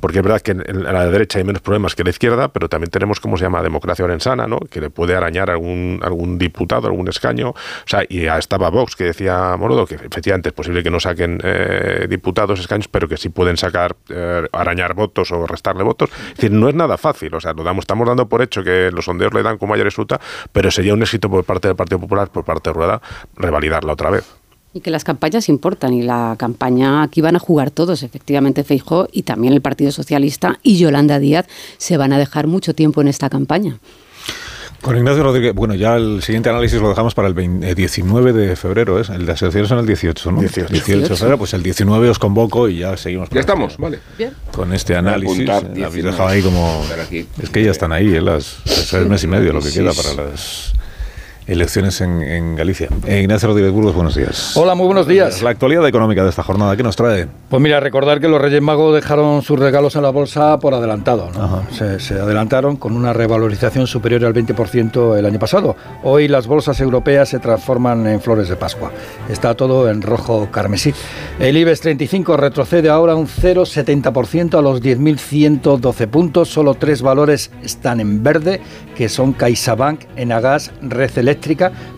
porque 0.00 0.18
es 0.18 0.22
verdad 0.22 0.40
que 0.42 0.50
en, 0.52 0.84
la 0.84 1.06
derecha 1.08 1.38
hay 1.38 1.44
menos 1.44 1.62
problemas 1.62 1.94
que 1.94 2.04
la 2.04 2.10
izquierda, 2.10 2.48
pero 2.48 2.68
también 2.68 2.90
tenemos, 2.90 3.20
como 3.20 3.38
se 3.38 3.44
llama, 3.44 3.62
democracia 3.62 4.04
orensana, 4.04 4.46
¿no? 4.46 4.60
Que 4.60 4.80
le 4.80 4.90
puede 4.90 5.16
arañar 5.16 5.50
algún, 5.50 6.00
algún 6.02 6.36
diputado, 6.38 6.86
algún 6.86 7.08
escaño. 7.08 7.50
O 7.50 7.86
sea, 7.86 8.02
y 8.06 8.26
estaba 8.26 8.68
Vox, 8.68 8.94
que 8.94 9.04
decía 9.04 9.56
Morodo, 9.58 9.86
que 9.86 9.94
efectivamente 9.94 10.50
es 10.50 10.52
posible 10.52 10.82
que 10.82 10.90
no 10.90 11.00
saquen 11.00 11.40
eh, 11.42 12.06
diputados, 12.10 12.60
escaños, 12.60 12.88
pero 12.88 13.08
que 13.08 13.16
sí 13.16 13.30
pueden 13.30 13.56
sacar, 13.56 13.96
eh, 14.10 14.46
arañar 14.52 14.92
votos 14.92 15.32
o 15.32 15.46
restarle 15.46 15.82
votos. 15.82 16.10
Es 16.10 16.36
decir, 16.36 16.52
no 16.52 16.68
es 16.68 16.74
nada 16.74 16.98
fácil. 16.98 17.34
O 17.34 17.40
sea, 17.40 17.54
lo 17.54 17.64
damos, 17.64 17.84
estamos 17.84 18.06
dando 18.06 18.28
por 18.28 18.42
hecho 18.42 18.62
que 18.62 18.90
los 18.92 19.06
sondeos 19.06 19.32
le 19.32 19.42
dan 19.42 19.56
con 19.56 19.70
mayor 19.70 19.86
absoluta, 19.86 20.20
pero 20.52 20.70
sería 20.70 20.92
un 20.92 21.00
éxito 21.00 21.30
por 21.30 21.44
parte 21.44 21.68
del 21.68 21.76
Partido 21.76 22.00
Popular, 22.00 22.30
por 22.30 22.44
parte 22.44 22.68
de 22.68 22.74
Rueda, 22.74 23.00
revalidarla 23.36 23.92
otra 23.92 24.10
vez. 24.10 24.24
Y 24.72 24.80
que 24.80 24.90
las 24.90 25.04
campañas 25.04 25.48
importan 25.48 25.94
y 25.94 26.02
la 26.02 26.34
campaña 26.36 27.02
aquí 27.02 27.20
van 27.20 27.36
a 27.36 27.38
jugar 27.38 27.70
todos, 27.70 28.02
efectivamente 28.02 28.64
Feijó 28.64 29.08
y 29.12 29.22
también 29.22 29.52
el 29.52 29.60
Partido 29.60 29.92
Socialista 29.92 30.58
y 30.64 30.78
Yolanda 30.78 31.20
Díaz 31.20 31.46
se 31.78 31.96
van 31.96 32.12
a 32.12 32.18
dejar 32.18 32.48
mucho 32.48 32.74
tiempo 32.74 33.00
en 33.00 33.08
esta 33.08 33.30
campaña. 33.30 33.78
Con 34.84 34.98
Ignacio 34.98 35.22
Rodríguez, 35.22 35.54
bueno, 35.54 35.74
ya 35.74 35.96
el 35.96 36.22
siguiente 36.22 36.50
análisis 36.50 36.78
lo 36.78 36.90
dejamos 36.90 37.14
para 37.14 37.26
el 37.26 37.32
20 37.32 37.70
eh, 37.70 37.74
19 37.74 38.34
de 38.34 38.54
febrero, 38.54 39.00
¿es? 39.00 39.08
El 39.08 39.20
de 39.20 39.32
las 39.32 39.40
elecciones 39.40 39.70
son 39.70 39.78
el 39.78 39.86
18, 39.86 40.30
¿no? 40.30 40.40
18. 40.40 40.70
18 40.70 41.08
de 41.08 41.16
febrero, 41.16 41.38
pues 41.38 41.54
el 41.54 41.62
19 41.62 42.10
os 42.10 42.18
convoco 42.18 42.68
y 42.68 42.80
ya 42.80 42.94
seguimos. 42.98 43.30
Ya 43.30 43.40
estamos, 43.40 43.78
vale. 43.78 44.00
Con 44.52 44.74
este 44.74 44.94
análisis. 44.94 45.48
Eh, 45.48 45.50
habéis 45.50 45.74
19. 45.74 46.02
dejado 46.02 46.28
ahí 46.28 46.42
como... 46.42 46.84
Es 47.40 47.48
que 47.48 47.64
ya 47.64 47.70
están 47.70 47.92
ahí, 47.92 48.14
¿eh? 48.14 48.20
las, 48.20 48.58
es 48.66 48.92
el 48.92 49.06
mes 49.06 49.24
y 49.24 49.26
medio 49.26 49.54
lo 49.54 49.62
que 49.62 49.72
queda 49.72 49.92
para 49.94 50.12
las 50.22 50.74
elecciones 51.46 52.00
en, 52.00 52.22
en 52.22 52.56
Galicia. 52.56 52.88
Eh, 53.06 53.20
Ignacio 53.20 53.48
Rodríguez 53.48 53.72
Burgos, 53.72 53.94
buenos 53.94 54.14
días. 54.14 54.56
Hola, 54.56 54.74
muy 54.74 54.86
buenos 54.86 55.06
días. 55.06 55.42
La 55.42 55.50
actualidad 55.50 55.86
económica 55.86 56.22
de 56.22 56.30
esta 56.30 56.42
jornada, 56.42 56.76
¿qué 56.76 56.82
nos 56.82 56.96
trae? 56.96 57.26
Pues 57.50 57.62
mira, 57.62 57.80
recordar 57.80 58.20
que 58.20 58.28
los 58.28 58.40
Reyes 58.40 58.62
Magos 58.62 58.94
dejaron 58.94 59.42
sus 59.42 59.58
regalos 59.58 59.94
en 59.96 60.02
la 60.02 60.10
bolsa 60.10 60.58
por 60.58 60.74
adelantado. 60.74 61.30
¿no? 61.32 61.64
Se, 61.70 62.00
se 62.00 62.14
adelantaron 62.14 62.76
con 62.76 62.96
una 62.96 63.12
revalorización 63.12 63.86
superior 63.86 64.24
al 64.24 64.32
20% 64.34 65.18
el 65.18 65.26
año 65.26 65.38
pasado. 65.38 65.76
Hoy 66.02 66.28
las 66.28 66.46
bolsas 66.46 66.80
europeas 66.80 67.28
se 67.28 67.38
transforman 67.38 68.06
en 68.06 68.20
flores 68.20 68.48
de 68.48 68.56
Pascua. 68.56 68.90
Está 69.28 69.54
todo 69.54 69.90
en 69.90 70.02
rojo 70.02 70.48
carmesí. 70.50 70.94
El 71.38 71.56
IBEX 71.56 71.80
35 71.82 72.36
retrocede 72.36 72.88
ahora 72.88 73.14
un 73.14 73.26
0,70% 73.26 74.58
a 74.58 74.62
los 74.62 74.80
10.112 74.82 76.06
puntos. 76.08 76.48
Solo 76.48 76.74
tres 76.74 77.02
valores 77.02 77.50
están 77.62 78.00
en 78.00 78.22
verde, 78.22 78.60
que 78.96 79.08
son 79.08 79.32
CaixaBank, 79.32 80.00
Enagas, 80.16 80.72
Red 80.80 81.18
Eléctrica. 81.18 81.33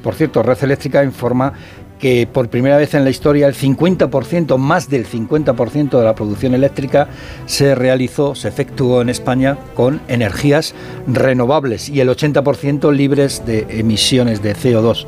Por 0.03 0.15
cierto, 0.15 0.43
Red 0.43 0.63
Eléctrica 0.63 1.05
informa 1.05 1.53
que 1.99 2.29
por 2.31 2.49
primera 2.49 2.77
vez 2.77 2.95
en 2.95 3.05
la 3.05 3.11
historia 3.11 3.47
el 3.47 3.55
50%, 3.55 4.59
más 4.59 4.89
del 4.89 5.07
50% 5.07 5.99
de 5.99 6.05
la 6.05 6.15
producción 6.15 6.55
eléctrica 6.55 7.09
se 7.47 7.75
realizó, 7.75 8.35
se 8.35 8.49
efectuó 8.49 9.01
en 9.01 9.09
España 9.09 9.57
con 9.75 10.01
energías 10.09 10.75
renovables 11.07 11.89
y 11.89 12.01
el 12.01 12.09
80% 12.09 12.93
libres 12.93 13.45
de 13.47 13.67
emisiones 13.71 14.43
de 14.43 14.55
CO2. 14.55 15.07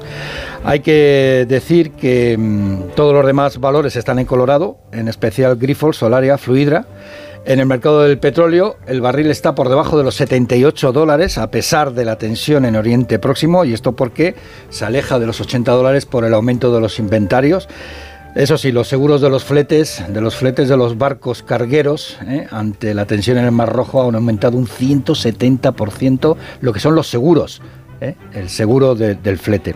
Hay 0.64 0.80
que 0.80 1.46
decir 1.48 1.92
que 1.92 2.36
mm, 2.38 2.94
todos 2.94 3.12
los 3.14 3.26
demás 3.26 3.58
valores 3.58 3.96
están 3.96 4.18
en 4.18 4.26
colorado, 4.26 4.78
en 4.92 5.08
especial 5.08 5.56
Grifols, 5.56 5.98
Solaria, 5.98 6.38
Fluidra. 6.38 6.86
En 7.48 7.60
el 7.60 7.64
mercado 7.66 8.02
del 8.02 8.18
petróleo, 8.18 8.76
el 8.86 9.00
barril 9.00 9.30
está 9.30 9.54
por 9.54 9.70
debajo 9.70 9.96
de 9.96 10.04
los 10.04 10.16
78 10.16 10.92
dólares, 10.92 11.38
a 11.38 11.50
pesar 11.50 11.94
de 11.94 12.04
la 12.04 12.18
tensión 12.18 12.66
en 12.66 12.76
Oriente 12.76 13.18
Próximo, 13.18 13.64
y 13.64 13.72
esto 13.72 13.92
porque 13.96 14.34
se 14.68 14.84
aleja 14.84 15.18
de 15.18 15.24
los 15.24 15.40
80 15.40 15.72
dólares 15.72 16.04
por 16.04 16.26
el 16.26 16.34
aumento 16.34 16.74
de 16.74 16.82
los 16.82 16.98
inventarios. 16.98 17.66
Eso 18.34 18.58
sí, 18.58 18.70
los 18.70 18.86
seguros 18.86 19.22
de 19.22 19.30
los 19.30 19.44
fletes, 19.44 20.04
de 20.10 20.20
los 20.20 20.36
fletes 20.36 20.68
de 20.68 20.76
los 20.76 20.98
barcos 20.98 21.42
cargueros, 21.42 22.18
¿eh? 22.28 22.46
ante 22.50 22.92
la 22.92 23.06
tensión 23.06 23.38
en 23.38 23.46
el 23.46 23.52
Mar 23.52 23.72
Rojo, 23.72 24.06
han 24.06 24.14
aumentado 24.14 24.58
un 24.58 24.66
170%, 24.66 26.36
lo 26.60 26.72
que 26.74 26.80
son 26.80 26.94
los 26.94 27.08
seguros. 27.08 27.62
¿eh? 28.02 28.14
El 28.34 28.50
seguro 28.50 28.94
de- 28.94 29.14
del 29.14 29.38
flete. 29.38 29.74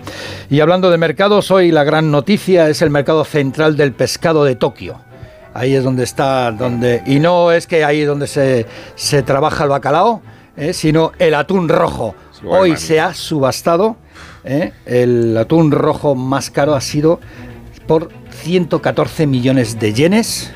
Y 0.51 0.61
hablando 0.61 0.91
de 0.91 0.99
mercados, 0.99 1.51
hoy 1.51 1.71
la 1.73 1.85
gran 1.85 2.11
noticia 2.11 2.69
es 2.69 2.83
el 2.83 2.91
mercado 2.91 3.25
central 3.25 3.79
del 3.79 3.93
pescado 3.93 4.45
de 4.45 4.57
Tokio. 4.57 5.01
Ahí 5.55 5.75
es 5.75 5.85
donde 5.85 6.05
está, 6.05 6.51
donde 6.53 7.03
y 7.07 7.21
no 7.21 7.53
es 7.53 7.67
que 7.67 7.85
ahí 7.85 8.01
es 8.01 8.07
donde 8.07 8.27
se, 8.27 8.67
se 8.95 9.23
trabaja 9.23 9.65
el 9.65 9.71
bacalao, 9.71 10.23
¿eh? 10.57 10.73
sino 10.73 11.13
el 11.19 11.35
atún 11.35 11.69
rojo. 11.69 12.15
Hoy 12.45 12.71
man. 12.71 12.79
se 12.79 13.01
ha 13.01 13.15
subastado, 13.15 13.97
¿eh? 14.45 14.73
el 14.87 15.37
atún 15.37 15.71
rojo 15.71 16.15
más 16.15 16.51
caro 16.51 16.75
ha 16.75 16.81
sido 16.81 17.21
por 17.87 18.09
114 18.43 19.27
millones 19.27 19.79
de 19.79 19.93
yenes, 19.93 20.51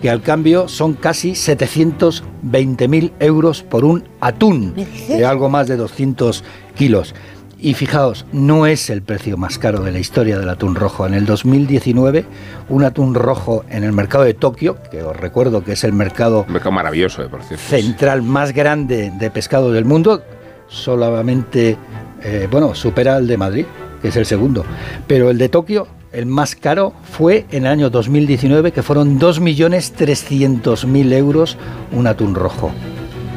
que 0.00 0.10
al 0.10 0.22
cambio 0.22 0.68
son 0.68 0.94
casi 0.94 1.32
720.000 1.32 3.12
euros 3.18 3.62
por 3.62 3.84
un 3.84 4.04
atún 4.20 4.74
de 5.08 5.24
algo 5.24 5.48
más 5.48 5.68
de 5.68 5.76
200 5.76 6.44
kilos. 6.74 7.14
Y 7.58 7.72
fijaos, 7.72 8.26
no 8.32 8.66
es 8.66 8.90
el 8.90 9.00
precio 9.00 9.38
más 9.38 9.58
caro 9.58 9.82
de 9.82 9.90
la 9.90 9.98
historia 9.98 10.38
del 10.38 10.48
atún 10.50 10.74
rojo. 10.74 11.06
En 11.06 11.14
el 11.14 11.24
2019, 11.24 12.26
un 12.68 12.84
atún 12.84 13.14
rojo 13.14 13.64
en 13.70 13.82
el 13.82 13.92
mercado 13.92 14.24
de 14.24 14.34
Tokio, 14.34 14.76
que 14.90 15.02
os 15.02 15.16
recuerdo 15.16 15.64
que 15.64 15.72
es 15.72 15.82
el 15.84 15.94
mercado 15.94 16.44
Un 16.46 16.52
mercado 16.52 16.72
maravilloso, 16.72 17.22
eh, 17.22 17.28
por 17.28 17.42
cierto. 17.42 17.64
central 17.64 18.22
más 18.22 18.52
grande 18.52 19.10
de 19.18 19.30
pescado 19.30 19.72
del 19.72 19.86
mundo, 19.86 20.22
solamente, 20.68 21.78
eh, 22.22 22.46
bueno, 22.50 22.74
supera 22.74 23.16
el 23.16 23.26
de 23.26 23.38
Madrid, 23.38 23.64
que 24.02 24.08
es 24.08 24.16
el 24.16 24.26
segundo. 24.26 24.66
Pero 25.06 25.30
el 25.30 25.38
de 25.38 25.48
Tokio, 25.48 25.88
el 26.12 26.26
más 26.26 26.56
caro, 26.56 26.92
fue 27.10 27.46
en 27.50 27.64
el 27.64 27.72
año 27.72 27.88
2019, 27.88 28.72
que 28.72 28.82
fueron 28.82 29.18
2.300.000 29.18 31.12
euros 31.14 31.56
un 31.90 32.06
atún 32.06 32.34
rojo. 32.34 32.70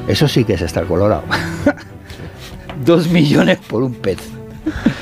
Eso 0.09 0.27
sí 0.27 0.43
que 0.43 0.55
es 0.55 0.61
estar 0.61 0.85
colorado. 0.85 1.23
Dos 2.85 3.07
millones 3.09 3.57
por 3.67 3.83
un 3.83 3.93
pez. 3.95 4.17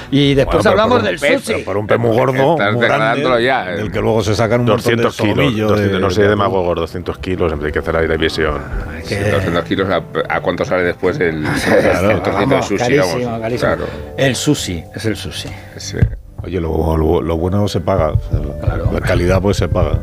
Y 0.09 0.33
después 0.35 0.57
Bueno, 0.63 0.69
hablamos 0.71 0.91
por 0.93 0.99
un 1.01 1.05
del 1.07 1.19
pez, 1.19 1.43
sushi. 1.43 1.61
Por 1.63 1.77
un 1.77 1.85
pez 1.87 1.99
muy 1.99 2.15
gordo, 2.17 2.53
Estás 2.53 2.73
muy 2.73 2.85
grande, 2.85 3.43
ya, 3.43 3.65
del 3.65 3.87
eh. 3.87 3.91
que 3.91 3.99
luego 3.99 4.23
se 4.23 4.35
sacan 4.35 4.61
un 4.61 4.67
200 4.67 5.03
montón 5.05 5.27
de 5.27 5.33
kilos, 5.33 5.35
solomillo 5.37 5.67
200, 5.67 6.01
no 6.01 6.09
sé 6.09 6.21
de- 6.21 6.29
demagogos, 6.29 6.75
200 6.77 7.17
kilos, 7.17 7.49
siempre 7.49 7.67
hay 7.67 7.73
que 7.73 7.79
hacer 7.79 7.93
la 7.93 8.01
división. 8.01 8.61
Sí, 9.03 9.15
200 9.15 9.63
kilos, 9.65 9.89
¿a, 9.89 10.03
a 10.29 10.39
cuánto 10.41 10.63
sale 10.63 10.83
después 10.83 11.19
el, 11.19 11.43
Claro. 11.43 12.11
el 12.11 12.21
trocito 12.21 12.55
de 12.55 12.61
sushi? 12.63 12.77
carísimo, 12.77 13.25
vamos? 13.25 13.41
carísimo. 13.41 13.75
Claro. 13.75 13.85
El 14.17 14.35
sushi, 14.35 14.83
es 14.95 15.05
el 15.05 15.15
sushi. 15.17 15.49
Sí. 15.75 15.97
Oye, 16.43 16.61
lo, 16.61 16.95
lo- 16.95 17.21
lo 17.21 17.37
bueno 17.37 17.67
se 17.67 17.81
paga. 17.81 18.11
o 18.11 18.19
sea, 18.29 18.39
la- 18.39 18.59
Claro. 18.65 18.89
La 18.93 19.01
calidad 19.01 19.41
pues 19.41 19.57
se 19.57 19.67
paga. 19.67 19.99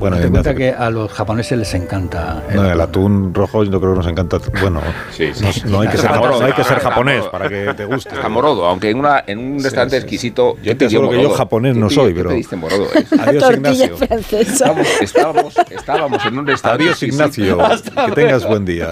Bueno, 0.00 0.16
Ignacio, 0.16 0.30
cuenta 0.32 0.54
que 0.54 0.70
a 0.70 0.90
los 0.90 1.12
japoneses 1.12 1.58
les 1.58 1.74
encanta. 1.74 2.42
No, 2.54 2.70
el 2.70 2.80
atún 2.80 3.32
rojo 3.34 3.62
yo 3.64 3.78
creo 3.80 3.92
que 3.92 3.98
nos 3.98 4.06
encanta. 4.08 4.38
Bueno, 4.60 4.80
Sí, 5.12 5.28
sí. 5.34 5.44
no, 5.66 5.70
no 5.72 5.80
hay 5.82 5.88
que 5.88 5.98
ser, 5.98 6.10
morodo, 6.10 6.40
no 6.40 6.46
hay 6.46 6.52
que 6.54 6.64
ser 6.64 6.78
está 6.78 6.88
japonés 6.90 7.24
para 7.26 7.48
que 7.48 7.74
te 7.76 7.84
guste. 7.84 8.14
Está 8.14 8.28
morodo, 8.28 8.66
aunque 8.66 8.90
en, 8.90 8.98
una, 8.98 9.22
en 9.26 9.38
un 9.38 9.62
restaurante 9.62 9.96
sí. 9.96 10.02
exquisito. 10.02 10.56
Yo 10.62 10.76
te 10.76 10.86
aseguro 10.86 11.10
que 11.10 11.22
yo 11.22 11.30
japonés 11.30 11.74
¿Qué 11.74 11.80
no 11.80 11.90
soy, 11.90 12.14
pero- 12.14 12.30
pediste 12.30 12.56
morodo? 12.56 12.86
eh? 12.94 13.04
Adiós, 13.20 13.44
Tortilla 13.44 13.84
Ignacio. 13.84 13.96
francesa. 13.98 14.50
Estábamos, 14.52 14.86
estábamos, 15.00 15.54
estábamos 15.70 16.26
en 16.26 16.38
un 16.38 16.46
restaurante. 16.46 16.84
Adiós, 16.84 17.02
exquisito. 17.02 17.44
Ignacio. 17.44 18.06
Que 18.06 18.12
tengas 18.12 18.46
buen 18.48 18.64
día. 18.64 18.88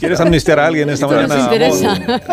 ¿Quieres 0.00 0.18
amnistiar 0.20 0.60
a 0.60 0.66
alguien 0.66 0.88
esta 0.90 1.06
mañana? 1.06 1.36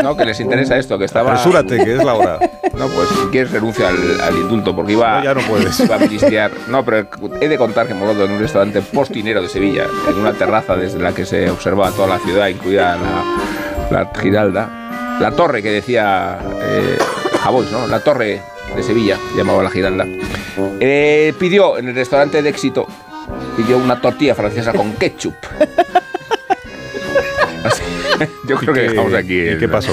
No, 0.03 0.15
que 0.15 0.25
les 0.25 0.39
interesa 0.39 0.77
esto, 0.77 0.97
que 0.97 1.05
estaba. 1.05 1.31
Apresúrate, 1.31 1.83
que 1.83 1.95
es 1.97 2.03
la 2.03 2.13
hora. 2.13 2.39
No, 2.77 2.88
pues 2.89 3.07
si 3.10 3.27
quieres 3.31 3.52
renuncia 3.52 3.89
al, 3.89 4.19
al 4.22 4.35
indulto, 4.38 4.76
porque 4.76 4.93
iba, 4.93 5.19
No, 5.19 5.23
ya 5.23 5.34
no 5.34 5.41
puedes. 5.41 5.80
iba 5.80 5.95
a 5.95 5.99
amnistiar. 5.99 6.52
No, 6.68 6.84
pero 6.84 7.07
he 7.39 7.47
de 7.47 7.57
contar 7.57 7.88
que 7.88 7.93
Morodo 7.93 8.26
en 8.26 8.31
un 8.31 8.39
restaurante 8.39 8.81
postinero 8.81 9.41
de 9.41 9.47
Sevilla, 9.49 9.85
en 10.10 10.15
una 10.15 10.34
terraza 10.34 10.76
desde 10.76 10.99
la 10.99 11.14
que 11.14 11.26
se 11.26 11.49
observaba 11.49 11.91
toda 11.91 12.07
la 12.07 12.19
ciudad, 12.19 12.47
incluida 12.47 12.97
la, 12.97 13.23
la 14.03 14.11
Giralda, 14.19 15.18
la 15.22 15.31
torre 15.31 15.64
que 15.64 15.72
decía 15.72 16.38
eh, 16.61 16.97
Javois, 17.41 17.72
¿no? 17.72 17.88
La 17.88 18.02
torre 18.02 18.41
de 18.76 18.84
Sevilla, 18.84 19.18
llamaba 19.38 19.64
la 19.64 19.69
Giralda. 19.69 20.06
Eh, 20.80 21.34
pidió 21.39 21.77
en 21.77 21.88
el 21.88 21.95
restaurante 21.95 22.41
de 22.41 22.49
éxito, 22.49 22.88
pidió 23.56 23.77
una 23.77 24.02
tortilla 24.02 24.35
francesa 24.35 24.73
con 24.73 24.91
ketchup. 24.93 25.35
Así- 27.64 27.84
Yo 28.47 28.57
creo 28.57 28.73
que 28.73 28.81
¿Qué- 28.81 28.89
dejamos 28.89 29.14
aquí. 29.14 29.34
¿Y 29.35 29.47
el- 29.47 29.60
qué 29.60 29.69
pasó? 29.69 29.91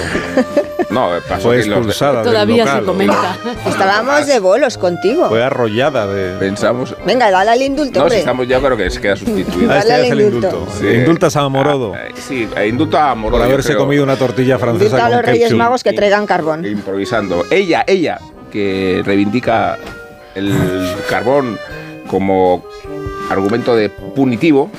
No, 0.90 1.08
pasó 1.28 1.48
Fue 1.48 1.60
que 1.60 1.66
los- 1.66 1.78
expulsada 1.78 2.22
del 2.22 2.24
Todavía 2.32 2.64
local, 2.64 2.80
se 2.80 2.86
comenta. 2.86 3.36
Estábamos 3.66 4.26
de 4.26 4.40
bolos 4.40 4.78
contigo. 4.78 5.28
Fue 5.28 5.42
arrollada 5.42 6.06
de... 6.06 6.36
Pensamos. 6.38 6.94
Venga, 7.06 7.30
dale 7.30 7.50
al 7.50 7.62
indulto, 7.62 8.04
No, 8.04 8.10
si 8.10 8.16
estamos 8.16 8.46
ya, 8.48 8.58
creo 8.60 8.76
que 8.76 8.90
se 8.90 9.00
queda 9.00 9.16
sustituido. 9.16 9.72
Ah, 9.72 9.78
este 9.78 9.88
Dale 9.92 10.06
es 10.06 10.12
el 10.12 10.20
indulto. 10.20 10.66
Sí. 10.78 10.86
Indultas 10.88 11.36
a 11.36 11.48
Morodo 11.48 11.92
Ah, 11.94 12.06
eh, 12.06 12.12
sí, 12.16 12.48
eh, 12.56 12.68
indulto 12.68 12.98
a 12.98 13.14
Morodo. 13.14 13.38
por 13.40 13.48
haberse 13.48 13.68
creo, 13.70 13.78
comido 13.80 14.02
una 14.04 14.16
tortilla 14.16 14.58
francesa 14.58 14.84
Indulta 14.96 15.06
a 15.06 15.10
los 15.10 15.22
Reyes 15.24 15.42
ketchup. 15.44 15.58
Magos 15.58 15.82
que 15.84 15.92
traigan 15.92 16.26
carbón. 16.26 16.64
Improvisando. 16.66 17.44
Ella, 17.50 17.84
ella, 17.86 18.18
que 18.50 19.02
reivindica 19.04 19.78
el 20.34 20.52
carbón 21.08 21.58
como 22.08 22.64
argumento 23.30 23.74
de 23.76 23.88
punitivo. 23.90 24.70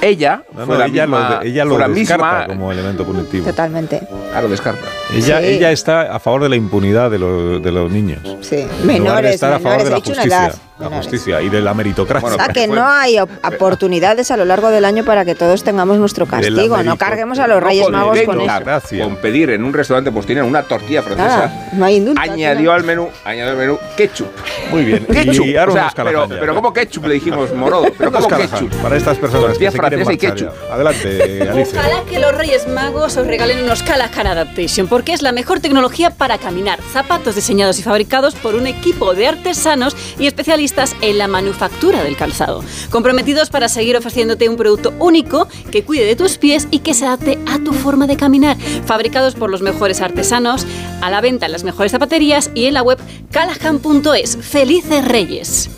Ella 0.00 0.42
No, 0.52 0.66
fue 0.66 0.74
no, 0.74 0.78
la 0.80 0.86
ella 0.86 1.02
misma, 1.06 1.30
lo, 1.30 1.42
ella 1.42 1.64
lo 1.64 1.70
fue 1.70 1.78
la 1.80 1.88
descarta 1.88 2.24
misma, 2.38 2.46
como 2.48 2.72
elemento 2.72 3.04
punitivo. 3.04 3.46
Totalmente. 3.46 4.00
Ah, 4.34 4.42
lo 4.42 4.48
descarta. 4.48 4.82
Ella, 5.14 5.40
Sí. 5.40 5.46
ella 5.46 5.70
está 5.72 6.14
a 6.14 6.18
favor 6.18 6.42
de 6.42 6.48
la 6.48 6.56
impunidad 6.56 7.10
de, 7.10 7.18
los- 7.18 7.62
de 7.62 7.72
los 7.72 7.90
niños. 7.90 8.20
Sí. 8.40 8.56
En 8.56 8.68
lugar 8.68 8.78
de 8.80 8.86
Menores, 8.86 9.34
estar 9.34 9.52
a 9.52 9.58
favor 9.58 9.78
menores. 9.78 9.84
de 9.84 9.90
la 9.90 9.96
justicia, 9.96 10.22
edad. 10.24 10.54
la 10.78 10.84
menores. 10.88 11.06
justicia 11.06 11.42
y 11.42 11.48
de 11.48 11.60
la 11.60 11.74
meritocracia. 11.74 12.20
Bueno, 12.28 12.36
O 12.36 12.44
sea, 12.44 12.52
que 12.52 12.66
fue- 12.66 12.76
no 12.76 12.88
hay 12.88 13.18
op- 13.18 13.30
oportunidades 13.44 14.30
a 14.30 14.36
lo 14.36 14.44
largo 14.44 14.70
del 14.70 14.84
año 14.84 15.04
para 15.04 15.24
que 15.24 15.34
todos 15.34 15.62
tengamos 15.62 15.98
nuestro 15.98 16.26
castigo. 16.26 16.82
No 16.82 16.96
carguemos 16.96 17.38
a 17.38 17.46
los 17.46 17.60
No 17.60 17.68
Reyes 17.68 17.88
Magos 17.90 18.18
con 18.22 18.40
eso. 18.40 19.04
Con 19.04 19.16
pedir 19.16 19.50
en 19.50 19.64
un 19.64 19.72
restaurante 19.72 20.10
postinero 20.10 20.46
una 20.46 20.62
tortilla 20.62 21.02
francesa. 21.02 21.28
Nada, 21.46 21.68
no 21.72 21.84
hay 21.84 21.96
indulto. 21.96 22.20
Añadió 22.20 22.72
al 22.72 22.84
menú, 22.84 23.08
añadió 23.24 23.52
al 23.52 23.56
menú 23.58 23.78
ketchup. 23.96 24.28
Muy 24.70 24.84
bien. 24.84 25.04
Ketchup. 25.12 25.44
Y 25.46 25.56
O 25.56 25.72
sea, 25.72 25.92
pero, 25.94 26.26
pero 26.28 26.54
¿cómo 26.54 26.72
ketchup 26.72 27.06
le 27.06 27.14
dijimos 27.14 27.52
morodo? 27.54 27.86
Pero 27.96 28.10
¿cómo 28.12 28.28
ketchup? 28.28 28.72
Para 28.82 28.96
estas 28.96 29.18
personas 29.18 29.46
Tortilla 29.58 29.70
que 29.70 29.76
se 29.76 29.78
quieren 29.82 30.04
francesa 30.06 30.12
y 30.12 30.18
ketchup. 30.18 30.52
ya. 30.68 30.74
Adelante, 30.74 31.48
Alicia. 31.50 31.80
Ojalá 31.80 32.02
que 32.08 32.18
los 32.18 32.36
Reyes 32.36 32.68
Magos 32.68 33.16
os 33.16 33.26
regalen 33.26 33.62
unos 33.64 33.82
Callahan 33.82 34.26
Adaptation, 34.26 34.86
porque 34.86 35.01
porque 35.02 35.14
es 35.14 35.22
la 35.22 35.32
mejor 35.32 35.58
tecnología 35.58 36.10
para 36.10 36.38
caminar. 36.38 36.78
Zapatos 36.92 37.34
diseñados 37.34 37.76
y 37.80 37.82
fabricados 37.82 38.36
por 38.36 38.54
un 38.54 38.68
equipo 38.68 39.14
de 39.14 39.26
artesanos 39.26 39.96
y 40.16 40.28
especialistas 40.28 40.94
en 41.00 41.18
la 41.18 41.26
manufactura 41.26 42.04
del 42.04 42.16
calzado. 42.16 42.62
Comprometidos 42.88 43.50
para 43.50 43.68
seguir 43.68 43.96
ofreciéndote 43.96 44.48
un 44.48 44.56
producto 44.56 44.94
único 45.00 45.48
que 45.72 45.82
cuide 45.82 46.04
de 46.04 46.14
tus 46.14 46.38
pies 46.38 46.68
y 46.70 46.78
que 46.78 46.94
se 46.94 47.04
adapte 47.04 47.36
a 47.48 47.58
tu 47.58 47.72
forma 47.72 48.06
de 48.06 48.16
caminar. 48.16 48.56
Fabricados 48.86 49.34
por 49.34 49.50
los 49.50 49.60
mejores 49.60 50.00
artesanos, 50.00 50.64
a 51.00 51.10
la 51.10 51.20
venta 51.20 51.46
en 51.46 51.52
las 51.52 51.64
mejores 51.64 51.90
zapaterías 51.90 52.52
y 52.54 52.66
en 52.66 52.74
la 52.74 52.82
web 52.82 53.00
callahan.es. 53.32 54.38
¡Felices 54.40 55.04
Reyes! 55.04 55.68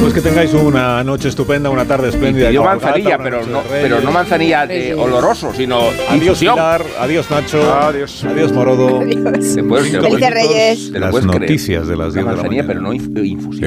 Pues 0.00 0.12
que 0.14 0.20
tengáis 0.20 0.52
una 0.54 1.02
noche 1.02 1.28
estupenda, 1.28 1.68
una 1.70 1.84
tarde 1.84 2.10
espléndida. 2.10 2.50
Yo 2.50 2.60
de 2.62 2.66
manzanilla, 2.68 3.18
pero 3.18 3.44
no, 3.46 3.62
pero 3.68 4.00
no 4.00 4.12
manzanilla 4.12 4.66
de 4.66 4.94
oloroso, 4.94 5.52
sino 5.54 5.80
Adiós 6.08 6.12
infusión. 6.14 6.54
Pilar, 6.54 6.84
adiós 7.00 7.30
Nacho, 7.30 7.74
Adiós. 7.74 8.24
adiós 8.24 8.52
Morodo. 8.52 9.00
Adiós. 9.00 9.54
Felices 9.56 10.30
Reyes. 10.30 10.90
Las 10.90 11.24
noticias 11.24 11.88
de 11.88 11.96
las 11.96 12.14
10 12.14 12.24
de 12.24 12.30
la 12.30 12.36
manzanilla, 12.36 12.62
mañana. 12.62 12.66
pero 12.68 12.80
no 12.80 12.92
inf- 12.92 13.26
infusión. 13.26 13.64